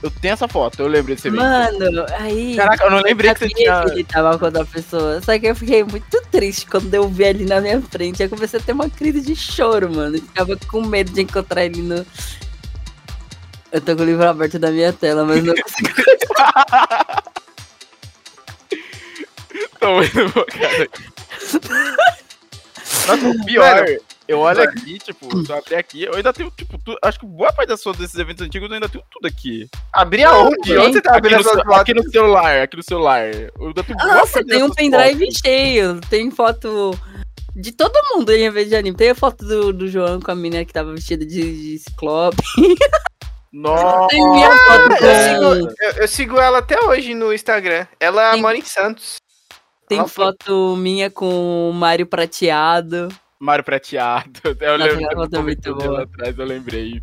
Eu 0.00 0.10
tenho 0.10 0.32
essa 0.34 0.46
foto, 0.46 0.80
eu 0.80 0.86
lembro 0.86 1.12
desse 1.14 1.26
evento. 1.26 1.40
Mano, 1.42 2.06
aí. 2.18 2.54
Caraca, 2.56 2.84
eu 2.84 2.90
não 2.90 3.00
lembrei 3.02 3.32
que 3.34 3.40
você 3.40 3.48
tinha. 3.48 3.82
que 3.84 3.90
ele 3.90 4.04
tava 4.04 4.38
com 4.38 4.44
outra 4.44 4.64
pessoa. 4.64 5.20
Só 5.20 5.36
que 5.38 5.46
eu 5.46 5.56
fiquei 5.56 5.82
muito 5.82 6.22
triste 6.30 6.66
quando 6.66 6.92
eu 6.94 7.08
vi 7.08 7.24
ele 7.24 7.44
na 7.44 7.60
minha 7.60 7.80
frente. 7.82 8.22
Eu 8.22 8.28
comecei 8.28 8.60
a 8.60 8.62
ter 8.62 8.72
uma 8.72 8.88
crise 8.88 9.20
de 9.20 9.34
choro, 9.34 9.92
mano. 9.92 10.16
Eu 10.16 10.22
ficava 10.22 10.56
com 10.68 10.82
medo 10.82 11.10
de 11.12 11.22
encontrar 11.22 11.64
ele 11.64 11.82
no. 11.82 12.06
Eu 13.72 13.80
tô 13.80 13.94
com 13.96 14.02
o 14.02 14.04
livro 14.04 14.26
aberto 14.28 14.58
da 14.58 14.70
minha 14.70 14.92
tela, 14.92 15.24
mas 15.24 15.42
não 15.44 15.52
consigo. 15.60 15.90
Tô 19.80 19.94
muito 19.94 20.28
bom, 20.30 20.44
cara. 20.44 20.88
Nossa, 23.06 23.28
o 23.28 23.44
pior, 23.44 23.84
eu 24.26 24.38
olho 24.40 24.62
aqui, 24.62 24.98
tipo, 24.98 25.44
se 25.44 25.50
eu 25.52 25.56
abrir 25.56 25.76
aqui, 25.76 26.02
eu 26.04 26.14
ainda 26.14 26.32
tenho, 26.32 26.50
tipo, 26.50 26.78
tu- 26.78 26.96
acho 27.02 27.18
que 27.20 27.26
boa 27.26 27.52
parte 27.52 27.68
das 27.68 27.82
fotos 27.82 28.00
desses 28.00 28.18
eventos 28.18 28.44
antigos 28.44 28.68
eu 28.68 28.74
ainda 28.74 28.88
tenho 28.88 29.04
tudo 29.10 29.26
aqui. 29.26 29.68
Abrir 29.92 30.24
aonde? 30.24 30.76
Onde 30.76 30.94
você 30.94 31.00
tá 31.02 31.10
Aqui 31.10 31.18
abrindo 31.18 31.38
no, 31.38 31.44
ce- 31.44 31.54
fotos? 31.56 31.72
aqui 31.80 31.94
no 31.94 32.10
celular, 32.10 32.62
aqui 32.62 32.76
no 32.76 32.82
celular. 32.82 33.26
Eu 33.34 33.52
ainda 33.68 33.82
tenho 33.84 33.98
boa 33.98 34.14
Nossa, 34.14 34.32
parte 34.34 34.46
tem 34.46 34.62
um 34.62 34.70
pendrive 34.70 35.18
fotos. 35.26 35.38
cheio. 35.44 36.00
Tem 36.10 36.30
foto 36.30 36.98
de 37.56 37.72
todo 37.72 37.92
mundo 38.14 38.30
em 38.32 38.50
vez 38.50 38.68
de 38.68 38.76
anime. 38.76 38.96
Tem 38.96 39.10
a 39.10 39.14
foto 39.14 39.44
do, 39.46 39.72
do 39.72 39.88
João 39.88 40.20
com 40.20 40.30
a 40.30 40.34
menina 40.34 40.64
que 40.64 40.72
tava 40.72 40.92
vestida 40.92 41.24
de, 41.24 41.72
de 41.72 41.78
ciclope. 41.78 42.36
Nossa, 43.52 44.08
Tem 44.08 44.30
minha 44.30 44.50
foto 44.50 45.04
Eu 45.04 45.24
sigo, 45.64 45.74
eu, 45.80 45.90
eu 46.02 46.08
sigo 46.08 46.38
ela 46.38 46.58
até 46.58 46.78
hoje 46.84 47.14
no 47.14 47.32
Instagram. 47.32 47.86
Ela 47.98 48.34
Sim. 48.34 48.40
mora 48.42 48.56
em 48.58 48.62
Santos. 48.64 49.16
Tem 49.88 49.98
foi- 50.06 50.08
foto 50.26 50.76
minha 50.76 51.10
com 51.10 51.70
o 51.70 51.72
Mário 51.72 52.06
prateado. 52.06 53.08
Mário 53.40 53.62
Prateado. 53.64 54.40
Eu 54.60 54.78
Nossa, 54.78 54.92
lembro 54.92 55.28
é 55.36 55.42
muito 55.42 55.74
boa. 55.76 56.02
atrás, 56.02 56.36
eu 56.36 56.44
lembrei. 56.44 57.00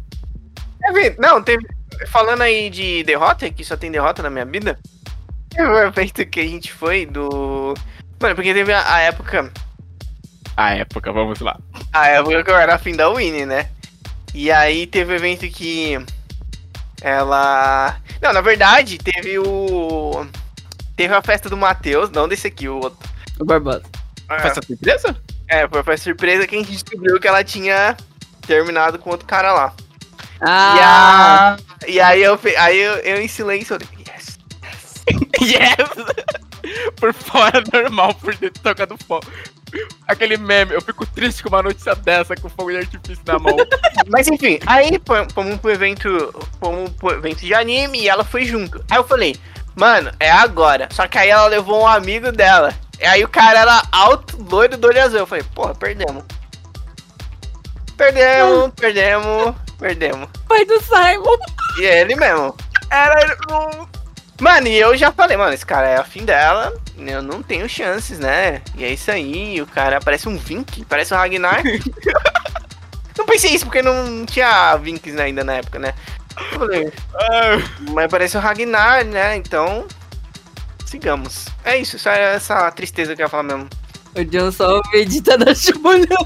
É. 0.84 1.16
Não, 1.18 1.42
teve. 1.42 1.66
Falando 2.08 2.42
aí 2.42 2.70
de 2.70 3.04
derrota, 3.04 3.50
que 3.50 3.64
só 3.64 3.78
tem 3.78 3.90
derrota 3.90 4.22
na 4.22 4.30
minha 4.30 4.46
vida. 4.46 4.78
Teve 5.50 5.70
um 5.70 5.78
evento 5.78 6.26
que 6.26 6.42
a 6.42 6.46
gente 6.46 6.74
foi 6.74 7.06
do. 7.06 7.74
Mano, 8.22 8.36
porque 8.36 8.54
teve 8.54 8.74
a, 8.74 8.96
a 8.96 9.00
época. 9.00 9.50
A 10.58 10.74
época, 10.74 11.14
vamos 11.14 11.40
lá. 11.40 11.58
A 11.94 12.08
época 12.10 12.44
que 12.44 12.52
eu 12.52 12.58
era 12.58 12.76
afim 12.76 12.94
da 12.94 13.10
Winnie, 13.10 13.46
né? 13.46 13.70
E 14.34 14.52
aí 14.52 14.86
teve 14.86 15.14
um 15.14 15.16
evento 15.16 15.48
que. 15.50 15.98
Ela. 17.02 17.96
Não, 18.22 18.34
na 18.34 18.42
verdade, 18.42 18.98
teve 18.98 19.40
o. 19.40 20.28
Teve 20.96 21.14
a 21.14 21.22
festa 21.22 21.50
do 21.50 21.58
Matheus, 21.58 22.10
não 22.10 22.28
desse 22.28 22.48
aqui, 22.48 22.68
o 22.70 22.78
outro. 22.78 23.10
O 23.40 23.46
Barbosa. 23.46 23.84
Festa 24.42 24.62
surpresa? 24.66 25.16
É, 25.48 25.68
foi 25.68 25.94
a 25.94 25.98
surpresa 25.98 26.48
que 26.48 26.56
a 26.56 26.60
gente 26.60 26.72
descobriu 26.72 27.20
que 27.20 27.28
ela 27.28 27.44
tinha 27.44 27.96
terminado 28.48 28.98
com 28.98 29.10
outro 29.10 29.28
cara 29.28 29.54
lá. 29.54 29.74
Ah! 30.42 31.58
E 31.88 32.00
aí 32.00 32.24
eu, 32.24 32.40
aí 32.58 32.80
eu, 32.80 32.94
eu 32.98 33.22
em 33.22 33.28
silêncio, 33.28 33.76
eu 33.76 33.80
falei, 33.80 34.06
yes. 34.08 34.40
Yes! 35.42 36.36
por 36.98 37.14
fora 37.14 37.64
normal, 37.72 38.14
por 38.16 38.36
dentro 38.36 38.62
tocando 38.62 38.98
fogo. 39.08 39.26
Aquele 40.08 40.38
meme, 40.38 40.74
eu 40.74 40.82
fico 40.82 41.06
triste 41.06 41.44
com 41.44 41.50
uma 41.50 41.64
notícia 41.64 41.96
dessa 41.96 42.36
com 42.36 42.50
fogo 42.50 42.72
de 42.72 42.78
artifício 42.78 43.24
na 43.26 43.38
mão. 43.40 43.56
Mas 44.08 44.28
enfim, 44.28 44.60
aí 44.66 45.00
fom- 45.06 45.28
fomos 45.34 45.58
pro 45.60 45.72
evento, 45.72 46.34
fomos 46.60 46.90
pro 46.92 47.12
evento 47.12 47.42
de 47.42 47.54
anime 47.54 48.02
e 48.02 48.10
ela 48.10 48.24
foi 48.24 48.46
junto. 48.46 48.84
Aí 48.90 48.98
eu 48.98 49.04
falei, 49.04 49.36
mano, 49.76 50.12
é 50.20 50.32
agora. 50.32 50.88
Só 50.92 51.08
que 51.08 51.18
aí 51.18 51.30
ela 51.30 51.48
levou 51.48 51.82
um 51.84 51.88
amigo 51.88 52.32
dela. 52.32 52.74
E 53.00 53.06
aí 53.06 53.24
o 53.24 53.30
cara 53.30 53.60
era 53.60 53.84
alto, 53.92 54.38
loiro, 54.50 54.78
do 54.78 54.88
olho 54.88 55.02
azul. 55.04 55.20
Eu 55.20 55.28
falei, 55.28 55.44
porra, 55.54 55.76
perdemos. 55.76 56.24
Perdemos, 57.98 58.72
perdemos, 58.76 59.56
perdemos. 59.80 60.30
Pai 60.48 60.66
do 60.66 60.80
Simon. 60.82 61.38
E 61.80 61.86
é 61.86 62.02
ele 62.02 62.16
mesmo. 62.16 62.56
Era 62.90 63.38
não- 63.50 63.88
Mano, 64.40 64.68
e 64.68 64.76
eu 64.78 64.98
já 64.98 65.14
falei, 65.14 65.38
mano, 65.38 65.54
esse 65.54 65.66
cara 65.66 65.88
é 65.88 65.96
afim 65.98 66.26
dela, 66.26 66.74
eu 66.98 67.22
não 67.22 67.42
tenho 67.42 67.70
chances, 67.70 68.20
né? 68.20 68.62
E 68.76 68.84
é 68.84 68.90
isso 68.92 69.10
aí, 69.10 69.62
o 69.62 69.66
cara 69.66 70.02
parece 70.02 70.28
um 70.28 70.38
Vink, 70.38 70.84
parece 70.84 71.14
um 71.14 71.18
Ragnar. 71.18 71.64
não 73.18 73.26
pensei 73.26 73.52
isso 73.52 73.66
porque 73.66 73.82
não 73.82 74.26
tinha 74.26 74.76
Vinks 74.76 75.18
ainda 75.18 75.42
na 75.42 75.54
época, 75.54 75.80
né? 75.80 75.94
Falei, 76.58 76.92
mas 77.92 78.10
parece 78.12 78.38
um 78.38 78.42
Ragnar, 78.42 79.06
né? 79.06 79.36
Então, 79.38 79.88
sigamos. 80.86 81.46
É 81.64 81.78
isso, 81.78 81.98
só 81.98 82.10
essa 82.12 82.70
tristeza 82.72 83.16
que 83.16 83.22
eu 83.22 83.26
ia 83.26 83.30
falar 83.30 83.44
mesmo. 83.44 83.68
O 84.16 84.24
John 84.26 84.52
só 84.52 84.82
medita 84.94 85.38
na 85.38 85.54
chubolhão. 85.54 86.26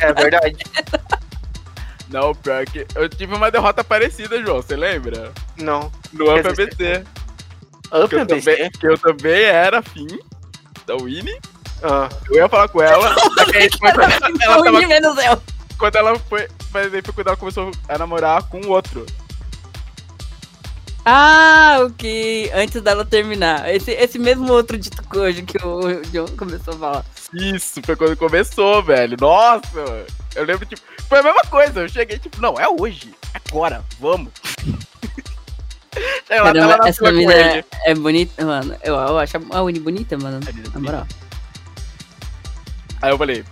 É 0.00 0.12
verdade. 0.12 0.56
Não, 2.08 2.34
pior 2.36 2.64
que 2.66 2.86
eu 2.94 3.08
tive 3.08 3.34
uma 3.34 3.50
derrota 3.50 3.82
parecida, 3.82 4.40
João, 4.42 4.62
você 4.62 4.76
lembra? 4.76 5.32
não. 5.56 5.90
No 6.12 6.24
Up 6.36 6.46
ABC. 6.46 7.04
Up 7.92 8.08
Que 8.08 8.14
eu, 8.16 8.26
também, 8.26 8.70
que 8.70 8.86
eu 8.86 8.98
também 8.98 9.42
era 9.44 9.78
afim 9.80 10.06
da 10.86 10.96
Winnie. 10.96 11.38
Ah, 11.82 12.08
Eu 12.30 12.36
ia 12.36 12.48
falar 12.48 12.68
com 12.68 12.80
ela, 12.80 13.12
só 13.18 13.44
que 13.44 13.56
aí 13.56 13.68
quando 13.78 14.00
ela, 14.02 14.20
tava, 14.62 14.86
menos 14.86 15.18
eu. 15.24 15.42
quando 15.78 15.96
ela 15.96 16.18
foi. 16.20 16.48
Mas 16.72 16.94
aí 16.94 17.02
foi 17.02 17.12
quando 17.14 17.26
ela 17.28 17.36
começou 17.36 17.70
a 17.88 17.98
namorar 17.98 18.42
com 18.44 18.60
o 18.60 18.68
outro. 18.70 19.04
Ah, 21.08 21.78
o 21.86 21.90
que 21.92 22.50
antes 22.52 22.82
dela 22.82 23.04
terminar. 23.04 23.72
Esse, 23.72 23.92
esse 23.92 24.18
mesmo 24.18 24.52
outro 24.52 24.76
dito 24.76 25.00
cojo 25.04 25.44
que 25.44 25.56
o 25.64 26.02
John 26.10 26.26
começou 26.36 26.74
a 26.74 26.76
falar. 26.76 27.04
Isso, 27.32 27.80
foi 27.84 27.94
quando 27.94 28.16
começou, 28.16 28.82
velho. 28.82 29.16
Nossa, 29.20 30.04
eu 30.34 30.44
lembro, 30.44 30.66
tipo, 30.66 30.82
foi 31.08 31.20
a 31.20 31.22
mesma 31.22 31.42
coisa. 31.42 31.82
Eu 31.82 31.88
cheguei, 31.88 32.18
tipo, 32.18 32.42
não, 32.42 32.58
é 32.58 32.68
hoje, 32.68 33.14
agora, 33.32 33.84
vamos. 34.00 34.32
Caramba, 36.26 36.88
essa 36.88 37.12
mina 37.12 37.32
é, 37.32 37.64
é 37.84 37.94
bonita, 37.94 38.44
mano. 38.44 38.76
Eu, 38.82 38.96
eu 38.96 39.18
acho 39.18 39.36
a 39.52 39.62
Uni 39.62 39.78
bonita, 39.78 40.18
mano. 40.18 40.40
É 40.44 40.70
Na 40.74 40.80
moral. 40.80 41.06
Aí 43.00 43.12
eu 43.12 43.18
falei, 43.18 43.44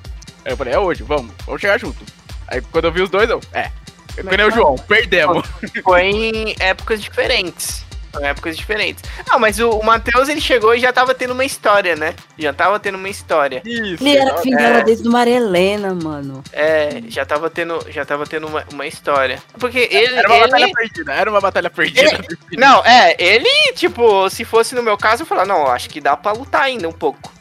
aí 0.44 0.52
eu 0.52 0.56
falei, 0.56 0.74
é 0.74 0.78
hoje, 0.78 1.04
vamos, 1.04 1.32
vamos 1.46 1.60
chegar 1.60 1.78
junto. 1.78 2.04
Aí 2.48 2.60
quando 2.60 2.86
eu 2.86 2.92
vi 2.92 3.00
os 3.00 3.10
dois, 3.10 3.30
eu, 3.30 3.40
é. 3.52 3.70
Eu 4.16 4.46
e 4.46 4.48
o 4.48 4.50
João, 4.50 4.76
perdemos. 4.76 5.46
foi 5.82 6.02
em 6.02 6.54
épocas 6.60 7.02
diferentes. 7.02 7.84
Foi 8.12 8.22
em 8.22 8.26
épocas 8.28 8.56
diferentes. 8.56 9.02
Não, 9.26 9.40
mas 9.40 9.58
o, 9.58 9.70
o 9.70 9.84
Matheus, 9.84 10.28
ele 10.28 10.40
chegou 10.40 10.72
e 10.72 10.78
já 10.78 10.92
tava 10.92 11.12
tendo 11.16 11.32
uma 11.32 11.44
história, 11.44 11.96
né? 11.96 12.14
Já 12.38 12.52
tava 12.52 12.78
tendo 12.78 12.96
uma 12.96 13.08
história. 13.08 13.60
Isso. 13.64 14.04
Ele 14.06 14.16
era 14.16 14.38
fim 14.38 14.54
É. 14.54 14.84
desde 14.84 15.08
o 15.08 15.10
Marilena, 15.10 15.92
mano. 15.94 16.42
É, 16.52 17.02
já 17.08 17.26
tava 17.26 17.50
tendo, 17.50 17.84
já 17.90 18.04
tava 18.04 18.24
tendo 18.24 18.46
uma, 18.46 18.64
uma 18.72 18.86
história. 18.86 19.42
Porque 19.58 19.88
ele. 19.90 20.14
Era 20.14 20.28
uma 20.28 20.36
ele- 20.36 20.44
batalha 20.46 20.72
perdida, 20.72 21.12
era 21.12 21.28
uma 21.30 21.40
batalha 21.40 21.70
perdida. 21.70 22.24
Não, 22.56 22.84
é, 22.84 23.16
ele, 23.18 23.50
tipo, 23.74 24.30
se 24.30 24.44
fosse 24.44 24.76
no 24.76 24.82
meu 24.82 24.96
caso, 24.96 25.22
eu 25.22 25.26
falava, 25.26 25.48
não, 25.48 25.66
acho 25.66 25.90
que 25.90 26.00
dá 26.00 26.16
pra 26.16 26.30
lutar 26.30 26.62
ainda 26.62 26.88
um 26.88 26.92
pouco. 26.92 27.32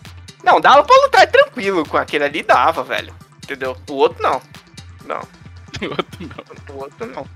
Não, 0.44 0.60
dava 0.60 0.84
pra 0.84 0.96
lutar 1.04 1.28
tranquilo, 1.28 1.88
com 1.88 1.98
aquele 1.98 2.24
ali 2.24 2.42
dava, 2.42 2.84
velho. 2.84 3.14
Entendeu? 3.44 3.78
O 3.90 3.94
outro 3.94 4.24
não. 4.24 4.42
Não, 5.06 5.22
o 6.70 6.78
outro 6.78 7.06
não. 7.08 7.28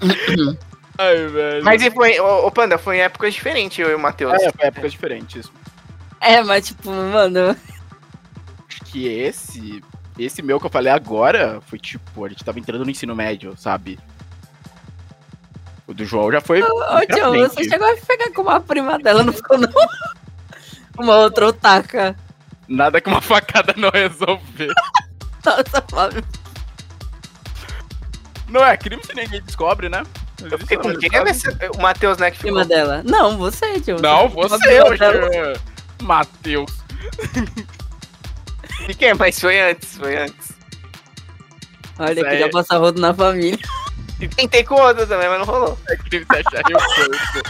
Ai, 0.98 1.26
velho. 1.28 1.64
Mas 1.64 1.82
e 1.82 1.90
foi, 1.90 2.18
ô, 2.18 2.46
ô, 2.46 2.50
Panda, 2.50 2.76
foi 2.76 2.96
em 2.96 3.00
épocas 3.00 3.32
diferentes, 3.32 3.78
eu 3.78 3.90
e 3.90 3.94
o 3.94 3.98
Matheus. 3.98 4.34
É, 4.34 4.50
foi 4.50 4.66
épocas 4.66 4.92
diferentes. 4.92 5.52
É, 6.20 6.42
mas 6.42 6.66
tipo, 6.66 6.90
mano. 6.90 7.56
Acho 8.68 8.80
que 8.84 9.06
esse. 9.06 9.82
Esse 10.18 10.42
meu 10.42 10.58
que 10.58 10.66
eu 10.66 10.70
falei 10.70 10.92
agora 10.92 11.60
foi 11.68 11.78
tipo, 11.78 12.24
a 12.24 12.28
gente 12.28 12.44
tava 12.44 12.58
entrando 12.58 12.84
no 12.84 12.90
ensino 12.90 13.14
médio, 13.14 13.56
sabe? 13.56 14.00
O 15.86 15.94
do 15.94 16.04
João 16.04 16.32
já 16.32 16.40
foi. 16.40 16.60
Ô, 16.60 16.66
frente. 16.66 17.54
você 17.54 17.64
chegou 17.64 17.88
a 17.88 17.96
pegar 17.96 18.32
com 18.32 18.42
uma 18.42 18.60
prima 18.60 18.98
dela, 18.98 19.22
não 19.22 19.32
ficou, 19.32 19.56
não? 19.56 19.68
Uma 20.98 21.16
outra 21.18 21.46
otaka. 21.46 22.16
Nada 22.66 23.00
que 23.00 23.08
uma 23.08 23.20
facada 23.20 23.72
não 23.76 23.88
resolver. 23.88 24.72
Nossa, 25.46 25.80
Flávio. 25.88 26.24
Não 28.48 28.64
é 28.64 28.76
crime 28.76 29.02
se 29.04 29.14
ninguém 29.14 29.42
descobre, 29.42 29.88
né? 29.88 30.02
Eu 30.50 30.58
fiquei 30.58 30.76
com 30.76 30.94
quem? 30.96 31.10
Nessa- 31.24 31.56
O 31.76 31.82
Matheus, 31.82 32.18
né, 32.18 32.30
que 32.30 32.36
ficou. 32.38 32.52
Prima 32.52 32.64
dela. 32.64 33.02
Não, 33.04 33.36
você, 33.36 33.80
John. 33.80 33.96
Não, 34.00 34.28
você, 34.28 34.80
hoje. 34.82 35.00
Matheus. 36.02 36.70
De 38.86 38.94
quem? 38.94 39.14
Mas 39.14 39.38
foi 39.40 39.60
antes, 39.60 39.96
foi 39.96 40.16
antes. 40.16 40.52
Olha, 41.98 42.12
Isso 42.12 42.24
queria 42.30 42.44
aí. 42.46 42.50
passar 42.50 42.78
rodo 42.78 43.00
na 43.00 43.12
família. 43.12 43.58
E 44.20 44.26
tentei 44.26 44.64
com 44.64 44.74
outra 44.74 45.06
também, 45.06 45.28
mas 45.28 45.38
não 45.38 45.46
rolou. 45.46 45.78
É 45.88 45.96
crime 45.96 46.26
se 46.28 46.74
o 46.74 46.76
corpo. 46.76 47.48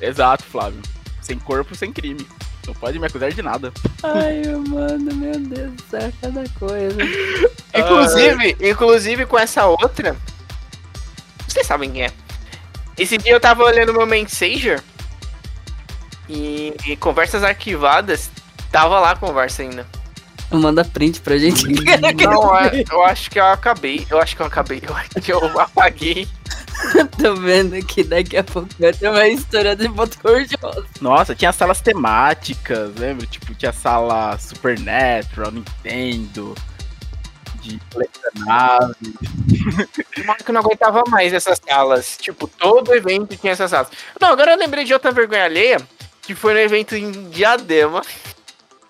Exato, 0.00 0.42
Flávio. 0.44 0.80
Sem 1.20 1.38
corpo, 1.38 1.74
sem 1.74 1.92
crime. 1.92 2.26
Não 2.66 2.74
pode 2.74 2.98
me 2.98 3.06
acusar 3.06 3.32
de 3.32 3.42
nada. 3.42 3.72
Ai, 4.02 4.42
mano, 4.68 5.14
meu 5.14 5.38
Deus 5.38 5.72
do 5.72 5.82
céu, 5.90 6.12
cada 6.20 6.44
coisa. 6.58 6.98
Inclusive, 7.74 8.56
inclusive 8.60 9.26
com 9.26 9.38
essa 9.38 9.66
outra. 9.66 10.16
Vocês 11.46 11.66
sabem 11.66 11.90
quem 11.90 12.04
é. 12.04 12.12
Esse 12.98 13.18
dia 13.18 13.32
eu 13.32 13.40
tava 13.40 13.62
olhando 13.62 13.92
meu 13.92 14.06
Messenger 14.06 14.82
e, 16.28 16.74
e 16.86 16.96
conversas 16.96 17.44
arquivadas. 17.44 18.30
Tava 18.72 18.98
lá 18.98 19.12
a 19.12 19.16
conversa 19.16 19.62
ainda. 19.62 19.86
Manda 20.50 20.84
print 20.84 21.20
pra 21.20 21.36
gente. 21.36 21.66
Não, 22.24 22.56
é, 22.56 22.84
eu 22.90 23.04
acho 23.04 23.30
que 23.30 23.38
eu 23.38 23.46
acabei. 23.46 24.06
Eu 24.08 24.20
acho 24.20 24.36
que 24.36 24.42
eu 24.42 24.46
acabei. 24.46 24.82
Eu 24.86 24.96
acho 24.96 25.10
que 25.20 25.32
eu 25.32 25.44
apaguei. 25.60 26.26
Tô 27.20 27.34
vendo 27.34 27.84
que 27.86 28.04
daqui 28.04 28.36
a 28.36 28.44
pouco 28.44 28.68
vai 28.78 28.92
ter 28.92 29.08
uma 29.08 29.26
história 29.28 29.74
de 29.74 29.88
boto 29.88 30.18
cor-de-rosa. 30.20 30.86
Nossa, 31.00 31.34
tinha 31.34 31.52
salas 31.52 31.80
temáticas, 31.80 32.94
lembra? 32.96 33.26
Tipo, 33.26 33.54
tinha 33.54 33.72
sala 33.72 34.38
Supernatural, 34.38 35.50
Nintendo, 35.52 36.54
de 37.62 37.80
colecionável. 37.92 38.94
Mano, 40.24 40.38
que 40.44 40.50
eu 40.50 40.52
não 40.52 40.60
aguentava 40.60 41.02
mais 41.08 41.32
essas 41.32 41.60
salas. 41.66 42.16
Tipo, 42.18 42.46
todo 42.46 42.94
evento 42.94 43.36
tinha 43.36 43.52
essas 43.52 43.70
salas. 43.70 43.88
Não, 44.20 44.28
agora 44.28 44.52
eu 44.52 44.58
lembrei 44.58 44.84
de 44.84 44.92
outra 44.92 45.10
vergonha 45.10 45.44
alheia. 45.44 45.80
Que 46.22 46.34
foi 46.34 46.54
no 46.54 46.58
evento 46.58 46.96
em 46.96 47.30
Diadema. 47.30 48.02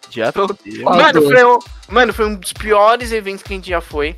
Dia 0.08 0.32
todo 0.32 0.58
dia. 0.64 0.82
Qual 0.82 0.96
Mano 0.96 1.22
foi, 1.22 1.44
um, 1.44 1.58
mano, 1.88 2.14
foi 2.14 2.24
um 2.24 2.34
dos 2.34 2.54
piores 2.54 3.12
eventos 3.12 3.42
que 3.42 3.52
a 3.52 3.56
gente 3.56 3.68
já 3.68 3.80
foi. 3.82 4.16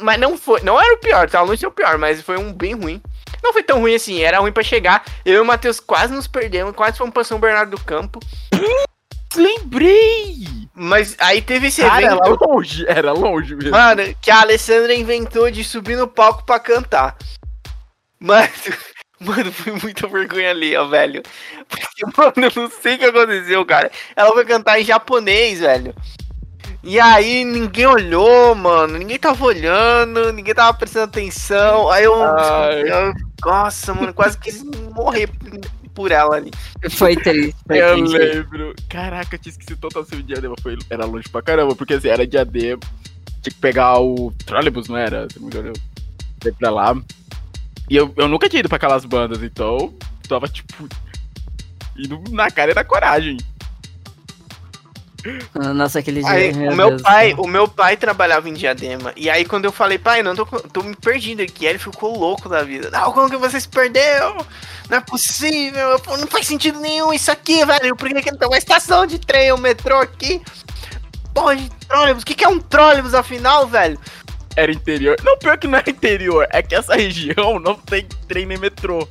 Mas 0.00 0.18
não 0.18 0.36
foi. 0.36 0.60
Não 0.62 0.80
era 0.80 0.94
o 0.94 0.98
pior, 0.98 1.28
tá? 1.28 1.40
Longe 1.42 1.60
ser 1.60 1.66
o 1.66 1.70
pior, 1.70 1.98
mas 1.98 2.22
foi 2.22 2.38
um 2.38 2.52
bem 2.52 2.74
ruim. 2.74 3.00
Não 3.42 3.52
foi 3.52 3.62
tão 3.62 3.80
ruim 3.80 3.94
assim, 3.94 4.20
era 4.22 4.38
ruim 4.40 4.52
pra 4.52 4.62
chegar. 4.62 5.04
Eu 5.24 5.34
e 5.34 5.40
o 5.40 5.44
Matheus 5.44 5.78
quase 5.80 6.12
nos 6.12 6.26
perdemos, 6.26 6.74
quase 6.74 6.98
fomos 6.98 7.14
pra 7.14 7.24
São 7.24 7.38
Bernardo 7.38 7.76
do 7.76 7.84
Campo. 7.84 8.18
Lembrei! 9.36 10.46
Mas 10.74 11.16
aí 11.18 11.42
teve 11.42 11.68
esse 11.68 11.82
Cara, 11.82 12.06
era 12.06 12.14
evento, 12.14 12.44
longe, 12.44 12.84
era 12.88 13.12
longe 13.12 13.54
mesmo. 13.56 13.72
mano, 13.72 14.02
que 14.20 14.30
a 14.30 14.40
Alessandra 14.40 14.94
inventou 14.94 15.50
de 15.50 15.64
subir 15.64 15.96
no 15.96 16.06
palco 16.06 16.44
pra 16.44 16.60
cantar. 16.60 17.16
Mano, 18.20 18.48
mano, 19.20 19.52
foi 19.52 19.72
muita 19.72 20.06
vergonha 20.06 20.50
ali, 20.50 20.76
ó, 20.76 20.86
velho. 20.86 21.22
Porque, 21.68 22.04
mano, 22.16 22.32
eu 22.36 22.62
não 22.62 22.70
sei 22.70 22.94
o 22.94 22.98
que 22.98 23.04
aconteceu, 23.04 23.64
cara. 23.66 23.90
Ela 24.14 24.32
foi 24.32 24.44
cantar 24.44 24.80
em 24.80 24.84
japonês, 24.84 25.60
velho. 25.60 25.94
E 26.88 26.98
aí 26.98 27.44
ninguém 27.44 27.84
olhou, 27.86 28.54
mano. 28.54 28.96
Ninguém 28.96 29.18
tava 29.18 29.44
olhando, 29.44 30.32
ninguém 30.32 30.54
tava 30.54 30.72
prestando 30.76 31.04
atenção. 31.04 31.90
Aí 31.90 32.04
eu. 32.04 32.14
Ai. 32.22 32.80
eu- 32.90 33.12
nossa, 33.44 33.92
mano, 33.92 34.14
quase 34.14 34.38
quis 34.38 34.64
morrer 34.94 35.28
por 35.94 36.10
ela 36.10 36.36
ali. 36.36 36.50
Foi 36.90 37.14
triste. 37.14 37.54
Foi 37.66 37.78
Eu 37.78 37.94
triste. 37.98 38.16
lembro. 38.16 38.74
Caraca, 38.88 39.34
eu 39.34 39.38
tinha 39.38 39.50
esquecido 39.50 39.76
total 39.78 40.02
se 40.06 40.14
o 40.14 40.22
diadema 40.22 40.54
foi, 40.62 40.78
era 40.88 41.04
longe 41.04 41.28
pra 41.28 41.42
caramba, 41.42 41.76
porque 41.76 41.92
assim, 41.92 42.08
era 42.08 42.26
diadema. 42.26 42.80
Tinha 43.42 43.52
que 43.52 43.60
pegar 43.60 44.00
o 44.00 44.32
trolebus, 44.46 44.88
não 44.88 44.96
era? 44.96 45.28
Se 45.30 45.38
não 45.38 45.46
me 45.48 45.54
engano, 45.54 45.72
eu 46.42 46.50
ir 46.50 46.54
pra 46.54 46.70
lá. 46.70 46.96
E 47.90 47.96
eu, 47.96 48.12
eu 48.16 48.28
nunca 48.28 48.48
tinha 48.48 48.60
ido 48.60 48.68
pra 48.70 48.76
aquelas 48.76 49.04
bandas, 49.04 49.42
então 49.42 49.94
tava 50.26 50.48
tipo. 50.48 50.88
Indo 51.98 52.22
na 52.30 52.50
cara 52.50 52.70
e 52.72 52.74
na 52.74 52.82
coragem. 52.84 53.36
Nossa, 55.74 55.98
aquele 55.98 56.22
dia. 56.22 56.30
Aí, 56.30 56.52
meu 56.52 56.72
o 56.72 56.76
meu 56.76 56.88
Deus 56.90 57.02
pai, 57.02 57.34
o 57.36 57.46
meu 57.46 57.66
pai 57.66 57.96
trabalhava 57.96 58.48
em 58.48 58.52
Diadema. 58.52 59.12
E 59.16 59.28
aí 59.28 59.44
quando 59.44 59.64
eu 59.64 59.72
falei, 59.72 59.98
pai, 59.98 60.22
não 60.22 60.34
tô, 60.34 60.46
tô 60.46 60.82
me 60.82 60.94
perdido 60.94 61.42
aqui, 61.42 61.66
aí 61.66 61.72
ele 61.72 61.78
ficou 61.78 62.16
louco 62.16 62.48
da 62.48 62.62
vida. 62.62 62.90
Não, 62.90 63.12
como 63.12 63.28
que 63.28 63.36
você 63.36 63.60
se 63.60 63.68
perdeu? 63.68 64.36
Não 64.88 64.98
é 64.98 65.00
possível, 65.00 66.00
não 66.18 66.26
faz 66.26 66.46
sentido 66.46 66.80
nenhum 66.80 67.12
isso 67.12 67.30
aqui, 67.30 67.64
velho. 67.64 67.96
Por 67.96 68.08
que, 68.08 68.22
que 68.22 68.30
não 68.30 68.38
tem 68.38 68.48
uma 68.48 68.58
estação 68.58 69.06
de 69.06 69.18
trem, 69.18 69.52
um 69.52 69.58
metrô 69.58 69.98
aqui? 69.98 70.40
Porra 71.34 71.56
de 71.56 71.68
trólebus, 71.86 72.22
o 72.22 72.26
que, 72.26 72.34
que 72.34 72.44
é 72.44 72.48
um 72.48 72.60
trólebus 72.60 73.14
afinal, 73.14 73.66
velho? 73.66 73.98
Era 74.56 74.72
interior. 74.72 75.16
Não, 75.22 75.38
pior 75.38 75.58
que 75.58 75.68
não 75.68 75.78
era 75.78 75.90
interior. 75.90 76.46
É 76.50 76.62
que 76.62 76.74
essa 76.74 76.94
região 76.96 77.58
não 77.58 77.74
tem 77.74 78.06
trem 78.26 78.46
nem 78.46 78.58
metrô. 78.58 79.06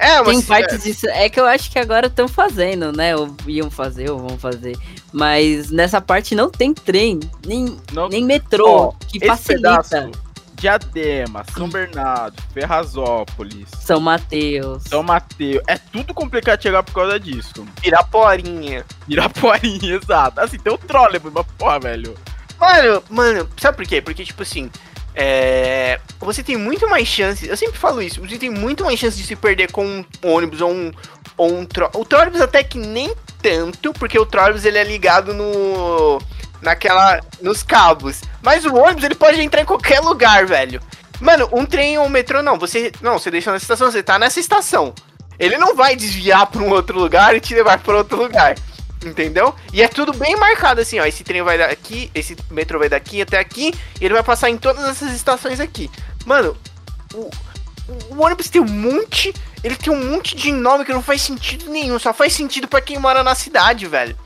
É, 0.00 0.22
Tem 0.22 0.34
mas 0.36 0.46
partes 0.46 0.82
disso. 0.82 1.06
É 1.08 1.28
que 1.28 1.38
eu 1.38 1.44
acho 1.44 1.70
que 1.70 1.78
agora 1.78 2.06
estão 2.06 2.26
fazendo, 2.26 2.90
né? 2.90 3.14
Ou 3.14 3.36
iam 3.46 3.70
fazer, 3.70 4.10
ou 4.10 4.18
vão 4.18 4.38
fazer. 4.38 4.74
Mas 5.12 5.70
nessa 5.70 6.00
parte 6.00 6.34
não 6.34 6.50
tem 6.50 6.72
trem, 6.72 7.18
nem, 7.46 7.76
Não, 7.92 8.08
nem 8.08 8.24
metrô, 8.24 8.68
Ó, 8.68 8.92
que 9.08 9.18
esse 9.18 9.26
facilita. 9.26 9.82
pedaço, 9.82 10.10
Diadema, 10.54 11.42
São 11.54 11.68
Bernardo, 11.68 12.40
Ferrazópolis, 12.52 13.68
São 13.80 13.98
Mateus. 13.98 14.82
São 14.84 15.02
Mateus, 15.02 15.62
é 15.66 15.78
tudo 15.78 16.12
complicado 16.12 16.62
chegar 16.62 16.82
por 16.82 16.92
causa 16.92 17.18
disso. 17.18 17.66
Piraporinha. 17.80 18.84
Irapuarinha, 19.08 19.96
exato. 20.00 20.38
Assim, 20.40 20.58
tem 20.58 20.72
o 20.72 20.78
trolebus, 20.78 21.32
mas 21.32 21.46
porra, 21.58 21.80
velho. 21.80 22.14
Mano, 22.60 23.02
mano, 23.08 23.48
sabe 23.58 23.78
por 23.78 23.86
quê? 23.86 24.02
Porque, 24.02 24.22
tipo 24.22 24.42
assim, 24.42 24.70
é, 25.14 25.98
você 26.20 26.42
tem 26.42 26.58
muito 26.58 26.88
mais 26.88 27.08
chances. 27.08 27.48
Eu 27.48 27.56
sempre 27.56 27.78
falo 27.78 28.02
isso, 28.02 28.20
você 28.20 28.36
tem 28.38 28.50
muito 28.50 28.84
mais 28.84 28.98
chances 28.98 29.18
de 29.18 29.24
se 29.26 29.34
perder 29.34 29.72
com 29.72 29.84
um 29.86 30.04
ônibus 30.22 30.60
ou 30.60 30.70
um. 30.70 30.92
Ou 31.38 31.58
um 31.58 31.64
tro... 31.64 31.88
O 31.94 32.04
trolebus 32.04 32.40
até 32.42 32.62
que 32.62 32.76
nem 32.76 33.14
tanto, 33.42 33.92
porque 33.92 34.18
o 34.18 34.26
trolebus 34.26 34.64
ele 34.64 34.78
é 34.78 34.84
ligado 34.84 35.34
no. 35.34 36.20
naquela. 36.60 37.20
nos 37.40 37.62
cabos. 37.62 38.20
Mas 38.42 38.64
o 38.64 38.74
ônibus 38.74 39.04
ele 39.04 39.14
pode 39.14 39.40
entrar 39.40 39.62
em 39.62 39.66
qualquer 39.66 40.00
lugar, 40.00 40.46
velho. 40.46 40.80
Mano, 41.20 41.48
um 41.52 41.66
trem 41.66 41.98
ou 41.98 42.06
um 42.06 42.08
metrô 42.08 42.42
não. 42.42 42.58
Você. 42.58 42.92
Não, 43.00 43.18
você 43.18 43.30
deixa 43.30 43.52
nessa 43.52 43.64
estação, 43.64 43.90
você 43.90 44.02
tá 44.02 44.18
nessa 44.18 44.40
estação. 44.40 44.94
Ele 45.38 45.56
não 45.56 45.74
vai 45.74 45.96
desviar 45.96 46.46
pra 46.46 46.62
um 46.62 46.70
outro 46.70 46.98
lugar 46.98 47.34
e 47.34 47.40
te 47.40 47.54
levar 47.54 47.78
pra 47.78 47.96
outro 47.96 48.18
lugar. 48.18 48.56
Entendeu? 49.04 49.54
E 49.72 49.82
é 49.82 49.88
tudo 49.88 50.12
bem 50.12 50.36
marcado 50.36 50.80
assim, 50.80 50.98
ó. 50.98 51.06
Esse 51.06 51.24
trem 51.24 51.42
vai 51.42 51.56
daqui, 51.56 52.10
esse 52.14 52.36
metrô 52.50 52.78
vai 52.78 52.88
daqui 52.88 53.22
até 53.22 53.38
aqui, 53.38 53.72
e 53.98 54.04
ele 54.04 54.12
vai 54.12 54.22
passar 54.22 54.50
em 54.50 54.58
todas 54.58 54.84
essas 54.84 55.12
estações 55.12 55.58
aqui. 55.58 55.90
Mano, 56.26 56.54
o, 57.14 57.30
o 58.10 58.22
ônibus 58.22 58.48
tem 58.48 58.60
um 58.60 58.66
monte. 58.68 59.34
Ele 59.62 59.76
tem 59.76 59.92
um 59.92 60.10
monte 60.10 60.34
de 60.34 60.50
nome 60.52 60.84
que 60.84 60.92
não 60.92 61.02
faz 61.02 61.22
sentido 61.22 61.70
nenhum. 61.70 61.98
Só 61.98 62.12
faz 62.12 62.32
sentido 62.32 62.66
pra 62.68 62.80
quem 62.80 62.98
mora 62.98 63.22
na 63.22 63.34
cidade, 63.34 63.86
velho. 63.86 64.16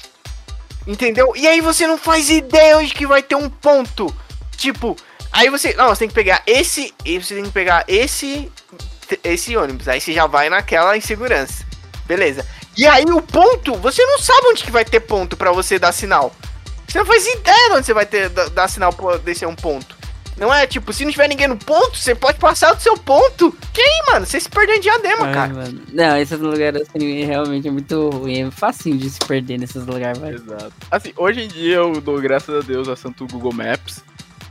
Entendeu? 0.87 1.33
E 1.35 1.47
aí 1.47 1.61
você 1.61 1.87
não 1.87 1.97
faz 1.97 2.29
ideia 2.31 2.79
onde 2.79 2.93
que 2.95 3.07
vai 3.07 3.23
ter 3.23 3.35
um 3.35 3.49
ponto. 3.49 4.15
Tipo, 4.57 4.97
aí 5.33 5.49
você. 5.49 5.75
Não, 5.75 5.89
você 5.89 6.01
tem 6.01 6.09
que 6.09 6.15
pegar 6.15 6.43
esse. 6.47 6.95
Você 7.05 7.35
tem 7.35 7.45
que 7.45 7.51
pegar 7.51 7.85
esse. 7.89 8.51
Esse 9.23 9.57
ônibus. 9.57 9.89
Aí 9.89 10.01
você 10.01 10.12
já 10.12 10.27
vai 10.27 10.49
naquela 10.49 10.97
insegurança. 10.97 11.65
Beleza. 12.07 12.47
E 12.77 12.87
aí 12.87 13.05
o 13.05 13.23
ponto, 13.23 13.75
você 13.77 14.05
não 14.05 14.19
sabe 14.19 14.49
onde 14.49 14.65
que 14.65 14.71
vai 14.71 14.85
ter 14.85 15.01
ponto 15.01 15.37
pra 15.37 15.53
você 15.53 15.79
dar 15.79 15.93
sinal. 15.93 16.35
Você 16.87 16.99
não 16.99 17.07
faz 17.07 17.27
ideia 17.27 17.69
de 17.71 17.77
onde 17.77 17.87
você 17.87 17.95
vai 17.95 18.07
ter 18.07 18.29
da- 18.29 18.49
dar 18.49 18.69
sinal 18.69 18.93
pra 18.93 19.17
descer 19.19 19.47
um 19.47 19.55
ponto. 19.55 19.94
Não 20.37 20.53
é 20.53 20.66
tipo, 20.66 20.93
se 20.93 21.05
não 21.05 21.12
tiver 21.12 21.28
ninguém 21.28 21.47
no 21.47 21.57
ponto, 21.57 21.97
você 21.97 22.14
pode 22.14 22.39
passar 22.39 22.74
do 22.74 22.80
seu 22.82 22.97
ponto. 22.97 23.57
Que 23.72 23.80
aí, 23.80 24.03
mano? 24.12 24.26
Você 24.26 24.41
se 24.41 24.49
perdeu 24.49 24.74
em 24.74 24.80
diadema, 24.80 25.26
Ai, 25.26 25.32
cara. 25.35 25.53
mano. 25.55 25.80
Não, 25.93 26.16
esses 26.18 26.39
lugares 26.41 26.82
assim 26.82 27.24
realmente 27.24 27.68
é 27.68 27.70
muito 27.70 28.11
ruim. 28.11 28.49
É 28.49 28.51
facinho 28.51 28.97
de 28.99 29.09
se 29.11 29.20
perder 29.20 29.59
nesses 29.59 29.87
lugares, 29.87 30.18
velho. 30.18 30.37
Exato. 30.37 30.72
Assim, 30.91 31.12
hoje 31.16 31.43
em 31.45 31.49
dia 31.49 31.76
eu 31.76 32.01
dou 32.01 32.20
graças 32.20 32.55
a 32.55 32.66
Deus 32.66 32.89
a 32.89 32.97
Santo 32.97 33.26
Google 33.28 33.53
Maps. 33.53 34.03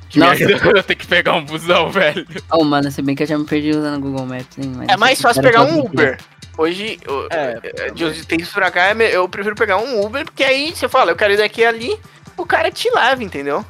Que 0.10 0.20
Nossa. 0.20 0.44
a 0.80 0.84
ter 0.84 0.96
que 0.96 1.08
pegar 1.08 1.34
um 1.34 1.44
busão, 1.44 1.90
velho. 1.92 2.26
Oh, 2.52 2.64
mano, 2.64 2.90
se 2.92 3.02
bem 3.02 3.16
que 3.16 3.24
eu 3.24 3.28
já 3.28 3.38
me 3.38 3.46
perdi 3.46 3.72
usando 3.72 3.98
o 3.98 4.00
Google 4.00 4.26
Maps, 4.28 4.58
hein? 4.60 4.72
Mas 4.78 4.88
É 4.90 4.96
mais 4.96 5.20
fácil 5.20 5.42
pegar 5.42 5.64
um 5.64 5.80
Uber. 5.80 6.18
Hoje, 6.58 7.00
o- 7.08 7.28
É, 7.32 7.60
é, 7.64 7.90
de 7.90 8.06
uns 8.06 8.24
tempos 8.26 8.50
pra 8.50 8.70
cá, 8.70 8.90
é 8.90 8.96
eu 9.16 9.28
prefiro 9.28 9.56
pegar 9.56 9.78
um 9.78 10.06
Uber, 10.06 10.24
porque 10.24 10.44
aí 10.44 10.72
você 10.74 10.88
fala, 10.88 11.12
eu 11.12 11.16
quero 11.16 11.34
ir 11.34 11.38
daqui 11.38 11.62
e 11.62 11.66
ali, 11.66 12.00
o 12.38 12.46
cara 12.46 12.70
te 12.72 12.90
leva, 12.94 13.24
entendeu? 13.24 13.66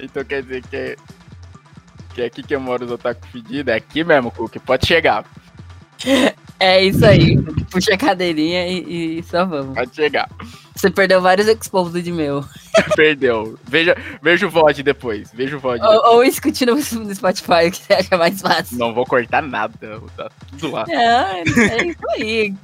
Então 0.00 0.24
quer 0.24 0.42
dizer 0.42 0.62
que, 0.62 0.96
que 2.14 2.22
aqui 2.22 2.42
que 2.42 2.54
eu 2.54 2.60
moro 2.60 2.84
os 2.84 2.90
otaku 2.90 3.26
fedidos, 3.28 3.72
é 3.72 3.76
aqui 3.76 4.04
mesmo, 4.04 4.30
Cook. 4.30 4.56
Pode 4.60 4.86
chegar, 4.86 5.24
É 6.58 6.82
isso 6.82 7.04
aí. 7.04 7.36
Puxa 7.70 7.94
a 7.94 7.98
cadeirinha 7.98 8.66
e, 8.66 9.18
e 9.18 9.22
só 9.24 9.44
vamos. 9.44 9.74
pode 9.74 9.94
chegar. 9.94 10.26
Você 10.74 10.90
perdeu 10.90 11.20
vários 11.20 11.46
exposed 11.48 12.10
meu. 12.10 12.44
Perdeu. 12.96 13.58
Veja, 13.66 13.96
veja 14.22 14.46
o 14.46 14.50
VOD 14.50 14.82
depois. 14.82 15.30
Veja 15.34 15.56
o 15.56 15.60
VOD. 15.60 15.82
Ou, 15.82 16.14
ou 16.14 16.24
escute 16.24 16.64
no, 16.64 16.80
Spotify, 16.80 17.68
que 17.72 17.76
você 17.76 17.94
acha 17.94 18.16
mais 18.16 18.40
fácil. 18.40 18.78
Não 18.78 18.94
vou 18.94 19.04
cortar 19.04 19.42
nada. 19.42 20.00
Tá 20.16 20.30
tudo 20.50 20.72
lá. 20.72 20.84
É, 20.88 21.40
é 21.40 21.86
isso 21.86 22.10
aí. 22.10 22.54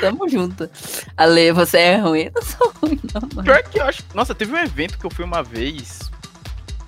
Tamo 0.00 0.28
junto. 0.28 0.68
Ale, 1.16 1.52
você 1.52 1.78
é 1.78 1.96
ruim? 1.96 2.22
Eu 2.22 2.32
não 2.34 2.42
sou 2.42 2.72
ruim, 2.80 3.00
não, 3.12 3.28
mano. 3.34 3.44
Pior 3.44 3.62
que 3.64 3.78
eu 3.78 3.84
acho. 3.84 4.02
Nossa, 4.14 4.34
teve 4.34 4.52
um 4.52 4.58
evento 4.58 4.98
que 4.98 5.04
eu 5.04 5.10
fui 5.10 5.24
uma 5.24 5.42
vez. 5.42 5.98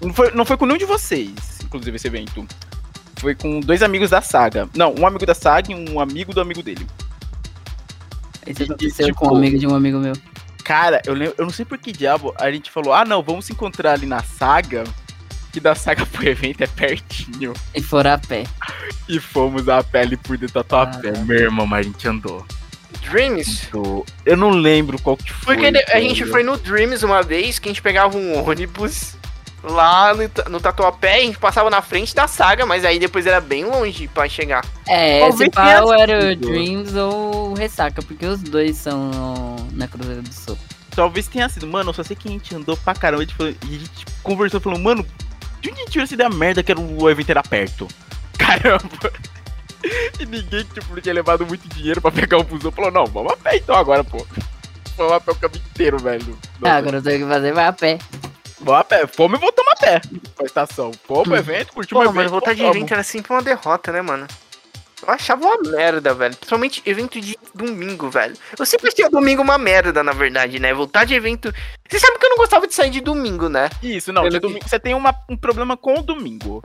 Não 0.00 0.12
foi, 0.12 0.30
não 0.32 0.44
foi 0.44 0.56
com 0.56 0.66
nenhum 0.66 0.78
de 0.78 0.84
vocês, 0.84 1.60
inclusive, 1.64 1.96
esse 1.96 2.06
evento. 2.06 2.46
Foi 3.18 3.34
com 3.34 3.60
dois 3.60 3.82
amigos 3.82 4.10
da 4.10 4.20
saga. 4.20 4.68
Não, 4.74 4.94
um 4.98 5.06
amigo 5.06 5.24
da 5.24 5.34
saga 5.34 5.72
e 5.72 5.74
um 5.74 5.98
amigo 6.00 6.34
do 6.34 6.40
amigo 6.40 6.62
dele. 6.62 6.86
Isso 8.46 8.62
E, 8.62 8.64
aconteceu 8.64 9.06
tipo, 9.06 9.18
com 9.18 9.34
um 9.34 9.36
amigo 9.36 9.58
de 9.58 9.66
um 9.66 9.74
amigo 9.74 9.98
meu. 9.98 10.12
Cara, 10.62 11.00
eu, 11.06 11.14
lembro, 11.14 11.34
eu 11.38 11.44
não 11.44 11.52
sei 11.52 11.64
por 11.64 11.78
que 11.78 11.92
diabo 11.92 12.34
a 12.38 12.50
gente 12.50 12.70
falou: 12.70 12.92
ah, 12.92 13.04
não, 13.04 13.22
vamos 13.22 13.46
se 13.46 13.52
encontrar 13.52 13.92
ali 13.92 14.06
na 14.06 14.22
saga. 14.22 14.84
Que 15.52 15.60
da 15.60 15.74
saga 15.74 16.04
pro 16.04 16.28
evento 16.28 16.60
é 16.62 16.66
pertinho. 16.66 17.54
E 17.74 17.80
foram 17.80 18.12
a 18.12 18.18
pé. 18.18 18.44
E 19.08 19.18
fomos 19.18 19.68
a 19.68 19.82
pele 19.82 20.16
por 20.18 20.36
dentro 20.36 20.54
da 20.56 20.62
tua 20.62 20.82
Ah. 20.82 20.86
pé. 20.86 21.12
Meu 21.20 21.38
irmão, 21.38 21.66
mas 21.66 21.86
a 21.86 21.88
gente 21.88 22.06
andou. 22.06 22.44
Dreams? 23.00 23.68
Eu 24.26 24.36
não 24.36 24.50
lembro 24.50 25.00
qual 25.00 25.16
que 25.16 25.32
foi. 25.32 25.54
Porque 25.56 25.84
a 25.90 26.00
gente 26.00 26.26
foi 26.26 26.42
no 26.42 26.58
Dreams 26.58 27.02
uma 27.04 27.22
vez, 27.22 27.58
que 27.58 27.68
a 27.68 27.72
gente 27.72 27.80
pegava 27.80 28.18
um 28.18 28.46
ônibus 28.46 29.16
lá 29.62 30.14
no, 30.14 30.28
Ta- 30.28 30.48
no 30.48 30.60
Tatuapé, 30.60 31.14
a 31.16 31.20
gente 31.20 31.38
passava 31.38 31.68
na 31.70 31.82
frente 31.82 32.14
da 32.14 32.26
saga, 32.28 32.64
mas 32.66 32.84
aí 32.84 32.98
depois 32.98 33.26
era 33.26 33.40
bem 33.40 33.64
longe 33.64 34.08
pra 34.08 34.28
chegar. 34.28 34.64
É, 34.88 35.20
Talvez 35.20 35.40
esse 35.40 35.50
pau 35.50 35.92
era 35.92 36.32
o. 36.32 36.36
Dreams 36.36 36.94
ou 36.96 37.50
o 37.50 37.54
Ressaca, 37.54 38.02
porque 38.02 38.24
os 38.26 38.40
dois 38.42 38.76
são 38.76 39.10
no- 39.10 39.68
na 39.72 39.88
Cruzeiro 39.88 40.22
do 40.22 40.32
Sul. 40.32 40.56
Talvez 40.94 41.26
tenha 41.28 41.48
sido. 41.48 41.66
Mano, 41.66 41.90
eu 41.90 41.94
só 41.94 42.02
sei 42.02 42.16
que 42.16 42.28
a 42.28 42.30
gente 42.32 42.54
andou 42.54 42.76
pra 42.76 42.94
caramba. 42.94 43.22
E 43.22 43.26
a 43.44 43.78
gente 43.78 44.06
conversou 44.22 44.60
falou, 44.60 44.78
mano, 44.78 45.04
de 45.60 45.68
onde 45.70 45.80
a 45.80 45.82
gente 45.82 45.90
tirou 45.92 46.04
essa 46.04 46.14
ideia 46.14 46.30
merda 46.30 46.62
que 46.62 46.72
era 46.72 46.80
o 46.80 47.10
evento 47.10 47.30
era 47.30 47.42
perto? 47.42 47.86
Caramba. 48.38 49.12
E 50.18 50.24
ninguém, 50.26 50.64
tipo, 50.64 51.00
tinha 51.00 51.14
levado 51.14 51.46
muito 51.46 51.68
dinheiro 51.68 52.00
pra 52.00 52.10
pegar 52.10 52.38
o 52.38 52.44
busão. 52.44 52.72
Falou, 52.72 52.90
não, 52.90 53.04
vamos 53.06 53.32
a 53.32 53.36
pé 53.36 53.56
então 53.56 53.74
agora, 53.76 54.02
pô. 54.02 54.26
Vamos 54.96 55.12
a 55.12 55.20
pé 55.20 55.32
o 55.32 55.34
caminho 55.34 55.62
inteiro, 55.70 55.98
velho. 55.98 56.38
Ah, 56.42 56.58
Nossa, 56.60 56.74
agora 56.76 56.96
eu 56.96 57.02
tenho 57.02 57.26
que 57.26 57.32
fazer, 57.32 57.52
vai 57.52 57.66
a 57.66 57.72
pé. 57.72 57.98
Vamos 58.66 58.80
a 58.80 58.84
pé. 58.84 59.06
Fomos 59.06 59.38
e 59.38 59.40
voltamos 59.40 59.72
a 59.72 59.76
pé 59.76 60.00
pra 60.36 60.44
estação. 60.46 60.90
Fomos 61.06 61.22
pro 61.24 61.36
evento, 61.36 61.72
curtimos 61.72 62.04
Pô, 62.04 62.10
o 62.10 62.12
mas 62.12 62.22
evento. 62.24 62.30
voltar 62.32 62.52
de 62.54 62.60
voltamos. 62.62 62.76
evento 62.76 62.92
era 62.92 63.02
sempre 63.02 63.32
uma 63.32 63.42
derrota, 63.42 63.92
né, 63.92 64.02
mano? 64.02 64.26
Eu 65.06 65.12
achava 65.12 65.44
uma 65.46 65.70
merda, 65.70 66.14
velho. 66.14 66.34
Principalmente 66.36 66.82
evento 66.86 67.20
de 67.20 67.38
domingo, 67.54 68.10
velho. 68.10 68.34
Eu 68.58 68.66
sempre 68.66 68.88
achei 68.88 69.04
o 69.04 69.10
domingo 69.10 69.42
uma 69.42 69.58
merda, 69.58 70.02
na 70.02 70.12
verdade, 70.12 70.58
né? 70.58 70.72
Voltar 70.74 71.04
de 71.04 71.14
evento. 71.14 71.52
Você 71.88 71.98
sabe 72.00 72.18
que 72.18 72.26
eu 72.26 72.30
não 72.30 72.38
gostava 72.38 72.66
de 72.66 72.74
sair 72.74 72.90
de 72.90 73.00
domingo, 73.00 73.48
né? 73.48 73.68
Isso, 73.82 74.12
não. 74.12 74.22
Pelo 74.22 74.32
de 74.34 74.40
domingo, 74.40 74.68
você 74.68 74.80
tem 74.80 74.94
uma- 74.94 75.14
um 75.28 75.36
problema 75.36 75.76
com 75.76 75.98
o 75.98 76.02
domingo. 76.02 76.62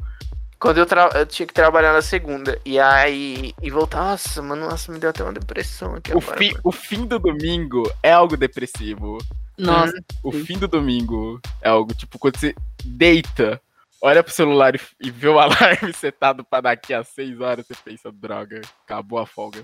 Quando 0.58 0.78
eu, 0.78 0.86
tra- 0.86 1.10
eu 1.16 1.26
tinha 1.26 1.46
que 1.46 1.54
trabalhar 1.54 1.92
na 1.92 2.02
segunda. 2.02 2.58
E 2.64 2.80
aí. 2.80 3.54
E 3.62 3.70
voltar. 3.70 3.98
Nossa, 4.02 4.42
mano, 4.42 4.70
nossa, 4.70 4.92
me 4.92 4.98
deu 5.00 5.10
até 5.10 5.24
uma 5.24 5.34
depressão 5.34 5.96
aqui 5.96 6.14
O, 6.14 6.20
agora. 6.20 6.38
fi- 6.38 6.56
o 6.64 6.72
fim 6.72 7.06
do 7.06 7.20
domingo 7.20 7.84
é 8.02 8.12
algo 8.14 8.38
depressivo. 8.38 9.18
Nossa, 9.66 9.94
O 10.24 10.32
Sim. 10.32 10.46
fim 10.46 10.58
do 10.58 10.68
domingo 10.68 11.40
é 11.62 11.70
algo, 11.70 11.94
tipo, 11.94 12.18
quando 12.20 12.38
você 12.38 12.54
deita, 12.84 13.62
olha 14.02 14.24
pro 14.24 14.34
celular 14.34 14.76
e, 14.76 14.80
e 15.02 15.12
vê 15.12 15.28
o 15.28 15.40
alarme 15.40 15.94
setado 15.94 16.44
pra 16.44 16.62
daqui 16.62 16.94
a 16.94 17.04
6 17.04 17.40
horas, 17.42 17.66
você 17.68 17.76
pensa, 17.84 18.12
droga, 18.12 18.62
acabou 18.86 19.20
a 19.20 19.26
folga. 19.26 19.64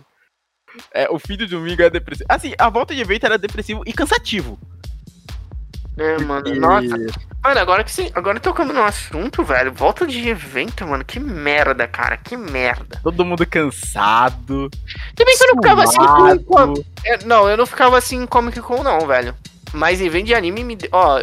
É, 0.93 1.09
o 1.09 1.17
fim 1.17 1.37
do 1.37 1.47
domingo 1.47 1.81
é 1.81 1.89
depressivo. 1.89 2.27
Assim, 2.29 2.53
a 2.57 2.69
volta 2.69 2.93
de 2.93 3.01
evento 3.01 3.25
era 3.25 3.37
depressivo 3.37 3.83
e 3.85 3.93
cansativo. 3.93 4.59
É, 5.97 6.17
mano. 6.19 6.47
E- 6.47 6.59
Nossa. 6.59 6.95
Mano, 7.43 7.59
agora 7.59 7.83
que 7.83 7.91
você. 7.91 8.11
Agora 8.13 8.39
tocando 8.39 8.73
no 8.73 8.83
assunto, 8.83 9.43
velho. 9.43 9.71
Volta 9.73 10.05
de 10.05 10.27
evento, 10.29 10.85
mano. 10.85 11.03
Que 11.03 11.19
merda, 11.19 11.87
cara. 11.87 12.17
Que 12.17 12.35
merda. 12.37 12.99
Todo 13.01 13.25
mundo 13.25 13.45
cansado. 13.47 14.69
Bem 15.15 15.25
que 15.37 15.43
eu 15.43 15.55
não 15.55 15.61
ficava 15.61 15.83
assim 15.83 16.43
com- 16.43 16.73
é, 17.05 17.23
não, 17.25 17.49
eu 17.49 17.57
não 17.57 17.65
ficava 17.65 17.97
assim 17.97 18.17
em 18.21 18.27
Comic 18.27 18.59
Con, 18.61 18.83
não, 18.83 19.07
velho. 19.07 19.33
Mas 19.73 20.01
evento 20.01 20.25
de 20.27 20.33
anime 20.35 20.63
me. 20.63 20.75
de- 20.75 20.89
Ó, 20.91 21.19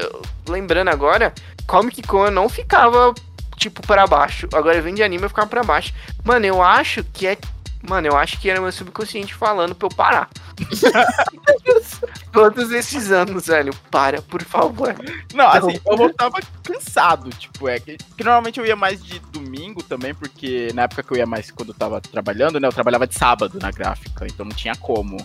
lembrando 0.48 0.88
agora, 0.88 1.32
Comic 1.66 2.02
Con 2.02 2.26
eu 2.26 2.30
não 2.30 2.48
ficava, 2.48 3.14
tipo, 3.56 3.80
pra 3.86 4.06
baixo. 4.06 4.48
Agora 4.52 4.76
evento 4.76 4.96
de 4.96 5.02
anime 5.02 5.24
eu 5.24 5.28
ficava 5.28 5.48
pra 5.48 5.62
baixo. 5.62 5.92
Mano, 6.24 6.44
eu 6.46 6.62
acho 6.62 7.02
que 7.04 7.26
é. 7.26 7.38
Mano, 7.86 8.06
eu 8.06 8.16
acho 8.16 8.40
que 8.40 8.48
era 8.48 8.60
meu 8.62 8.72
subconsciente 8.72 9.34
falando 9.34 9.74
pra 9.74 9.86
eu 9.86 9.94
parar. 9.94 10.30
Todos 12.32 12.70
esses 12.72 13.10
anos, 13.10 13.46
velho. 13.46 13.72
Para, 13.90 14.22
por 14.22 14.42
favor. 14.42 14.94
Não, 15.34 15.46
assim, 15.48 15.78
eu 15.86 15.96
voltava 15.96 16.38
cansado, 16.62 17.30
tipo, 17.30 17.68
é 17.68 17.78
que, 17.78 17.96
que 17.96 18.24
normalmente 18.24 18.58
eu 18.58 18.66
ia 18.66 18.74
mais 18.76 19.02
de 19.04 19.18
domingo 19.18 19.82
também, 19.82 20.14
porque 20.14 20.68
na 20.74 20.82
época 20.82 21.02
que 21.02 21.12
eu 21.12 21.16
ia 21.18 21.26
mais 21.26 21.50
quando 21.50 21.70
eu 21.70 21.74
tava 21.74 22.00
trabalhando, 22.00 22.58
né, 22.58 22.66
eu 22.66 22.72
trabalhava 22.72 23.06
de 23.06 23.14
sábado 23.14 23.58
na 23.60 23.70
gráfica, 23.70 24.26
então 24.26 24.44
não 24.46 24.54
tinha 24.56 24.74
como. 24.76 25.16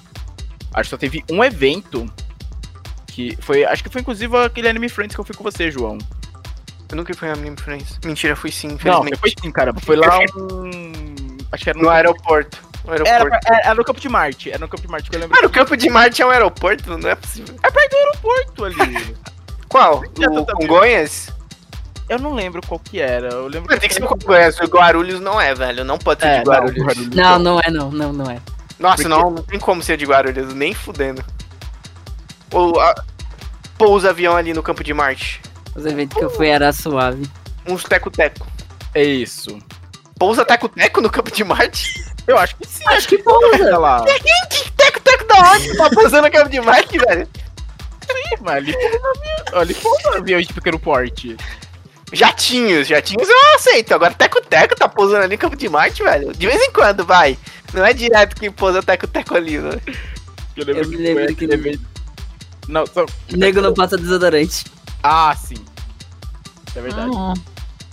Acho 0.74 0.84
que 0.84 0.90
só 0.90 0.98
teve 0.98 1.24
um 1.32 1.44
evento 1.44 2.06
que 3.20 3.38
foi, 3.42 3.66
acho 3.66 3.84
que 3.84 3.90
foi 3.90 4.00
inclusive 4.02 4.36
aquele 4.38 4.70
Anime 4.70 4.88
Friends 4.88 5.14
que 5.14 5.20
eu 5.20 5.26
fui 5.26 5.36
com 5.36 5.44
você, 5.44 5.70
João. 5.70 5.98
Eu 6.90 6.96
nunca 6.96 7.14
fui 7.14 7.30
Anime 7.30 7.58
Friends. 7.58 8.00
Mentira, 8.04 8.36
fui 8.36 8.52
sim, 8.52 8.70
Não, 8.70 8.76
infelizmente. 8.76 9.18
foi 9.18 9.34
sim, 9.42 9.52
caramba, 9.52 9.82
foi 9.82 9.96
lá 9.98 10.20
um, 10.38 11.38
acho 11.52 11.64
que 11.64 11.70
era 11.70 11.80
No 11.80 11.90
aeroporto. 11.90 12.58
O 12.86 12.92
aeroporto. 12.92 13.28
Era, 13.28 13.40
era, 13.46 13.66
era 13.66 13.76
no 13.76 13.84
Campo 13.84 14.00
de 14.00 14.08
Marte. 14.10 14.50
Era 14.50 14.60
no 14.60 14.68
Campo 14.70 14.82
de 14.84 14.88
Marte 14.88 15.10
que 15.10 15.16
eu 15.16 15.20
lembro. 15.20 15.36
Mano, 15.36 15.48
o 15.48 15.52
Campo 15.52 15.76
de 15.76 15.90
Marte 15.90 16.22
é 16.22 16.26
um 16.26 16.30
aeroporto? 16.30 16.98
Não 16.98 17.10
é 17.10 17.16
possível. 17.16 17.56
É 17.62 17.70
perto 17.70 17.92
do 17.92 17.98
aeroporto 17.98 18.66
ali. 18.66 19.16
Qual? 19.68 20.02
O. 20.02 20.46
Congonhas? 20.56 21.30
eu 22.08 22.18
não 22.18 22.34
lembro 22.34 22.60
qual 22.66 22.80
que 22.80 23.00
era. 23.00 23.28
Eu 23.28 23.44
lembro 23.48 23.70
Mano, 23.70 23.80
tem 23.80 23.88
que 23.88 23.94
ser 23.94 24.04
o 24.04 24.08
Congonhas. 24.08 24.60
O 24.60 24.64
Guarulhos 24.66 25.20
não 25.20 25.40
é, 25.40 25.54
velho. 25.54 25.84
Não 25.84 26.00
pode 26.00 26.22
ser 26.22 26.28
É, 26.28 26.40
de 26.40 26.46
Guarulhos. 26.50 26.78
não, 26.78 26.86
Guarulhos 26.88 27.16
Não, 27.16 27.40
não 27.40 27.60
é 27.60 27.70
não, 27.70 27.92
não, 27.92 28.14
não 28.14 28.32
é. 28.32 28.40
Nossa, 28.80 29.04
Porque- 29.04 29.10
não, 29.10 29.30
não 29.30 29.44
tem 29.44 29.60
como 29.60 29.84
ser 29.84 29.96
de 29.98 30.06
Guarulhos, 30.06 30.52
nem 30.56 30.74
fudendo. 30.74 31.24
Ou 32.54 32.80
a... 32.80 32.96
pousa 33.78 34.10
avião 34.10 34.36
ali 34.36 34.54
no 34.54 34.64
Campo 34.64 34.84
de 34.84 34.94
Marte. 34.94 35.42
Os 35.76 35.86
eventos 35.86 36.18
que 36.18 36.24
eu 36.24 36.30
fui 36.30 36.48
era 36.48 36.72
suave. 36.74 37.30
Uns 37.68 37.84
teco-teco. 37.84 38.48
É 38.94 39.04
isso. 39.04 39.58
Pousa 40.18 40.44
teco-teco 40.44 41.02
no 41.02 41.10
Campo 41.10 41.32
de 41.32 41.44
Marte? 41.44 42.06
Eu 42.28 42.38
acho 42.38 42.56
que 42.58 42.68
sim. 42.68 42.84
Acho 42.88 43.08
que 43.08 43.18
pousa. 43.20 43.78
lá. 43.78 44.04
Teco-teco 44.04 45.26
da 45.26 45.52
onde? 45.52 45.78
Tá 45.78 45.90
pousando 45.90 46.24
no 46.24 46.32
Campo 46.32 46.50
de 46.50 46.60
Marte, 46.62 46.98
velho? 46.98 47.28
Ali 48.46 48.74
foi 48.74 49.60
ali 49.60 49.74
foi 49.74 49.92
um 49.92 50.18
avião 50.18 50.42
de 50.42 50.54
pequeno 50.54 50.80
porte. 50.80 51.38
Jatinhos, 52.12 52.88
jatinhos 52.88 53.30
eu 53.30 53.56
aceito. 53.56 53.94
Agora 53.94 54.14
teco-teco 54.14 54.76
tá 54.76 54.90
pousando 54.90 55.24
ali 55.24 55.36
no 55.36 55.40
Campo 55.40 55.56
de 55.56 55.70
Marte, 55.70 56.04
velho. 56.04 56.34
De 56.34 56.48
vez 56.48 56.62
em 56.62 56.72
quando, 56.72 57.06
vai. 57.06 57.38
Não 57.74 57.86
é 57.86 57.94
direto 57.94 58.36
que 58.36 58.50
pousa 58.50 58.82
teco-teco 58.82 59.36
ali, 59.36 59.58
velho. 59.58 59.82
Eu 60.58 60.66
lembro 60.66 60.84
Eu 60.84 60.90
me 60.90 60.98
que 60.98 61.04
lembro 61.04 61.26
foi 61.26 61.36
que 61.36 61.80
não. 62.70 62.86
só... 62.86 63.06
Nego 63.32 63.62
não 63.62 63.74
passa 63.74 63.98
desodorante. 63.98 64.66
Ah, 65.04 65.36
sim. 65.36 65.58
É 66.76 66.82
verdade. 66.82 67.12
Ah, 67.16 67.34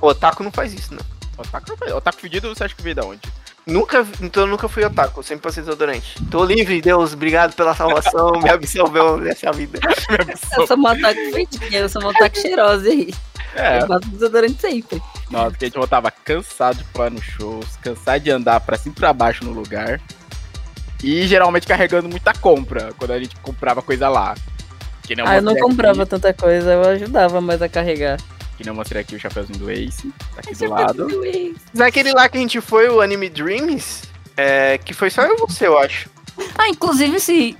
O 0.00 0.06
otaku 0.08 0.42
não 0.44 0.52
faz 0.52 0.72
isso, 0.74 0.94
não. 0.94 1.02
Otaku, 1.38 1.70
não 1.70 1.76
faz- 1.76 1.92
otaku 1.92 2.20
fedido, 2.20 2.48
você 2.54 2.64
acha 2.64 2.74
que 2.74 2.82
veio 2.82 2.94
da 2.96 3.04
onde? 3.04 3.20
Nunca, 3.66 4.06
então 4.20 4.44
eu 4.44 4.46
nunca 4.46 4.68
fui 4.68 4.84
otaku, 4.84 5.18
eu 5.18 5.24
sempre 5.24 5.42
passei 5.42 5.62
desodorante. 5.62 6.14
Tô 6.30 6.44
livre, 6.44 6.80
Deus, 6.80 7.12
obrigado 7.14 7.52
pela 7.54 7.74
salvação, 7.74 8.32
me 8.40 8.48
absolveu 8.48 9.18
dessa 9.20 9.50
vida. 9.52 9.80
eu 10.56 10.66
sou 10.66 10.76
uma 10.76 10.92
otaku 10.92 11.20
feitinha, 11.32 11.80
eu 11.80 11.88
sou 11.88 12.00
uma 12.00 12.10
otaku 12.10 12.38
cheirosa 12.38 12.88
aí. 12.88 13.12
É, 13.56 13.80
Eu 13.82 13.86
passo 13.88 14.08
desodorante 14.10 14.60
sempre. 14.60 15.02
nossa, 15.30 15.50
porque 15.50 15.64
a 15.64 15.68
gente 15.68 15.78
voltava 15.78 16.10
cansado 16.10 16.76
de 16.76 16.84
pular 16.84 17.10
nos 17.10 17.24
shows, 17.24 17.64
cansado 17.82 18.20
de 18.22 18.30
andar 18.30 18.60
pra 18.60 18.76
cima 18.78 18.94
e 18.96 19.00
pra 19.00 19.12
baixo 19.12 19.44
no 19.44 19.52
lugar. 19.52 20.00
E 21.02 21.26
geralmente 21.26 21.66
carregando 21.66 22.08
muita 22.08 22.32
compra, 22.34 22.90
quando 22.98 23.10
a 23.12 23.18
gente 23.18 23.34
comprava 23.36 23.82
coisa 23.82 24.08
lá. 24.08 24.34
Que 25.06 25.14
nem 25.14 25.24
Ah, 25.26 25.36
eu 25.36 25.42
não 25.42 25.54
comprava 25.56 26.02
Aqui, 26.02 26.10
tanta 26.10 26.32
coisa, 26.34 26.72
eu 26.72 26.82
ajudava 26.82 27.40
mais 27.40 27.62
a 27.62 27.68
carregar. 27.68 28.18
que 28.56 28.64
nem 28.64 28.68
eu 28.68 28.74
mostrei 28.74 29.02
aqui 29.02 29.14
o 29.14 29.20
chapeuzinho 29.20 29.58
do 29.58 29.70
Ace, 29.70 30.08
tá 30.34 30.40
aqui 30.40 30.54
do 30.54 30.64
é 30.64 30.68
lado. 30.68 31.06
Naquele 31.74 32.12
lá 32.12 32.28
que 32.28 32.38
a 32.38 32.40
gente 32.40 32.60
foi, 32.60 32.88
o 32.88 33.00
Anime 33.00 33.28
Dreams, 33.28 34.02
é, 34.36 34.78
que 34.78 34.92
foi 34.94 35.10
só 35.10 35.22
eu 35.22 35.34
e 35.34 35.38
você, 35.38 35.66
eu 35.66 35.78
acho. 35.78 36.08
Ah, 36.58 36.68
inclusive 36.68 37.16
esse. 37.16 37.56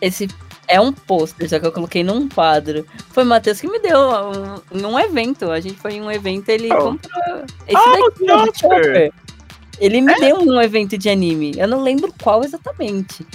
Esse 0.00 0.28
é 0.68 0.80
um 0.80 0.92
pôster, 0.92 1.48
só 1.48 1.58
que 1.58 1.66
eu 1.66 1.72
coloquei 1.72 2.04
num 2.04 2.28
quadro. 2.28 2.86
Foi 3.10 3.24
o 3.24 3.26
Matheus 3.26 3.60
que 3.60 3.66
me 3.68 3.80
deu 3.80 3.98
um, 3.98 4.78
em 4.78 4.84
um 4.84 4.98
evento. 4.98 5.50
A 5.50 5.58
gente 5.60 5.76
foi 5.78 5.94
em 5.94 6.02
um 6.02 6.10
evento 6.10 6.48
ele 6.50 6.72
Oh. 6.72 6.76
comprou. 6.78 7.44
Esse 7.66 7.76
Ah, 7.76 7.96
daqui, 7.96 8.22
o 8.24 8.54
Chopper. 8.54 8.84
Chopper. 8.84 9.12
Ele 9.80 10.00
me 10.02 10.14
deu 10.20 10.36
um 10.40 10.60
evento 10.60 10.96
de 10.98 11.08
anime. 11.08 11.52
Eu 11.56 11.66
não 11.68 11.82
lembro 11.82 12.12
qual 12.22 12.44
exatamente. 12.44 13.26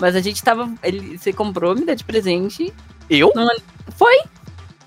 Mas 0.00 0.14
a 0.14 0.20
gente 0.20 0.42
tava. 0.42 0.72
Ele, 0.82 1.18
você 1.18 1.32
comprou, 1.32 1.74
me 1.74 1.84
deu 1.84 1.94
de 1.94 2.04
presente. 2.04 2.72
Eu? 3.10 3.32
Foi? 3.96 4.22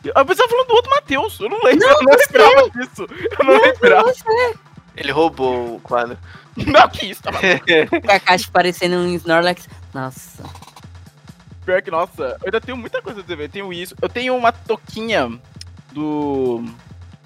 Eu 0.03 0.25
pensava 0.25 0.49
falando 0.49 0.67
do 0.67 0.75
outro 0.75 0.89
Matheus. 0.89 1.39
Eu 1.39 1.49
não 1.49 1.61
lembro, 1.63 1.87
eu 1.87 2.03
não 2.03 2.15
lembrava 2.17 2.69
disso. 2.69 3.07
Eu 3.39 3.45
não 3.45 3.61
lembrava. 3.61 4.13
Ele 4.95 5.11
roubou 5.11 5.75
o 5.75 5.79
quadro. 5.79 6.17
Não, 6.57 6.89
que 6.89 7.05
isso, 7.05 7.23
tava 7.23 7.39
Com 7.39 8.11
a 8.11 8.19
caixa 8.19 8.49
parecendo 8.51 8.97
um 8.97 9.15
Snorlax. 9.15 9.67
Nossa. 9.93 10.43
Pior 11.65 11.81
que, 11.81 11.91
nossa, 11.91 12.37
eu 12.41 12.45
ainda 12.45 12.59
tenho 12.59 12.77
muita 12.77 13.01
coisa 13.01 13.21
do 13.21 13.33
evento. 13.33 13.51
Tenho 13.51 13.71
isso. 13.71 13.95
Eu 14.01 14.09
tenho 14.09 14.35
uma 14.35 14.51
toquinha 14.51 15.39
do. 15.91 16.65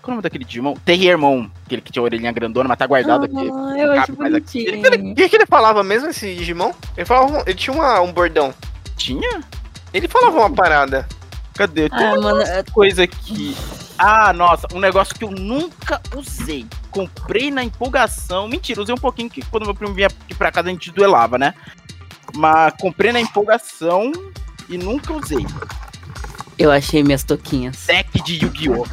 Qual 0.06 0.12
é 0.12 0.14
o 0.14 0.16
nome 0.18 0.22
daquele 0.22 0.46
Digimon? 0.46 0.76
Terriermon. 0.86 1.48
Aquele 1.66 1.82
que 1.82 1.92
tinha 1.92 2.02
a 2.02 2.06
orelhinha 2.06 2.32
grandona, 2.32 2.70
mas 2.70 2.78
tá 2.78 2.86
guardado 2.86 3.26
aqui. 3.26 3.36
Ah, 3.36 3.74
eu 3.76 3.92
acho 3.94 4.02
aqui. 4.04 4.12
bonitinho. 4.12 5.12
O 5.12 5.16
que, 5.16 5.30
que 5.30 5.36
ele 5.36 5.48
falava 5.48 5.84
mesmo, 5.84 6.10
esse 6.10 6.36
Digimon? 6.36 6.72
Ele, 6.96 7.06
falava, 7.06 7.42
ele 7.48 7.56
tinha 7.56 7.74
uma- 7.76 8.00
um 8.02 8.14
bordão. 8.14 8.54
Tinha? 8.96 9.42
Ele 9.92 10.08
falava 10.08 10.38
uma 10.38 10.50
parada. 10.54 11.08
Cadê? 11.56 11.90
Tem 11.90 12.06
Ah, 12.06 12.14
uma 12.14 12.22
mano, 12.34 12.44
coisa 12.72 13.04
aqui. 13.04 13.58
Ah, 13.98 14.32
nossa, 14.32 14.68
um 14.74 14.80
negócio 14.80 15.16
que 15.16 15.24
eu 15.24 15.32
nunca 15.32 16.00
usei. 16.16 16.68
Comprei 16.92 17.50
na 17.50 17.64
empolgação. 17.64 18.48
Mentira, 18.48 18.82
usei 18.82 18.94
um 18.94 18.98
pouquinho 19.00 19.30
que 19.30 19.42
quando 19.46 19.66
meu 19.66 19.74
primo 19.74 19.94
vinha 19.94 20.08
aqui 20.08 20.36
pra 20.36 20.52
casa 20.52 20.68
a 20.68 20.72
gente 20.72 20.92
duelava, 20.92 21.38
né? 21.40 21.54
Mas 22.36 22.74
comprei 22.80 23.12
na 23.12 23.20
empolgação 23.22 24.12
e 24.70 24.78
nunca 24.78 25.14
usei. 25.14 25.46
eu 26.60 26.72
achei 26.72 27.04
minhas 27.04 27.24
toquinhas. 27.24 27.86
Deck 27.88 28.22
de 28.22 28.46
Yu-Gi-Oh! 28.46 28.86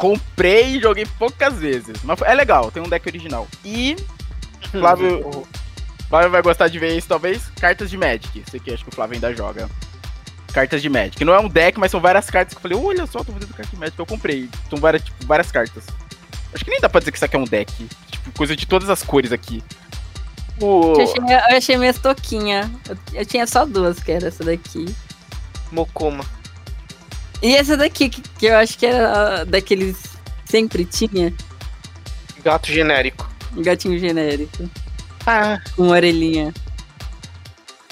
Comprei 0.00 0.76
e 0.76 0.80
joguei 0.80 1.06
poucas 1.18 1.54
vezes. 1.58 1.96
Mas 2.02 2.18
foi- 2.18 2.28
é 2.28 2.34
legal, 2.34 2.70
tem 2.70 2.82
um 2.82 2.88
deck 2.88 3.06
original. 3.08 3.46
E 3.64 3.96
Flávio, 4.70 5.44
Flávio 6.08 6.30
vai 6.30 6.40
gostar 6.42 6.68
de 6.68 6.78
ver 6.78 6.96
isso, 6.96 7.06
talvez. 7.06 7.42
Cartas 7.60 7.90
de 7.90 7.96
Magic. 7.98 8.42
Isso 8.46 8.56
aqui 8.56 8.72
acho 8.72 8.82
que 8.82 8.88
o 8.90 8.94
Flávio 8.94 9.14
ainda 9.14 9.34
joga. 9.34 9.68
Cartas 10.52 10.80
de 10.82 10.88
Magic. 10.88 11.22
Não 11.24 11.34
é 11.34 11.38
um 11.38 11.48
deck, 11.48 11.78
mas 11.78 11.90
são 11.90 12.00
várias 12.00 12.28
cartas 12.30 12.54
que 12.54 12.58
eu 12.58 12.62
falei, 12.62 12.78
olha 12.88 13.06
só, 13.06 13.22
tô 13.22 13.32
fazendo 13.32 13.54
carta 13.54 13.70
de 13.70 13.76
Magic. 13.78 13.98
Eu 13.98 14.06
comprei. 14.06 14.48
São 14.68 14.78
várias, 14.78 15.04
tipo, 15.04 15.26
várias 15.26 15.52
cartas. 15.52 15.84
Acho 16.52 16.64
que 16.64 16.70
nem 16.70 16.80
dá 16.80 16.88
pra 16.88 16.98
dizer 16.98 17.12
que 17.12 17.18
isso 17.18 17.24
aqui 17.24 17.36
é 17.36 17.38
um 17.38 17.44
deck. 17.44 17.72
Tipo, 18.10 18.32
coisa 18.32 18.56
de 18.56 18.66
todas 18.66 18.88
as 18.90 19.02
cores 19.02 19.30
aqui. 19.32 19.62
O... 20.60 20.94
Eu 20.94 21.02
achei, 21.02 21.36
eu 21.52 21.56
achei 21.56 21.76
minhas 21.76 21.98
toquinhas. 21.98 22.68
Eu, 22.88 22.96
eu 23.14 23.26
tinha 23.26 23.46
só 23.46 23.64
duas, 23.64 24.02
que 24.02 24.10
era 24.10 24.28
essa 24.28 24.42
daqui. 24.44 24.92
Mokoma. 25.70 26.24
E 27.42 27.54
essa 27.54 27.76
daqui, 27.76 28.08
que, 28.08 28.20
que 28.20 28.46
eu 28.46 28.56
acho 28.56 28.78
que 28.78 28.86
era 28.86 29.44
daqueles 29.44 29.96
sempre 30.44 30.84
tinha. 30.84 31.32
Gato 32.42 32.70
genérico. 32.70 33.28
Um 33.56 33.62
gatinho 33.62 33.98
genérico. 33.98 34.68
Ah, 35.26 35.60
Com 35.76 35.84
uma 35.84 35.92
orelhinha. 35.92 36.52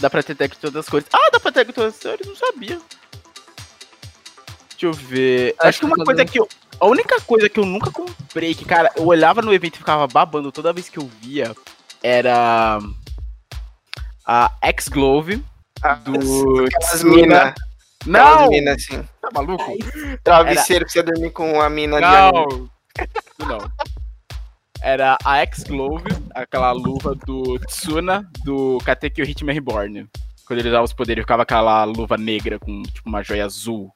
Dá 0.00 0.08
pra 0.08 0.22
ter 0.22 0.34
deck 0.34 0.54
de 0.54 0.60
todas 0.60 0.76
as 0.76 0.88
cores. 0.88 1.06
Ah, 1.12 1.30
dá 1.32 1.40
pra 1.40 1.50
ter 1.50 1.60
deck 1.60 1.68
de 1.68 1.74
todas 1.74 1.94
as 1.94 2.00
cores? 2.02 2.26
Não 2.26 2.36
sabia. 2.36 2.80
Deixa 4.70 4.86
eu 4.86 4.92
ver. 4.92 5.54
Acho 5.58 5.68
Acho 5.68 5.78
que 5.80 5.86
uma 5.86 5.96
que 5.96 6.04
coisa 6.04 6.24
que 6.24 6.38
eu. 6.38 6.48
A 6.80 6.86
única 6.86 7.20
coisa 7.22 7.48
que 7.48 7.58
eu 7.58 7.66
nunca 7.66 7.90
comprei, 7.90 8.54
que, 8.54 8.64
cara, 8.64 8.92
eu 8.96 9.04
olhava 9.04 9.42
no 9.42 9.52
evento 9.52 9.74
e 9.74 9.78
ficava 9.78 10.06
babando 10.06 10.52
toda 10.52 10.72
vez 10.72 10.88
que 10.88 10.98
eu 10.98 11.10
via, 11.20 11.54
era. 12.02 12.78
A 14.24 14.52
X-Glove 14.62 15.42
do. 16.04 16.64
Aquelas 16.66 17.00
Tsuna. 17.00 17.54
Não! 18.06 18.48
mina 18.48 18.72
assim. 18.74 19.02
Tá 19.20 19.28
maluco? 19.32 19.64
Travesseiro 20.22 20.84
pra 20.84 20.92
você 20.92 21.02
dormir 21.02 21.30
com 21.30 21.60
a 21.60 21.68
mina. 21.68 22.00
Não! 22.00 22.68
Não. 23.46 23.58
Era 24.80 25.18
a 25.24 25.38
X-Glove, 25.38 26.08
aquela 26.34 26.70
luva 26.72 27.14
do 27.26 27.58
Tsuna, 27.66 28.28
do 28.44 28.78
Katekyo 28.84 29.24
Hitman 29.24 29.54
Reborn. 29.54 30.08
Quando 30.46 30.60
ele 30.60 30.68
usava 30.68 30.84
os 30.84 30.92
poderes, 30.92 31.22
ficava 31.22 31.42
aquela 31.42 31.84
luva 31.84 32.16
negra 32.16 32.58
com 32.58 32.82
tipo 32.82 33.08
uma 33.08 33.22
joia 33.22 33.44
azul 33.44 33.92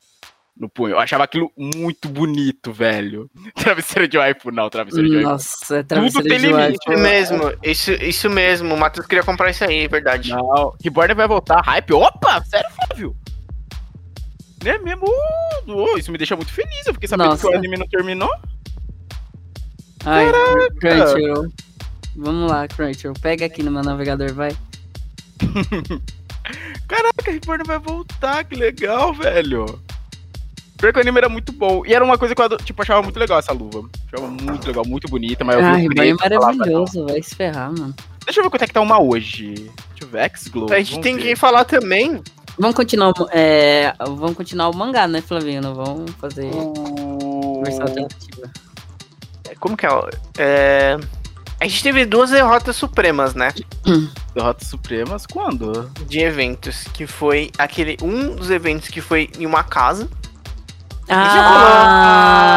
no 0.57 0.69
punho. 0.69 0.95
Eu 0.95 0.99
achava 0.99 1.25
aquilo 1.25 1.51
muito 1.57 2.09
bonito, 2.09 2.73
velho. 2.73 3.31
Travesseiro 3.57 4.07
de 4.09 4.19
waifu, 4.19 4.51
não, 4.51 4.69
travesseiro 4.69 5.09
de 5.09 5.17
waifu. 5.17 5.31
Nossa, 5.31 5.79
é 5.79 5.83
travesseiro 5.83 6.29
tem 6.29 6.39
de 6.39 6.47
limite. 6.47 6.61
waifu. 6.61 6.93
Isso 6.93 7.03
mesmo, 7.03 7.53
isso, 7.63 7.93
isso 7.93 8.31
mesmo. 8.31 8.75
O 8.75 8.79
Matheus 8.79 9.07
queria 9.07 9.25
comprar 9.25 9.51
isso 9.51 9.65
aí, 9.65 9.85
é 9.85 9.89
verdade. 9.89 10.31
Não, 10.31 10.75
Reborn 10.83 11.15
vai 11.15 11.29
voltar, 11.29 11.63
hype. 11.63 11.93
Opa, 11.93 12.43
sério, 12.45 12.71
Flávio? 14.63 14.65
Não 14.65 14.73
é 14.73 14.79
mesmo? 14.79 15.07
Uh, 15.67 15.99
isso 15.99 16.11
me 16.11 16.19
deixa 16.19 16.37
muito 16.37 16.53
feliz. 16.53 16.87
Eu 16.87 16.95
fiquei 16.95 17.09
sabendo 17.09 17.31
Nossa. 17.31 17.49
que 17.49 17.55
o 17.55 17.59
anime 17.59 17.77
não 17.77 17.87
terminou. 17.87 18.31
Ai, 20.05 20.27
Crunchyroll. 20.81 21.53
Vamos 22.17 22.51
lá, 22.51 22.67
Crunchyroll. 22.69 23.15
Pega 23.21 23.47
aqui 23.47 23.63
no 23.63 23.71
meu 23.71 23.83
navegador, 23.83 24.33
vai. 24.33 24.57
Caraca, 26.89 27.31
Reborn 27.31 27.65
vai 27.65 27.79
voltar, 27.79 28.45
que 28.45 28.57
legal, 28.57 29.15
velho. 29.15 29.81
Pior 30.77 30.93
que 30.93 30.99
o 30.99 31.03
anime 31.03 31.19
era 31.19 31.29
muito 31.29 31.53
bom. 31.53 31.87
E 31.87 31.95
era 31.95 32.05
uma 32.05 32.19
coisa 32.19 32.35
que 32.35 32.43
eu 32.43 32.57
tipo, 32.59 32.83
achava 32.83 33.01
muito 33.03 33.19
legal 33.19 33.39
essa 33.39 33.53
luva. 33.53 33.89
Achava 34.13 34.29
muito 34.29 34.67
legal, 34.67 34.85
muito 34.85 35.09
bonita, 35.09 35.45
mas 35.45 35.57
eu 35.57 35.65
Ah, 35.65 35.77
vi 35.77 35.89
o 35.89 36.03
é 36.03 36.17
falava, 36.17 36.53
maravilhoso, 36.53 37.07
vai 37.07 37.23
se 37.23 37.37
ferrar, 37.37 37.73
mano. 37.73 37.95
Deixa 38.25 38.41
eu 38.41 38.45
ver 38.45 38.51
quanto 38.51 38.63
é 38.63 38.67
que 38.67 38.73
tá 38.73 38.81
uma 38.81 39.01
hoje. 39.01 39.55
Deixa 39.55 40.03
eu 40.03 40.09
ver, 40.09 40.23
X-Glow. 40.23 40.73
A 40.73 40.81
gente 40.81 41.01
tem 41.01 41.17
que 41.17 41.37
falar 41.37 41.65
também. 41.65 42.21
Vamos 42.59 42.77
continuar, 42.77 43.13
o- 43.19 43.29
é, 43.33 43.95
vamos 44.01 44.37
continuar 44.37 44.69
o 44.69 44.77
mangá, 44.77 45.09
né, 45.09 45.21
Flavinho? 45.23 45.63
Não 45.63 45.75
vamos 45.75 46.11
fazer 46.13 46.51
O... 46.55 47.63
versão 47.65 47.83
alternativa. 47.87 48.51
Como 49.59 49.77
que 49.77 49.87
é? 49.87 49.91
é? 50.39 50.99
A 51.61 51.67
gente 51.69 51.83
teve 51.83 52.05
duas 52.05 52.31
derrotas 52.31 52.77
supremas, 52.77 53.35
né? 53.35 53.53
Derrotas 54.35 54.69
Supremas, 54.69 55.27
quando? 55.27 55.89
De 56.09 56.19
eventos. 56.21 56.85
Que 56.93 57.07
foi 57.07 57.51
aquele. 57.59 57.97
Um 58.03 58.35
dos 58.35 58.51
eventos 58.51 58.89
que 58.89 59.01
foi 59.01 59.31
em 59.39 59.47
uma 59.47 59.63
casa. 59.63 60.09
Ah, 61.09 62.57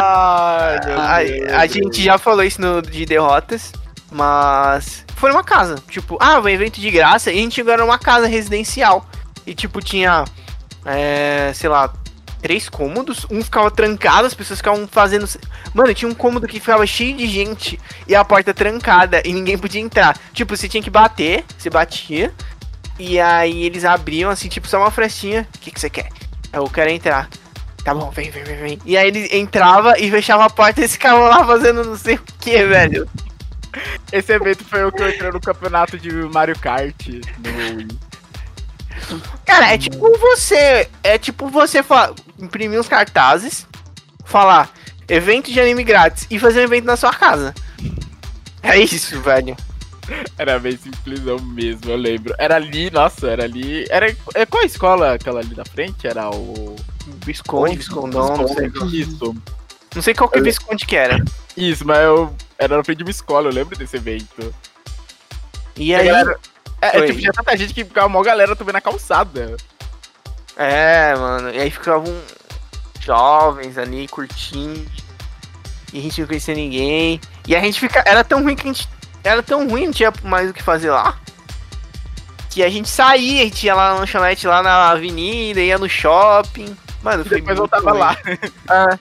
Ai, 0.98 1.28
meu 1.30 1.54
A, 1.54 1.58
a 1.60 1.66
gente 1.66 2.02
já 2.02 2.18
falou 2.18 2.42
isso 2.42 2.60
no, 2.60 2.82
de 2.82 3.06
derrotas. 3.06 3.72
Mas 4.10 5.04
foi 5.16 5.30
numa 5.30 5.44
casa. 5.44 5.76
Tipo, 5.88 6.16
ah, 6.20 6.40
um 6.40 6.48
evento 6.48 6.80
de 6.80 6.90
graça. 6.90 7.30
E 7.30 7.38
a 7.38 7.42
gente 7.42 7.54
chegou 7.54 7.76
numa 7.78 7.98
casa 7.98 8.26
residencial. 8.26 9.06
E 9.46 9.54
tipo, 9.54 9.80
tinha. 9.80 10.24
É, 10.84 11.52
sei 11.54 11.68
lá, 11.68 11.92
três 12.40 12.68
cômodos. 12.68 13.26
Um 13.30 13.42
ficava 13.42 13.70
trancado, 13.70 14.26
as 14.26 14.34
pessoas 14.34 14.60
ficavam 14.60 14.86
fazendo. 14.86 15.28
Mano, 15.74 15.94
tinha 15.94 16.08
um 16.08 16.14
cômodo 16.14 16.46
que 16.46 16.60
ficava 16.60 16.86
cheio 16.86 17.16
de 17.16 17.26
gente 17.26 17.78
e 18.06 18.14
a 18.14 18.24
porta 18.24 18.54
trancada 18.54 19.22
e 19.24 19.32
ninguém 19.32 19.58
podia 19.58 19.80
entrar. 19.80 20.16
Tipo, 20.32 20.56
você 20.56 20.68
tinha 20.68 20.82
que 20.82 20.90
bater, 20.90 21.44
você 21.58 21.70
batia. 21.70 22.32
E 22.98 23.20
aí 23.20 23.64
eles 23.64 23.84
abriam 23.84 24.30
assim, 24.30 24.48
tipo, 24.48 24.66
só 24.68 24.78
uma 24.78 24.90
frestinha. 24.90 25.46
O 25.56 25.58
que, 25.58 25.70
que 25.70 25.80
você 25.80 25.90
quer? 25.90 26.08
Eu 26.52 26.68
quero 26.70 26.90
entrar. 26.90 27.28
Tá 27.84 27.94
bom, 27.94 28.10
vem, 28.10 28.30
vem, 28.30 28.42
vem, 28.42 28.56
vem. 28.56 28.78
E 28.84 28.96
aí 28.96 29.08
ele 29.08 29.28
entrava 29.36 29.98
e 29.98 30.10
fechava 30.10 30.44
a 30.44 30.50
porta 30.50 30.80
e 30.80 30.82
eles 30.82 30.92
ficavam 30.92 31.28
lá 31.28 31.44
fazendo 31.44 31.84
não 31.84 31.96
sei 31.96 32.16
o 32.16 32.22
que, 32.40 32.64
velho. 32.64 33.08
Esse 34.10 34.32
evento 34.32 34.64
foi 34.64 34.84
o 34.84 34.90
que 34.90 35.02
eu 35.02 35.10
entrei 35.10 35.30
no 35.30 35.40
campeonato 35.40 35.98
de 35.98 36.10
Mario 36.10 36.58
Kart 36.58 37.06
no 37.08 37.76
Wii. 37.76 38.05
Cara, 39.44 39.72
é 39.72 39.78
tipo 39.78 40.18
você. 40.18 40.88
É 41.02 41.18
tipo 41.18 41.48
você 41.48 41.84
imprimir 42.38 42.78
uns 42.80 42.88
cartazes, 42.88 43.66
falar 44.24 44.70
evento 45.08 45.50
de 45.52 45.60
anime 45.60 45.84
grátis 45.84 46.26
e 46.30 46.38
fazer 46.38 46.60
um 46.60 46.64
evento 46.64 46.84
na 46.84 46.96
sua 46.96 47.12
casa. 47.12 47.54
É 48.62 48.78
isso, 48.78 49.20
velho. 49.20 49.56
Era 50.38 50.58
bem 50.58 50.76
simplesão 50.76 51.38
mesmo, 51.40 51.90
eu 51.90 51.96
lembro. 51.96 52.34
Era 52.38 52.56
ali, 52.56 52.90
nossa, 52.90 53.28
era 53.28 53.44
ali. 53.44 53.84
Era. 53.90 54.14
É, 54.34 54.46
qual 54.46 54.62
a 54.62 54.66
escola 54.66 55.14
aquela 55.14 55.40
ali 55.40 55.54
da 55.54 55.64
frente? 55.64 56.06
Era 56.06 56.30
o. 56.30 56.76
Visconde, 57.24 57.76
Viscondão, 57.76 58.36
não 58.36 58.48
sei. 58.48 58.70
Isso. 59.00 59.34
Não 59.94 60.02
sei 60.02 60.14
qual 60.14 60.28
que 60.28 60.40
Visconde 60.40 60.84
que 60.86 60.96
era. 60.96 61.22
Isso, 61.56 61.86
mas 61.86 61.98
eu. 61.98 62.34
Era 62.58 62.76
na 62.76 62.84
frente 62.84 62.98
de 62.98 63.04
uma 63.04 63.10
escola, 63.10 63.48
eu 63.48 63.52
lembro 63.52 63.76
desse 63.76 63.96
evento. 63.96 64.54
E 65.76 65.94
aí. 65.94 66.06
galera- 66.06 66.38
É, 66.92 66.98
é, 66.98 67.06
tipo, 67.06 67.20
tinha 67.20 67.32
tanta 67.32 67.56
gente 67.56 67.74
que 67.74 67.84
ficava 67.84 68.08
mó 68.08 68.22
galera 68.22 68.54
também 68.56 68.72
na 68.72 68.80
calçada. 68.80 69.56
É, 70.56 71.14
mano. 71.16 71.50
E 71.50 71.58
aí 71.60 71.70
ficavam 71.70 72.12
jovens 73.00 73.76
ali 73.78 74.08
curtindo. 74.08 74.90
E 75.92 75.98
a 75.98 76.02
gente 76.02 76.20
não 76.20 76.28
conhecia 76.28 76.54
ninguém. 76.54 77.20
E 77.46 77.54
a 77.54 77.60
gente 77.60 77.78
fica. 77.78 78.02
Era 78.06 78.24
tão 78.24 78.42
ruim 78.42 78.56
que 78.56 78.68
a 78.68 78.72
gente. 78.72 78.88
Era 79.22 79.42
tão 79.42 79.68
ruim, 79.68 79.86
não 79.86 79.92
tinha 79.92 80.12
mais 80.22 80.50
o 80.50 80.54
que 80.54 80.62
fazer 80.62 80.90
lá. 80.90 81.18
Que 82.50 82.62
a 82.62 82.68
gente 82.70 82.88
saía, 82.88 83.42
a 83.42 83.44
gente 83.44 83.66
ia 83.66 83.74
lá 83.74 83.92
na 83.92 84.00
lanchonete 84.00 84.46
lá 84.46 84.62
na 84.62 84.90
avenida, 84.90 85.60
ia 85.60 85.78
no 85.78 85.88
shopping. 85.88 86.76
Mano, 87.02 87.22
E 87.24 87.28
foi 87.28 87.38
depois 87.40 87.58
eu 87.58 87.62
muito 87.62 87.70
tava 87.70 87.90
ruim. 87.90 88.00
lá. 88.00 88.16
Ah. 88.68 88.98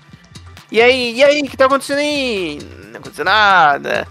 E 0.71 0.81
aí, 0.81 1.13
e 1.15 1.23
aí, 1.23 1.41
o 1.41 1.45
que 1.45 1.55
tá 1.55 1.65
acontecendo 1.65 1.99
aí? 1.99 2.59
Não 2.91 2.99
aconteceu 2.99 3.23
nada. 3.23 4.07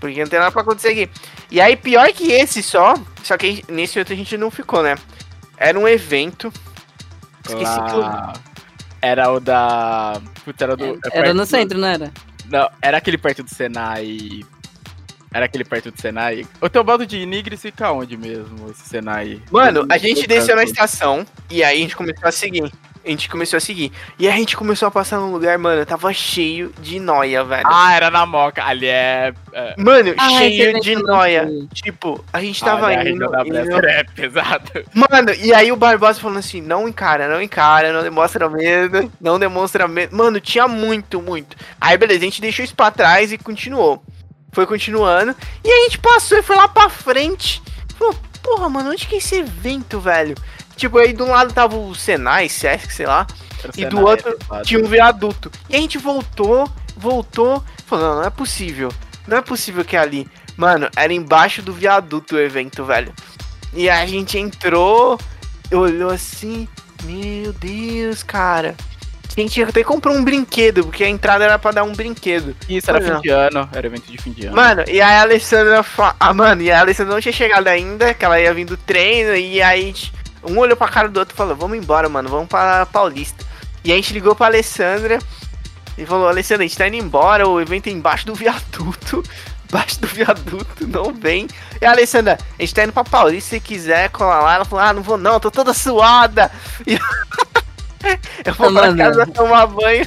Porque 0.00 0.20
não 0.20 0.28
tem 0.28 0.38
nada 0.38 0.52
pra 0.52 0.62
acontecer 0.62 0.88
aqui. 0.88 1.10
E 1.50 1.60
aí, 1.60 1.76
pior 1.76 2.10
que 2.12 2.32
esse 2.32 2.62
só, 2.62 2.94
só 3.26 3.36
que 3.36 3.64
nesse 3.68 3.98
outro 3.98 4.14
a 4.14 4.16
gente 4.16 4.36
não 4.36 4.50
ficou, 4.50 4.82
né? 4.82 4.96
Era 5.56 5.78
um 5.78 5.86
evento. 5.88 6.52
Esqueci 7.44 7.74
que 7.84 7.96
Lá- 7.96 8.32
Era 9.02 9.30
o 9.30 9.38
da. 9.40 10.20
Putz, 10.44 10.60
era 10.60 10.76
do. 10.76 10.84
é 10.84 10.98
Era 11.12 11.34
no 11.34 11.40
do- 11.42 11.46
centro, 11.46 11.78
não 11.78 11.88
era? 11.88 12.10
Não, 12.48 12.68
era 12.80 12.96
aquele 12.98 13.18
perto 13.18 13.42
do 13.42 13.50
Senai. 13.54 14.40
Era 15.32 15.44
aquele 15.46 15.64
perto 15.64 15.90
do 15.90 16.00
Senai. 16.00 16.46
O 16.60 16.68
teu 16.68 16.82
bando 16.82 17.04
de 17.06 17.24
Nigris 17.26 17.60
fica 17.60 17.92
onde 17.92 18.16
mesmo, 18.16 18.70
esse 18.70 18.88
Senai? 18.88 19.42
Mano, 19.50 19.84
a 19.90 19.98
gente 19.98 20.26
desceu 20.26 20.56
na 20.56 20.64
estação 20.64 21.26
e 21.50 21.62
aí 21.62 21.78
a 21.78 21.80
gente 21.80 21.94
começou 21.96 22.26
a 22.28 22.32
seguir. 22.32 22.72
A 23.06 23.10
gente 23.10 23.28
começou 23.28 23.56
a 23.56 23.60
seguir. 23.60 23.92
E 24.18 24.26
a 24.28 24.32
gente 24.32 24.56
começou 24.56 24.88
a 24.88 24.90
passar 24.90 25.18
num 25.18 25.30
lugar, 25.30 25.56
mano, 25.58 25.86
tava 25.86 26.12
cheio 26.12 26.72
de 26.80 26.98
noia, 26.98 27.44
velho. 27.44 27.62
Ah, 27.64 27.94
era 27.94 28.10
na 28.10 28.26
Moca. 28.26 28.64
Ali 28.64 28.86
é. 28.88 29.32
é 29.52 29.74
Mano, 29.78 30.12
Ah, 30.18 30.44
esse 30.44 30.56
cheio 30.56 30.80
de 30.80 30.96
noia. 30.96 31.48
Tipo, 31.72 32.24
a 32.32 32.40
gente 32.40 32.62
tava 32.62 32.86
ali 32.86 32.96
a 32.96 33.08
indo. 33.10 33.24
indo- 33.46 33.86
é 33.86 34.02
pesado. 34.02 34.72
Mano, 34.92 35.32
e 35.40 35.54
aí 35.54 35.70
o 35.70 35.76
Barbosa 35.76 36.18
falando 36.20 36.38
assim, 36.38 36.60
não 36.60 36.88
encara, 36.88 37.28
não 37.28 37.40
encara, 37.40 37.92
não 37.92 38.02
demonstra 38.02 38.48
medo, 38.50 39.12
não 39.20 39.38
demonstra 39.38 39.86
medo. 39.86 40.16
Mano, 40.16 40.40
tinha 40.40 40.66
muito, 40.66 41.22
muito. 41.22 41.56
Aí 41.80 41.96
beleza, 41.96 42.20
a 42.20 42.24
gente 42.24 42.40
deixou 42.40 42.64
isso 42.64 42.74
pra 42.74 42.90
trás 42.90 43.30
e 43.32 43.38
continuou. 43.38 44.02
Foi 44.52 44.66
continuando. 44.66 45.32
E 45.62 45.70
a 45.70 45.84
gente 45.84 45.98
passou 45.98 46.38
e 46.38 46.42
foi 46.42 46.56
lá 46.56 46.66
pra 46.66 46.88
frente. 46.88 47.62
Falou, 47.96 48.14
porra, 48.42 48.68
mano, 48.68 48.90
onde 48.90 49.06
que 49.06 49.14
é 49.14 49.18
esse 49.18 49.36
evento, 49.36 50.00
velho? 50.00 50.34
Tipo, 50.76 50.98
aí 50.98 51.12
de 51.12 51.22
um 51.22 51.30
lado 51.30 51.52
tava 51.52 51.76
o 51.76 51.94
Senai, 51.94 52.48
Sesc, 52.48 52.92
sei 52.92 53.06
lá. 53.06 53.26
Era 53.62 53.72
E 53.76 53.84
do 53.86 53.96
Senai, 53.96 54.04
outro 54.04 54.38
é. 54.52 54.62
Tinha 54.62 54.80
um 54.80 54.86
viaduto. 54.86 55.50
E 55.70 55.76
a 55.76 55.78
gente 55.78 55.98
voltou, 55.98 56.70
voltou. 56.96 57.64
Falou, 57.86 58.08
não, 58.08 58.16
não 58.16 58.24
é 58.24 58.30
possível. 58.30 58.92
Não 59.26 59.38
é 59.38 59.42
possível 59.42 59.84
que 59.84 59.96
é 59.96 60.00
ali. 60.00 60.28
Mano, 60.56 60.88
era 60.96 61.12
embaixo 61.12 61.62
do 61.62 61.72
viaduto 61.72 62.36
o 62.36 62.40
evento, 62.40 62.84
velho. 62.84 63.12
E 63.72 63.90
a 63.90 64.06
gente 64.06 64.38
entrou, 64.38 65.18
olhou 65.72 66.10
assim. 66.10 66.68
Meu 67.04 67.52
Deus, 67.52 68.22
cara. 68.22 68.74
A 69.36 69.40
gente 69.40 69.62
até 69.62 69.84
comprou 69.84 70.14
um 70.16 70.24
brinquedo, 70.24 70.84
porque 70.84 71.04
a 71.04 71.08
entrada 71.08 71.44
era 71.44 71.58
pra 71.58 71.70
dar 71.70 71.82
um 71.84 71.92
brinquedo. 71.92 72.56
Isso, 72.66 72.88
era 72.90 73.02
fim 73.02 73.20
de 73.20 73.28
ano. 73.28 73.68
Era 73.70 73.86
evento 73.86 74.10
de 74.10 74.16
fim 74.16 74.32
de 74.32 74.46
ano. 74.46 74.56
Mano, 74.56 74.82
e 74.88 74.98
aí 74.98 75.14
a 75.16 75.20
Alessandra. 75.20 75.82
Fa... 75.82 76.16
Ah, 76.18 76.32
mano, 76.32 76.62
e 76.62 76.70
a 76.70 76.80
Alessandra 76.80 77.12
não 77.12 77.20
tinha 77.20 77.32
chegado 77.32 77.68
ainda, 77.68 78.14
que 78.14 78.24
ela 78.24 78.40
ia 78.40 78.54
vir 78.54 78.64
do 78.64 78.78
treino, 78.78 79.36
e 79.36 79.60
aí 79.60 79.82
a 79.82 79.84
gente- 79.86 80.12
um 80.48 80.58
olhou 80.58 80.76
pra 80.76 80.88
cara 80.88 81.08
do 81.08 81.18
outro 81.18 81.34
e 81.34 81.36
falou: 81.36 81.56
Vamos 81.56 81.78
embora, 81.78 82.08
mano, 82.08 82.28
vamos 82.28 82.48
pra 82.48 82.86
Paulista. 82.86 83.44
E 83.84 83.92
a 83.92 83.96
gente 83.96 84.12
ligou 84.12 84.34
pra 84.34 84.46
Alessandra 84.46 85.18
e 85.96 86.04
falou: 86.04 86.28
Alessandra, 86.28 86.64
a 86.64 86.66
gente 86.66 86.78
tá 86.78 86.88
indo 86.88 86.96
embora, 86.96 87.48
o 87.48 87.60
evento 87.60 87.88
é 87.88 87.92
embaixo 87.92 88.26
do 88.26 88.34
viaduto. 88.34 89.22
Embaixo 89.68 90.00
do 90.00 90.06
viaduto, 90.06 90.86
não 90.86 91.12
vem. 91.12 91.48
E 91.80 91.84
a 91.84 91.90
Alessandra, 91.90 92.38
a 92.56 92.62
gente 92.62 92.72
tá 92.72 92.84
indo 92.84 92.92
pra 92.92 93.02
Paulista, 93.02 93.50
se 93.50 93.60
quiser 93.60 94.08
colar 94.10 94.40
lá. 94.40 94.54
Ela 94.54 94.64
falou: 94.64 94.84
Ah, 94.84 94.92
não 94.92 95.02
vou 95.02 95.18
não, 95.18 95.40
tô 95.40 95.50
toda 95.50 95.74
suada. 95.74 96.50
E... 96.86 96.98
Eu 98.44 98.54
vou 98.54 98.72
pra 98.72 98.82
Mano. 98.82 98.96
casa 98.96 99.26
tomar 99.26 99.66
banho. 99.66 100.06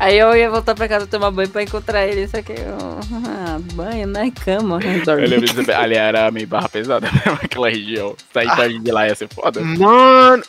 Aí 0.00 0.16
eu 0.16 0.34
ia 0.36 0.48
voltar 0.48 0.76
pra 0.76 0.86
casa 0.86 1.08
tomar 1.08 1.30
banho 1.32 1.48
pra 1.48 1.62
encontrar 1.62 2.06
ele, 2.06 2.28
só 2.28 2.40
que 2.40 2.52
eu... 2.52 2.78
Ah, 3.26 3.58
banho, 3.74 4.06
né? 4.06 4.30
Cama, 4.44 4.78
Eu 5.06 5.28
lembro 5.28 5.46
disso. 5.46 5.72
Ali 5.72 5.96
era 5.96 6.30
meio 6.30 6.46
barra 6.46 6.68
pesada 6.68 7.10
mesmo, 7.10 7.32
aquela 7.42 7.68
região. 7.68 8.14
Sair 8.32 8.48
Ah. 8.48 8.68
de 8.68 8.90
lá 8.92 9.08
ia 9.08 9.14
ser 9.16 9.28
foda. 9.28 9.60
Mano, 9.60 10.44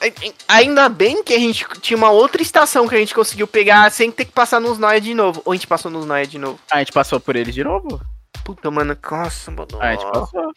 ainda 0.47 0.87
bem 0.87 1.23
que 1.23 1.33
a 1.33 1.39
gente 1.39 1.65
tinha 1.81 1.97
uma 1.97 2.11
outra 2.11 2.41
estação 2.43 2.87
que 2.87 2.93
a 2.95 2.99
gente 2.99 3.15
conseguiu 3.15 3.47
pegar 3.47 3.91
sem 3.91 4.11
ter 4.11 4.25
que 4.25 4.31
passar 4.31 4.59
nos 4.59 4.77
Noia 4.77 5.01
de 5.01 5.15
novo. 5.15 5.41
Ou 5.43 5.51
a 5.51 5.55
gente 5.55 5.65
passou 5.67 5.89
nos 5.89 6.05
Noia 6.05 6.27
de 6.27 6.37
novo. 6.37 6.59
A 6.71 6.77
gente 6.79 6.91
passou 6.91 7.19
por 7.19 7.35
eles 7.35 7.55
de 7.55 7.63
novo? 7.63 7.99
Puta, 8.43 8.69
mano, 8.69 8.95
nossa, 9.11 9.49
mano. 9.49 9.67
A 9.79 9.91
gente 9.93 10.05
passou. 10.11 10.51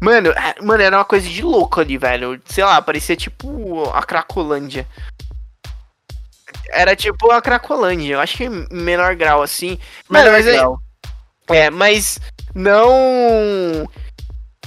Mano, 0.00 0.30
é- 0.30 0.62
mano, 0.62 0.82
era 0.82 0.96
uma 0.98 1.04
coisa 1.04 1.28
de 1.28 1.42
louco 1.42 1.80
ali, 1.80 1.96
velho. 1.96 2.40
Sei 2.44 2.62
lá, 2.64 2.80
parecia 2.82 3.16
tipo 3.16 3.84
a 3.94 4.02
Cracolândia. 4.02 4.86
Era 6.72 6.94
tipo 6.96 7.30
a 7.30 7.42
Cracolândia, 7.42 8.14
eu 8.14 8.20
acho 8.20 8.36
que 8.36 8.48
menor 8.72 9.14
grau, 9.16 9.42
assim. 9.42 9.78
Mano, 10.08 10.24
Melhor 10.24 10.32
mas 10.32 10.46
é- 10.46 10.52
grau. 10.56 10.78
É, 11.48 11.70
mas 11.70 12.20
não. 12.54 13.88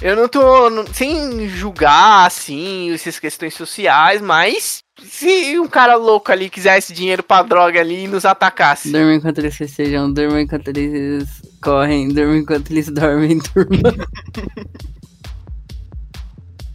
Eu 0.01 0.15
não 0.17 0.27
tô. 0.27 0.69
não- 0.69 0.85
sem 0.87 1.47
julgar, 1.47 2.25
assim, 2.25 2.93
essas 2.93 3.19
questões 3.19 3.53
sociais, 3.53 4.19
mas. 4.21 4.83
Se 5.05 5.57
um 5.59 5.67
cara 5.67 5.95
louco 5.95 6.31
ali 6.31 6.49
quisesse 6.49 6.93
dinheiro 6.93 7.23
pra 7.23 7.41
droga 7.41 7.79
ali 7.79 8.03
e 8.03 8.07
nos 8.07 8.25
atacasse. 8.25 8.91
Durma 8.91 9.13
enquanto 9.15 9.39
eles 9.39 9.55
festejam, 9.55 10.11
durma 10.11 10.39
enquanto 10.41 10.67
eles 10.67 11.41
correm, 11.61 12.09
durma 12.09 12.37
enquanto 12.37 12.69
eles 12.71 12.89
dormem, 12.89 13.39
durma. 13.53 13.91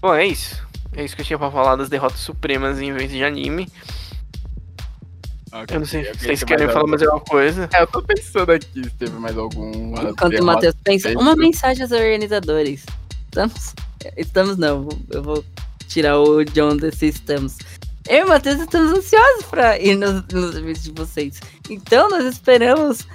Bom, 0.01 0.15
é 0.15 0.27
isso. 0.27 0.67
É 0.95 1.05
isso 1.05 1.15
que 1.15 1.23
eu 1.23 1.27
tinha 1.27 1.39
pra 1.39 1.51
falar 1.51 1.77
das 1.77 1.89
derrotas 1.89 2.21
supremas 2.21 2.81
em 2.81 2.93
vez 2.93 3.11
de 3.11 3.23
anime. 3.23 3.69
Ok, 5.53 5.77
Eu 5.77 5.81
não 5.81 5.87
sei 5.87 6.05
se 6.05 6.19
vocês 6.19 6.45
querem 6.45 6.67
mais 6.67 6.75
falar 6.75 6.87
mais 6.89 7.03
alguma 7.03 7.21
coisa. 7.21 7.69
É, 7.73 7.83
eu 7.83 7.87
tô 7.87 8.03
pensando 8.03 8.53
aqui 8.53 8.85
se 8.85 8.91
teve 8.91 9.13
mais 9.19 9.37
algum. 9.37 9.95
Enquanto 10.09 10.41
o 10.41 10.45
Matheus 10.45 10.75
pensa, 10.85 11.11
uma 11.19 11.35
mensagem 11.35 11.83
aos 11.83 11.93
organizadores. 11.93 12.85
Estamos. 13.25 13.75
Estamos 14.17 14.57
não, 14.57 14.89
eu 15.11 15.23
vou 15.23 15.45
tirar 15.89 16.19
o 16.19 16.45
John 16.45 16.77
desse 16.77 17.07
estamos. 17.07 17.59
Eu 18.09 18.19
e 18.19 18.25
o 18.25 18.29
Matheus 18.29 18.61
estamos 18.61 18.99
ansiosos 18.99 19.45
pra 19.51 19.79
ir 19.79 19.97
nos, 19.97 20.25
nos 20.33 20.57
eventos 20.57 20.83
de 20.83 20.93
vocês. 20.93 21.41
Então 21.69 22.09
nós 22.09 22.25
esperamos 22.25 23.07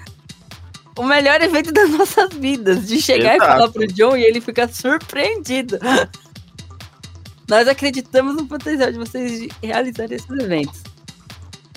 o 0.97 1.03
melhor 1.03 1.41
evento 1.41 1.71
das 1.71 1.89
nossas 1.89 2.33
vidas. 2.33 2.87
De 2.87 3.01
chegar 3.01 3.35
Exato. 3.35 3.51
e 3.51 3.53
falar 3.53 3.71
pro 3.71 3.87
John 3.87 4.15
e 4.15 4.23
ele 4.23 4.41
ficar 4.41 4.69
surpreendido. 4.69 5.79
Nós 7.49 7.67
acreditamos 7.67 8.35
no 8.35 8.47
potencial 8.47 8.91
de 8.91 8.97
vocês 8.97 9.41
de 9.41 9.49
realizarem 9.61 10.15
esses 10.15 10.29
eventos. 10.29 10.81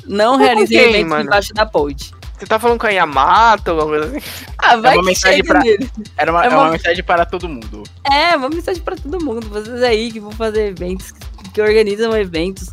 Não 0.08 0.36
com 0.38 0.44
realizem 0.44 0.78
quem, 0.78 0.88
eventos 0.88 1.08
mano? 1.10 1.24
embaixo 1.24 1.52
da 1.54 1.66
ponte. 1.66 2.12
Você 2.38 2.44
tá 2.46 2.58
falando 2.58 2.78
com 2.78 2.86
a 2.86 2.90
Yamato 2.90 3.70
ou 3.72 3.80
alguma 3.80 3.98
coisa 3.98 4.16
assim? 4.18 4.26
Ah, 4.58 4.76
vai 4.76 4.94
uma 4.96 5.02
que 5.02 5.06
mensagem 5.08 5.36
chega 5.38 5.48
pra- 5.48 5.60
nele. 5.60 5.90
Era 6.18 6.30
uma, 6.30 6.42
É 6.42 6.46
é 6.46 6.48
uma 6.50 6.58
uma- 6.64 6.70
mensagem 6.72 7.02
para 7.04 7.24
todo 7.24 7.48
mundo. 7.48 7.82
É, 8.12 8.36
uma 8.36 8.48
mensagem 8.50 8.82
pra 8.82 8.94
todo 8.94 9.24
mundo. 9.24 9.48
Vocês 9.48 9.82
aí 9.82 10.12
que 10.12 10.20
vão 10.20 10.32
fazer 10.32 10.66
eventos, 10.68 11.12
que- 11.54 11.60
organizam 11.62 12.14
eventos. 12.16 12.68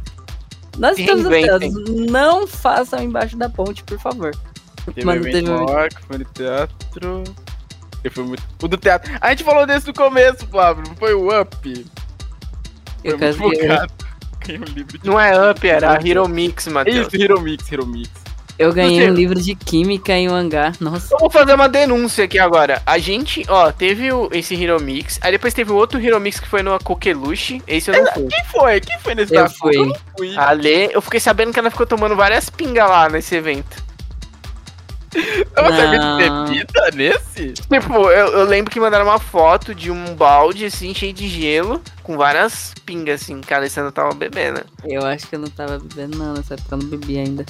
Nós 0.77 0.97
estamos 0.99 1.25
ansiosos. 1.25 1.73
Não 2.09 2.45
façam 2.47 3.01
embaixo 3.01 3.37
da 3.37 3.47
ponte, 3.49 3.83
por 3.83 3.97
favor. 3.99 4.31
Teve 4.93 5.05
Mano, 5.05 5.21
evento 5.21 5.45
teve 5.45 5.51
um- 5.51 5.87
que 5.87 6.01
foi 6.07 6.17
no 6.17 6.25
teatro. 6.25 7.23
Foi 8.11 8.23
muito... 8.25 8.43
O 8.61 8.67
do 8.67 8.75
teatro. 8.75 9.13
A 9.21 9.29
gente 9.29 9.45
falou 9.45 9.65
desse 9.65 9.87
no 9.87 9.93
começo, 9.93 10.45
Flávio. 10.47 10.83
Não 10.85 10.95
foi 10.97 11.13
o 11.13 11.39
Up? 11.39 11.85
Eu 13.01 13.11
Foi 13.11 13.19
quase 13.19 13.39
muito 13.39 13.59
ganhei. 13.61 13.77
Ganhei 14.45 14.61
um 14.61 14.73
livro 14.73 14.97
de... 14.97 15.07
Não 15.07 15.19
é 15.19 15.51
Up, 15.51 15.67
era 15.67 15.99
Hero 16.05 16.27
Mix, 16.27 16.67
Matheus. 16.67 17.07
Isso, 17.07 17.21
Hero 17.21 17.39
Mix, 17.41 17.71
Hero 17.71 17.85
Mix. 17.85 18.09
Eu 18.57 18.71
ganhei 18.71 19.09
um 19.09 19.13
livro 19.13 19.39
de 19.39 19.55
química 19.55 20.13
em 20.13 20.29
um 20.29 20.35
hangar. 20.35 20.73
Nossa. 20.79 21.15
Eu 21.15 21.19
vou 21.19 21.29
fazer 21.29 21.55
uma 21.55 21.67
denúncia 21.67 22.25
aqui 22.25 22.37
agora. 22.37 22.81
A 22.85 22.99
gente, 22.99 23.43
ó, 23.49 23.71
teve 23.71 24.11
o, 24.11 24.29
esse 24.31 24.61
Hero 24.61 24.79
Mix, 24.79 25.19
aí 25.21 25.31
depois 25.31 25.53
teve 25.53 25.71
o 25.71 25.75
outro 25.75 25.99
Hero 25.99 26.19
Mix 26.19 26.39
que 26.39 26.47
foi 26.47 26.61
no 26.61 26.77
Coqueluche. 26.79 27.61
Esse 27.67 27.89
eu 27.89 28.03
não 28.03 28.13
fui. 28.13 28.27
Quem 28.27 28.45
foi? 28.45 28.79
Quem 28.79 28.99
foi 28.99 29.15
nesse 29.15 29.35
Eu 29.35 29.49
fui. 29.49 29.75
Eu 29.75 29.85
não 29.87 29.95
fui. 30.15 30.37
A 30.37 30.51
Lê, 30.51 30.95
eu 30.95 31.01
fiquei 31.01 31.19
sabendo 31.19 31.51
que 31.51 31.59
ela 31.59 31.71
ficou 31.71 31.85
tomando 31.85 32.15
várias 32.15 32.49
pingas 32.49 32.87
lá 32.87 33.09
nesse 33.09 33.35
evento. 33.35 33.82
Eu 35.55 35.63
não 35.63 36.47
de 36.47 36.55
bebida 36.55 36.91
nesse? 36.93 37.53
Tipo, 37.53 37.93
eu, 38.11 38.27
eu 38.27 38.45
lembro 38.45 38.71
que 38.71 38.79
mandaram 38.79 39.05
uma 39.05 39.19
foto 39.19 39.73
de 39.73 39.91
um 39.91 40.15
balde, 40.15 40.65
assim, 40.65 40.93
cheio 40.93 41.13
de 41.13 41.27
gelo, 41.27 41.81
com 42.01 42.17
várias 42.17 42.73
pingas, 42.85 43.21
assim, 43.21 43.39
que 43.41 43.53
a 43.53 43.57
Alessandra 43.57 43.91
tava 43.91 44.13
bebendo. 44.13 44.61
Eu 44.83 45.05
acho 45.05 45.27
que 45.27 45.35
eu 45.35 45.39
não 45.39 45.47
tava 45.47 45.79
bebendo, 45.79 46.17
não. 46.17 46.33
Nessa 46.33 46.55
época 46.55 46.75
eu 46.75 46.77
não 46.79 46.87
bebi 46.87 47.17
ainda. 47.17 47.45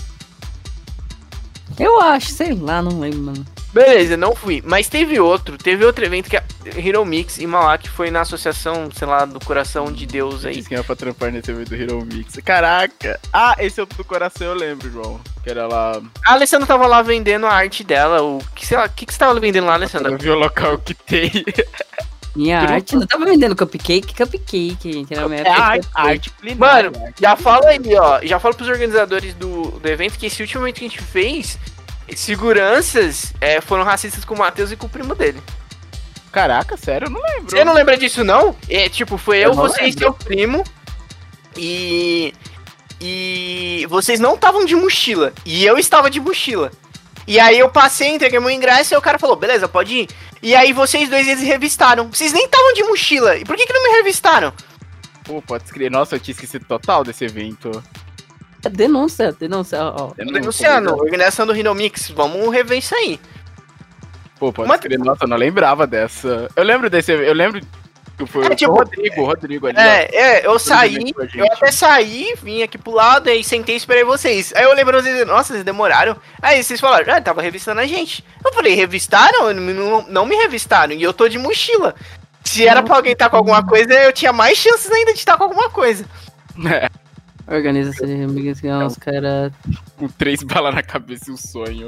Eu 1.80 2.00
acho, 2.02 2.32
sei 2.32 2.54
lá, 2.54 2.82
não 2.82 3.00
lembro, 3.00 3.20
mano. 3.20 3.46
Beleza, 3.74 4.16
não 4.16 4.36
fui. 4.36 4.62
Mas 4.64 4.88
teve 4.88 5.20
outro, 5.20 5.58
teve 5.58 5.84
outro 5.84 6.06
evento 6.06 6.30
que 6.30 6.38
é 6.38 6.44
Hero 6.76 7.04
Mix 7.04 7.40
em 7.40 7.48
Mauá, 7.48 7.78
que 7.78 7.90
foi 7.90 8.12
na 8.12 8.22
associação, 8.22 8.90
sei 8.96 9.08
lá, 9.08 9.26
do 9.26 9.40
coração 9.40 9.92
de 9.92 10.06
Deus 10.06 10.46
aí. 10.46 10.56
Disse 10.56 10.70
que 10.70 10.76
era 10.76 10.84
pra 10.84 10.96
trampar 10.96 11.32
nesse 11.32 11.50
evento 11.50 11.70
do 11.70 11.76
Hero 11.76 12.06
Mix. 12.06 12.36
Caraca! 12.46 13.20
Ah, 13.34 13.56
esse 13.58 13.80
é 13.80 13.84
o 13.84 13.88
do 13.88 14.06
coração, 14.06 14.48
eu 14.48 14.54
lembro, 14.54 14.92
João. 14.92 15.20
Que 15.44 15.50
era 15.50 15.68
lá. 15.68 16.00
A 16.26 16.34
Alessandra 16.34 16.68
tava 16.68 16.86
lá 16.86 17.02
vendendo 17.02 17.48
a 17.48 17.52
arte 17.52 17.84
dela. 17.84 18.22
O 18.22 18.40
que, 18.56 18.66
sei 18.66 18.78
lá, 18.78 18.88
que, 18.88 19.06
que 19.08 19.14
você 19.14 19.20
tava 19.20 19.40
vendendo 19.40 19.66
lá, 19.66 19.74
Alessandra? 19.74 20.12
Eu 20.12 20.18
vi 20.18 20.30
o 20.30 20.36
local 20.36 20.78
que 20.78 20.94
tem. 20.94 21.32
Minha 22.36 22.60
arte, 22.60 22.96
não 22.96 23.06
tava 23.06 23.26
vendendo 23.26 23.56
cupcake? 23.56 24.16
Cupcake, 24.16 24.92
gente. 24.92 25.14
Era 25.14 25.26
a 25.26 25.30
minha 25.30 25.42
É 25.42 25.50
a 25.50 25.64
arte, 25.64 25.88
arte 25.94 26.30
culinária. 26.32 26.92
Mano, 26.92 27.14
já 27.20 27.36
fala 27.36 27.68
aí, 27.70 27.96
ó. 27.96 28.20
Já 28.24 28.40
fala 28.40 28.56
pros 28.56 28.70
organizadores 28.70 29.36
do, 29.36 29.72
do 29.72 29.88
evento 29.88 30.18
que 30.18 30.26
esse 30.26 30.42
último 30.42 30.64
evento 30.64 30.80
que 30.80 30.86
a 30.86 30.90
gente 30.90 31.02
fez, 31.02 31.60
seguranças 32.16 33.34
é, 33.40 33.62
foram 33.62 33.84
racistas 33.84 34.26
com 34.26 34.34
o 34.36 34.38
Matheus 34.38 34.72
e 34.72 34.76
com 34.76 34.86
o 34.86 34.90
primo 34.90 35.16
dele. 35.16 35.42
Caraca, 36.32 36.76
sério, 36.76 37.06
eu 37.06 37.12
não 37.12 37.22
lembro. 37.22 37.52
Você 37.52 37.64
não 37.64 37.74
lembra 37.74 37.96
disso, 37.98 38.24
não? 38.24 38.56
É, 38.68 38.90
tipo, 38.90 39.18
foi 39.18 39.38
eu, 39.38 39.50
Eu 39.50 39.54
você 39.54 39.82
e 39.82 39.86
lembro. 39.86 40.00
seu 40.00 40.14
primo. 40.14 40.64
E. 41.56 42.34
E. 43.00 43.86
Vocês 43.90 44.20
não 44.20 44.34
estavam 44.34 44.66
de 44.66 44.76
mochila. 44.76 45.32
E 45.46 45.64
eu 45.64 45.78
estava 45.78 46.10
de 46.10 46.20
mochila. 46.20 46.72
E 47.28 47.40
aí 47.40 47.58
eu 47.60 47.70
passei, 47.70 48.10
entreguei 48.10 48.40
meu 48.40 48.50
ingresso 48.50 48.94
e 48.94 48.98
o 48.98 49.02
cara 49.02 49.18
falou, 49.18 49.36
beleza, 49.36 49.68
pode 49.68 49.94
ir. 49.94 50.10
E 50.42 50.54
aí 50.56 50.74
vocês 50.74 51.10
dois 51.10 51.28
eles 51.28 51.44
revistaram. 51.44 52.10
Vocês 52.10 52.34
nem 52.34 52.46
estavam 52.46 52.74
de 52.74 52.84
mochila. 52.84 53.38
E 53.38 53.46
por 53.46 53.56
que, 53.56 53.66
que 53.66 53.74
não 53.74 53.84
me 53.84 53.98
revistaram? 53.98 54.52
Pô, 55.24 55.42
pode 55.42 55.64
escrever. 55.64 55.90
Nossa, 55.90 56.16
eu 56.16 56.20
tinha 56.20 56.34
esquecido 56.34 56.66
total 56.66 57.04
desse 57.04 57.24
evento. 57.24 57.72
Denúncia, 58.70 59.32
denúncia, 59.32 59.80
ó. 59.84 60.12
Denunciando, 60.16 60.94
organização 60.96 61.46
do 61.46 61.54
Rhino 61.54 61.74
Mix, 61.76 62.10
vamos 62.10 62.52
rever 62.54 62.78
isso 62.78 62.96
aí. 62.96 63.20
Pô, 64.40 64.52
pode 64.52 64.68
Mas- 64.68 64.78
escrever. 64.80 65.04
Nossa, 65.04 65.24
eu 65.26 65.28
não 65.28 65.38
lembrava 65.38 65.86
dessa. 65.88 66.50
Eu 66.56 66.64
lembro 66.64 66.90
desse 66.90 67.12
Eu 67.12 67.34
lembro 67.34 67.62
que 68.18 68.26
foi 68.26 68.46
É, 68.46 68.56
tipo- 68.56 68.72
o 68.72 68.76
Rodrigo, 68.76 69.22
o 69.22 69.26
Rodrigo 69.26 69.68
ali. 69.68 69.78
ó. 69.78 69.82
É, 69.82 70.04
é, 70.12 70.46
eu 70.48 70.58
saí, 70.60 71.14
eu 71.36 71.46
até 71.54 71.72
saí, 71.72 72.36
vim 72.42 72.62
aqui 72.62 72.78
pro 72.78 72.94
lado, 72.94 73.28
aí 73.30 73.44
sentei 73.44 73.76
e 73.76 73.78
esperei 73.78 74.04
vocês. 74.04 74.54
Aí 74.56 74.64
eu 74.64 74.74
lembro 74.74 75.02
vocês, 75.02 75.26
nossa, 75.28 75.54
vocês 75.54 75.64
demoraram. 75.64 76.16
Aí 76.42 76.64
vocês 76.64 76.80
falaram, 76.80 77.14
ah, 77.14 77.22
tava 77.22 77.42
revistando 77.42 77.82
a 77.82 77.86
gente. 77.88 78.24
Eu 78.46 78.54
falei, 78.54 78.76
revistaram? 78.76 79.54
Não, 79.54 79.74
não, 79.74 80.02
não 80.08 80.26
me 80.26 80.36
revistaram, 80.36 80.94
e 80.94 81.02
eu 81.02 81.14
tô 81.14 81.28
de 81.28 81.38
mochila. 81.40 81.96
Se 82.44 82.68
era 82.68 82.84
pra 82.84 82.98
alguém 82.98 83.14
estar 83.14 83.30
com 83.30 83.38
alguma 83.38 83.66
coisa, 83.66 83.94
eu 83.94 84.12
tinha 84.14 84.34
mais 84.34 84.58
chances 84.58 84.92
ainda 84.92 85.14
de 85.14 85.20
estar 85.20 85.38
com 85.38 85.44
alguma 85.44 85.70
coisa. 85.70 86.06
É, 86.70 86.88
Organização 87.48 88.06
de 88.08 88.24
amigas 88.24 88.60
que 88.62 88.68
os 88.68 88.96
caras. 88.98 89.52
com 89.98 90.08
três 90.08 90.42
balas 90.44 90.74
na 90.74 90.82
cabeça 90.84 91.26
e 91.30 91.34
um 91.34 91.38
sonho. 91.38 91.88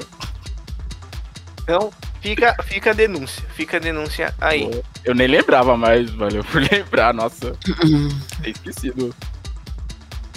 Então, 1.63 1.91
fica, 2.21 2.55
fica 2.63 2.91
a 2.91 2.93
denúncia, 2.93 3.43
fica 3.55 3.77
a 3.77 3.79
denúncia 3.79 4.33
aí. 4.39 4.69
Pô, 4.69 4.83
Eu 5.03 5.15
nem 5.15 5.27
lembrava 5.27 5.75
mais, 5.77 6.09
valeu 6.11 6.43
por 6.43 6.61
lembrar. 6.61 7.13
Nossa, 7.13 7.53
esquecido. 8.45 9.15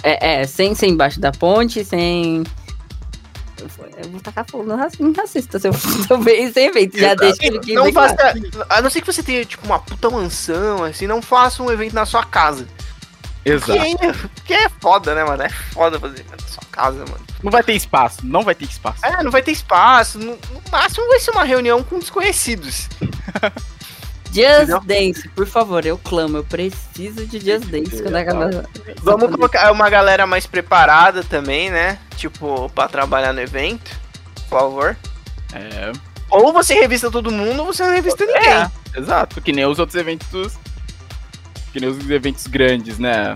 É, 0.01 0.41
é, 0.41 0.47
sem 0.47 0.73
ser 0.73 0.87
embaixo 0.87 1.19
da 1.19 1.31
ponte, 1.31 1.83
sem. 1.83 2.43
Eu 3.59 3.67
vou- 4.09 4.21
tacar 4.21 4.45
fogo 4.49 4.63
no 4.63 5.11
racista 5.11 5.59
se 5.59 5.67
eu, 5.67 5.73
se 5.73 6.09
eu 6.09 6.19
ver 6.21 6.39
esse 6.45 6.59
evento. 6.61 6.97
Já 6.97 7.07
Exato. 7.07 7.21
deixa 7.21 7.45
ele 7.45 7.59
que 7.59 7.73
Não 7.73 7.91
faça, 7.91 8.33
a 8.69 8.81
não 8.81 8.89
ser 8.89 9.01
que 9.01 9.07
você 9.11 9.21
tenha, 9.21 9.43
tipo, 9.43 9.65
uma 9.65 9.79
puta 9.79 10.09
mansão, 10.09 10.85
assim, 10.85 11.05
não 11.05 11.21
faça 11.21 11.61
um 11.61 11.69
evento 11.69 11.93
na 11.93 12.05
sua 12.05 12.23
casa. 12.25 12.65
Exato. 13.45 13.73
Que 13.73 14.05
é, 14.05 14.13
que 14.45 14.53
é 14.53 14.69
foda, 14.81 15.15
né, 15.15 15.23
mano? 15.23 15.43
É 15.43 15.49
foda 15.49 15.99
fazer 15.99 16.25
na 16.29 16.37
sua 16.47 16.63
casa, 16.71 16.99
mano. 16.99 17.25
Não 17.41 17.51
vai 17.51 17.63
ter 17.63 17.73
espaço, 17.73 18.19
não 18.23 18.43
vai 18.43 18.53
ter 18.53 18.65
espaço. 18.65 19.05
É, 19.05 19.23
não 19.23 19.31
vai 19.31 19.41
ter 19.41 19.51
espaço. 19.51 20.19
No, 20.19 20.31
no 20.31 20.61
máximo 20.71 21.07
vai 21.07 21.19
ser 21.19 21.31
uma 21.31 21.43
reunião 21.43 21.83
com 21.83 21.99
desconhecidos. 21.99 22.89
Just 24.31 24.69
Entendeu? 24.69 24.81
Dance, 24.81 25.27
por 25.29 25.47
favor, 25.47 25.85
eu 25.85 25.97
clamo, 25.97 26.37
eu 26.37 26.43
preciso 26.43 27.25
de 27.25 27.39
Just 27.39 27.65
Dance. 27.65 28.03
Quando 28.03 28.15
a 28.15 28.23
galera... 28.23 28.65
Vamos 28.97 29.31
colocar 29.31 29.71
uma 29.71 29.89
galera 29.89 30.27
mais 30.27 30.45
preparada 30.45 31.23
também, 31.23 31.71
né? 31.71 31.97
Tipo, 32.15 32.69
pra 32.69 32.87
trabalhar 32.87 33.33
no 33.33 33.41
evento. 33.41 33.89
Por 34.47 34.59
favor. 34.59 34.97
É, 35.53 35.91
Ou 36.29 36.53
você 36.53 36.75
revista 36.75 37.09
todo 37.09 37.31
mundo, 37.31 37.61
ou 37.61 37.65
você 37.73 37.83
não 37.83 37.91
revista 37.91 38.23
ninguém. 38.23 38.53
É, 38.53 38.71
exato. 38.95 39.41
Que 39.41 39.51
nem 39.51 39.65
os 39.65 39.79
outros 39.79 39.99
eventos. 39.99 40.53
Que 41.79 41.85
nem 41.85 41.89
os 41.89 42.09
eventos 42.09 42.45
grandes, 42.45 42.99
né? 42.99 43.33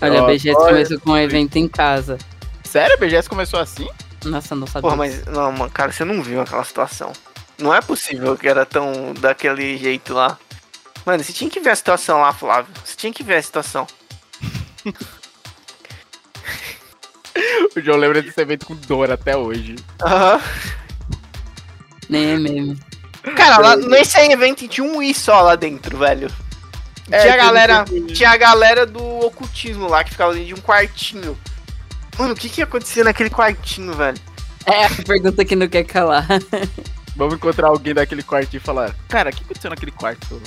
Olha, 0.00 0.22
a 0.22 0.26
BGS 0.26 0.54
começou 0.54 1.00
com 1.00 1.10
um 1.10 1.18
evento 1.18 1.56
em 1.56 1.66
casa. 1.66 2.18
Sério, 2.62 2.94
a 2.94 2.98
BGS 2.98 3.28
começou 3.28 3.58
assim? 3.58 3.88
Nossa, 4.24 4.54
não 4.54 4.64
sabia. 4.64 4.82
Porra, 4.82 4.94
mas 4.94 5.24
não, 5.26 5.50
mano, 5.50 5.68
cara, 5.72 5.90
você 5.90 6.04
não 6.04 6.22
viu 6.22 6.40
aquela 6.40 6.62
situação. 6.62 7.12
Não 7.58 7.74
é 7.74 7.80
possível 7.80 8.36
que 8.36 8.46
era 8.46 8.64
tão 8.64 9.12
daquele 9.18 9.76
jeito 9.76 10.14
lá. 10.14 10.38
Mano, 11.04 11.24
você 11.24 11.32
tinha 11.32 11.50
que 11.50 11.58
ver 11.58 11.70
a 11.70 11.74
situação 11.74 12.20
lá, 12.20 12.32
Flávio. 12.32 12.72
Você 12.84 12.94
tinha 12.96 13.12
que 13.12 13.24
ver 13.24 13.36
a 13.36 13.42
situação. 13.42 13.86
O 17.76 17.80
João 17.82 17.98
lembra 17.98 18.22
desse 18.22 18.40
evento 18.40 18.64
com 18.64 18.74
dor 18.74 19.10
até 19.10 19.36
hoje. 19.36 19.76
Aham. 20.02 20.40
Nem 22.08 22.30
é 22.30 22.38
meme. 22.38 22.80
Cara, 23.36 23.58
lá, 23.58 23.76
nesse 23.76 24.16
aí 24.16 24.32
evento 24.32 24.66
tinha 24.66 24.86
um 24.86 25.02
i 25.02 25.12
só 25.12 25.42
lá 25.42 25.54
dentro, 25.54 25.98
velho. 25.98 26.32
É, 27.10 27.20
tinha 27.20 27.34
a 27.34 27.36
galera, 27.36 27.84
teve- 27.84 28.06
tinha 28.12 28.30
a 28.30 28.36
galera 28.36 28.86
do 28.86 29.02
ocultismo 29.20 29.88
lá 29.88 30.02
que 30.02 30.10
ficava 30.10 30.32
dentro 30.32 30.48
de 30.48 30.54
um 30.54 30.62
quartinho. 30.62 31.38
Mano, 32.18 32.32
o 32.32 32.36
que 32.36 32.48
que 32.48 32.60
ia 32.60 32.64
acontecer 32.64 33.04
naquele 33.04 33.30
quartinho, 33.30 33.92
velho? 33.92 34.18
É 34.64 34.86
a 34.86 34.90
pergunta 34.90 35.44
que 35.44 35.54
não 35.54 35.68
quer 35.68 35.84
calar. 35.84 36.26
Vamos 37.14 37.34
encontrar 37.34 37.68
alguém 37.68 37.94
daquele 37.94 38.22
quarto 38.22 38.54
e 38.56 38.58
falar: 38.60 38.94
Cara, 39.08 39.30
o 39.30 39.32
que 39.32 39.42
aconteceu 39.44 39.70
naquele 39.70 39.92
quarto? 39.92 40.42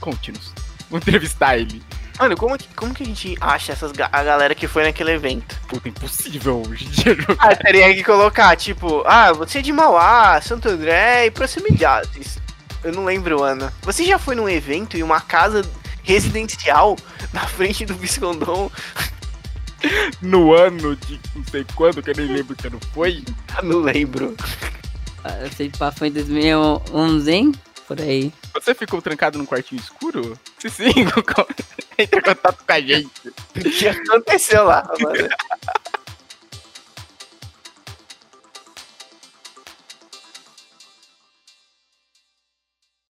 Conte-nos. 0.00 0.52
Vamos 0.90 1.06
entrevistar 1.06 1.58
ele. 1.58 1.82
Mano, 2.18 2.34
como 2.36 2.56
que, 2.56 2.66
como 2.74 2.94
que 2.94 3.02
a 3.02 3.06
gente 3.06 3.36
acha 3.40 3.72
essas 3.72 3.92
ga- 3.92 4.08
a 4.10 4.22
galera 4.22 4.54
que 4.54 4.66
foi 4.66 4.84
naquele 4.84 5.10
evento? 5.12 5.54
Puta, 5.68 5.88
impossível 5.88 6.62
hoje 6.66 6.86
em 6.86 6.88
dia. 6.88 7.16
Ah, 7.38 7.54
teria 7.54 7.92
que 7.94 8.02
colocar, 8.02 8.56
tipo, 8.56 9.02
ah, 9.04 9.32
você 9.34 9.58
é 9.58 9.62
de 9.62 9.70
Mauá, 9.72 10.40
Santo 10.40 10.68
André 10.70 11.26
e 11.26 11.30
proximidades. 11.30 12.38
Eu 12.82 12.92
não 12.92 13.04
lembro, 13.04 13.42
Ana. 13.42 13.70
Você 13.82 14.04
já 14.04 14.18
foi 14.18 14.34
num 14.34 14.48
evento 14.48 14.96
em 14.96 15.02
uma 15.02 15.20
casa 15.20 15.62
residencial 16.06 16.96
na 17.32 17.46
frente 17.46 17.84
do 17.84 17.94
Viscondom? 17.94 18.70
No 20.22 20.54
ano 20.54 20.96
de 20.96 21.20
não 21.34 21.44
sei 21.44 21.64
quando, 21.76 22.02
que 22.02 22.10
eu 22.10 22.14
nem 22.16 22.26
lembro 22.26 22.56
que 22.56 22.66
ano 22.66 22.80
foi. 22.94 23.22
Eu 23.58 23.62
não 23.62 23.78
lembro. 23.80 24.34
Ah, 25.22 25.38
Eu 25.42 25.50
sei 25.52 25.70
que 25.70 25.78
foi 25.94 26.08
em 26.08 26.12
2011, 26.12 27.30
hein? 27.30 27.52
Por 27.86 28.00
aí. 28.00 28.32
Você 28.54 28.74
ficou 28.74 29.02
trancado 29.02 29.38
num 29.38 29.44
quartinho 29.44 29.78
escuro? 29.80 30.36
Se 30.58 30.70
sim, 30.70 30.88
entra 31.98 32.20
em 32.20 32.22
contato 32.22 32.64
com 32.66 32.72
a 32.72 32.80
gente. 32.80 33.10
O 33.28 33.60
que 33.70 33.86
aconteceu 33.86 34.64
lá, 34.64 34.82
mano? 34.98 35.28